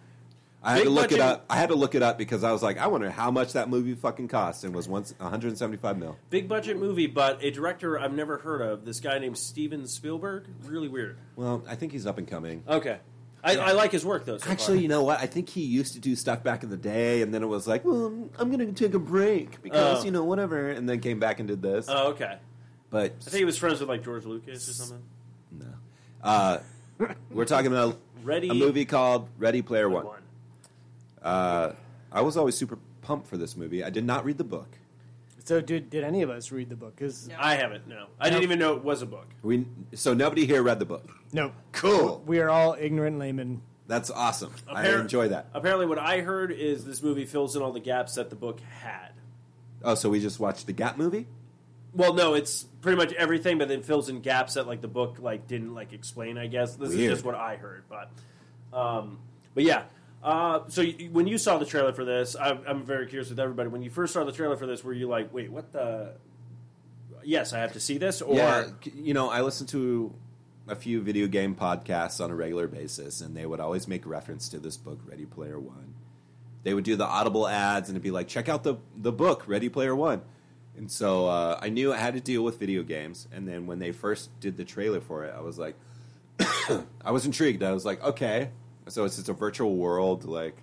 I 0.66 0.70
had 0.72 0.76
Big 0.78 0.84
to 0.86 0.90
look 0.90 1.02
budget- 1.04 1.18
it 1.18 1.22
up. 1.22 1.44
I 1.48 1.56
had 1.56 1.68
to 1.68 1.76
look 1.76 1.94
it 1.94 2.02
up 2.02 2.18
because 2.18 2.42
I 2.42 2.50
was 2.50 2.62
like, 2.62 2.76
I 2.78 2.88
wonder 2.88 3.08
how 3.08 3.30
much 3.30 3.52
that 3.52 3.68
movie 3.68 3.94
fucking 3.94 4.26
cost, 4.28 4.64
and 4.64 4.74
it 4.74 4.76
was 4.76 4.88
once 4.88 5.14
175 5.18 5.96
mil. 5.96 6.18
Big 6.28 6.48
budget 6.48 6.76
movie, 6.76 7.06
but 7.06 7.42
a 7.44 7.50
director 7.52 7.98
I've 7.98 8.12
never 8.12 8.38
heard 8.38 8.60
of. 8.62 8.84
This 8.84 8.98
guy 8.98 9.18
named 9.20 9.38
Steven 9.38 9.86
Spielberg. 9.86 10.46
Really 10.64 10.88
weird. 10.88 11.18
Well, 11.36 11.62
I 11.68 11.76
think 11.76 11.92
he's 11.92 12.04
up 12.06 12.18
and 12.18 12.26
coming. 12.26 12.64
Okay, 12.68 12.98
I, 13.44 13.56
I 13.58 13.72
like 13.72 13.92
his 13.92 14.04
work 14.04 14.24
though. 14.24 14.38
so 14.38 14.50
Actually, 14.50 14.80
you 14.80 14.88
know 14.88 15.04
what? 15.04 15.20
I 15.20 15.26
think 15.26 15.48
he 15.48 15.62
used 15.62 15.92
to 15.94 16.00
do 16.00 16.16
stuff 16.16 16.42
back 16.42 16.64
in 16.64 16.70
the 16.70 16.76
day, 16.76 17.22
and 17.22 17.32
then 17.32 17.44
it 17.44 17.46
was 17.46 17.68
like, 17.68 17.84
well, 17.84 18.06
I'm 18.38 18.50
going 18.50 18.58
to 18.58 18.72
take 18.72 18.94
a 18.94 18.98
break 18.98 19.62
because 19.62 20.00
Oh. 20.00 20.04
you 20.04 20.10
know 20.10 20.24
whatever, 20.24 20.68
and 20.70 20.88
then 20.88 20.98
came 20.98 21.20
back 21.20 21.38
and 21.38 21.46
did 21.46 21.62
this. 21.62 21.86
Oh, 21.88 22.08
okay. 22.08 22.38
but 22.90 23.12
I 23.20 23.24
think 23.30 23.36
he 23.38 23.44
was 23.44 23.56
friends 23.56 23.78
with 23.78 23.88
like 23.88 24.02
George 24.02 24.24
Lucas 24.24 24.68
or 24.68 24.72
something. 24.72 25.02
no, 25.52 25.66
uh, 26.24 26.58
we're 27.30 27.44
talking 27.44 27.68
about 27.70 27.98
Ready 28.24 28.48
a 28.48 28.54
movie 28.54 28.84
called 28.84 29.28
Ready 29.38 29.62
Player 29.62 29.88
One. 29.88 30.06
One. 31.26 31.34
Uh, 31.34 31.74
I 32.12 32.20
was 32.22 32.36
always 32.36 32.56
super 32.56 32.78
pumped 33.02 33.26
for 33.26 33.36
this 33.36 33.56
movie. 33.56 33.82
I 33.84 33.90
did 33.90 34.04
not 34.04 34.24
read 34.24 34.38
the 34.38 34.44
book. 34.44 34.78
So 35.44 35.60
did 35.60 35.90
did 35.90 36.02
any 36.02 36.22
of 36.22 36.30
us 36.30 36.50
read 36.50 36.70
the 36.70 36.76
book? 36.76 36.96
Because 36.96 37.28
No. 37.28 37.36
I 37.38 37.54
haven't. 37.54 37.86
No, 37.86 38.06
I 38.18 38.30
didn't 38.30 38.42
even 38.42 38.58
know 38.58 38.74
it 38.76 38.82
was 38.82 39.02
a 39.02 39.06
book. 39.06 39.28
We 39.42 39.66
so 39.94 40.12
nobody 40.12 40.44
here 40.46 40.62
read 40.62 40.78
the 40.80 40.84
book. 40.86 41.08
no, 41.32 41.52
Cool. 41.72 42.22
we 42.26 42.40
are 42.40 42.50
all 42.50 42.76
ignorant 42.78 43.18
laymen. 43.18 43.62
That's 43.86 44.10
awesome. 44.10 44.52
I 44.68 44.84
Appar- 44.84 45.00
enjoy 45.02 45.28
that. 45.28 45.46
Apparently, 45.54 45.86
what 45.86 45.98
I 46.00 46.20
heard 46.20 46.50
is 46.50 46.84
this 46.84 47.00
movie 47.02 47.24
fills 47.24 47.54
in 47.54 47.62
all 47.62 47.70
the 47.72 47.78
gaps 47.78 48.16
that 48.16 48.30
the 48.30 48.34
book 48.36 48.58
had. 48.80 49.10
Oh, 49.84 49.94
so 49.94 50.10
we 50.10 50.18
just 50.18 50.40
watched 50.40 50.66
the 50.66 50.72
Gap 50.72 50.98
movie? 50.98 51.28
Well, 51.94 52.12
no, 52.14 52.34
it's 52.34 52.64
pretty 52.80 52.96
much 52.96 53.12
everything, 53.12 53.58
but 53.58 53.68
then 53.68 53.82
fills 53.82 54.08
in 54.08 54.20
gaps 54.22 54.54
that 54.54 54.66
like 54.66 54.80
the 54.80 54.88
book 54.88 55.18
like 55.20 55.46
didn't 55.46 55.74
like 55.74 55.92
explain. 55.92 56.36
I 56.38 56.48
guess 56.48 56.74
this 56.74 56.88
Weird. 56.88 57.00
is 57.02 57.08
just 57.18 57.24
what 57.24 57.36
I 57.36 57.54
heard, 57.54 57.84
but 57.88 58.10
um, 58.76 59.18
but 59.54 59.62
yeah. 59.62 59.84
Uh, 60.26 60.64
so 60.66 60.84
when 61.12 61.28
you 61.28 61.38
saw 61.38 61.56
the 61.56 61.64
trailer 61.64 61.92
for 61.92 62.04
this, 62.04 62.34
I, 62.34 62.58
I'm 62.66 62.84
very 62.84 63.06
curious 63.06 63.30
with 63.30 63.38
everybody. 63.38 63.68
When 63.68 63.82
you 63.82 63.90
first 63.90 64.12
saw 64.12 64.24
the 64.24 64.32
trailer 64.32 64.56
for 64.56 64.66
this, 64.66 64.82
were 64.82 64.92
you 64.92 65.06
like, 65.06 65.32
"Wait, 65.32 65.52
what 65.52 65.70
the?" 65.72 66.14
Yes, 67.22 67.52
I 67.52 67.60
have 67.60 67.74
to 67.74 67.80
see 67.80 67.96
this, 67.96 68.20
or 68.20 68.34
yeah, 68.34 68.66
you 68.92 69.14
know, 69.14 69.30
I 69.30 69.42
listen 69.42 69.68
to 69.68 70.12
a 70.66 70.74
few 70.74 71.00
video 71.00 71.28
game 71.28 71.54
podcasts 71.54 72.22
on 72.22 72.32
a 72.32 72.34
regular 72.34 72.66
basis, 72.66 73.20
and 73.20 73.36
they 73.36 73.46
would 73.46 73.60
always 73.60 73.86
make 73.86 74.04
reference 74.04 74.48
to 74.48 74.58
this 74.58 74.76
book, 74.76 74.98
Ready 75.06 75.26
Player 75.26 75.60
One. 75.60 75.94
They 76.64 76.74
would 76.74 76.84
do 76.84 76.96
the 76.96 77.06
Audible 77.06 77.46
ads, 77.46 77.88
and 77.88 77.94
it'd 77.94 78.02
be 78.02 78.10
like, 78.10 78.26
"Check 78.26 78.48
out 78.48 78.64
the 78.64 78.78
the 78.96 79.12
book, 79.12 79.44
Ready 79.46 79.68
Player 79.68 79.94
One." 79.94 80.22
And 80.76 80.90
so 80.90 81.28
uh, 81.28 81.60
I 81.62 81.68
knew 81.68 81.92
I 81.92 81.98
had 81.98 82.14
to 82.14 82.20
deal 82.20 82.42
with 82.42 82.58
video 82.58 82.82
games, 82.82 83.28
and 83.32 83.46
then 83.46 83.68
when 83.68 83.78
they 83.78 83.92
first 83.92 84.40
did 84.40 84.56
the 84.56 84.64
trailer 84.64 85.00
for 85.00 85.24
it, 85.24 85.32
I 85.36 85.40
was 85.40 85.56
like, 85.56 85.76
I 87.04 87.12
was 87.12 87.26
intrigued. 87.26 87.62
I 87.62 87.70
was 87.70 87.84
like, 87.84 88.02
okay, 88.02 88.50
so 88.88 89.04
it's 89.04 89.16
just 89.16 89.28
a 89.28 89.32
virtual 89.32 89.76
world, 89.76 90.24
like 90.24 90.56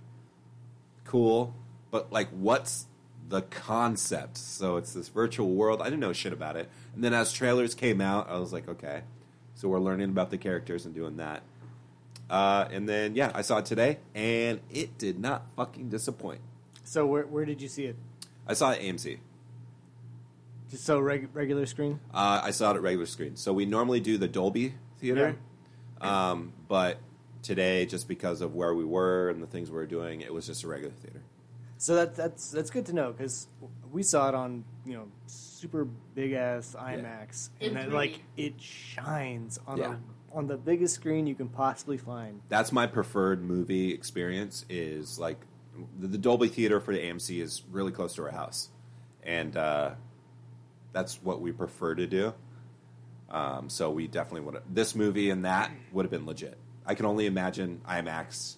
cool, 1.06 1.54
but 1.92 2.12
like, 2.12 2.30
what's 2.30 2.88
the 3.28 3.42
concept? 3.42 4.38
So 4.38 4.78
it's 4.78 4.94
this 4.94 5.10
virtual 5.10 5.50
world. 5.50 5.82
I 5.82 5.86
didn't 5.86 6.00
know 6.00 6.14
shit 6.14 6.34
about 6.34 6.56
it, 6.56 6.70
and 6.96 7.04
then 7.04 7.14
as 7.14 7.34
trailers 7.34 7.76
came 7.76 8.02
out, 8.02 8.30
I 8.30 8.38
was 8.38 8.54
like, 8.54 8.68
okay, 8.68 9.04
so 9.56 9.68
we're 9.68 9.80
learning 9.80 10.10
about 10.10 10.30
the 10.30 10.38
characters 10.38 10.86
and 10.86 10.96
doing 10.96 11.18
that. 11.18 11.44
Uh, 12.30 12.68
and 12.72 12.88
then 12.88 13.16
yeah, 13.16 13.32
I 13.36 13.42
saw 13.42 13.58
it 13.60 13.66
today, 13.66 14.00
and 14.16 14.60
it 14.72 14.98
did 14.98 15.20
not 15.20 15.46
fucking 15.56 15.90
disappoint. 15.90 16.42
So 16.84 17.06
where 17.06 17.24
where 17.24 17.46
did 17.46 17.62
you 17.62 17.68
see 17.68 17.86
it? 17.86 17.96
I 18.48 18.54
saw 18.54 18.72
it 18.72 18.80
at 18.80 18.84
AMC. 18.84 19.20
Just 20.70 20.86
so 20.86 21.00
reg- 21.00 21.30
regular 21.34 21.66
screen. 21.66 22.00
Uh, 22.14 22.42
I 22.44 22.52
saw 22.52 22.72
it 22.72 22.76
at 22.76 22.82
regular 22.82 23.06
screen. 23.06 23.36
So 23.36 23.54
we 23.54 23.66
normally 23.66 24.00
do 24.00 24.18
the 24.18 24.28
Dolby 24.28 24.74
theater, 24.98 25.36
um, 26.02 26.54
but 26.68 26.98
today, 27.44 27.86
just 27.86 28.08
because 28.08 28.42
of 28.42 28.56
where 28.56 28.74
we 28.74 28.84
were 28.86 29.30
and 29.30 29.44
the 29.44 29.48
things 29.48 29.70
we 29.70 29.76
were 29.78 29.86
doing, 29.86 30.22
it 30.22 30.34
was 30.34 30.48
just 30.48 30.64
a 30.64 30.68
regular 30.68 30.94
theater. 30.96 31.22
So 31.78 31.96
that 31.96 32.16
that's 32.16 32.50
that's 32.50 32.70
good 32.72 32.86
to 32.88 32.94
know 32.94 33.12
because 33.12 33.48
we 33.92 34.02
saw 34.04 34.30
it 34.30 34.36
on 34.36 34.64
you 34.86 34.94
know 34.94 35.08
super 35.28 35.86
big 36.16 36.32
ass 36.32 36.76
IMAX 36.80 37.50
In 37.60 37.68
and 37.70 37.78
then, 37.78 37.90
3D. 37.90 37.94
like 37.94 38.20
it 38.38 38.54
shines 38.62 39.60
on 39.68 39.78
Yeah. 39.78 39.90
the 39.90 39.98
on 40.36 40.48
the 40.48 40.58
biggest 40.58 40.96
screen 40.96 41.28
you 41.28 41.36
can 41.36 41.50
possibly 41.50 41.98
find. 41.98 42.42
That's 42.50 42.72
my 42.72 42.88
preferred 42.88 43.44
movie 43.44 43.94
experience. 43.94 44.66
Is 44.70 45.20
like 45.20 45.38
the, 46.00 46.08
the 46.08 46.18
Dolby 46.18 46.48
theater 46.48 46.80
for 46.80 46.94
the 46.94 47.00
AMC 47.00 47.42
is 47.42 47.64
really 47.70 47.92
close 47.92 48.16
to 48.16 48.24
our 48.24 48.32
house, 48.32 48.70
and 49.22 49.56
uh, 49.58 49.92
that's 50.94 51.22
what 51.22 51.42
we 51.42 51.52
prefer 51.52 51.96
to 51.96 52.08
do. 52.08 52.34
Um, 53.30 53.70
so 53.70 53.90
we 53.92 54.08
definitely 54.08 54.42
would. 54.42 54.62
This 54.70 54.96
movie 54.96 55.30
and 55.32 55.44
that 55.44 55.70
would 55.92 56.06
have 56.06 56.12
been 56.12 56.26
legit. 56.26 56.58
I 56.86 56.96
can 56.96 57.06
only 57.06 57.26
imagine 57.26 57.82
IMAX 57.88 58.56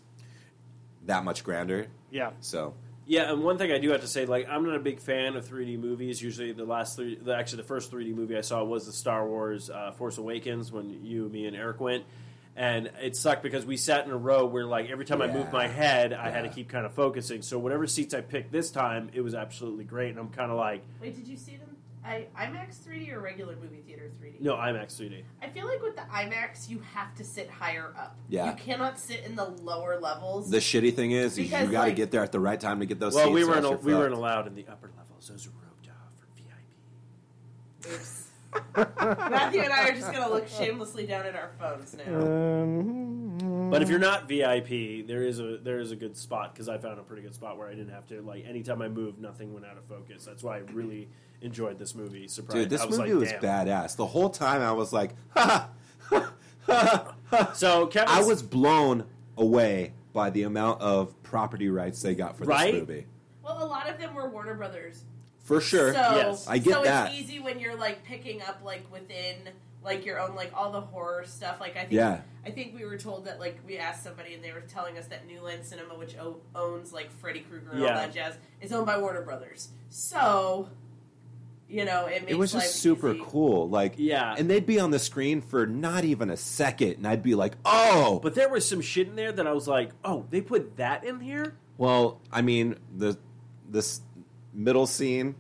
that 1.06 1.24
much 1.24 1.44
grander. 1.44 1.88
Yeah. 2.12 2.32
So 2.40 2.74
Yeah, 3.06 3.32
and 3.32 3.44
one 3.44 3.58
thing 3.60 3.72
I 3.72 3.78
do 3.78 3.92
have 3.92 4.02
to 4.02 4.08
say, 4.08 4.26
like, 4.26 4.48
I'm 4.50 4.66
not 4.66 4.76
a 4.76 4.80
big 4.80 5.00
fan 5.00 5.36
of 5.36 5.48
3D 5.48 5.78
movies. 5.80 6.22
Usually, 6.22 6.52
the 6.54 6.66
last 6.66 6.96
three, 6.96 7.16
the, 7.16 7.36
actually, 7.36 7.58
the 7.62 7.68
first 7.68 7.92
3D 7.92 8.16
movie 8.16 8.36
I 8.36 8.42
saw 8.42 8.64
was 8.64 8.88
the 8.88 8.92
Star 8.94 9.28
Wars 9.28 9.70
uh, 9.70 9.92
Force 9.92 10.18
Awakens 10.18 10.72
when 10.72 11.04
you, 11.06 11.30
me, 11.30 11.46
and 11.46 11.56
Eric 11.56 11.80
went. 11.80 12.04
And 12.58 12.90
it 13.02 13.16
sucked 13.18 13.44
because 13.44 13.66
we 13.66 13.76
sat 13.78 14.06
in 14.06 14.12
a 14.12 14.18
row 14.18 14.46
where, 14.46 14.66
like, 14.66 14.90
every 14.90 15.04
time 15.06 15.22
I 15.22 15.28
moved 15.28 15.52
my 15.52 15.66
Yeah. 15.66 15.72
head, 15.74 16.14
I 16.14 16.32
had 16.32 16.44
to 16.44 16.50
keep 16.50 16.70
kind 16.70 16.86
of 16.86 16.94
focusing. 16.94 17.42
So, 17.44 17.60
whatever 17.60 17.86
seats 17.86 18.14
I 18.16 18.22
picked 18.22 18.52
this 18.52 18.72
time, 18.72 19.10
it 19.14 19.22
was 19.22 19.36
absolutely 19.36 19.84
great. 19.84 20.10
And 20.12 20.18
I'm 20.20 20.30
kind 20.30 20.50
of 20.50 20.58
like, 20.58 20.82
Wait, 21.02 21.16
did 21.16 21.28
you 21.28 21.38
see 21.38 21.58
them? 21.58 21.65
I, 22.06 22.28
IMAX 22.38 22.78
3D 22.88 23.12
or 23.12 23.20
regular 23.20 23.56
movie 23.56 23.82
theater 23.86 24.12
3D? 24.22 24.40
no, 24.40 24.54
IMAX 24.56 24.96
3D. 25.02 25.24
I 25.42 25.50
feel 25.50 25.66
like 25.68 25.82
with 25.82 25.96
the 25.96 26.04
IMAX, 26.04 26.70
you 26.70 26.80
have 26.94 27.16
to 27.16 27.24
sit 27.24 27.50
higher 27.50 27.94
up. 27.98 28.16
Yeah. 28.30 28.52
You 28.52 28.56
cannot 28.58 29.00
sit 29.00 29.24
in 29.26 29.36
the 29.36 29.46
lower 29.46 30.00
levels. 30.00 30.50
the 30.52 30.58
shitty 30.60 30.94
thing 30.96 31.12
is, 31.12 31.34
is 31.34 31.40
you 31.40 31.50
got 31.50 31.62
to 31.66 31.72
like- 31.72 31.96
get 31.96 32.12
there 32.12 32.22
at 32.24 32.32
the 32.32 32.40
right 32.40 32.60
time 32.60 32.80
to 32.80 32.86
get 32.86 33.00
those. 33.00 33.16
Well, 33.16 33.26
seats 33.26 33.34
we 33.34 33.44
or 33.44 33.48
weren't 33.48 33.66
else 33.66 33.72
you're 33.72 33.80
we 33.80 33.94
weren't 33.96 34.12
fucked. 34.12 34.18
allowed 34.20 34.48
in 34.48 34.56
the 34.56 34.66
upper 34.70 34.92
levels. 34.96 35.28
Those 35.28 35.48
are 35.48 35.52
roped 35.64 35.90
off 35.90 36.14
for 36.20 36.28
VIP. 37.88 37.96
Oops. 37.96 38.22
Matthew 39.32 39.62
and 39.62 39.74
I 39.74 39.90
are 39.90 39.94
just 39.94 40.12
going 40.14 40.24
to 40.24 40.30
look 40.34 40.48
shamelessly 40.48 41.06
down 41.08 41.26
at 41.26 41.36
our 41.36 41.52
phones 41.60 41.96
now. 41.96 42.16
Um, 42.22 43.70
But 43.70 43.82
if 43.82 43.90
you're 43.90 44.00
not 44.00 44.30
VIP, 44.30 45.06
there 45.08 45.24
is 45.24 45.40
a 45.40 45.58
there 45.58 45.80
is 45.80 45.92
a 45.92 45.96
good 45.96 46.16
spot 46.16 46.54
because 46.54 46.70
I 46.70 46.78
found 46.78 47.00
a 47.00 47.04
pretty 47.04 47.24
good 47.24 47.34
spot 47.34 47.58
where 47.58 47.68
I 47.68 47.72
didn't 47.74 47.94
have 47.94 48.08
to 48.08 48.22
like 48.22 48.46
anytime 48.46 48.82
I 48.82 48.88
moved, 48.90 49.20
nothing 49.20 49.54
went 49.54 49.66
out 49.66 49.78
of 49.78 49.84
focus. 49.86 50.24
That's 50.24 50.44
why 50.44 50.58
I 50.58 50.62
really 50.72 51.10
enjoyed 51.42 51.78
this 51.80 51.96
movie. 51.96 52.28
Surprised, 52.28 52.58
Dude, 52.58 52.70
this 52.70 52.82
I 52.82 52.86
was 52.86 52.98
movie 52.98 53.14
like, 53.14 53.20
was 53.22 53.32
Damn. 53.42 53.68
badass. 53.68 53.96
The 53.96 54.06
whole 54.06 54.30
time 54.30 54.62
I 54.62 54.72
was 54.72 54.92
like, 54.94 55.12
ha, 55.36 55.70
ha, 56.10 57.14
so 57.54 57.88
Kevin, 57.88 58.10
I 58.10 58.24
was 58.24 58.42
blown 58.42 59.06
away 59.38 59.94
by 60.14 60.30
the 60.30 60.44
amount 60.44 60.82
of 60.82 61.22
property 61.24 61.70
rights 61.70 62.02
they 62.02 62.16
got 62.16 62.38
for 62.38 62.46
Right? 62.46 62.72
this 62.74 62.82
movie. 62.82 63.06
Well, 63.44 63.64
a 63.64 63.66
lot 63.68 63.90
of 63.90 64.00
them 64.00 64.14
were 64.16 64.30
Warner 64.30 64.56
Brothers. 64.56 65.04
For 65.44 65.62
sure. 65.62 65.94
So, 65.94 66.00
Yes. 66.00 66.48
I 66.48 66.58
get 66.58 66.74
so 66.74 66.84
that. 66.84 67.12
it's 67.12 67.20
easy 67.20 67.40
when 67.40 67.60
you're 67.60 67.76
like 67.76 68.04
picking 68.04 68.42
up 68.42 68.62
like 68.64 68.92
within 68.92 69.36
like 69.84 70.04
your 70.04 70.20
own 70.20 70.36
like 70.36 70.52
all 70.56 70.72
the 70.72 70.82
horror 70.82 71.24
stuff. 71.28 71.60
Like 71.60 71.76
I 71.76 71.82
think 71.82 71.92
Yeah. 71.92 72.22
I 72.44 72.50
think 72.50 72.74
we 72.76 72.84
were 72.86 72.98
told 72.98 73.26
that 73.26 73.40
like 73.40 73.60
we 73.68 73.78
asked 73.78 74.04
somebody 74.04 74.34
and 74.34 74.44
they 74.44 74.52
were 74.52 74.62
telling 74.62 74.98
us 74.98 75.06
that 75.08 75.28
New 75.28 75.42
Line 75.42 75.64
Cinema, 75.64 75.94
which 75.96 76.18
o- 76.18 76.38
owns 76.56 76.92
like 76.94 77.12
Freddy 77.12 77.42
Krueger 77.42 77.70
and 77.72 77.82
Yeah. 77.82 77.90
all 77.90 77.96
that 77.96 78.14
jazz, 78.14 78.36
is 78.62 78.72
owned 78.72 78.88
by 78.88 78.98
Warner 78.98 79.22
Brothers. 79.22 79.70
So 79.90 80.70
you 81.70 81.84
know 81.86 82.06
it 82.06 82.22
makes 82.22 82.32
It 82.32 82.38
was 82.38 82.54
life 82.54 82.64
just 82.64 82.76
super 82.78 83.14
easy. 83.14 83.24
cool. 83.28 83.68
Like, 83.70 83.96
Yeah. 83.98 84.36
and 84.38 84.50
they'd 84.50 84.66
be 84.66 84.80
on 84.80 84.92
the 84.92 85.00
screen 85.00 85.42
for 85.42 85.66
not 85.66 86.04
even 86.06 86.30
a 86.30 86.38
second, 86.38 86.94
and 86.98 87.08
I'd 87.08 87.24
be 87.24 87.36
like, 87.36 87.56
"Oh!" 87.66 88.20
but 88.22 88.36
there 88.36 88.50
was 88.50 88.68
some 88.68 88.82
shit 88.82 89.08
in 89.08 89.16
there 89.16 89.32
that 89.32 89.48
I 89.48 89.52
was 89.52 89.68
like, 89.68 89.92
oh, 90.04 90.26
they 90.30 90.42
put 90.42 90.76
that 90.78 91.04
in 91.04 91.20
here. 91.20 91.56
Well, 91.78 92.22
I 92.32 92.42
mean, 92.42 92.76
the 92.96 93.18
this 93.70 94.02
middle 94.54 94.86
scene 94.88 95.36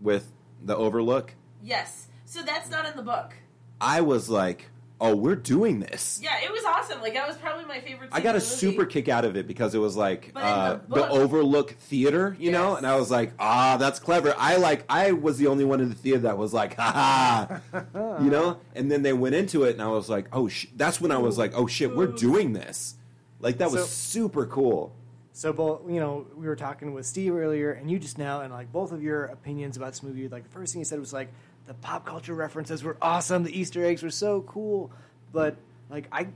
with 0.00 0.32
the 0.64 0.76
overlook, 0.76 1.34
Yes. 1.62 2.06
So 2.24 2.42
that's 2.42 2.70
not 2.70 2.86
in 2.86 2.94
the 2.96 3.02
book. 3.02 3.34
I 3.80 4.00
was 4.00 4.28
like, 4.30 4.70
"Oh, 5.00 5.14
we're 5.16 5.36
doing 5.36 5.80
this." 5.80 6.20
Yeah, 6.22 6.36
it 6.42 6.50
was 6.52 6.64
awesome. 6.64 7.00
Like 7.00 7.14
that 7.14 7.26
was 7.26 7.36
probably 7.36 7.64
my 7.64 7.80
favorite. 7.80 8.10
I 8.12 8.20
got 8.20 8.30
a 8.30 8.38
movie. 8.38 8.46
super 8.46 8.84
kick 8.86 9.08
out 9.08 9.24
of 9.24 9.36
it 9.36 9.46
because 9.46 9.74
it 9.74 9.78
was 9.78 9.96
like 9.96 10.32
uh, 10.34 10.78
the 10.88 10.94
the, 10.96 11.08
Overlook 11.08 11.72
Theater, 11.72 12.36
you 12.38 12.50
know, 12.52 12.76
and 12.76 12.86
I 12.86 12.96
was 12.96 13.10
like, 13.10 13.32
"Ah, 13.38 13.76
that's 13.76 13.98
clever." 13.98 14.34
I 14.38 14.56
like, 14.56 14.84
I 14.88 15.12
was 15.12 15.38
the 15.38 15.46
only 15.46 15.64
one 15.64 15.80
in 15.80 15.88
the 15.88 15.94
theater 15.94 16.20
that 16.20 16.38
was 16.38 16.52
like, 16.52 16.74
"Ha 16.76 17.60
ha," 17.72 18.18
you 18.22 18.30
know. 18.30 18.58
And 18.74 18.90
then 18.90 19.02
they 19.02 19.12
went 19.12 19.34
into 19.34 19.64
it, 19.64 19.72
and 19.72 19.82
I 19.82 19.88
was 19.88 20.08
like, 20.08 20.26
"Oh, 20.32 20.48
sh-. 20.48 20.66
that's 20.76 21.00
when 21.00 21.10
I 21.12 21.18
was 21.18 21.38
like, 21.38 21.52
oh 21.54 21.66
shit, 21.66 21.94
we're 21.94 22.06
doing 22.06 22.52
this." 22.52 22.94
Like 23.40 23.58
that 23.58 23.70
was 23.70 23.82
So- 23.82 23.86
super 23.86 24.46
cool. 24.46 24.92
So, 25.32 25.52
both 25.52 25.82
you 25.88 26.00
know, 26.00 26.26
we 26.36 26.48
were 26.48 26.56
talking 26.56 26.92
with 26.94 27.06
Steve 27.06 27.32
earlier, 27.32 27.70
and 27.70 27.88
you 27.88 28.00
just 28.00 28.18
now, 28.18 28.40
and 28.40 28.52
like 28.52 28.72
both 28.72 28.90
of 28.90 29.00
your 29.04 29.26
opinions 29.26 29.76
about 29.76 29.92
this 29.92 30.02
movie. 30.02 30.26
Like 30.26 30.42
the 30.42 30.50
first 30.50 30.72
thing 30.72 30.80
you 30.80 30.84
said 30.84 30.98
was 30.98 31.12
like 31.12 31.28
the 31.68 31.74
pop 31.74 32.06
culture 32.06 32.34
references 32.34 32.82
were 32.82 32.96
awesome, 33.00 33.44
the 33.44 33.56
Easter 33.56 33.84
eggs 33.84 34.02
were 34.02 34.10
so 34.10 34.40
cool, 34.42 34.90
but 35.32 35.54
like 35.90 36.08
I, 36.10 36.28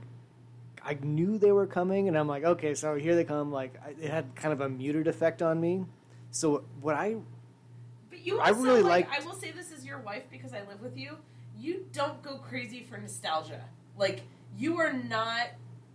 I 0.83 0.93
knew 1.01 1.39
they 1.39 1.51
were 1.51 1.65
coming, 1.65 2.07
and 2.07 2.15
I'm 2.17 2.27
like, 2.27 2.43
okay, 2.43 2.75
so 2.75 2.95
here 2.95 3.15
they 3.15 3.23
come. 3.23 3.51
Like 3.51 3.73
I, 3.83 3.95
it 3.99 4.11
had 4.11 4.35
kind 4.35 4.53
of 4.53 4.61
a 4.61 4.69
muted 4.69 5.07
effect 5.07 5.41
on 5.41 5.59
me. 5.59 5.85
So 6.29 6.63
what 6.81 6.95
I 6.95 7.15
But 8.11 8.23
you 8.25 8.39
I 8.39 8.49
also, 8.49 8.61
really 8.61 8.83
like, 8.83 9.09
liked- 9.09 9.21
I 9.23 9.25
will 9.25 9.33
say 9.33 9.51
this 9.51 9.71
as 9.71 9.83
your 9.83 9.97
wife 9.99 10.23
because 10.31 10.53
I 10.53 10.59
live 10.69 10.81
with 10.81 10.97
you. 10.97 11.17
You 11.59 11.85
don't 11.93 12.21
go 12.21 12.37
crazy 12.37 12.83
for 12.83 12.97
nostalgia. 12.97 13.63
Like 13.97 14.21
you 14.57 14.77
are 14.79 14.93
not 14.93 15.47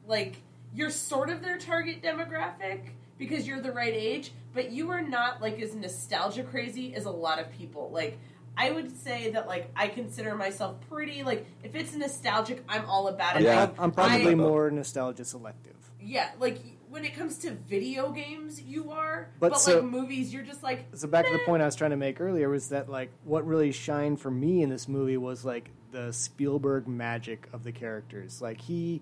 like 0.06 0.36
you're 0.74 0.90
sort 0.90 1.30
of 1.30 1.42
their 1.42 1.58
target 1.58 2.02
demographic 2.02 2.90
because 3.18 3.46
you're 3.46 3.60
the 3.60 3.72
right 3.72 3.94
age, 3.94 4.32
but 4.52 4.72
you 4.72 4.90
are 4.90 5.02
not 5.02 5.40
like 5.40 5.60
as 5.60 5.76
nostalgia 5.76 6.42
crazy 6.42 6.94
as 6.94 7.04
a 7.04 7.10
lot 7.10 7.38
of 7.38 7.52
people. 7.52 7.90
Like 7.92 8.18
I 8.60 8.72
would 8.72 8.96
say 8.98 9.30
that 9.30 9.46
like 9.46 9.70
I 9.76 9.86
consider 9.88 10.34
myself 10.34 10.76
pretty 10.90 11.22
like 11.22 11.46
if 11.62 11.74
it's 11.76 11.94
nostalgic, 11.94 12.64
I'm 12.68 12.84
all 12.86 13.06
about 13.08 13.36
it. 13.36 13.44
Yeah. 13.44 13.70
I'm 13.78 13.92
probably 13.92 14.32
I- 14.32 14.34
more 14.34 14.70
nostalgia 14.70 15.24
selective. 15.24 15.76
yeah, 16.00 16.30
like 16.40 16.58
when 16.90 17.04
it 17.04 17.14
comes 17.14 17.36
to 17.38 17.50
video 17.52 18.10
games, 18.10 18.60
you 18.62 18.90
are, 18.90 19.28
But 19.38 19.50
but, 19.52 19.60
so- 19.60 19.76
like 19.76 19.84
movies, 19.84 20.32
you're 20.32 20.42
just 20.42 20.62
like 20.62 20.86
So 20.94 21.06
back 21.06 21.26
to 21.26 21.32
the 21.32 21.38
point 21.40 21.62
I 21.62 21.66
was 21.66 21.76
trying 21.76 21.90
to 21.92 21.96
make 21.96 22.20
earlier 22.20 22.48
was 22.48 22.70
that 22.70 22.88
like 22.88 23.10
what 23.24 23.46
really 23.46 23.70
shined 23.72 24.20
for 24.20 24.30
me 24.30 24.62
in 24.62 24.70
this 24.70 24.88
movie 24.88 25.16
was 25.18 25.44
like 25.44 25.70
the 25.92 26.12
Spielberg 26.12 26.88
magic 26.88 27.48
of 27.52 27.62
the 27.62 27.72
characters. 27.72 28.42
Like 28.42 28.60
he 28.60 29.00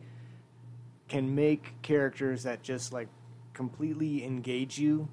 can 1.09 1.35
make 1.35 1.81
characters 1.83 2.43
that 2.43 2.63
just 2.63 2.93
like 2.93 3.09
completely 3.55 4.25
engage 4.25 4.79
you. 4.79 5.09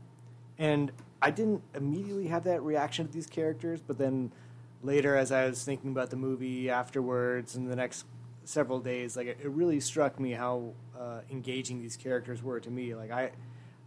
And 0.57 0.91
I 1.23 1.31
didn't 1.31 1.61
immediately 1.73 2.27
have 2.27 2.43
that 2.43 2.61
reaction 2.63 3.07
to 3.07 3.13
these 3.13 3.27
characters, 3.27 3.79
but 3.79 3.97
then 3.97 4.33
later 4.81 5.15
as 5.15 5.31
I 5.31 5.45
was 5.45 5.63
thinking 5.63 5.91
about 5.91 6.09
the 6.09 6.17
movie 6.17 6.69
afterwards 6.69 7.55
and 7.55 7.71
the 7.71 7.77
next 7.77 8.05
several 8.43 8.81
days, 8.81 9.15
like 9.15 9.27
it, 9.27 9.37
it 9.41 9.49
really 9.49 9.79
struck 9.79 10.19
me 10.19 10.31
how 10.31 10.73
uh, 10.99 11.21
engaging 11.31 11.81
these 11.81 11.95
characters 11.95 12.43
were 12.43 12.59
to 12.59 12.69
me. 12.69 12.93
Like 12.93 13.11
I 13.11 13.31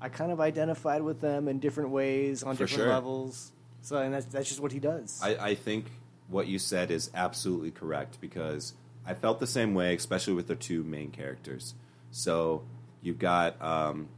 I 0.01 0.09
kind 0.09 0.33
of 0.33 0.41
identified 0.41 1.03
with 1.03 1.21
them 1.21 1.47
in 1.47 1.59
different 1.59 1.91
ways 1.91 2.43
on 2.43 2.57
For 2.57 2.65
different 2.65 2.85
sure. 2.85 2.89
levels. 2.89 3.53
So 3.83 3.99
and 3.99 4.15
that's 4.15 4.25
that's 4.27 4.49
just 4.49 4.61
what 4.61 4.73
he 4.73 4.79
does. 4.79 5.21
I, 5.23 5.37
I 5.37 5.55
think 5.55 5.91
what 6.29 6.47
you 6.47 6.59
said 6.59 6.91
is 6.91 7.11
absolutely 7.15 7.71
correct 7.71 8.19
because 8.21 8.73
I 9.05 9.13
felt 9.13 9.41
the 9.41 9.47
same 9.47 9.75
way, 9.75 9.95
especially 9.95 10.33
with 10.33 10.49
the 10.49 10.57
two 10.57 10.83
main 10.83 11.11
characters. 11.11 11.75
So 12.11 12.63
you've 13.03 13.19
got 13.19 13.61
um, 13.63 14.09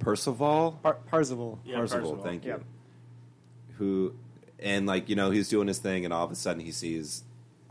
Percival. 0.00 0.78
Par- 0.82 0.98
Parzival. 1.06 1.60
Yeah, 1.64 1.76
Parzival, 1.76 2.00
Parzival. 2.10 2.24
thank 2.24 2.44
you. 2.44 2.50
Yep. 2.50 2.64
Who 3.78 4.14
and 4.58 4.86
like 4.86 5.08
you 5.08 5.14
know 5.16 5.30
he's 5.30 5.48
doing 5.48 5.68
his 5.68 5.78
thing, 5.78 6.04
and 6.04 6.12
all 6.12 6.24
of 6.24 6.30
a 6.32 6.34
sudden 6.34 6.60
he 6.62 6.72
sees 6.72 7.22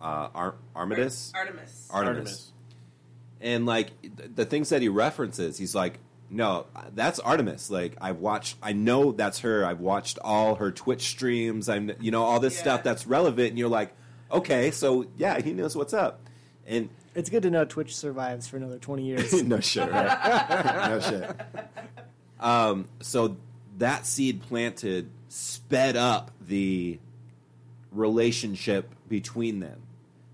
uh, 0.02 0.30
Ar- 0.34 0.56
Armidas, 0.76 1.32
Artemis. 1.36 1.88
Artemis, 1.92 2.52
and 3.42 3.66
like 3.66 4.00
th- 4.02 4.32
the 4.36 4.46
things 4.46 4.70
that 4.70 4.82
he 4.82 4.88
references, 4.90 5.58
he's 5.58 5.76
like, 5.76 6.00
"No, 6.32 6.66
that's 6.96 7.20
Artemis." 7.20 7.70
Like 7.70 7.96
I've 8.02 8.18
watched, 8.20 8.58
I 8.64 8.74
know 8.74 9.12
that's 9.12 9.40
her. 9.42 9.66
I've 9.66 9.82
watched 9.82 10.18
all 10.24 10.56
her 10.56 10.72
Twitch 10.72 11.04
streams. 11.10 11.70
I'm, 11.70 11.92
you 12.00 12.10
know, 12.12 12.24
all 12.24 12.40
this 12.40 12.56
Yeah. 12.56 12.62
stuff 12.62 12.84
that's 12.84 13.06
relevant, 13.06 13.50
and 13.50 13.60
you're 13.60 13.70
like, 13.70 13.94
"Okay, 14.32 14.72
so 14.72 15.06
yeah, 15.18 15.40
he 15.42 15.54
knows 15.54 15.76
what's 15.76 15.94
up." 15.94 16.22
And 16.66 16.90
It's 17.14 17.30
good 17.30 17.44
to 17.44 17.52
know 17.52 17.66
Twitch 17.66 17.96
survives 17.96 18.48
for 18.48 18.58
another 18.58 18.80
twenty 18.80 19.04
years. 19.06 19.44
no 19.44 19.60
shit, 19.60 19.92
right? 19.92 20.88
no 20.90 21.00
shit. 21.00 21.30
Um, 22.40 22.88
so 23.02 23.38
that 23.78 24.06
seed 24.06 24.42
planted 24.42 25.10
sped 25.28 25.96
up 25.96 26.32
the 26.42 27.00
relationship 27.92 28.94
between 29.08 29.60
them 29.60 29.82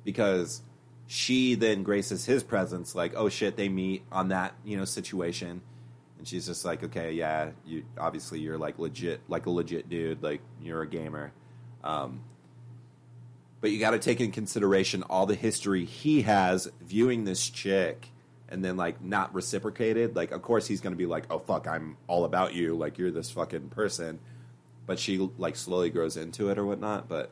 because 0.04 0.62
she 1.08 1.56
then 1.56 1.84
graces 1.84 2.26
his 2.26 2.44
presence 2.44 2.96
like 2.96 3.14
oh 3.16 3.30
shit 3.30 3.56
they 3.56 3.70
meet 3.70 4.04
on 4.12 4.30
that 4.30 4.54
you 4.64 4.78
know 4.78 4.86
situation. 4.86 5.62
And 6.18 6.28
she's 6.28 6.46
just 6.46 6.66
like 6.66 6.84
okay 6.84 7.12
yeah 7.14 7.52
you 7.66 7.86
obviously 7.98 8.40
you're 8.40 8.58
like 8.58 8.80
legit 8.80 9.22
like 9.28 9.46
a 9.46 9.50
legit 9.50 9.90
dude 9.90 10.22
like 10.24 10.42
you're 10.62 10.82
a 10.82 10.88
gamer. 10.88 11.32
Um, 11.84 12.22
but 13.62 13.72
you 13.72 13.80
got 13.80 13.92
to 13.92 14.00
take 14.00 14.22
in 14.22 14.32
consideration 14.32 15.04
all 15.04 15.26
the 15.26 15.36
history 15.36 15.86
he 15.86 16.24
has 16.24 16.70
viewing 16.82 17.24
this 17.24 17.50
chick 17.50 18.12
and 18.50 18.64
then 18.64 18.78
like 18.78 19.02
not 19.02 19.34
reciprocated 19.34 20.16
like 20.16 20.32
of 20.32 20.42
course 20.42 20.68
he's 20.68 20.82
going 20.82 20.94
to 20.94 20.98
be 20.98 21.06
like 21.06 21.26
oh 21.32 21.40
fuck 21.40 21.68
i'm 21.68 21.98
all 22.08 22.26
about 22.26 22.54
you 22.54 22.76
like 22.76 22.98
you're 22.98 23.12
this 23.12 23.32
fucking 23.32 23.70
person 23.70 24.20
but 24.86 25.00
she 25.00 25.30
like 25.38 25.56
slowly 25.56 25.90
grows 25.90 26.16
into 26.18 26.50
it 26.50 26.58
or 26.58 26.66
whatnot 26.66 27.08
but 27.10 27.32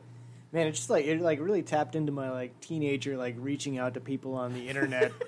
Man, 0.54 0.68
it's 0.68 0.78
just 0.78 0.90
like 0.90 1.04
it 1.04 1.20
like 1.20 1.40
really 1.40 1.62
tapped 1.62 1.96
into 1.96 2.12
my 2.12 2.30
like 2.30 2.60
teenager 2.60 3.16
like 3.16 3.34
reaching 3.38 3.76
out 3.76 3.94
to 3.94 4.00
people 4.00 4.36
on 4.36 4.54
the 4.54 4.68
internet. 4.68 5.12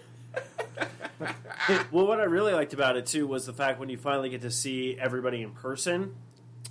Well, 1.90 2.06
what 2.06 2.20
I 2.20 2.24
really 2.24 2.52
liked 2.52 2.74
about 2.74 2.96
it 2.96 3.06
too 3.06 3.26
was 3.26 3.46
the 3.46 3.52
fact 3.52 3.80
when 3.80 3.88
you 3.88 3.96
finally 3.96 4.28
get 4.28 4.42
to 4.42 4.50
see 4.50 4.96
everybody 5.00 5.42
in 5.42 5.50
person, 5.50 6.14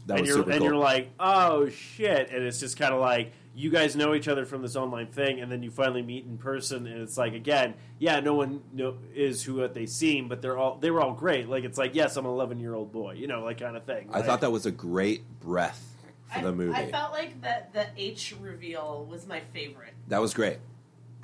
that 0.05 0.13
and 0.13 0.21
was 0.21 0.29
you're 0.29 0.37
super 0.37 0.51
and 0.51 0.59
cool 0.59 0.67
you're 0.67 0.77
like, 0.77 1.09
oh 1.19 1.67
shit, 1.67 2.29
and 2.29 2.43
it's 2.43 2.59
just 2.59 2.77
kind 2.77 2.93
of 2.93 3.01
like 3.01 3.33
you 3.55 3.69
guys 3.69 3.95
know 3.95 4.13
each 4.13 4.27
other 4.27 4.45
from 4.45 4.61
this 4.61 4.75
online 4.75 5.07
thing, 5.07 5.39
and 5.39 5.51
then 5.51 5.63
you 5.63 5.71
finally 5.71 6.01
meet 6.01 6.25
in 6.25 6.37
person, 6.37 6.85
and 6.87 7.01
it's 7.01 7.17
like 7.17 7.33
again, 7.33 7.75
yeah, 7.99 8.19
no 8.19 8.33
one 8.33 8.61
know, 8.73 8.97
is 9.13 9.43
who 9.43 9.55
what 9.55 9.73
they 9.73 9.85
seem, 9.85 10.27
but 10.27 10.41
they're 10.41 10.57
all 10.57 10.77
they 10.77 10.91
were 10.91 11.01
all 11.01 11.13
great. 11.13 11.47
Like 11.47 11.63
it's 11.63 11.77
like, 11.77 11.95
yes, 11.95 12.17
I'm 12.17 12.25
an 12.25 12.31
11 12.31 12.59
year 12.59 12.73
old 12.75 12.91
boy, 12.91 13.13
you 13.13 13.27
know, 13.27 13.43
like 13.43 13.59
kind 13.59 13.77
of 13.77 13.83
thing. 13.85 14.09
i 14.11 14.21
thought 14.21 14.41
that 14.41 14.51
was 14.51 14.65
a 14.65 14.71
great 14.71 15.39
breath 15.39 15.95
for 16.31 16.39
I, 16.39 16.43
the 16.43 16.51
movie 16.51 16.73
I 16.73 16.91
felt 16.91 17.11
like 17.13 17.41
that 17.41 17.73
the 17.73 17.87
H 17.97 18.35
reveal 18.41 19.07
was 19.09 19.25
my 19.25 19.39
favorite. 19.53 19.93
that 20.09 20.21
was 20.21 20.33
great 20.33 20.57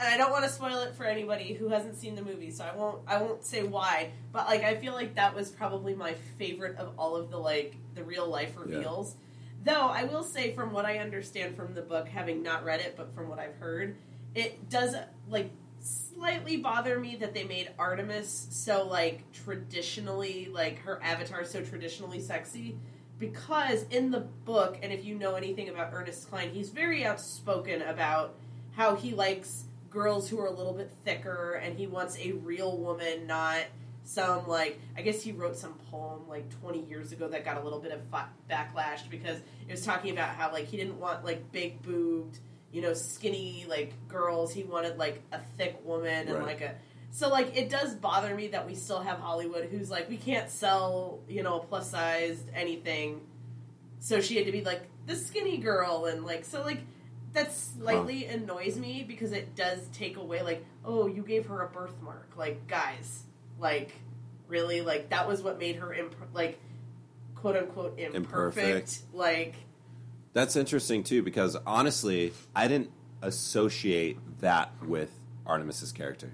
and 0.02 0.10
I 0.12 0.18
don't 0.18 0.32
want 0.32 0.44
to 0.45 0.49
spoil 0.49 0.80
it 0.80 0.95
for 0.95 1.06
anybody 1.06 1.53
who 1.53 1.70
hasn't 1.70 1.95
seen 1.95 2.16
the 2.16 2.24
movie, 2.24 2.49
so 2.49 2.66
I 2.66 2.76
won't. 2.76 3.02
I 3.08 3.22
won't 3.22 3.45
say 3.45 3.62
why, 3.62 4.12
but 4.32 4.48
like 4.48 4.64
I 4.64 4.76
feel 4.76 4.94
like 4.94 5.14
that 5.16 5.36
was 5.36 5.52
probably 5.52 5.94
my 5.94 6.16
favorite 6.40 6.78
of 6.78 6.94
all 6.98 7.16
of 7.16 7.30
the 7.30 7.38
like 7.38 7.76
the 7.94 8.03
real 8.03 8.28
life 8.28 8.56
reveals. 8.58 9.16
Though 9.64 9.88
I 9.88 10.06
will 10.06 10.24
say, 10.24 10.54
from 10.54 10.72
what 10.72 10.86
I 10.86 10.98
understand 10.98 11.56
from 11.56 11.74
the 11.74 11.82
book, 11.82 12.08
having 12.08 12.42
not 12.42 12.66
read 12.66 12.80
it, 12.80 12.96
but 12.98 13.14
from 13.14 13.30
what 13.30 13.40
I've 13.40 13.56
heard, 13.56 13.96
it 14.34 14.70
does 14.70 14.96
like 15.30 15.52
slightly 15.80 16.58
bother 16.58 17.00
me 17.00 17.16
that 17.16 17.34
they 17.34 17.44
made 17.44 17.70
Artemis 17.78 18.48
so 18.52 18.86
like 18.88 19.24
traditionally 19.32 20.48
like 20.52 20.80
her 20.80 21.02
avatar 21.04 21.44
so 21.44 21.62
traditionally 21.62 22.20
sexy. 22.20 22.78
Because 23.20 23.84
in 23.92 24.10
the 24.10 24.22
book 24.22 24.80
and 24.82 24.92
if 24.92 25.06
you 25.06 25.16
know 25.16 25.36
anything 25.36 25.70
about 25.70 25.92
Ernest 25.94 26.30
Cline 26.30 26.50
he's 26.52 26.70
very 26.70 27.06
outspoken 27.06 27.82
about 27.84 28.36
how 28.72 28.96
he 28.96 29.14
likes 29.14 29.66
girls 29.90 30.30
who 30.30 30.40
are 30.40 30.48
a 30.48 30.52
little 30.52 30.74
bit 30.74 30.92
thicker 31.04 31.54
and 31.54 31.78
he 31.78 31.88
wants 31.88 32.18
a 32.20 32.32
real 32.32 32.78
woman 32.78 33.28
not 33.28 33.66
some 34.03 34.48
like 34.48 34.80
I 34.98 35.02
guess 35.02 35.22
he 35.22 35.32
wrote 35.32 35.56
some 35.56 35.73
poem 35.91 36.28
like 36.28 36.49
20 36.61 36.86
years 36.86 37.11
ago 37.11 37.28
that 37.28 37.45
got 37.45 37.57
a 37.57 37.61
little 37.61 37.80
bit 37.80 37.91
of 37.91 38.02
fa- 38.10 38.30
backlash 38.49 39.07
because 39.10 39.38
it 39.68 39.72
was 39.72 39.86
talking 39.86 40.11
about 40.11 40.30
how 40.36 40.52
like 40.52 40.65
he 40.65 40.78
didn't 40.78 40.99
want 40.99 41.23
like 41.23 41.52
big 41.52 41.82
boobed 41.84 42.40
you 42.72 42.82
know 42.82 42.94
skinny 42.94 43.65
like 43.69 43.94
girls. 44.07 44.53
He 44.53 44.64
wanted 44.64 44.98
like 44.98 45.22
a 45.32 45.40
thick 45.57 45.80
woman 45.86 46.28
and 46.28 46.38
Right. 46.38 46.45
like 46.48 46.61
a 46.61 46.76
so 47.11 47.30
like 47.30 47.56
it 47.57 47.69
does 47.69 47.94
bother 47.95 48.34
me 48.36 48.48
that 48.49 48.65
we 48.65 48.73
still 48.76 49.02
have 49.02 49.19
Hollywood 49.19 49.65
who's 49.65 49.91
like 49.91 50.10
we 50.10 50.18
can't 50.18 50.49
sell 50.49 51.19
you 51.28 51.44
know 51.44 51.60
plus 51.60 51.91
sized 51.91 52.48
anything, 52.56 53.22
so 53.99 54.19
she 54.22 54.36
had 54.38 54.45
to 54.45 54.52
be 54.52 54.64
like 54.64 54.82
the 55.06 55.15
skinny 55.15 55.57
girl 55.57 56.06
and 56.06 56.26
like 56.26 56.45
so 56.45 56.61
like 56.64 56.82
that 57.34 57.53
slightly 57.53 58.26
annoys 58.26 58.78
me 58.78 59.03
because 59.07 59.32
it 59.32 59.56
does 59.56 59.88
take 59.94 60.18
away 60.18 60.41
like 60.41 60.65
oh 60.86 61.07
you 61.07 61.22
gave 61.23 61.45
her 61.48 61.61
a 61.61 61.68
birthmark 61.68 62.30
like 62.38 62.68
guys 62.68 63.23
like 63.62 63.94
really 64.48 64.82
like 64.82 65.10
that 65.12 65.28
was 65.28 65.42
what 65.42 65.58
made 65.60 65.78
her 65.78 65.94
imp- 65.94 66.16
like 66.34 66.60
quote 67.36 67.56
unquote 67.56 67.98
imperfect, 67.98 68.16
Imperfect. 68.16 69.00
like 69.14 69.56
That's 70.34 70.56
interesting 70.56 71.04
too 71.04 71.22
because 71.24 71.56
honestly, 71.66 72.34
I 72.56 72.68
didn't 72.68 72.92
associate 73.22 74.18
that 74.42 74.72
with 74.86 75.12
Artemis's 75.46 75.92
character. 75.92 76.32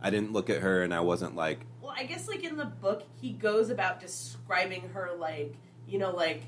I 0.00 0.10
didn't 0.10 0.32
look 0.32 0.50
at 0.50 0.60
her 0.60 0.82
and 0.82 0.92
I 0.92 1.00
wasn't 1.00 1.34
like, 1.36 1.60
well 1.80 1.94
i 1.96 2.04
guess 2.04 2.26
like 2.28 2.42
in 2.44 2.56
the 2.56 2.64
book 2.64 3.02
he 3.20 3.30
goes 3.32 3.70
about 3.70 4.00
describing 4.00 4.88
her 4.94 5.10
like 5.18 5.54
you 5.86 5.98
know 5.98 6.10
like 6.10 6.42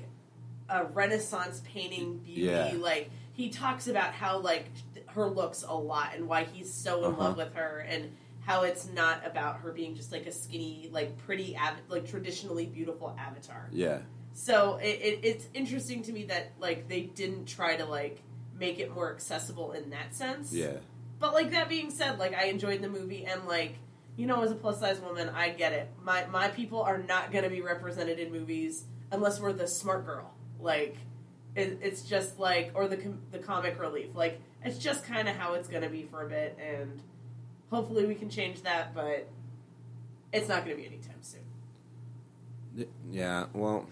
a 0.69 0.83
renaissance 0.85 1.61
painting 1.65 2.17
beauty 2.17 2.41
Yeah. 2.41 2.73
like 2.79 3.09
he 3.33 3.49
talks 3.49 3.87
about 3.87 4.13
how 4.13 4.39
like 4.39 4.65
her 5.07 5.25
looks 5.27 5.63
a 5.63 5.73
lot 5.73 6.09
and 6.15 6.27
why 6.27 6.43
he's 6.43 6.71
so 6.73 6.99
in 7.05 7.11
Uh-huh. 7.11 7.23
love 7.23 7.37
with 7.37 7.53
her 7.53 7.85
and 7.87 8.11
how 8.47 8.63
it's 8.63 8.89
not 8.93 9.27
about 9.27 9.59
her 9.59 9.71
being 9.73 9.93
just 9.93 10.11
like 10.11 10.25
a 10.25 10.31
skinny 10.31 10.89
like 10.93 11.17
pretty 11.25 11.55
av- 11.57 11.75
like 11.89 12.09
traditionally 12.09 12.65
beautiful 12.65 13.13
avatar 13.19 13.67
yeah, 13.73 13.99
So 14.33 14.77
it, 14.81 14.85
it, 15.01 15.19
it's 15.23 15.47
interesting 15.53 16.01
to 16.03 16.13
me 16.13 16.23
that 16.25 16.53
like 16.59 16.87
they 16.87 17.01
didn't 17.01 17.45
try 17.45 17.75
to 17.75 17.85
like 17.85 18.21
make 18.57 18.79
it 18.79 18.89
more 18.95 19.11
accessible 19.13 19.73
in 19.73 19.89
that 19.89 20.15
sense. 20.15 20.53
yeah, 20.53 20.77
But 21.19 21.33
like 21.33 21.51
that 21.51 21.67
being 21.67 21.91
said, 21.91 22.17
like 22.19 22.33
I 22.33 22.45
enjoyed 22.45 22.81
the 22.81 22.89
movie 22.89 23.25
and 23.25 23.45
like 23.45 23.75
you 24.15 24.25
know 24.25 24.41
as 24.43 24.49
a 24.51 24.55
plus 24.55 24.79
size 24.79 24.99
woman, 25.01 25.29
I 25.29 25.49
get 25.49 25.73
it. 25.73 25.89
My 26.01 26.25
my 26.27 26.47
people 26.47 26.81
are 26.81 26.97
not 26.97 27.31
going 27.33 27.43
to 27.43 27.49
be 27.49 27.61
represented 27.61 28.17
in 28.17 28.31
movies 28.31 28.85
unless 29.11 29.39
we're 29.41 29.53
the 29.53 29.67
smart 29.67 30.05
girl. 30.05 30.33
Like 30.59 30.95
it, 31.55 31.79
it's 31.81 32.01
just 32.01 32.39
like 32.39 32.71
or 32.75 32.87
the 32.87 32.97
com- 32.97 33.21
the 33.31 33.39
comic 33.39 33.77
relief. 33.79 34.15
Like 34.15 34.39
it's 34.63 34.77
just 34.77 35.03
kind 35.03 35.27
of 35.27 35.35
how 35.35 35.53
it's 35.55 35.67
going 35.67 35.83
to 35.83 35.89
be 35.89 36.03
for 36.03 36.25
a 36.25 36.29
bit, 36.29 36.57
and 36.59 37.01
hopefully 37.69 38.05
we 38.05 38.15
can 38.15 38.29
change 38.29 38.61
that. 38.63 38.93
But 38.95 39.27
it's 40.33 40.47
not 40.49 40.65
going 40.65 40.75
to 40.77 40.81
be 40.81 40.87
anytime 40.87 41.21
soon. 41.21 41.41
yeah. 43.11 43.45
Well, 43.53 43.85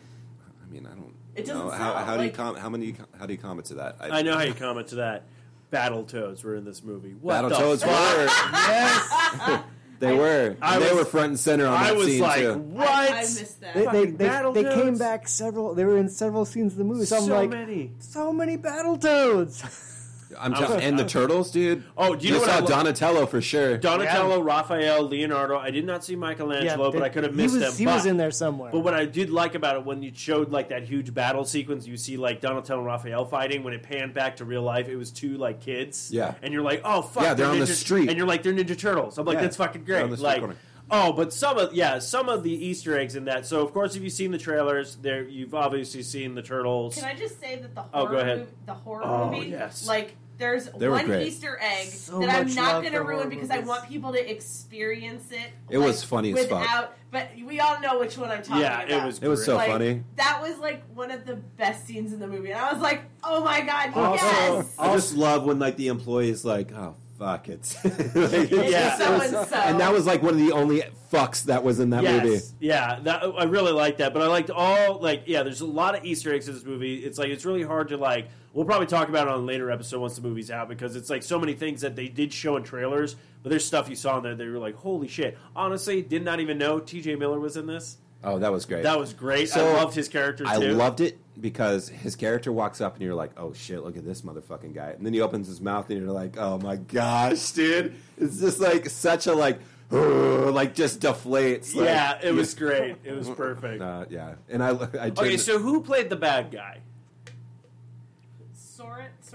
I 0.67 0.71
mean, 0.71 0.85
I 0.85 0.89
don't. 0.89 1.13
It 1.35 1.47
know. 1.47 1.53
doesn't 1.65 1.79
How, 1.79 1.93
sound 1.93 2.05
how 2.05 2.17
do 2.17 2.23
you 2.23 2.29
like- 2.29 2.33
com- 2.37 2.55
how 2.55 2.69
many 2.69 2.95
how 3.19 3.25
do 3.25 3.33
you 3.33 3.39
comment 3.39 3.65
to 3.67 3.75
that? 3.75 3.97
I 3.99 4.21
know 4.21 4.35
how 4.37 4.43
you 4.43 4.53
comment 4.53 4.87
to 4.87 4.95
that. 4.95 5.23
Battletoads 5.71 6.43
were 6.43 6.55
in 6.55 6.63
this 6.63 6.83
movie. 6.83 7.15
What 7.19 7.41
the 7.49 7.55
Battletoads 7.55 7.81
fuck? 7.81 8.17
were 8.17 8.25
yes. 8.53 9.63
they 9.99 10.13
were 10.15 10.55
I 10.61 10.79
they 10.79 10.85
was- 10.89 10.99
were 10.99 11.05
front 11.05 11.29
and 11.31 11.39
center 11.39 11.65
on 11.67 11.73
I 11.73 11.93
that 11.93 12.01
scene 12.05 12.21
like, 12.21 12.39
too. 12.41 12.53
what? 12.59 12.87
I, 12.87 13.07
I 13.07 13.21
missed 13.21 13.59
that. 13.61 13.73
They, 13.73 13.81
they, 13.81 13.85
Fucking 14.29 14.53
they, 14.53 14.63
they 14.63 14.73
came 14.75 14.97
back 14.97 15.27
several. 15.27 15.73
They 15.73 15.83
were 15.83 15.97
in 15.97 16.07
several 16.07 16.45
scenes 16.45 16.73
of 16.73 16.77
the 16.77 16.83
movie. 16.85 17.03
So 17.05 17.17
I'm 17.17 17.23
so 17.23 17.35
like, 17.35 17.49
many. 17.49 17.91
so 17.99 18.31
many 18.31 18.57
Battletoads. 18.57 19.91
I'm 20.39 20.53
I 20.53 20.57
telling, 20.59 20.81
and 20.81 20.97
the 20.99 21.05
turtles, 21.05 21.51
dude. 21.51 21.83
Oh, 21.97 22.15
do 22.15 22.25
you 22.25 22.33
know 22.33 22.39
Just 22.39 22.47
what 22.47 22.55
I 22.55 22.59
saw 22.59 22.73
lo- 22.75 22.83
Donatello 22.83 23.25
for 23.25 23.41
sure. 23.41 23.77
Donatello, 23.77 24.41
Raphael, 24.41 25.03
Leonardo. 25.07 25.57
I 25.57 25.71
did 25.71 25.85
not 25.85 26.03
see 26.03 26.15
Michelangelo, 26.15 26.91
but 26.91 26.99
they- 26.99 27.05
I 27.05 27.09
could 27.09 27.23
have 27.23 27.33
he 27.35 27.41
missed 27.41 27.55
was, 27.55 27.63
them. 27.63 27.73
He 27.73 27.85
but, 27.85 27.95
was 27.95 28.05
in 28.05 28.17
there 28.17 28.31
somewhere. 28.31 28.71
But 28.71 28.79
what 28.79 28.93
I 28.93 29.05
did 29.05 29.29
like 29.29 29.55
about 29.55 29.75
it 29.77 29.85
when 29.85 30.03
you 30.03 30.11
showed 30.13 30.51
like 30.51 30.69
that 30.69 30.83
huge 30.83 31.13
battle 31.13 31.45
sequence, 31.45 31.87
you 31.87 31.97
see 31.97 32.17
like 32.17 32.41
Donatello 32.41 32.79
and 32.79 32.87
Raphael 32.87 33.25
fighting. 33.25 33.63
When 33.63 33.73
it 33.73 33.83
panned 33.83 34.13
back 34.13 34.37
to 34.37 34.45
real 34.45 34.61
life, 34.63 34.87
it 34.89 34.95
was 34.95 35.11
two 35.11 35.37
like 35.37 35.61
kids. 35.61 36.09
Yeah. 36.11 36.35
and 36.41 36.53
you're 36.53 36.63
like, 36.63 36.81
oh 36.83 37.01
fuck, 37.01 37.23
Yeah, 37.23 37.33
they're 37.33 37.47
on 37.47 37.59
the 37.59 37.65
Ninja- 37.65 37.69
street. 37.75 38.09
and 38.09 38.17
you're 38.17 38.27
like, 38.27 38.43
they're 38.43 38.53
Ninja 38.53 38.77
Turtles. 38.77 39.17
I'm 39.17 39.25
like, 39.25 39.35
Yeah, 39.35 39.41
that's 39.41 39.55
fucking 39.57 39.83
they're 39.85 40.01
on 40.01 40.07
great. 40.09 40.17
the 40.17 40.23
Like, 40.23 40.39
corner. 40.39 40.55
oh, 40.91 41.13
but 41.13 41.33
some 41.33 41.57
of 41.57 41.73
yeah, 41.73 41.99
some 41.99 42.29
of 42.29 42.43
the 42.43 42.51
Easter 42.51 42.97
eggs 42.97 43.15
in 43.15 43.25
that. 43.25 43.45
So 43.45 43.61
of 43.61 43.73
course, 43.73 43.95
if 43.95 44.03
you've 44.03 44.13
seen 44.13 44.31
the 44.31 44.37
trailers, 44.37 44.97
there 44.97 45.23
you've 45.23 45.55
obviously 45.55 46.03
seen 46.03 46.35
the 46.35 46.41
turtles. 46.41 46.95
Can 46.95 47.05
I 47.05 47.15
just 47.15 47.39
say 47.39 47.55
that 47.57 47.73
the 47.73 47.81
horror 47.81 48.07
Oh, 48.07 48.11
go 48.11 48.17
ahead. 48.17 48.37
Movie, 48.39 48.51
the 48.67 48.73
horror 48.73 49.01
Oh, 49.03 49.31
movie, 49.31 49.47
yes. 49.47 49.87
like 49.87 50.15
there's 50.37 50.65
They 50.69 50.89
one. 50.89 51.11
Easter 51.21 51.59
egg 51.61 51.87
So 51.87 52.19
that 52.19 52.29
I'm 52.29 52.53
not 52.55 52.81
going 52.81 52.93
to 52.93 52.99
ruin 53.01 53.15
horror 53.17 53.29
because 53.29 53.49
I 53.49 53.59
want 53.59 53.87
people 53.87 54.11
to 54.13 54.31
experience 54.31 55.31
it. 55.31 55.51
It 55.69 55.77
like, 55.79 55.87
was 55.87 56.03
funny 56.03 56.33
as 56.37 56.45
fuck. 56.47 56.95
But 57.11 57.29
we 57.45 57.59
all 57.59 57.79
know 57.79 57.99
which 57.99 58.17
one 58.17 58.29
I'm 58.29 58.43
talking 58.43 58.61
Yeah, 58.61 58.81
about. 58.81 58.89
it 59.03 59.05
was. 59.05 59.19
It 59.19 59.27
was 59.27 59.45
so 59.45 59.55
Like, 59.55 59.69
funny. 59.69 60.03
That 60.17 60.39
was 60.41 60.57
like 60.59 60.83
one 60.93 61.11
of 61.11 61.25
the 61.25 61.35
best 61.35 61.85
scenes 61.85 62.11
in 62.11 62.19
the 62.19 62.27
movie, 62.27 62.51
and 62.51 62.59
I 62.59 62.73
was 62.73 62.81
like, 62.81 63.03
"Oh 63.23 63.41
my 63.43 63.61
god, 63.61 63.93
Also- 63.95 64.25
yes!" 64.25 64.75
I 64.77 64.93
just 64.93 65.15
love 65.15 65.45
when 65.45 65.57
like 65.59 65.77
the 65.77 65.87
employees 65.87 66.43
like, 66.43 66.73
oh 66.73 66.95
fuck 67.17 67.47
it, 67.49 67.73
Like, 68.13 68.51
Yeah. 68.51 68.97
so 68.97 69.13
and 69.21 69.47
so. 69.47 69.55
and 69.55 69.79
that 69.79 69.93
was 69.93 70.05
like 70.05 70.21
one 70.21 70.33
of 70.33 70.39
the 70.39 70.51
only 70.51 70.83
fucks 71.09 71.45
that 71.45 71.63
was 71.63 71.79
in 71.79 71.91
that 71.91 72.03
yes, 72.03 72.23
movie. 72.25 72.41
yeah, 72.59 72.99
that, 73.03 73.23
I 73.23 73.45
really 73.45 73.71
like 73.71 73.97
that. 73.97 74.13
But 74.13 74.21
I 74.21 74.27
liked 74.27 74.49
all 74.49 74.99
like 74.99 75.23
yeah. 75.25 75.43
There's 75.43 75.61
a 75.61 75.65
lot 75.65 75.97
of 75.97 76.03
Easter 76.03 76.33
eggs 76.33 76.49
in 76.49 76.55
this 76.55 76.65
movie. 76.65 76.95
It's 76.97 77.17
like 77.17 77.29
it's 77.29 77.45
really 77.45 77.63
hard 77.63 77.87
to 77.89 77.97
like. 77.97 78.27
We'll 78.55 78.63
probably 78.65 78.87
talk 78.87 79.09
about 79.09 79.27
it 79.27 79.33
on 79.33 79.41
a 79.41 79.43
later 79.43 79.69
episode 79.69 79.99
once 79.99 80.15
the 80.15 80.21
movie's 80.21 80.49
out 80.49 80.69
because 80.69 80.95
it's 80.95 81.09
like 81.09 81.23
so 81.23 81.37
many 81.37 81.53
things 81.53 81.81
that 81.81 81.97
they 81.97 82.07
did 82.07 82.31
show 82.31 82.55
in 82.55 82.63
trailers, 82.63 83.17
but 83.43 83.49
there's 83.49 83.65
stuff 83.65 83.89
you 83.89 83.97
saw 83.97 84.15
in 84.17 84.23
there 84.23 84.33
that 84.33 84.43
you 84.45 84.51
were 84.53 84.59
like, 84.59 84.75
holy 84.75 85.09
shit! 85.09 85.37
Honestly, 85.57 86.01
did 86.01 86.23
not 86.23 86.39
even 86.39 86.57
know 86.57 86.79
T.J. 86.79 87.17
Miller 87.17 87.37
was 87.39 87.57
in 87.57 87.67
this. 87.67 87.97
Oh, 88.23 88.39
that 88.39 88.53
was 88.53 88.65
great. 88.65 88.83
That 88.83 88.97
was 88.97 89.13
great. 89.13 89.49
So, 89.49 89.67
I 89.67 89.73
loved 89.73 89.93
his 89.93 90.07
character 90.07 90.45
too. 90.45 90.49
I 90.49 90.55
loved 90.57 91.01
it 91.01 91.19
because 91.39 91.89
his 91.89 92.15
character 92.15 92.51
walks 92.53 92.79
up 92.79 92.93
and 92.95 93.03
you're 93.03 93.13
like, 93.13 93.31
oh 93.37 93.51
shit, 93.51 93.83
look 93.83 93.97
at 93.97 94.05
this 94.05 94.21
motherfucking 94.21 94.73
guy. 94.73 94.91
And 94.91 95.05
then 95.05 95.13
he 95.13 95.19
opens 95.19 95.47
his 95.49 95.59
mouth 95.59 95.89
and 95.89 96.01
you're 96.01 96.11
like, 96.11 96.37
oh 96.37 96.57
my 96.57 96.77
gosh, 96.77 97.51
dude. 97.51 97.93
It's 98.17 98.39
just 98.39 98.61
like 98.61 98.89
such 98.89 99.27
a 99.27 99.33
like, 99.33 99.59
like 99.91 100.73
just 100.73 101.01
deflates. 101.01 101.75
like- 101.75 101.85
Yeah, 101.87 102.19
it 102.23 102.31
was 102.31 102.53
great. 102.55 102.95
It 103.03 103.11
was 103.11 103.29
perfect. 103.37 103.81
Uh, 103.81 104.05
yeah, 104.09 104.35
and 104.49 104.63
I, 104.63 104.69
I 104.69 105.07
Okay, 105.09 105.37
so 105.37 105.59
who 105.59 105.81
played 105.81 106.09
the 106.09 106.15
bad 106.15 106.51
guy? 106.51 106.79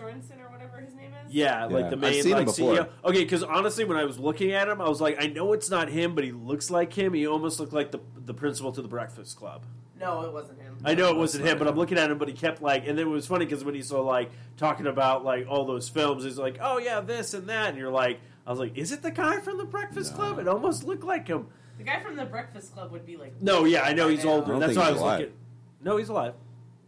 Soren 0.00 0.20
Sorensen 0.20 0.40
or 0.40 0.50
whatever 0.50 0.78
his 0.80 0.94
name 0.94 1.12
is. 1.26 1.32
Yeah, 1.32 1.66
like 1.66 1.84
Yeah, 1.84 1.90
the 1.90 1.96
I've 1.96 2.00
main 2.00 2.22
seen 2.22 2.32
him 2.32 2.38
like 2.38 2.46
before. 2.46 2.74
CEO. 2.74 2.88
Okay, 3.04 3.24
because 3.24 3.42
honestly, 3.44 3.84
when 3.84 3.96
I 3.96 4.04
was 4.04 4.18
looking 4.18 4.52
at 4.52 4.68
him, 4.68 4.80
I 4.80 4.88
was 4.88 5.00
like, 5.00 5.22
I 5.22 5.26
know 5.26 5.52
it's 5.52 5.70
not 5.70 5.88
him, 5.88 6.14
but 6.14 6.24
he 6.24 6.32
looks 6.32 6.70
like 6.70 6.92
him. 6.92 7.14
He 7.14 7.26
almost 7.26 7.60
looked 7.60 7.72
like 7.72 7.90
the 7.90 8.00
the 8.24 8.34
principal 8.34 8.72
to 8.72 8.82
the 8.82 8.88
Breakfast 8.88 9.36
Club. 9.36 9.64
No, 9.98 10.22
it 10.22 10.32
wasn't 10.32 10.60
him. 10.62 10.78
I 10.84 10.94
know 10.94 11.10
it 11.10 11.16
wasn't 11.16 11.46
him, 11.46 11.58
but 11.58 11.68
I'm 11.68 11.76
looking 11.76 11.98
at 11.98 12.10
him, 12.10 12.16
but 12.16 12.26
he 12.28 12.32
kept 12.34 12.62
like, 12.62 12.88
and 12.88 12.96
then 12.98 13.06
it 13.06 13.10
was 13.10 13.26
funny 13.26 13.44
because 13.44 13.64
when 13.64 13.74
he 13.74 13.82
saw 13.82 14.00
like 14.00 14.30
talking 14.56 14.86
about 14.86 15.24
like 15.24 15.46
all 15.48 15.66
those 15.66 15.88
films, 15.90 16.24
he's 16.24 16.38
like, 16.38 16.58
oh 16.60 16.78
yeah, 16.78 17.00
this 17.00 17.34
and 17.34 17.48
that, 17.48 17.70
and 17.70 17.78
you're 17.78 17.90
like, 17.90 18.18
I 18.46 18.50
was 18.50 18.58
like, 18.58 18.78
is 18.78 18.92
it 18.92 19.02
the 19.02 19.10
guy 19.10 19.40
from 19.40 19.58
the 19.58 19.64
Breakfast 19.64 20.14
Club? 20.14 20.38
It 20.38 20.48
almost 20.48 20.84
looked 20.84 21.04
like 21.04 21.28
him. 21.28 21.48
The 21.76 21.84
guy 21.84 22.00
from 22.00 22.16
the 22.16 22.24
Breakfast 22.24 22.72
Club 22.74 22.92
would 22.92 23.04
be 23.06 23.16
like. 23.16 23.40
No, 23.42 23.64
yeah, 23.64 23.82
I 23.82 23.92
know 23.92 24.08
he's 24.08 24.24
now. 24.24 24.32
Older. 24.32 24.58
That's 24.58 24.76
why 24.76 24.88
I 24.88 24.90
was 24.92 25.00
alive. 25.00 25.20
looking. 25.20 25.34
No, 25.82 25.96
he's 25.98 26.08
alive. 26.08 26.34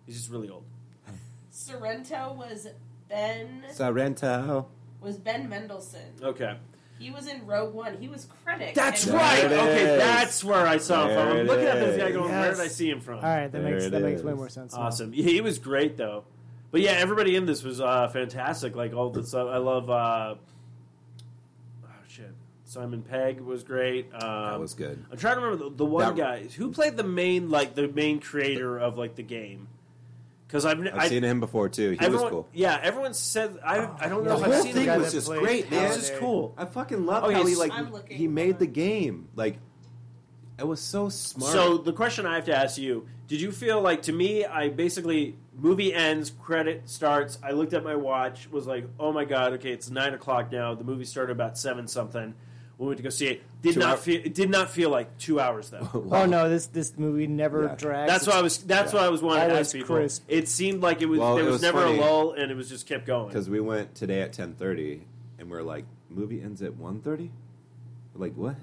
He's 0.06 0.16
just 0.16 0.30
really 0.30 0.48
old. 0.48 0.64
Sorrento 1.50 2.34
was 2.38 2.66
Ben 3.12 3.62
Sorrento. 3.72 4.66
was 5.00 5.18
Ben 5.18 5.48
Mendelsohn. 5.48 6.00
Okay, 6.22 6.56
He 6.98 7.10
was 7.10 7.26
in 7.26 7.46
Rogue 7.46 7.74
One. 7.74 7.98
He 8.00 8.08
was 8.08 8.26
Krennic. 8.46 8.74
that's 8.74 9.06
in- 9.06 9.12
right. 9.14 9.48
There 9.48 9.52
it 9.52 9.70
Okay, 9.72 9.92
is. 9.94 9.98
that's 9.98 10.44
where 10.44 10.66
I 10.66 10.78
saw 10.78 11.02
him 11.02 11.08
There 11.08 11.18
from. 11.26 11.28
I'm 11.32 11.36
it 11.38 11.46
looking 11.46 11.66
at 11.66 11.74
this 11.80 11.98
guy 11.98 12.06
is. 12.08 12.16
going, 12.16 12.30
where 12.30 12.46
Yes. 12.46 12.56
did 12.58 12.64
I 12.64 12.68
see 12.68 12.88
him 12.90 13.00
from? 13.00 13.16
All 13.16 13.22
right, 13.22 13.50
that 13.50 13.52
There 13.52 13.62
makes 13.72 13.84
it 13.84 13.90
that 13.90 14.02
makes 14.02 14.22
way 14.22 14.32
is. 14.32 14.38
more 14.38 14.48
sense. 14.48 14.74
now. 14.74 14.82
Awesome. 14.82 15.12
Yeah, 15.12 15.24
he 15.24 15.40
was 15.40 15.58
great 15.58 15.96
though. 15.96 16.24
But 16.70 16.80
yeah, 16.80 16.92
everybody 16.92 17.36
in 17.36 17.44
this 17.44 17.62
was 17.62 17.80
uh, 17.82 18.08
fantastic. 18.08 18.74
Like 18.74 18.94
all 18.94 19.10
the 19.10 19.22
stuff. 19.24 19.48
I 19.50 19.58
love. 19.58 19.90
Uh, 19.90 20.36
oh 21.84 21.88
shit, 22.08 22.32
Simon 22.64 23.02
Pegg 23.02 23.40
was 23.40 23.62
great. 23.62 24.06
Um, 24.14 24.20
That 24.20 24.60
was 24.60 24.72
good. 24.74 25.04
I'm 25.10 25.18
trying 25.18 25.34
to 25.34 25.40
remember 25.42 25.68
the, 25.70 25.76
the 25.76 25.84
one 25.84 26.14
That- 26.14 26.16
guy 26.16 26.42
who 26.56 26.70
played 26.72 26.96
the 26.96 27.02
main, 27.04 27.50
like 27.50 27.74
the 27.74 27.88
main 27.88 28.20
creator 28.20 28.78
of 28.78 28.96
like 28.96 29.16
the 29.16 29.22
game. 29.22 29.68
Because 30.52 30.66
I've, 30.66 30.78
I've 30.80 30.94
I, 30.98 31.08
seen 31.08 31.24
him 31.24 31.40
before 31.40 31.70
too. 31.70 31.92
He 31.92 32.00
everyone, 32.00 32.24
was 32.24 32.30
cool. 32.30 32.48
Yeah, 32.52 32.78
everyone 32.82 33.14
said 33.14 33.58
I. 33.64 33.88
I 33.98 34.10
don't 34.10 34.22
know 34.22 34.32
yeah, 34.32 34.36
if 34.36 34.40
The 34.40 34.44
I've 34.44 34.52
whole 34.52 34.62
seen 34.62 34.72
thing 34.74 34.82
the 34.82 34.92
guy 34.92 34.98
was 34.98 35.12
just 35.12 35.28
great, 35.28 35.70
man. 35.70 35.88
This 35.88 36.10
is 36.10 36.18
cool. 36.18 36.54
I 36.58 36.66
fucking 36.66 37.06
love 37.06 37.24
Okay, 37.24 37.32
how 37.32 37.46
he 37.46 37.54
like 37.54 38.10
he 38.10 38.28
made 38.28 38.58
the 38.58 38.66
game. 38.66 39.28
Like 39.34 39.56
it 40.58 40.66
was 40.66 40.78
so 40.78 41.08
smart. 41.08 41.52
So 41.52 41.78
the 41.78 41.94
question 41.94 42.26
I 42.26 42.34
have 42.34 42.44
to 42.44 42.54
ask 42.54 42.76
you: 42.76 43.06
Did 43.28 43.40
you 43.40 43.50
feel 43.50 43.80
like 43.80 44.02
to 44.02 44.12
me? 44.12 44.44
I 44.44 44.68
basically 44.68 45.38
movie 45.56 45.94
ends, 45.94 46.28
credit 46.28 46.82
starts. 46.86 47.38
I 47.42 47.52
looked 47.52 47.72
at 47.72 47.82
my 47.82 47.96
watch, 47.96 48.50
was 48.50 48.66
like, 48.66 48.84
"Oh 49.00 49.10
my 49.10 49.24
god, 49.24 49.54
okay, 49.54 49.72
it's 49.72 49.88
nine 49.88 50.12
o'clock 50.12 50.52
now." 50.52 50.74
The 50.74 50.84
movie 50.84 51.06
started 51.06 51.32
about 51.32 51.56
seven 51.56 51.88
something. 51.88 52.34
We 52.82 52.88
went 52.88 52.96
to 52.98 53.02
go 53.04 53.10
see 53.10 53.28
it. 53.28 53.42
Did 53.62 53.74
Two 53.74 53.80
not 53.80 53.88
hour- 53.90 53.96
feel. 53.96 54.20
It 54.24 54.34
did 54.34 54.50
not 54.50 54.68
feel 54.68 54.90
like 54.90 55.16
two 55.18 55.38
hours 55.38 55.70
though. 55.70 55.88
Oh 56.10 56.26
no, 56.26 56.48
this 56.48 56.66
this 56.66 56.94
movie 56.98 57.28
never 57.28 57.64
Yeah. 57.66 57.74
drags. 57.76 58.10
That's 58.10 58.26
why 58.26 58.34
I 58.34 58.42
was. 58.42 58.58
That's 58.58 58.92
Yeah. 58.92 58.98
what 58.98 59.06
I 59.06 59.08
was 59.10 59.22
wanting 59.22 59.44
to 59.44 59.50
Always 59.52 59.68
ask 59.68 59.76
people. 59.76 59.94
crisp. 59.96 60.24
It 60.26 60.48
seemed 60.48 60.82
like 60.82 61.00
it 61.00 61.06
was. 61.06 61.20
Well, 61.20 61.36
there 61.36 61.44
it 61.44 61.46
was, 61.46 61.52
was 61.54 61.62
never 61.62 61.82
funny. 61.82 61.98
a 61.98 62.00
lull, 62.00 62.32
and 62.32 62.50
it 62.50 62.56
was 62.56 62.68
just 62.68 62.86
kept 62.88 63.06
going. 63.06 63.28
because 63.28 63.48
we 63.48 63.60
went 63.60 63.94
today 63.94 64.20
at 64.22 64.32
ten 64.32 64.54
thirty, 64.54 65.02
and 65.38 65.48
we're 65.48 65.62
like, 65.62 65.84
movie 66.10 66.42
ends 66.42 66.60
at 66.60 66.72
1.30? 66.72 67.30
We're 68.14 68.20
like, 68.26 68.34
what? 68.34 68.56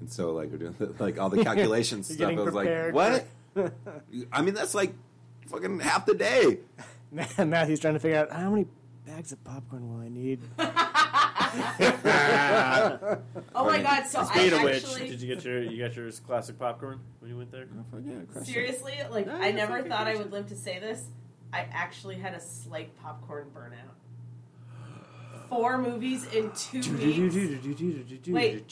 And 0.00 0.10
so 0.12 0.30
like 0.32 0.50
we're 0.52 0.58
doing 0.58 0.76
like 1.00 1.18
all 1.18 1.28
the 1.28 1.42
calculations 1.44 2.08
You're 2.08 2.16
stuff. 2.16 2.28
I 2.28 2.30
getting 2.30 2.44
was 2.44 2.54
like, 2.54 2.66
prepared 2.66 2.94
what? 2.94 3.72
I 4.32 4.42
mean, 4.42 4.54
that's 4.54 4.74
like 4.76 4.94
fucking 5.48 5.80
half 5.80 6.06
the 6.06 6.14
day. 6.14 6.58
Matthew's 7.10 7.80
trying 7.80 7.94
to 7.94 8.00
figure 8.00 8.18
out 8.18 8.30
how 8.30 8.50
many 8.50 8.66
bags 9.06 9.32
of 9.32 9.42
popcorn 9.44 9.92
will 9.92 10.04
I 10.04 10.08
need? 10.08 10.40
Oh 13.54 13.64
my 13.64 13.80
god! 13.82 14.06
So 14.06 14.22
Speaking 14.24 14.54
I 14.54 14.56
of 14.58 14.62
which, 14.64 14.74
actually 14.84 15.08
did 15.08 15.20
you 15.22 15.34
get 15.34 15.44
your 15.44 15.62
you 15.62 15.82
got 15.82 15.96
your 15.96 16.10
classic 16.12 16.58
popcorn 16.58 17.00
when 17.20 17.30
you 17.30 17.36
went 17.38 17.50
there? 17.50 17.66
seriously 18.44 18.94
like 19.10 19.26
No, 19.26 19.34
I 19.34 19.52
never 19.52 19.82
thought 19.82 20.06
I 20.06 20.16
would 20.16 20.30
live 20.32 20.48
to 20.48 20.56
say 20.56 20.78
this. 20.78 21.08
I 21.52 21.66
actually 21.72 22.16
had 22.16 22.34
a 22.34 22.40
slight 22.40 22.90
popcorn 23.02 23.48
burnout. 23.54 23.94
Four 25.48 25.78
movies 25.78 26.26
in 26.34 26.50
two 26.52 26.80
weeks. 26.96 28.26
Wait. 28.26 28.68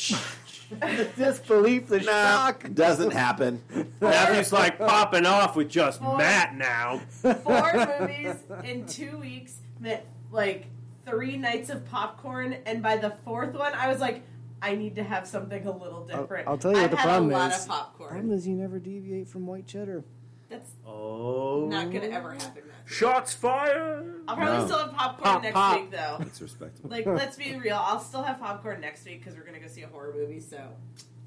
Disbelief, 1.16 1.86
the 1.86 2.00
shock. 2.00 2.66
Doesn't 2.74 3.12
happen. 3.12 3.62
Matthew's 4.00 4.52
like 4.60 4.78
popping 4.78 5.24
off 5.24 5.54
with 5.56 5.68
just 5.68 6.00
Four- 6.00 6.18
Matt 6.18 6.56
now. 6.56 6.98
Four 7.44 7.96
movies 8.00 8.34
in 8.64 8.86
two 8.86 9.16
weeks 9.18 9.60
meant 9.78 10.02
like 10.32 10.66
three 11.06 11.36
nights 11.36 11.70
of 11.70 11.84
popcorn, 11.86 12.56
and 12.66 12.82
by 12.82 12.96
the 12.96 13.10
fourth 13.24 13.54
one, 13.54 13.72
I 13.74 13.88
was 13.88 14.00
like, 14.00 14.22
I 14.62 14.74
need 14.74 14.94
to 14.96 15.02
have 15.04 15.26
something 15.26 15.66
a 15.66 15.70
little 15.70 16.08
I'll, 16.12 16.20
different. 16.22 16.48
I'll 16.48 16.58
tell 16.58 16.72
you 16.72 16.78
I've 16.78 16.84
what 16.84 16.90
the 16.92 16.96
had 16.98 17.04
problem 17.08 17.30
a 17.30 17.34
lot 17.34 17.52
is. 17.52 17.62
of 17.62 17.68
popcorn. 17.68 18.10
problem 18.10 18.32
is 18.32 18.46
you 18.46 18.54
never 18.56 18.78
deviate 18.78 19.28
from 19.28 19.46
white 19.46 19.66
cheddar. 19.66 20.04
That's 20.48 20.70
Oh, 20.86 21.66
not 21.68 21.90
gonna 21.92 22.06
ever 22.06 22.32
happen. 22.32 22.62
Shots 22.86 23.32
fired. 23.32 24.22
I'll 24.28 24.36
probably 24.36 24.58
No. 24.58 24.66
still 24.66 24.78
have 24.78 24.92
popcorn 24.92 25.24
Pop, 25.34 25.42
next 25.42 25.54
pop. 25.54 25.80
week, 25.80 25.90
though. 25.90 26.16
That's 26.20 26.40
respectable. 26.40 26.90
Like, 26.90 27.06
let's 27.06 27.36
be 27.36 27.56
real. 27.56 27.76
I'll 27.76 27.98
still 27.98 28.22
have 28.22 28.38
popcorn 28.38 28.80
next 28.80 29.04
week 29.04 29.20
because 29.20 29.36
we're 29.38 29.44
gonna 29.44 29.58
go 29.58 29.66
see 29.68 29.82
a 29.82 29.88
horror 29.88 30.14
movie. 30.16 30.40
So, 30.40 30.68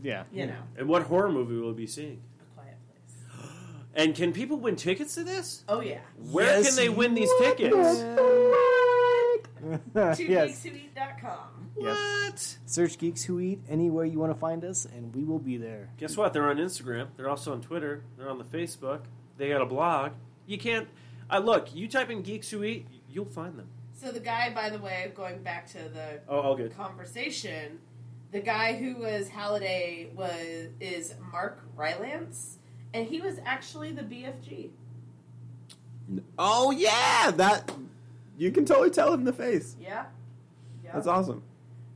Yeah. 0.02 0.24
you 0.32 0.46
know, 0.48 0.56
And 0.78 0.88
what 0.88 1.04
horror 1.04 1.30
movie 1.32 1.58
will 1.58 1.70
we 1.70 1.78
be 1.82 1.88
seeing? 1.88 2.22
a 2.40 2.56
quiet 2.56 2.78
place. 2.88 3.46
And 3.96 4.16
can 4.16 4.32
people 4.34 4.58
win 4.60 4.76
tickets 4.76 5.16
to 5.16 5.24
this? 5.24 5.64
Oh 5.68 5.82
yeah. 5.82 6.00
Where 6.32 6.46
Yes, 6.46 6.68
can 6.68 6.76
they 6.76 6.90
win 6.90 7.16
these 7.16 7.30
you 7.30 7.40
tickets? 7.42 8.00
yes. 9.96 10.20
TwoGeeksWhoEat.com. 10.20 11.72
What? 11.76 12.58
Search 12.66 12.98
Geeks 12.98 13.24
Who 13.24 13.40
Eat 13.40 13.60
anywhere 13.70 14.06
you 14.06 14.20
want 14.20 14.34
to 14.34 14.40
find 14.40 14.64
us, 14.64 14.86
and 14.86 15.14
we 15.16 15.24
will 15.24 15.40
be 15.40 15.58
there. 15.58 15.90
Guess 15.98 16.18
what? 16.18 16.34
They're 16.34 16.50
on 16.50 16.58
Instagram. 16.58 17.08
They're 17.16 17.30
also 17.30 17.52
on 17.54 17.62
Twitter. 17.62 18.04
They're 18.18 18.30
on 18.30 18.38
the 18.38 18.44
Facebook. 18.46 19.02
They 19.38 19.50
got 19.50 19.62
a 19.62 19.66
blog. 19.66 20.14
You 20.46 20.58
can't. 20.58 20.88
I 21.30 21.40
look, 21.40 21.76
you 21.76 21.88
type 21.88 22.10
in 22.10 22.22
Geeks 22.22 22.50
Who 22.50 22.64
Eat, 22.64 22.88
you'll 23.10 23.26
find 23.26 23.58
them. 23.58 23.68
So 23.94 24.12
the 24.12 24.20
guy, 24.20 24.54
by 24.54 24.70
the 24.70 24.80
way, 24.80 25.12
going 25.16 25.42
back 25.44 25.68
to 25.72 25.78
the 25.90 26.22
Oh, 26.30 26.40
all 26.40 26.56
good. 26.56 26.76
conversation, 26.76 27.80
the 28.32 28.40
guy 28.40 28.76
who 28.76 28.96
was 28.96 29.28
Halliday 29.30 30.10
was 30.16 30.70
is 30.80 31.16
Mark 31.32 31.64
Rylance, 31.76 32.58
and 32.94 33.08
he 33.08 33.20
was 33.22 33.40
actually 33.46 33.92
the 33.92 34.04
BFG. 34.04 34.70
Oh 36.40 36.72
yeah, 36.72 37.32
that 37.36 37.72
you 38.38 38.52
can 38.52 38.66
totally 38.66 38.90
tell 38.90 39.12
it 39.12 39.16
in 39.16 39.24
the 39.24 39.34
face. 39.34 39.76
Yeah. 39.80 40.06
Yeah. 40.84 40.92
That's 40.94 41.08
awesome. 41.08 41.44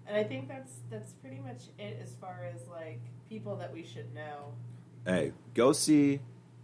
And 0.07 0.17
I 0.17 0.23
think 0.23 0.47
that's 0.47 0.73
that's 0.89 1.13
pretty 1.13 1.39
much 1.39 1.63
it 1.79 1.99
as 2.03 2.15
far 2.19 2.45
as 2.53 2.67
like 2.67 2.99
people 3.29 3.55
that 3.57 3.71
we 3.73 3.83
should 3.83 4.13
know. 4.13 4.53
Hey, 5.05 5.31
go 5.53 5.71
see 5.71 6.19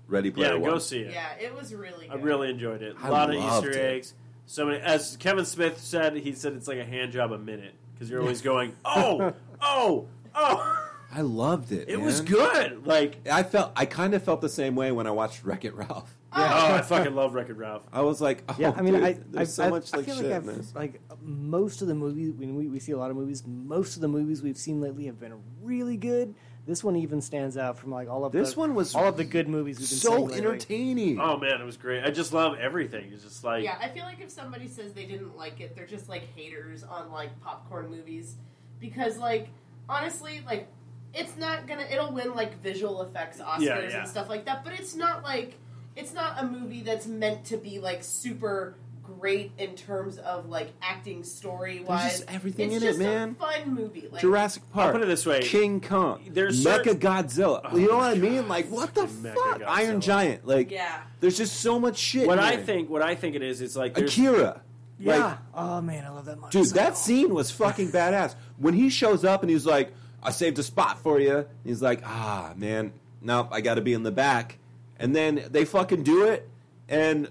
Ready 0.08 0.32
Player 0.32 0.54
Yeah, 0.54 0.60
One. 0.60 0.72
go 0.72 0.80
see 0.80 1.00
it. 1.00 1.14
Yeah, 1.14 1.34
it 1.40 1.56
was 1.56 1.74
really 1.74 2.10
I 2.10 2.16
really 2.16 2.50
enjoyed 2.50 2.82
it. 2.82 2.96
A 3.02 3.06
I 3.06 3.10
lot 3.10 3.30
of 3.30 3.38
loved 3.38 3.68
Easter 3.68 3.80
it. 3.80 3.96
eggs. 3.96 4.14
So 4.46 4.66
many. 4.66 4.80
As 4.80 5.18
Kevin 5.18 5.46
Smith 5.46 5.80
said, 5.80 6.16
he 6.18 6.34
said 6.34 6.54
it's 6.54 6.68
like 6.68 6.78
a 6.80 6.86
hand 6.86 7.12
job 7.14 7.32
a 7.32 7.38
minute 7.38 7.74
because 7.94 8.10
you're 8.10 8.22
always 8.22 8.42
going, 8.42 8.74
oh, 8.86 9.34
oh, 9.62 10.08
oh. 10.36 10.84
I 11.12 11.22
loved 11.22 11.72
it. 11.72 11.88
It 11.90 12.00
was 12.00 12.22
man. 12.22 12.32
good. 12.32 12.86
Like, 12.88 13.28
I 13.32 13.44
felt 13.44 13.72
I 13.76 13.86
kind 13.86 14.14
of 14.14 14.24
felt 14.24 14.42
the 14.42 14.50
same 14.50 14.76
way 14.76 14.92
when 14.92 15.08
I 15.08 15.12
watched 15.12 15.44
Wreck 15.44 15.64
It 15.66 15.74
Ralph. 15.74 16.17
Oh, 16.34 16.74
I 16.76 16.82
fucking 16.88 17.16
love 17.16 17.34
Wreck-It 17.34 17.54
Ralph. 17.54 17.84
I 17.92 18.02
was 18.02 18.22
like, 18.22 18.44
oh, 18.50 18.56
Yeah, 18.58 18.74
I 18.76 18.82
mean, 18.82 18.94
dude, 18.96 19.04
I, 19.04 19.14
there's 19.14 19.60
I, 19.60 19.64
so 19.64 19.64
I, 19.64 19.70
much 19.70 19.94
I 19.94 19.98
like 19.98 20.06
feel 20.06 20.16
shit 20.16 20.26
like 20.26 20.44
in 20.44 20.50
I've, 20.50 20.58
this. 20.58 20.76
like 20.76 21.02
most 21.22 21.82
of 21.82 21.88
the 21.88 21.96
movies 21.96 22.32
when 22.34 22.56
we, 22.56 22.68
we 22.68 22.80
see 22.80 22.92
a 22.92 22.98
lot 22.98 23.10
of 23.12 23.18
movies, 23.18 23.44
most 23.46 23.96
of 23.96 24.02
the 24.02 24.08
movies 24.08 24.42
we've 24.42 24.58
seen 24.58 24.82
lately 24.82 25.06
have 25.06 25.20
been 25.20 25.34
really 25.62 25.98
good. 25.98 26.36
This 26.66 26.84
one 26.84 26.98
even 26.98 27.22
stands 27.22 27.56
out 27.58 27.80
from 27.80 27.92
like 27.92 28.10
all 28.10 28.26
of 28.26 28.34
This 28.34 28.54
the, 28.54 28.60
one 28.60 28.76
was 28.76 28.94
all 28.94 29.06
of 29.08 29.16
the 29.16 29.24
good 29.24 29.48
movies 29.48 29.80
we've 29.80 29.90
been 29.90 29.98
so 30.00 30.28
seeing 30.28 30.34
entertaining. 30.38 31.20
Oh 31.20 31.38
man, 31.38 31.62
it 31.62 31.66
was 31.66 31.78
great. 31.78 32.04
I 32.04 32.12
just 32.12 32.34
love 32.34 32.58
everything. 32.60 33.10
It's 33.14 33.24
just 33.24 33.44
like, 33.46 33.64
yeah, 33.64 33.78
I 33.82 33.88
feel 33.88 34.04
like 34.04 34.20
if 34.20 34.30
somebody 34.30 34.68
says 34.68 34.92
they 34.92 35.06
didn't 35.06 35.38
like 35.38 35.62
it, 35.62 35.76
they're 35.76 35.86
just 35.86 36.10
like 36.10 36.24
haters 36.36 36.84
on 36.84 37.10
like 37.10 37.30
popcorn 37.42 37.90
movies 37.90 38.36
because 38.82 39.18
like 39.18 39.48
honestly, 39.88 40.42
like 40.46 40.68
it's 41.14 41.38
not 41.38 41.68
gonna 41.68 41.86
it'll 41.90 42.12
win 42.12 42.36
like 42.36 42.62
visual 42.62 43.02
effects 43.02 43.40
Oscars 43.40 43.60
Yeah, 43.62 43.80
yeah. 43.80 44.00
and 44.00 44.08
stuff 44.10 44.28
like 44.28 44.44
that, 44.46 44.66
but 44.66 44.74
it's 44.74 44.94
not 44.94 45.24
like 45.24 45.56
it's 45.98 46.14
not 46.14 46.42
a 46.42 46.46
movie 46.46 46.82
that's 46.82 47.08
meant 47.08 47.46
to 47.46 47.58
be 47.58 47.80
like 47.80 48.04
super 48.04 48.76
great 49.04 49.52
in 49.58 49.74
terms 49.76 50.18
of 50.18 50.48
like 50.50 50.70
acting 50.82 51.24
story 51.24 51.80
wise. 51.80 52.20
just 52.20 52.32
everything 52.32 52.72
it's 52.74 52.84
in 52.84 52.90
it, 52.90 52.98
man. 53.00 53.36
A 53.40 53.44
fun 53.44 53.74
movie. 53.74 54.08
Like, 54.12 54.22
Jurassic 54.22 54.64
Park. 54.72 54.88
I'll 54.88 54.92
put 54.94 55.02
it 55.02 55.08
this 55.08 55.26
way. 55.26 55.42
King 55.42 55.80
Kong. 55.82 56.22
There's 56.30 56.64
Mecha 56.64 56.84
certain- 56.86 57.00
Godzilla. 57.00 57.62
Oh 57.72 57.78
you 57.78 57.88
know 57.88 57.98
my 57.98 58.10
what 58.10 58.18
I 58.18 58.20
mean? 58.20 58.48
Like, 58.48 58.68
what 58.70 58.94
the 58.94 59.08
Fucking 59.08 59.34
fuck? 59.34 59.60
Mechagodzilla. 59.62 59.68
Iron 59.68 60.02
Giant. 60.02 60.46
Like, 60.48 60.72
Yeah. 60.72 61.02
there's 61.20 61.38
just 61.38 61.62
so 61.62 61.80
much 61.80 61.98
shit. 61.98 62.28
what 62.28 62.38
in 62.38 62.44
I 62.44 62.58
think, 62.58 62.90
what 62.90 63.02
I 63.02 63.16
think 63.16 63.36
it 63.36 63.42
is, 63.42 63.62
it's 63.62 63.76
like 63.76 63.98
Akira. 63.98 64.62
Yeah. 65.00 65.18
Like, 65.26 65.38
oh 65.56 65.82
man, 65.82 66.04
I 66.06 66.10
love 66.10 66.26
that 66.26 66.40
much. 66.40 66.52
Dude, 66.52 66.68
that 66.72 66.98
scene 66.98 67.34
was 67.34 67.50
fucking 67.52 67.92
badass. 67.92 68.36
When 68.58 68.74
he 68.74 68.90
shows 68.90 69.24
up 69.24 69.42
and 69.42 69.50
he's 69.50 69.66
like, 69.66 69.94
I 70.22 70.32
saved 70.32 70.60
a 70.60 70.64
spot 70.64 71.00
for 71.00 71.20
you. 71.20 71.46
He's 71.64 71.82
like, 71.82 72.02
ah, 72.06 72.54
man, 72.58 72.92
no, 73.22 73.48
I 73.52 73.62
got 73.62 73.76
to 73.76 73.82
be 73.82 73.94
in 73.94 74.04
the 74.04 74.12
back. 74.12 74.58
And 75.00 75.16
then 75.16 75.44
they 75.52 75.66
fucking 75.66 76.04
do 76.04 76.26
it. 76.26 76.48
And, 76.90 77.30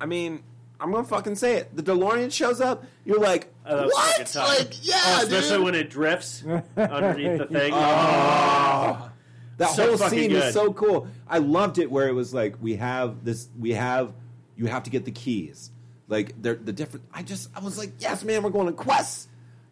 I 0.00 0.06
mean, 0.06 0.42
I'm 0.80 0.90
going 0.90 1.04
to 1.04 1.08
fucking 1.08 1.36
say 1.36 1.56
it. 1.56 1.74
The 1.76 1.82
DeLorean 1.82 2.32
shows 2.32 2.60
up. 2.60 2.84
You're 3.04 3.20
like, 3.20 3.52
Oh, 3.66 3.76
that 3.76 3.84
was 3.86 3.94
fucking 3.94 4.40
what? 4.42 4.58
Like, 4.58 4.86
yeah, 4.86 4.94
Oh, 5.04 5.22
especially 5.24 5.56
dude. 5.56 5.64
when 5.64 5.74
it 5.74 5.90
drifts 5.90 6.42
underneath 6.76 7.38
the 7.38 7.46
thing. 7.46 7.72
Oh. 8.38 9.10
That 9.58 9.70
So 9.70 9.96
whole 9.96 10.08
scene 10.08 10.30
good. 10.30 10.44
was 10.44 10.54
so 10.54 10.72
cool. 10.72 11.08
I 11.28 11.38
loved 11.38 11.78
it 11.78 11.90
where 11.90 12.06
it 12.08 12.12
was 12.12 12.32
like 12.32 12.54
we 12.62 12.76
have 12.76 13.24
this 13.24 13.48
we 13.58 13.72
have 13.72 14.12
you 14.56 14.66
have 14.66 14.84
to 14.84 14.90
get 14.90 15.04
the 15.04 15.10
keys. 15.10 15.72
Like 16.06 16.40
they're 16.40 16.54
the 16.54 16.72
different 16.72 17.04
I 17.12 17.22
just 17.24 17.50
I 17.56 17.60
was 17.60 17.76
like, 17.76 17.90
Yes 17.98 18.22
man, 18.24 18.42
we're 18.44 18.50
going 18.50 18.68
to 18.68 18.72
quest. 18.72 19.28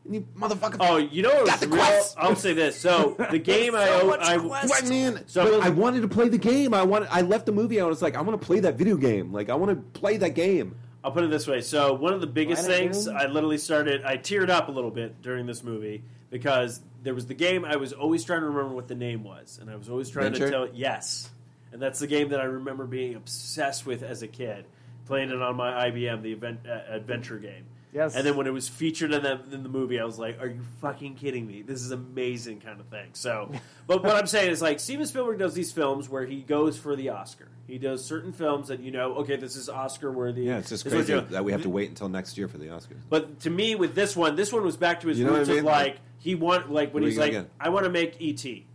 And 0.06 0.14
you 0.14 0.26
motherfucker 0.38 0.76
Oh, 0.80 0.96
you 0.96 1.22
know 1.22 1.30
what 1.30 1.46
got 1.46 1.52
was 1.52 1.60
the 1.60 1.68
real? 1.68 1.76
quest. 1.84 2.14
I'll 2.18 2.36
say 2.36 2.52
this. 2.52 2.78
So 2.80 3.16
the 3.30 3.38
game 3.38 3.74
I, 3.74 3.86
So 3.86 4.00
o- 4.02 4.06
much 4.06 4.20
I 4.20 4.38
quest. 4.38 4.68
What 4.68 4.88
man? 4.88 5.22
So- 5.26 5.44
but 5.60 5.66
I 5.66 5.68
wanted 5.70 6.02
to 6.02 6.08
play 6.08 6.28
the 6.28 6.38
game. 6.38 6.72
I 6.74 6.82
wanted 6.82 7.08
I 7.10 7.22
left 7.22 7.46
the 7.46 7.52
movie, 7.52 7.80
I 7.80 7.84
was 7.84 8.02
like, 8.02 8.16
I 8.16 8.20
want 8.22 8.40
to 8.40 8.46
play 8.46 8.60
that 8.60 8.76
video 8.76 8.96
game. 8.96 9.32
Like 9.32 9.50
I 9.50 9.54
want 9.54 9.70
to 9.70 9.98
play 10.00 10.16
that 10.18 10.34
game. 10.34 10.76
I'll 11.04 11.12
put 11.12 11.22
it 11.24 11.30
this 11.30 11.46
way. 11.46 11.60
So 11.60 11.92
one 11.94 12.12
of 12.12 12.20
the 12.20 12.26
biggest 12.26 12.64
Planet 12.66 12.92
things 12.94 13.04
Doom? 13.04 13.16
I 13.16 13.26
literally 13.26 13.58
started. 13.58 14.04
I 14.04 14.16
teared 14.16 14.48
up 14.50 14.68
a 14.68 14.72
little 14.72 14.90
bit 14.90 15.22
during 15.22 15.46
this 15.46 15.62
movie 15.62 16.02
because 16.30 16.80
there 17.04 17.14
was 17.14 17.26
the 17.26 17.34
game. 17.34 17.64
I 17.64 17.76
was 17.76 17.92
always 17.92 18.24
trying 18.24 18.40
to 18.40 18.46
remember 18.48 18.74
what 18.74 18.88
the 18.88 18.96
name 18.96 19.22
was, 19.22 19.58
and 19.60 19.70
I 19.70 19.76
was 19.76 19.88
always 19.88 20.10
trying 20.10 20.32
Venture? 20.32 20.46
to 20.46 20.50
tell. 20.50 20.68
Yes, 20.74 21.30
and 21.72 21.80
that's 21.80 22.00
the 22.00 22.08
game 22.08 22.30
that 22.30 22.40
I 22.40 22.44
remember 22.44 22.86
being 22.86 23.14
obsessed 23.14 23.86
with 23.86 24.02
as 24.02 24.22
a 24.22 24.26
kid, 24.26 24.64
playing 25.06 25.30
it 25.30 25.40
on 25.40 25.54
my 25.54 25.88
IBM, 25.90 26.22
the 26.22 26.32
event, 26.32 26.60
uh, 26.68 26.80
adventure 26.92 27.38
game. 27.38 27.66
Yes. 27.92 28.14
And 28.14 28.26
then 28.26 28.36
when 28.36 28.46
it 28.46 28.52
was 28.52 28.68
featured 28.68 29.12
in 29.12 29.22
the, 29.22 29.40
in 29.52 29.62
the 29.62 29.68
movie, 29.68 29.98
I 29.98 30.04
was 30.04 30.18
like, 30.18 30.40
"Are 30.40 30.46
you 30.48 30.60
fucking 30.82 31.14
kidding 31.14 31.46
me? 31.46 31.62
This 31.62 31.82
is 31.82 31.92
amazing!" 31.92 32.60
kind 32.60 32.78
of 32.80 32.86
thing. 32.86 33.08
So, 33.14 33.50
but 33.86 34.02
what 34.02 34.16
I'm 34.16 34.26
saying 34.26 34.50
is, 34.50 34.60
like, 34.60 34.80
Steven 34.80 35.06
Spielberg 35.06 35.38
does 35.38 35.54
these 35.54 35.72
films 35.72 36.08
where 36.08 36.26
he 36.26 36.42
goes 36.42 36.76
for 36.78 36.94
the 36.96 37.08
Oscar. 37.10 37.48
He 37.66 37.78
does 37.78 38.04
certain 38.04 38.32
films 38.32 38.68
that 38.68 38.80
you 38.80 38.90
know, 38.90 39.14
okay, 39.16 39.36
this 39.36 39.56
is 39.56 39.68
Oscar 39.68 40.12
worthy. 40.12 40.42
Yeah, 40.42 40.58
it's 40.58 40.68
just 40.68 40.84
This 40.84 40.92
crazy 40.92 41.18
that 41.18 41.44
we 41.44 41.52
have 41.52 41.62
to 41.62 41.70
wait 41.70 41.88
until 41.88 42.08
next 42.08 42.36
year 42.36 42.48
for 42.48 42.58
the 42.58 42.66
Oscars. 42.66 43.00
But 43.08 43.40
to 43.40 43.50
me, 43.50 43.74
with 43.74 43.94
this 43.94 44.14
one, 44.14 44.36
this 44.36 44.52
one 44.52 44.62
was 44.64 44.76
back 44.76 45.00
to 45.00 45.08
his 45.08 45.18
You 45.18 45.24
know 45.24 45.32
what 45.32 45.38
roots 45.38 45.50
I 45.50 45.52
mean? 45.54 45.58
of 45.60 45.64
like 45.66 45.96
he 46.18 46.34
want 46.34 46.70
like 46.70 46.92
when 46.92 47.02
Where 47.02 47.10
he's 47.10 47.18
like, 47.18 47.32
gonna? 47.32 47.46
I 47.58 47.70
want 47.70 47.84
to 47.84 47.90
make 47.90 48.14
ET. 48.20 48.40
He 48.40 48.66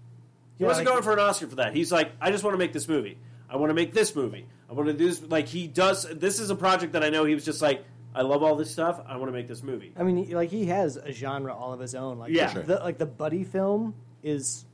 Yeah, 0.58 0.68
wasn't 0.68 0.86
like- 0.88 0.94
going 0.94 1.04
for 1.04 1.14
an 1.14 1.20
Oscar 1.20 1.48
for 1.48 1.56
that. 1.58 1.76
He's 1.76 1.92
like, 1.92 2.12
I 2.20 2.32
just 2.32 2.44
want 2.44 2.54
to 2.56 2.58
make 2.58 2.74
this 2.74 2.88
movie. 2.88 3.18
I 3.50 3.58
want 3.58 3.70
to 3.70 3.74
make 3.74 3.94
this 3.94 4.16
movie. 4.16 4.46
I 4.70 4.74
want 4.74 4.88
to 4.88 4.94
do 4.94 5.08
this. 5.08 5.22
Like 5.24 5.48
he 5.48 5.68
does. 5.68 6.04
This 6.10 6.40
is 6.40 6.50
a 6.50 6.56
project 6.56 6.94
that 6.94 7.04
I 7.04 7.10
know 7.10 7.26
he 7.26 7.34
was 7.36 7.44
just 7.46 7.62
like, 7.62 7.84
I 8.14 8.22
love 8.24 8.44
all 8.44 8.56
this 8.56 8.70
stuff. 8.72 9.02
I 9.08 9.16
want 9.18 9.30
to 9.30 9.34
make 9.34 9.48
this 9.48 9.64
movie. 9.64 9.94
I 9.98 10.04
mean, 10.04 10.30
like 10.32 10.50
he 10.50 10.66
has 10.66 10.98
a 10.98 11.12
genre 11.12 11.54
all 11.54 11.72
of 11.74 11.80
his 11.80 11.96
own. 11.96 12.20
Like, 12.20 12.32
Yeah. 12.34 12.48
the, 12.48 12.54
Sure. 12.54 12.64
the- 12.64 12.76
like 12.84 12.98
the 12.98 13.06
buddy 13.06 13.44
film 13.44 13.96
is 14.24 14.66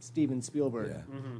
Steven 0.00 0.42
Spielberg. 0.42 0.88
Yeah. 0.90 0.96
Mm-hmm. 1.16 1.38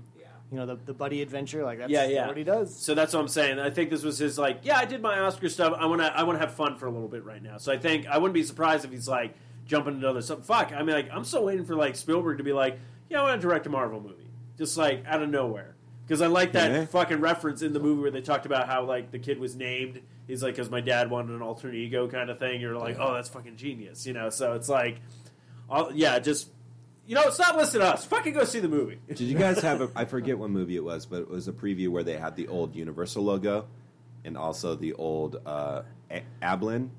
You 0.51 0.59
know, 0.59 0.66
the, 0.66 0.77
the 0.85 0.93
buddy 0.93 1.23
adventure, 1.23 1.64
like 1.64 1.78
that's 1.78 1.90
yeah, 1.90 2.05
yeah. 2.05 2.27
what 2.27 2.36
he 2.36 2.44
does. 2.44 2.77
So 2.77 2.94
that's 2.94 3.14
what 3.14 3.20
I'm 3.20 3.28
saying. 3.28 3.59
I 3.59 3.70
think 3.70 3.89
this 3.89 4.02
was 4.02 4.19
his 4.19 4.39
like, 4.39 4.59
yeah, 4.62 4.77
I 4.77 4.85
did 4.85 5.01
my 5.01 5.19
Oscar 5.20 5.48
stuff. 5.48 5.73
I 5.78 5.86
want 5.86 6.02
to, 6.02 6.14
I 6.14 6.24
want 6.24 6.39
to 6.39 6.44
have 6.47 6.55
fun 6.55 6.77
for 6.77 6.85
a 6.85 6.90
little 6.90 7.09
bit 7.09 7.24
right 7.24 7.43
now. 7.43 7.56
So 7.56 7.73
I 7.73 7.78
think 7.78 8.06
I 8.06 8.19
wouldn't 8.19 8.35
be 8.35 8.43
surprised 8.43 8.85
if 8.85 8.90
he's 8.90 9.09
like 9.09 9.35
jumping 9.64 9.94
into 9.94 10.06
other 10.10 10.20
stuff. 10.20 10.44
Fuck, 10.44 10.73
I 10.74 10.82
mean, 10.82 10.94
like 10.94 11.09
I'm 11.10 11.24
still 11.24 11.43
waiting 11.47 11.64
for 11.64 11.74
like 11.74 11.97
Spielberg 11.97 12.36
to 12.36 12.44
be 12.44 12.52
like, 12.52 12.78
yeah, 13.09 13.20
I 13.20 13.23
want 13.23 13.40
to 13.40 13.47
direct 13.48 13.66
a 13.66 13.70
Marvel 13.70 13.98
movie, 13.98 14.28
just 14.59 14.77
like 14.77 15.02
out 15.06 15.23
of 15.23 15.31
nowhere. 15.31 15.74
Because 16.06 16.20
I 16.20 16.27
like 16.27 16.52
that 16.52 16.70
Yeah. 16.70 16.85
fucking 16.85 17.20
reference 17.20 17.62
in 17.62 17.73
the 17.73 17.81
movie 17.81 18.02
where 18.02 18.10
they 18.10 18.20
talked 18.20 18.44
about 18.44 18.66
how 18.69 18.85
like 18.85 19.10
the 19.10 19.19
kid 19.19 19.39
was 19.39 19.56
named. 19.56 20.01
He's 20.26 20.42
like, 20.42 20.54
because 20.54 20.70
my 20.70 20.80
dad 20.80 21.10
wanted 21.10 21.34
an 21.34 21.42
alternate 21.42 21.74
ego 21.74 22.08
kind 22.08 22.30
of 22.30 22.38
thing. 22.38 22.60
You're 22.60 22.76
like, 22.76 22.96
oh, 22.98 23.14
that's 23.14 23.28
fucking 23.28 23.56
genius, 23.56 24.06
you 24.06 24.12
know. 24.12 24.30
So 24.30 24.52
it's 24.52 24.68
like, 24.68 25.00
all, 25.68 25.92
yeah, 25.92 26.18
just 26.18 26.48
you 27.06 27.14
know, 27.14 27.30
stop 27.30 27.56
listening 27.56 27.82
to 27.82 27.88
us. 27.88 28.04
Fucking 28.04 28.32
go 28.32 28.44
see 28.44 28.60
the 28.60 28.68
movie. 28.68 28.98
Did 29.08 29.20
you 29.20 29.36
guys 29.36 29.60
have 29.60 29.80
a? 29.80 29.90
I 29.96 30.04
forget 30.04 30.38
what 30.38 30.50
movie 30.50 30.76
it 30.76 30.84
was, 30.84 31.06
but 31.06 31.22
it 31.22 31.28
was 31.30 31.48
a 31.48 31.52
preview 31.52 31.88
where 31.88 32.04
they 32.04 32.16
had 32.16 32.36
the 32.36 32.48
old 32.48 32.76
Universal 32.76 33.24
logo, 33.24 33.66
and 34.24 34.36
also 34.36 34.74
the 34.76 34.92
old 34.94 35.40
uh, 35.44 35.82
A- 36.10 36.22
Amblin 36.40 36.90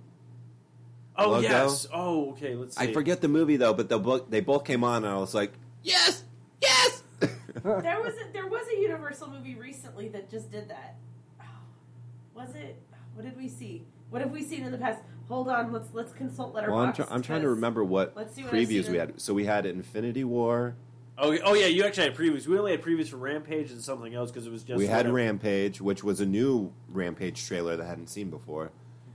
Oh 1.15 1.31
logo. 1.31 1.41
yes. 1.41 1.87
Oh 1.93 2.31
okay. 2.31 2.55
Let's. 2.55 2.77
See. 2.77 2.83
I 2.83 2.93
forget 2.93 3.21
the 3.21 3.27
movie 3.27 3.57
though, 3.57 3.73
but 3.73 3.89
the 3.89 3.99
book 3.99 4.29
they 4.29 4.39
both 4.39 4.65
came 4.65 4.83
on, 4.83 5.03
and 5.05 5.13
I 5.13 5.17
was 5.17 5.33
like, 5.33 5.53
yes, 5.83 6.23
yes. 6.61 7.03
there 7.19 8.01
was 8.01 8.13
a, 8.15 8.33
there 8.33 8.47
was 8.47 8.65
a 8.75 8.79
Universal 8.81 9.29
movie 9.29 9.55
recently 9.55 10.09
that 10.09 10.29
just 10.29 10.51
did 10.51 10.69
that. 10.69 10.95
Oh, 11.39 11.45
was 12.35 12.55
it? 12.55 12.81
What 13.15 13.25
did 13.25 13.37
we 13.37 13.47
see? 13.47 13.83
What 14.09 14.21
have 14.21 14.31
we 14.31 14.43
seen 14.43 14.63
in 14.63 14.71
the 14.71 14.77
past? 14.77 15.01
Hold 15.27 15.47
on, 15.47 15.71
let's 15.71 15.89
let's 15.93 16.13
consult 16.13 16.53
Letterboxd. 16.53 16.67
well, 16.69 16.79
I'm, 16.79 16.93
try- 16.93 17.07
I'm 17.09 17.21
trying 17.21 17.41
to 17.41 17.49
remember 17.49 17.83
what 17.83 18.15
what 18.15 18.35
previews 18.35 18.89
we 18.89 18.97
had. 18.97 19.19
So 19.19 19.33
we 19.33 19.45
had 19.45 19.65
Infinity 19.65 20.23
War. 20.23 20.75
Oh, 21.17 21.37
oh 21.43 21.53
yeah. 21.53 21.67
You 21.67 21.85
actually 21.85 22.05
had 22.05 22.15
previews. 22.15 22.47
We 22.47 22.57
only 22.57 22.71
had 22.71 22.81
previews 22.81 23.07
for 23.07 23.17
Rampage 23.17 23.71
and 23.71 23.81
something 23.81 24.13
else 24.13 24.31
because 24.31 24.47
it 24.47 24.51
was 24.51 24.63
just. 24.63 24.77
we 24.77 24.87
had 24.87 25.05
like 25.05 25.15
Rampage, 25.15 25.79
which 25.79 26.03
was 26.03 26.19
a 26.19 26.25
new 26.25 26.73
Rampage 26.89 27.45
trailer 27.45 27.77
that 27.77 27.85
I 27.85 27.87
hadn't 27.87 28.07
seen 28.07 28.29
before. 28.29 28.71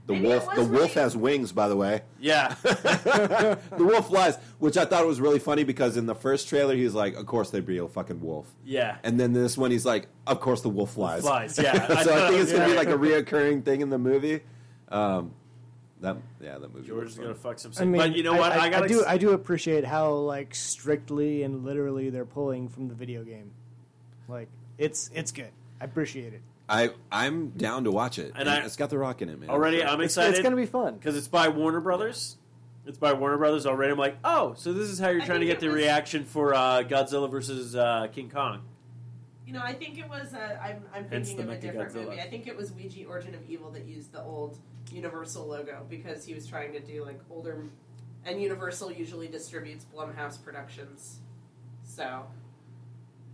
The 0.09 0.15
Maybe 0.15 0.27
wolf, 0.27 0.55
the 0.55 0.63
wolf 0.63 0.93
has 0.95 1.15
wings, 1.15 1.51
by 1.51 1.69
the 1.69 1.75
way. 1.75 2.01
Yeah. 2.19 2.55
the 2.63 3.59
wolf 3.77 4.07
flies, 4.07 4.37
which 4.57 4.75
I 4.75 4.83
thought 4.83 5.05
was 5.05 5.21
really 5.21 5.39
funny 5.39 5.63
because 5.63 5.95
in 5.97 6.05
the 6.05 6.15
first 6.15 6.49
trailer 6.49 6.75
he's 6.75 6.93
like, 6.93 7.15
"Of 7.15 7.27
course 7.27 7.49
there'd 7.51 7.65
be 7.65 7.77
a 7.77 7.87
fucking 7.87 8.19
wolf," 8.19 8.47
yeah. 8.65 8.97
and 9.03 9.17
then 9.17 9.31
this 9.31 9.57
one 9.57 9.71
he's 9.71 9.85
like, 9.85 10.07
"Of 10.27 10.41
course 10.41 10.61
the 10.61 10.69
wolf 10.69 10.91
flies." 10.91 11.21
Flies, 11.21 11.57
yeah. 11.57 11.87
so 12.03 12.11
I 12.11 12.25
I, 12.25 12.29
think 12.29 12.41
it's 12.41 12.51
gonna 12.51 12.65
be 12.65 12.75
like 12.75 12.89
a 12.89 12.97
reoccurring 12.97 13.63
thing 13.63 13.79
in 13.81 13.89
the 13.89 13.97
movie. 13.97 14.41
Um, 14.89 15.31
that 16.01 16.17
yeah, 16.41 16.57
that 16.57 16.73
movie. 16.73 16.87
George 16.87 17.07
is 17.07 17.15
fun. 17.15 17.25
gonna 17.25 17.35
fuck 17.35 17.59
some. 17.59 17.71
I 17.79 17.85
mean, 17.85 18.01
but 18.01 18.15
you 18.15 18.23
know 18.23 18.33
what? 18.33 18.51
I, 18.51 18.65
I, 18.65 18.69
got 18.69 18.87
do. 18.89 19.05
I 19.05 19.17
do 19.17 19.31
appreciate 19.31 19.85
how 19.85 20.11
like 20.11 20.53
strictly 20.55 21.43
and 21.43 21.63
literally 21.63 22.09
they're 22.09 22.25
pulling 22.25 22.67
from 22.67 22.89
the 22.89 22.95
video 22.95 23.23
game. 23.23 23.51
Like 24.27 24.49
it's 24.77 25.09
it's 25.13 25.31
good. 25.31 25.51
I 25.79 25.85
appreciate 25.85 26.33
it. 26.33 26.41
I 26.69 26.91
I'm 27.11 27.49
down 27.49 27.83
to 27.85 27.91
watch 27.91 28.19
it, 28.19 28.31
And 28.35 28.47
and, 28.47 28.49
I- 28.49 28.65
it's 28.65 28.75
got 28.75 28.89
the 28.89 28.97
rock 28.97 29.21
in 29.21 29.29
it, 29.29 29.39
man. 29.39 29.49
already. 29.49 29.83
I'm 29.83 30.01
excited. 30.01 30.35
it's 30.35 30.43
gonna 30.43 30.55
be 30.55 30.65
fun. 30.67 30.95
because 30.95 31.17
it's 31.17 31.27
by 31.27 31.47
Warner 31.49 31.81
Brothers. 31.81 32.37
It's 32.85 32.97
by 32.97 33.13
Warner 33.13 33.37
Brothers 33.37 33.65
already. 33.65 33.91
I'm 33.91 33.99
like, 33.99 34.17
oh, 34.23 34.53
so 34.57 34.71
this 34.73 34.89
is 34.89 34.99
how 34.99 35.09
you're 35.09 35.21
I 35.21 35.25
trying 35.25 35.41
to 35.41 35.45
get 35.45 35.59
the 35.59 35.67
was- 35.67 35.75
reaction 35.75 36.25
for 36.25 36.53
uh, 36.53 36.83
Godzilla 36.83 37.29
versus 37.29 37.75
uh, 37.75 38.07
King 38.11 38.29
Kong. 38.29 38.61
You 39.45 39.53
know, 39.53 39.61
I 39.63 39.73
think 39.73 39.97
it 39.97 40.07
was. 40.07 40.33
Uh, 40.33 40.57
I'm, 40.61 40.83
I'm 40.93 41.05
thinking 41.09 41.39
of 41.41 41.49
a 41.49 41.57
different 41.57 41.91
Mechagodzilla. 41.91 42.05
movie. 42.05 42.21
I 42.21 42.29
think 42.29 42.45
it 42.47 42.55
was 42.55 42.71
Ouija: 42.71 43.05
Origin 43.07 43.33
of 43.33 43.41
Evil 43.49 43.71
that 43.71 43.85
used 43.85 44.11
the 44.11 44.21
old 44.21 44.57
Universal 44.91 45.47
logo 45.47 45.85
because 45.89 46.23
he 46.25 46.33
was 46.35 46.45
trying 46.45 46.71
to 46.73 46.79
do 46.79 47.03
like 47.03 47.19
older, 47.31 47.63
and 48.25 48.39
Universal 48.41 48.91
usually 48.91 49.27
distributes 49.27 49.85
Blumhouse 49.95 50.41
Productions. 50.43 51.19
So 51.83 52.25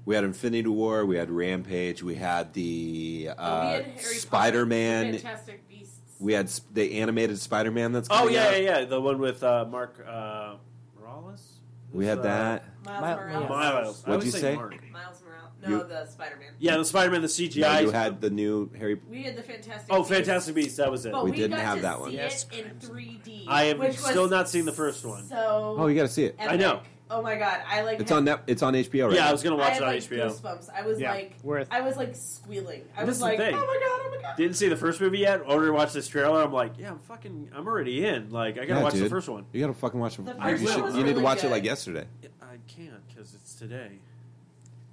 We 0.05 0.13
had 0.13 0.23
Infinity 0.23 0.67
War, 0.69 1.05
we 1.05 1.15
had 1.17 1.31
Rampage, 1.31 2.03
we 2.03 2.15
had 2.15 2.53
the 2.53 3.29
uh, 3.37 3.69
had 3.71 3.85
Harry 3.85 4.15
Spider 4.15 4.65
Man. 4.65 5.13
Fantastic 5.13 5.67
Beasts. 5.67 5.99
we 6.19 6.33
had 6.33 6.47
sp- 6.53 6.69
the 6.73 6.99
animated 6.99 7.39
Spider 7.39 7.71
Man 7.71 7.91
that's 7.91 8.07
Oh 8.11 8.27
yeah, 8.27 8.45
out. 8.45 8.51
yeah, 8.61 8.79
yeah, 8.79 8.85
the 8.85 9.01
one 9.01 9.17
with 9.19 9.43
uh, 9.43 9.65
Mark 9.65 10.05
uh, 10.07 10.55
Morales. 10.99 11.53
We 11.91 12.05
had 12.05 12.19
uh, 12.19 12.23
that. 12.23 12.63
Miles 12.85 13.01
Mi- 13.19 13.33
Morales. 13.33 13.49
Miles. 13.49 14.03
I 14.05 14.09
What'd 14.09 14.21
always 14.21 14.25
you 14.25 14.31
say? 14.41 14.55
Mark. 14.55 14.91
Miles 14.91 15.23
Morales. 15.23 15.51
No, 15.63 15.69
You- 15.69 15.83
the 15.87 16.05
Spider 16.05 16.35
Man. 16.37 16.49
Yeah, 16.59 16.77
the 16.77 16.85
Spider-Man, 16.85 17.21
the 17.23 17.27
CGI. 17.27 17.55
Yeah, 17.55 17.79
you 17.79 17.89
had 17.89 18.21
the 18.21 18.29
new 18.29 18.69
Harry. 18.77 18.99
We 19.09 19.23
had 19.23 19.35
the 19.35 19.41
Fantastic. 19.41 19.87
oh, 19.89 19.97
Beasts. 20.03 20.11
Fantastic 20.13 20.55
Beasts. 20.55 20.77
That 20.77 20.91
was 20.91 21.05
it. 21.07 21.13
But 21.13 21.23
We 21.25 21.31
we, 21.31 21.37
didn't 21.37 21.57
got 21.57 21.65
have 21.65 21.75
to 21.77 21.81
that 21.81 21.99
one. 21.99 22.11
See 22.11 22.15
Yes, 22.17 22.45
in 22.51 22.65
3D. 22.79 23.45
I 23.47 23.63
have 23.65 23.97
still 23.99 24.29
not 24.29 24.47
seen 24.49 24.65
the 24.65 24.71
first 24.71 25.03
one. 25.03 25.25
So 25.25 25.75
Oh, 25.79 25.87
you 25.87 25.95
got 25.95 26.03
to 26.03 26.07
see 26.09 26.25
it. 26.25 26.35
epic. 26.37 26.53
I 26.53 26.57
know. 26.57 26.81
Oh 27.09 27.21
my 27.21 27.35
god, 27.35 27.61
I 27.67 27.81
like. 27.83 27.99
It's 27.99 28.09
had- 28.09 28.17
on 28.17 28.25
net, 28.25 28.43
It's 28.47 28.63
on 28.63 28.73
HBO 28.73 29.05
right 29.07 29.15
yeah, 29.15 29.21
now. 29.25 29.29
I 29.29 29.31
was 29.31 29.43
gonna 29.43 29.57
I 29.57 29.59
watch 29.59 29.73
had, 29.73 29.81
it 29.81 29.85
on 29.85 29.93
like, 29.93 30.01
HBO. 30.03 30.31
Goosebumps. 30.41 30.69
I 30.75 30.81
was 30.87 30.99
Yeah, 30.99 31.11
like, 31.11 31.35
worth. 31.43 31.67
I 31.69 31.81
was 31.81 31.97
like 31.97 32.15
squealing. 32.15 32.81
I 32.97 33.01
This 33.01 33.07
was 33.09 33.15
is 33.17 33.19
the 33.21 33.25
like, 33.27 33.37
thing. 33.37 33.53
oh 33.55 33.59
my 33.59 33.65
god, 33.65 34.01
oh 34.05 34.11
my 34.15 34.21
god. 34.23 34.37
Didn't 34.37 34.55
see 34.55 34.69
the 34.69 34.75
first 34.75 34.99
movie 34.99 35.19
yet. 35.19 35.41
Already 35.41 35.69
watched 35.71 35.93
this 35.93 36.07
trailer. 36.07 36.41
I'm 36.43 36.51
like, 36.51 36.73
yeah, 36.79 36.89
I'm 36.91 36.99
fucking, 36.99 37.51
I'm 37.55 37.67
already 37.67 38.05
in. 38.05 38.31
Like, 38.31 38.55
I 38.57 38.65
gotta 38.65 38.79
Yeah, 38.79 38.83
watch 38.83 38.93
the 38.93 39.01
dude. 39.01 39.11
first 39.11 39.29
one. 39.29 39.45
You 39.53 39.61
got 39.61 39.67
to 39.67 39.73
fucking 39.73 39.99
watch 39.99 40.17
it. 40.17 40.25
The 40.25 40.33
You, 40.33 40.39
first 40.41 40.63
one 40.63 40.73
should- 40.73 40.83
was 40.83 40.95
you 40.95 41.01
need 41.03 41.09
to 41.09 41.13
really 41.13 41.23
watch 41.23 41.37
it 41.39 41.41
good. 41.43 41.51
like 41.51 41.63
yesterday. 41.63 42.05
I 42.41 42.57
can't 42.67 43.07
because 43.07 43.33
it's 43.35 43.53
today. 43.53 43.99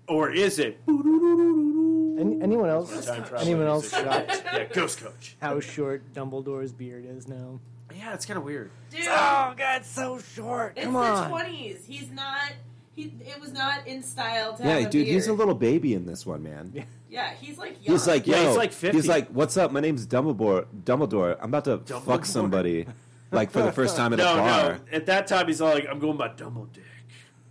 Or 0.07 0.31
is 0.31 0.59
it? 0.59 0.79
Any, 0.87 2.43
anyone 2.43 2.69
else? 2.69 3.07
Time 3.07 3.25
travel 3.25 3.39
Anyone 3.39 3.67
else 3.67 3.91
music. 3.93 4.13
shocked 4.13 4.43
yeah, 4.53 4.65
Ghost 4.65 5.01
Coach. 5.01 5.37
how 5.41 5.59
short 5.61 6.13
Dumbledore's 6.13 6.73
beard 6.73 7.07
is 7.07 7.27
now? 7.27 7.59
Yeah, 7.97 8.15
it's 8.15 8.27
kind 8.27 8.39
of 8.39 8.45
weird. 8.45 8.71
Dude, 8.91 9.03
Oh 9.09 9.55
God, 9.57 9.85
so 9.85 10.19
short. 10.35 10.75
it's 10.77 10.85
Come 10.85 10.95
the 10.95 11.01
on. 11.01 11.29
twenties. 11.31 11.85
He's 11.87 12.11
not. 12.11 12.53
He. 12.95 13.13
It 13.21 13.41
was 13.41 13.53
not 13.53 13.87
in 13.87 14.03
style 14.03 14.55
to 14.57 14.63
Yeah, 14.63 14.79
have 14.79 14.87
a 14.89 14.91
dude, 14.91 15.07
he's 15.07 15.27
a 15.27 15.29
beard. 15.31 15.39
little 15.39 15.55
baby 15.55 15.95
in 15.95 16.05
this 16.07 16.27
one, 16.27 16.43
man. 16.43 16.73
Yeah. 16.75 16.85
Yeah, 17.09 17.31
he's 17.41 17.59
like 17.59 17.85
young. 17.85 17.95
He's 17.97 18.07
like, 18.07 18.27
Yeah, 18.27 18.47
he's 18.49 18.57
like 18.57 18.73
50. 18.73 18.97
He's 18.97 19.07
like, 19.09 19.29
what's 19.29 19.57
up? 19.57 19.71
My 19.73 19.81
name's 19.81 20.07
Dumbledore. 20.07 20.67
Dumbledore. 20.85 21.37
I'm 21.41 21.51
about 21.55 21.65
to 21.67 21.79
Dumbledore. 21.79 22.03
fuck 22.05 22.25
somebody, 22.25 22.87
like 23.31 23.51
for 23.51 23.63
the 23.63 23.73
first 23.73 23.97
time 23.97 24.13
at 24.15 24.19
No, 24.19 24.33
a 24.33 24.37
bar. 24.37 24.73
no. 24.73 24.79
At 24.97 25.07
that 25.07 25.27
time, 25.27 25.47
he's 25.47 25.61
all 25.61 25.75
like, 25.75 25.87
I'm 25.91 25.99
going 25.99 26.17
by 26.17 26.29
Dumble 26.29 26.67
Dick. 26.67 26.85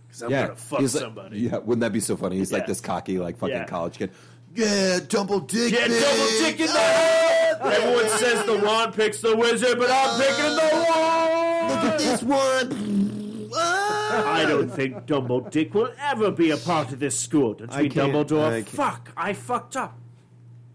Because 0.08 0.22
I'm 0.24 0.30
yeah, 0.30 0.42
gonna 0.48 0.56
fuck 0.56 0.80
he's 0.80 0.94
like- 0.94 1.02
somebody. 1.04 1.38
yeah, 1.40 1.58
wouldn't 1.58 1.80
that 1.80 1.92
be 1.92 2.00
so 2.00 2.16
funny? 2.16 2.36
He's 2.36 2.52
like 2.52 2.62
Yeah. 2.62 2.66
this 2.66 2.80
cocky, 2.80 3.18
like 3.18 3.38
fucking 3.38 3.54
Yeah. 3.54 3.64
college 3.66 3.98
kid. 3.98 4.10
Yeah, 4.54 4.98
Dumble 5.08 5.40
Dick. 5.40 5.72
Yeah, 5.72 5.86
bitch. 5.88 6.00
double 6.02 6.26
dick 6.50 6.60
in 6.60 6.66
the 6.66 6.72
head. 6.72 7.41
Everyone 7.60 8.08
says 8.18 8.44
the 8.46 8.58
wand 8.64 8.94
picks 8.94 9.20
the 9.20 9.36
wizard, 9.36 9.78
but 9.78 9.90
I'm 9.90 10.20
picking 10.20 10.54
the 10.54 10.70
wand. 10.88 11.68
Look 11.70 11.84
at 11.92 11.98
this 11.98 12.22
one. 12.22 13.50
I 13.54 14.44
don't 14.46 14.68
think 14.70 15.06
Dumble 15.06 15.40
Dick 15.40 15.74
will 15.74 15.92
ever 16.00 16.30
be 16.30 16.50
a 16.50 16.56
part 16.56 16.92
of 16.92 16.98
this 17.00 17.18
school. 17.18 17.54
Don't 17.54 17.70
I 17.72 17.82
we, 17.82 17.88
can't- 17.88 18.12
Dumbledore? 18.12 18.46
I 18.46 18.50
can't- 18.62 18.68
Fuck, 18.68 19.10
I 19.16 19.32
fucked 19.34 19.76
up. 19.76 19.98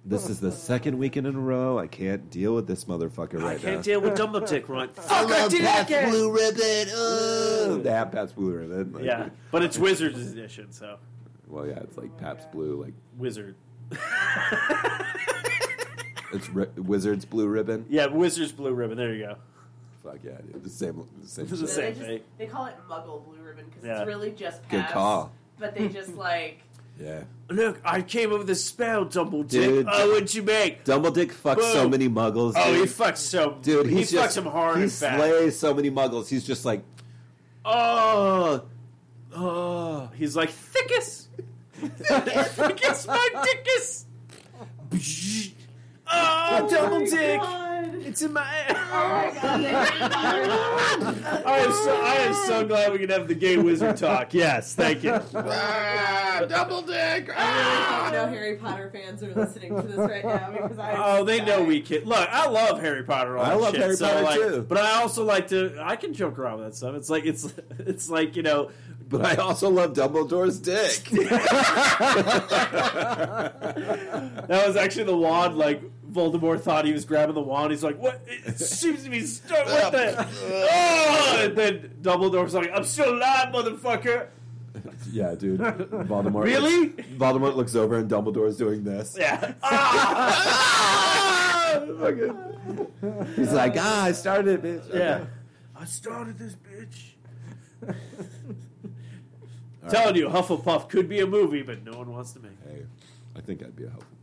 This 0.05 0.29
is 0.29 0.39
the 0.39 0.51
second 0.53 0.97
weekend 0.97 1.27
in 1.27 1.35
a 1.35 1.39
row. 1.39 1.77
I 1.77 1.87
can't 1.87 2.29
deal 2.29 2.55
with 2.55 2.65
this 2.65 2.85
motherfucker 2.85 3.33
right 3.33 3.39
now. 3.41 3.45
I 3.47 3.51
right 3.53 3.61
can't 3.61 3.75
now. 3.77 3.81
deal 3.81 3.99
with 4.01 4.15
Dumble 4.15 4.39
Dick, 4.39 4.69
right? 4.69 4.89
I 4.97 5.01
Fuck, 5.01 5.11
I, 5.11 5.23
love 5.41 5.51
did 5.51 5.61
it 5.61 5.65
Pabst 5.65 5.89
again. 5.89 6.09
Blue 6.09 6.31
Ribbon. 6.31 6.87
Oh, 6.93 7.79
they 7.83 7.91
have 7.91 8.11
Pabst 8.13 8.35
Blue 8.35 8.51
Ribbon. 8.53 8.93
Like, 8.93 9.03
Yeah, 9.03 9.27
but 9.51 9.63
it's 9.63 9.77
Wizards 9.77 10.31
edition, 10.31 10.71
so 10.71 10.97
Well, 11.47 11.67
yeah, 11.67 11.79
it's 11.79 11.97
like 11.97 12.15
Pabst 12.17 12.49
Blue. 12.53 12.81
Like 12.81 12.93
Wizard. 13.17 13.55
it's 16.33 16.49
ri- 16.49 16.67
Wizards 16.77 17.25
Blue 17.25 17.47
Ribbon. 17.47 17.85
Yeah, 17.89 18.07
Wizards 18.07 18.51
blue 18.51 18.73
ribbon. 18.73 18.97
There 18.97 19.13
you 19.13 19.25
go. 19.25 19.35
Fuck 20.03 20.17
yeah, 20.23 20.31
dude. 20.51 20.63
The 20.63 20.69
same. 20.69 21.03
The 21.21 21.27
same. 21.27 21.47
This 21.47 21.53
is 21.53 21.59
shit. 21.59 21.59
the 21.59 21.65
they, 21.67 21.87
same 21.87 21.93
just, 21.95 22.07
thing. 22.07 22.21
they 22.37 22.45
call 22.47 22.65
it 22.67 22.75
Muggle 22.89 23.25
Blue 23.25 23.37
Ribbon 23.43 23.65
because 23.65 23.83
Yeah. 23.83 23.99
it's 23.99 24.07
really 24.07 24.31
just 24.31 24.61
Good 24.69 24.81
pass, 24.83 24.91
call. 24.93 25.31
But 25.59 25.75
they 25.75 25.87
just 25.89 26.15
like 26.15 26.59
Yeah. 26.99 27.23
Look, 27.49 27.79
I 27.85 28.01
came 28.01 28.31
up 28.33 28.39
with 28.39 28.49
a 28.49 28.55
spell, 28.55 29.05
Dumble 29.05 29.43
Dick. 29.43 29.63
Dude. 29.63 29.87
Oh, 29.89 30.09
what'd 30.11 30.33
you 30.33 30.43
make? 30.43 30.83
Dumble 30.83 31.11
Dick 31.11 31.33
fucks 31.33 31.61
so 31.73 31.83
Boom. 31.83 31.91
many 31.91 32.09
muggles. 32.09 32.53
Oh, 32.55 32.73
he 32.73 32.79
dude. 32.79 32.89
fucks 32.89 33.17
so. 33.17 33.57
Dude, 33.61 33.87
he 33.87 33.97
he's 33.97 34.11
fucks 34.11 34.13
just, 34.13 34.37
him 34.37 34.45
hard 34.45 34.77
He 34.77 34.83
and 34.83 34.91
fast. 34.91 35.17
slays 35.19 35.59
so 35.59 35.73
many 35.73 35.89
muggles. 35.91 36.27
He's 36.29 36.45
just 36.45 36.63
like, 36.65 36.83
Oh, 37.65 38.63
oh, 39.35 40.09
he's 40.15 40.35
like 40.37 40.49
thickest, 40.51 41.27
thickest, 41.73 43.07
my 43.07 43.29
dickus. 43.33 44.05
Oh, 46.09 46.67
double 46.69 47.05
dick! 47.05 47.41
It's 48.07 48.21
in 48.21 48.31
my. 48.31 48.65
oh 48.69 48.73
my 48.73 49.31
god, 49.41 49.63
I 51.45 51.57
am 51.59 51.71
so 51.71 52.01
I 52.01 52.15
am 52.15 52.33
so 52.33 52.65
glad 52.65 52.93
we 52.93 52.99
can 52.99 53.09
have 53.09 53.27
the 53.27 53.35
gay 53.35 53.57
wizard 53.57 53.97
talk. 53.97 54.33
Yes, 54.33 54.73
thank 54.73 55.03
you. 55.03 55.19
ah, 55.35 56.45
double 56.47 56.81
dick. 56.81 57.29
I 57.35 58.09
know 58.13 58.27
Harry 58.27 58.55
Potter 58.55 58.89
fans 58.91 59.21
are 59.23 59.33
listening 59.33 59.75
to 59.75 59.81
this 59.81 59.97
right 59.97 60.23
now 60.23 60.51
because 60.51 60.79
I. 60.79 60.95
Oh, 60.97 61.25
they 61.25 61.43
know 61.43 61.61
we 61.63 61.81
kid. 61.81 62.07
Look, 62.07 62.29
I 62.31 62.47
love 62.47 62.79
Harry 62.79 63.03
Potter. 63.03 63.37
All 63.37 63.45
I 63.45 63.49
that 63.49 63.59
love 63.59 63.71
shit, 63.73 63.81
Harry 63.81 63.95
so, 63.97 64.07
Potter, 64.07 64.23
like, 64.23 64.39
too. 64.39 64.65
But 64.67 64.77
I 64.77 65.01
also 65.01 65.25
like 65.25 65.49
to. 65.49 65.77
I 65.81 65.97
can 65.97 66.13
joke 66.13 66.39
around 66.39 66.59
with 66.59 66.67
that 66.67 66.75
stuff. 66.75 66.95
It's 66.95 67.09
like 67.09 67.25
it's 67.25 67.53
it's 67.79 68.09
like 68.09 68.37
you 68.37 68.43
know. 68.43 68.71
But 69.09 69.25
I 69.25 69.35
also 69.35 69.69
love 69.69 69.93
Dumbledore's 69.93 70.59
dick. 70.59 71.09
That 74.47 74.65
was 74.67 74.77
actually 74.77 75.05
the 75.05 75.17
wand. 75.17 75.57
Like 75.57 75.81
Voldemort 76.11 76.61
thought 76.61 76.85
he 76.85 76.93
was 76.93 77.05
grabbing 77.05 77.35
the 77.35 77.41
wand. 77.41 77.71
He's 77.71 77.83
like, 77.83 77.97
"What? 77.99 78.21
It 78.27 78.59
seems 78.59 79.03
to 79.03 79.09
be 79.09 79.25
stuck. 79.25 79.65
What 79.65 79.91
the?" 79.91 80.25
Oh! 80.27 81.39
And 81.43 81.57
then 81.57 81.93
Dumbledore's 82.01 82.53
like, 82.53 82.71
"I'm 82.73 82.83
still 82.85 83.13
alive, 83.15 83.53
motherfucker." 83.53 84.27
yeah, 85.11 85.35
dude. 85.35 85.59
Voldemort. 85.59 86.43
Really? 86.43 86.89
Voldemort 86.89 87.55
looks 87.55 87.75
over 87.75 87.97
and 87.97 88.09
Dumbledore's 88.09 88.57
doing 88.57 88.83
this. 88.83 89.15
Yeah. 89.19 89.53
Ah! 89.63 91.83
Fucking- 91.99 93.27
He's 93.35 93.51
like, 93.51 93.73
ah, 93.77 94.05
I 94.05 94.11
started 94.13 94.63
it, 94.65 94.73
bitch. 94.83 94.93
Yeah. 94.95 95.25
I 95.75 95.85
started 95.85 96.37
this 96.37 96.55
bitch. 96.55 97.11
Telling 99.89 100.15
you, 100.15 100.27
Hufflepuff 100.27 100.89
could 100.89 101.07
be 101.07 101.19
a 101.19 101.27
movie, 101.27 101.61
but 101.61 101.83
no 101.83 101.97
one 101.97 102.11
wants 102.11 102.33
to 102.33 102.39
make 102.39 102.51
it. 102.65 102.71
Hey, 102.71 102.81
I 103.35 103.41
think 103.41 103.61
I'd 103.63 103.75
be 103.75 103.83
a 103.83 103.87
Hufflepuff 103.87 103.91
for 103.91 103.97
sure. 103.97 104.16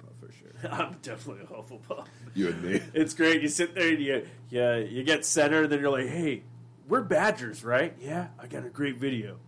I'm 0.71 0.97
definitely 1.03 1.45
a 1.45 1.47
Hufflepuff. 1.47 2.07
You 2.35 2.49
and 2.49 2.63
me. 2.63 2.81
It's 2.95 3.15
great. 3.15 3.43
You 3.43 3.49
sit 3.49 3.75
there 3.75 3.89
and 3.91 4.01
you, 4.01 4.27
you, 4.51 4.89
you 4.91 5.05
get 5.05 5.25
center, 5.25 5.65
and 5.65 5.73
then 5.73 5.81
you're 5.81 5.91
like, 5.91 6.09
hey, 6.09 6.43
we're 6.89 7.03
Badgers, 7.03 7.65
right? 7.65 7.95
Yeah, 8.01 8.29
I 8.39 8.47
got 8.47 8.65
a 8.65 8.69
great 8.69 8.99
video. 8.99 9.39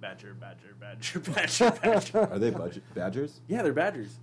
Badger, 0.00 0.34
Badger, 0.34 0.74
Badger, 0.80 1.20
Badger, 1.32 1.70
Badger. 1.82 2.32
Are 2.32 2.38
they 2.38 2.50
budget 2.50 2.82
badgers? 2.94 3.40
yeah, 3.46 3.62
they're 3.62 3.72
Badgers. 3.72 4.18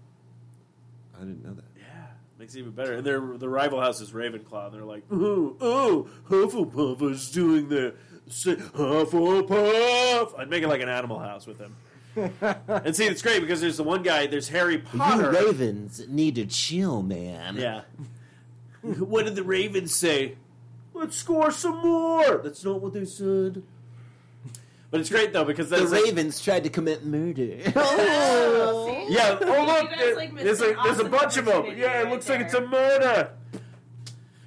I 1.16 1.20
didn't 1.20 1.46
know 1.46 1.54
that. 1.54 1.64
Yeah. 1.78 1.84
Makes 2.38 2.56
it 2.56 2.60
even 2.60 2.72
better. 2.72 2.96
And 2.96 3.06
their 3.06 3.20
the 3.20 3.48
rival 3.48 3.80
house 3.80 4.02
is 4.02 4.12
Ravenclaw. 4.12 4.66
And 4.66 4.74
they're 4.74 4.84
like, 4.84 5.10
ooh, 5.12 5.56
oh, 5.62 6.10
Hufflepuff 6.30 7.02
is 7.12 7.32
doing 7.32 7.70
the 7.70 7.94
Hufflepuff. 8.30 10.38
I'd 10.38 10.50
make 10.50 10.64
it 10.64 10.68
like 10.68 10.82
an 10.82 10.90
Animal 10.90 11.20
House 11.20 11.48
with 11.48 11.58
them. 11.58 11.76
and 12.68 12.96
see, 12.96 13.06
it's 13.06 13.22
great 13.22 13.42
because 13.42 13.62
there's 13.62 13.78
the 13.78 13.84
one 13.84 14.02
guy. 14.04 14.28
There's 14.28 14.50
Harry 14.50 14.78
Potter. 14.80 15.32
You 15.32 15.46
ravens 15.48 16.02
need 16.08 16.36
to 16.36 16.46
chill, 16.46 17.04
man. 17.04 17.56
Yeah. 17.58 17.82
what 18.82 19.26
did 19.26 19.36
the 19.36 19.44
Ravens 19.44 19.94
say? 19.94 20.36
Let's 20.94 21.16
score 21.18 21.52
some 21.52 21.78
more. 21.82 22.38
That's 22.44 22.64
not 22.64 22.82
what 22.82 22.94
they 22.94 23.06
said. 23.06 23.62
But 24.90 25.02
it's 25.02 25.10
great 25.10 25.34
though 25.34 25.44
because 25.44 25.70
The 25.70 25.78
that's 25.78 25.92
like- 25.92 26.06
ravens 26.06 26.42
tried 26.42 26.64
to 26.64 26.70
commit 26.70 27.06
murder. 27.06 27.58
Oh, 27.76 29.06
yeah. 29.10 29.38
Oh 29.42 29.66
look, 29.66 29.92
guys, 29.92 30.16
like, 30.16 30.36
there's 30.36 30.62
an 30.62 30.76
a 30.78 30.84
there's 30.84 31.00
a 31.00 31.06
bunch 31.06 31.38
of 31.38 31.46
them. 31.46 31.56
opportunity 31.58 31.82
Yeah, 31.82 32.00
it 32.02 32.04
right 32.06 32.12
looks 32.14 32.28
like 32.30 32.42
it's 32.42 32.54
a 32.54 32.62
murder. 32.62 33.32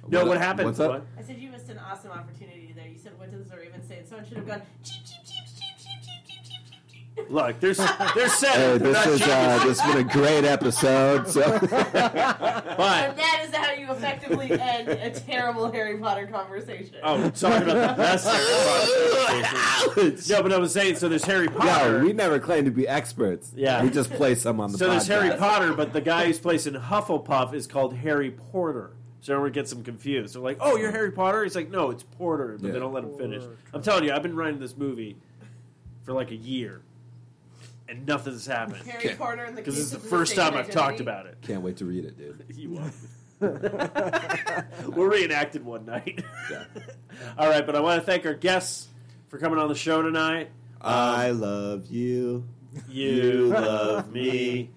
No, 0.07 0.19
What- 0.19 0.27
what 0.29 0.37
happened? 0.39 0.65
what's 0.67 0.79
up? 0.79 0.91
What? 0.91 1.05
I 1.17 1.21
said 1.23 1.37
you 1.39 1.49
missed 1.49 1.69
an 1.69 1.77
awesome 1.79 2.11
opportunity 2.11 2.73
there. 2.75 2.87
You 2.87 2.97
said, 2.97 3.17
"What 3.17 3.31
does 3.31 3.47
the 3.47 3.55
Ravens 3.57 3.87
say?" 3.87 3.99
And 3.99 4.07
someone 4.07 4.27
should 4.27 4.37
have 4.37 4.47
gone. 4.47 4.61
Cheep, 4.83 5.05
cheep, 5.05 5.05
cheep, 5.05 5.20
cheep, 5.20 5.20
Look, 7.29 7.59
there's 7.59 7.77
there's 7.77 7.89
Hey, 8.15 8.27
seven. 8.29 8.83
this 8.83 8.93
Not 8.93 9.07
is 9.07 9.21
uh, 9.21 9.63
this 9.65 9.79
has 9.79 9.93
been 9.95 10.05
a 10.05 10.09
great 10.09 10.43
episode. 10.45 11.27
So 11.29 11.41
but 11.59 11.95
And 11.95 13.17
that 13.17 13.45
is 13.47 13.55
how 13.55 13.71
you 13.73 13.91
effectively 13.91 14.51
end 14.51 14.87
a 14.89 15.09
terrible 15.11 15.71
Harry 15.71 15.97
Potter 15.97 16.27
conversation. 16.27 16.95
oh, 17.03 17.29
talking 17.29 17.69
about 17.69 17.97
the 17.97 18.01
best 18.03 18.27
Harry 18.27 19.43
Potter 19.43 19.57
conversation. 19.95 20.35
No, 20.35 20.43
but 20.43 20.53
I 20.53 20.57
was 20.57 20.73
saying, 20.73 20.95
so 20.95 21.09
there's 21.09 21.23
Harry 21.25 21.47
Potter. 21.47 21.97
yeah, 21.97 22.03
we 22.03 22.13
never 22.13 22.39
claim 22.39 22.65
to 22.65 22.71
be 22.71 22.87
experts. 22.87 23.51
Yeah. 23.55 23.83
we 23.83 23.89
just 23.89 24.11
play 24.11 24.35
some 24.35 24.59
on 24.59 24.71
the. 24.71 24.77
so 24.77 24.89
there's 24.89 25.03
podcast. 25.07 25.21
Harry 25.21 25.37
Potter, 25.37 25.73
but 25.73 25.93
the 25.93 26.01
guy 26.01 26.25
who's 26.25 26.39
placed 26.39 26.67
in 26.67 26.73
Hufflepuff 26.75 27.53
is 27.53 27.67
called 27.67 27.95
Harry 27.95 28.31
Porter. 28.31 28.91
So 29.21 29.33
everyone 29.33 29.51
gets 29.51 29.71
him 29.71 29.83
confused. 29.83 30.33
They're 30.33 30.41
like, 30.41 30.57
"Oh, 30.59 30.77
you're 30.77 30.89
Harry 30.91 31.11
Potter." 31.11 31.43
He's 31.43 31.55
like, 31.55 31.69
"No, 31.69 31.91
it's 31.91 32.01
Porter," 32.01 32.57
but 32.59 32.65
Yeah. 32.67 32.73
they 32.73 32.79
don't 32.79 32.91
let 32.93 33.03
him 33.03 33.15
finish. 33.15 33.43
I'm 33.71 33.83
telling 33.83 34.03
you, 34.03 34.13
I've 34.13 34.23
been 34.23 34.35
writing 34.35 34.59
this 34.59 34.75
movie 34.75 35.15
for 36.03 36.13
like 36.13 36.31
a 36.31 36.35
year, 36.35 36.81
and 37.91 38.07
nothing's 38.07 38.45
happened 38.45 38.83
Harry 38.87 39.15
Potter 39.15 39.43
and 39.43 39.57
the 39.57 39.61
because 39.61 39.77
it's 39.77 39.91
the 39.91 39.99
first 39.99 40.35
time 40.35 40.53
Mistaken 40.53 40.79
I've 40.79 40.87
talked 40.87 40.99
about 41.01 41.25
it. 41.25 41.37
Can't 41.41 41.61
wait 41.61 41.77
to 41.77 41.85
read 41.85 42.05
it, 42.05 42.17
dude. 42.17 42.45
You 42.55 42.71
won't. 42.71 42.93
we'll 44.95 45.07
reenact 45.07 45.55
it 45.55 45.63
one 45.63 45.85
night. 45.85 46.23
Yeah. 46.49 46.63
All 47.37 47.49
right, 47.49 47.65
but 47.65 47.75
I 47.75 47.79
want 47.79 47.99
to 47.99 48.05
thank 48.05 48.25
our 48.25 48.35
guests 48.35 48.87
for 49.29 49.39
coming 49.39 49.57
on 49.57 49.67
the 49.67 49.75
show 49.75 50.01
tonight. 50.01 50.51
I 50.79 51.29
um, 51.29 51.41
love 51.41 51.87
you. 51.87 52.47
You 52.87 53.47
love 53.47 54.11
me. 54.11 54.69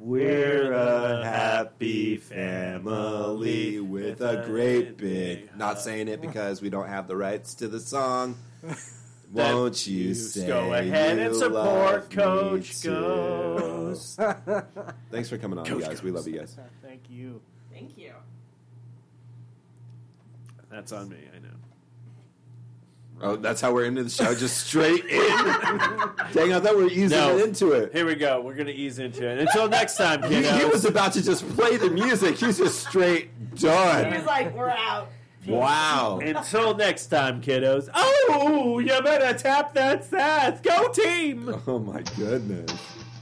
We're 0.00 0.72
a 0.72 1.24
happy 1.24 2.16
family 2.16 3.80
with 3.80 4.20
a 4.20 4.44
great 4.46 4.96
big. 4.96 5.56
Not 5.56 5.80
saying 5.80 6.08
it 6.08 6.20
because 6.20 6.60
we 6.60 6.70
don't 6.70 6.88
have 6.88 7.06
the 7.06 7.16
rights 7.16 7.54
to 7.56 7.68
the 7.68 7.80
song. 7.80 8.36
Won't 9.32 9.86
you, 9.86 10.14
say 10.14 10.46
go 10.46 10.72
ahead 10.72 11.18
and 11.18 11.34
you 11.34 11.38
support 11.38 11.54
love 11.54 12.10
me 12.10 12.16
Coach 12.16 12.80
too? 12.80 12.90
Ghost. 12.90 14.16
Thanks 15.10 15.28
for 15.28 15.36
coming 15.36 15.58
on, 15.58 15.66
Coach 15.66 15.82
guys. 15.82 16.02
We 16.02 16.10
love 16.10 16.26
you 16.26 16.38
guys. 16.38 16.56
Thank 16.82 17.02
you. 17.10 17.40
Thank 17.72 17.98
you. 17.98 18.12
That's 20.70 20.92
on 20.92 21.08
me. 21.08 21.16
I 21.34 21.38
know. 21.40 21.48
Oh, 23.20 23.36
that's 23.36 23.60
how 23.60 23.72
we're 23.72 23.84
into 23.84 24.04
the 24.04 24.10
show, 24.10 24.32
just 24.34 24.66
straight 24.66 25.04
in. 25.04 25.18
Dang, 26.32 26.52
I 26.52 26.60
thought 26.60 26.76
we 26.76 26.84
were 26.84 26.90
easing 26.90 27.10
No. 27.18 27.36
into 27.38 27.72
it. 27.72 27.92
Here 27.92 28.06
we 28.06 28.14
go. 28.14 28.40
We're 28.40 28.54
gonna 28.54 28.70
ease 28.70 28.98
into 29.00 29.26
it. 29.28 29.40
Until 29.40 29.68
next 29.68 29.96
time, 29.96 30.22
He, 30.22 30.36
kiddos. 30.36 30.58
he 30.58 30.64
was 30.66 30.84
about 30.84 31.14
to 31.14 31.22
just 31.22 31.46
play 31.56 31.76
the 31.78 31.90
music. 31.90 32.36
He's 32.36 32.58
just 32.58 32.86
straight 32.86 33.30
He 33.54 33.66
done. 33.66 34.14
was 34.14 34.24
like, 34.24 34.56
"We're 34.56 34.70
out." 34.70 35.08
Wow. 35.48 36.20
Until 36.22 36.76
next 36.76 37.06
time, 37.06 37.40
kiddos. 37.40 37.88
Oh, 37.94 38.78
you 38.78 39.00
better 39.02 39.36
tap 39.38 39.74
that 39.74 40.04
sass. 40.04 40.60
Go 40.60 40.88
team. 40.88 41.54
Oh 41.66 41.78
my 41.78 42.02
goodness. 42.16 42.70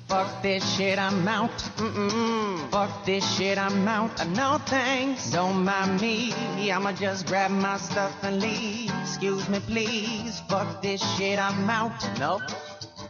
Fuck 0.08 0.40
this 0.40 0.62
shit, 0.76 1.00
I'm 1.00 1.26
out. 1.26 1.50
Mm-mm. 1.78 2.70
Fuck 2.70 3.04
this 3.04 3.24
shit, 3.36 3.58
I'm 3.58 3.88
out. 3.88 4.20
Uh, 4.20 4.24
No 4.36 4.58
thanks, 4.66 5.30
don't 5.32 5.64
mind 5.64 6.00
me. 6.00 6.32
I'ma 6.70 6.92
just 6.92 7.26
grab 7.26 7.50
my 7.50 7.76
stuff 7.76 8.14
and 8.22 8.40
leave. 8.40 8.92
Excuse 9.02 9.48
me, 9.48 9.58
please. 9.58 10.40
Fuck 10.48 10.80
this 10.80 11.02
shit, 11.16 11.40
I'm 11.40 11.68
out. 11.68 11.92
Nope. 12.20 12.42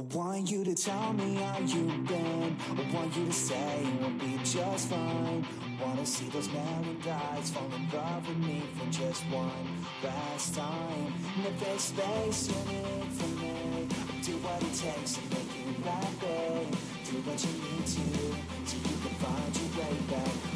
I 0.00 0.02
want 0.14 0.50
you 0.50 0.64
to 0.64 0.74
tell 0.74 1.12
me 1.12 1.34
how 1.34 1.58
you've 1.58 2.06
been. 2.06 2.56
I 2.70 2.94
want 2.94 3.14
you 3.14 3.26
to 3.26 3.32
say 3.34 3.86
we'll 4.00 4.08
be 4.12 4.38
just 4.42 4.88
fine. 4.88 5.44
Wanna 5.78 6.06
see 6.06 6.24
those 6.30 6.48
melon 6.48 6.96
eyes 7.06 7.50
fall 7.50 7.68
in 7.76 7.86
love 7.90 8.26
with 8.26 8.38
me 8.38 8.62
for 8.78 8.90
just 8.90 9.22
one 9.24 9.84
last 10.02 10.54
time. 10.54 11.12
And 11.36 11.46
if 11.48 11.60
there's 11.60 11.82
space 11.82 12.48
you 12.48 12.72
need 12.72 13.12
for 13.12 13.28
me, 13.42 13.88
I'll 13.90 14.24
do 14.24 14.32
what 14.38 14.62
it 14.62 14.72
takes 14.72 15.16
to 15.16 15.20
make 15.34 15.52
you 15.60 15.82
happy. 15.84 16.70
Do 17.04 17.16
what 17.28 17.44
you 17.44 17.52
need 17.60 17.84
to, 17.84 18.70
so 18.70 18.76
you 18.78 18.96
can 19.04 19.14
find 19.20 19.54
your 19.54 19.84
way 19.84 19.96
back 20.08 20.49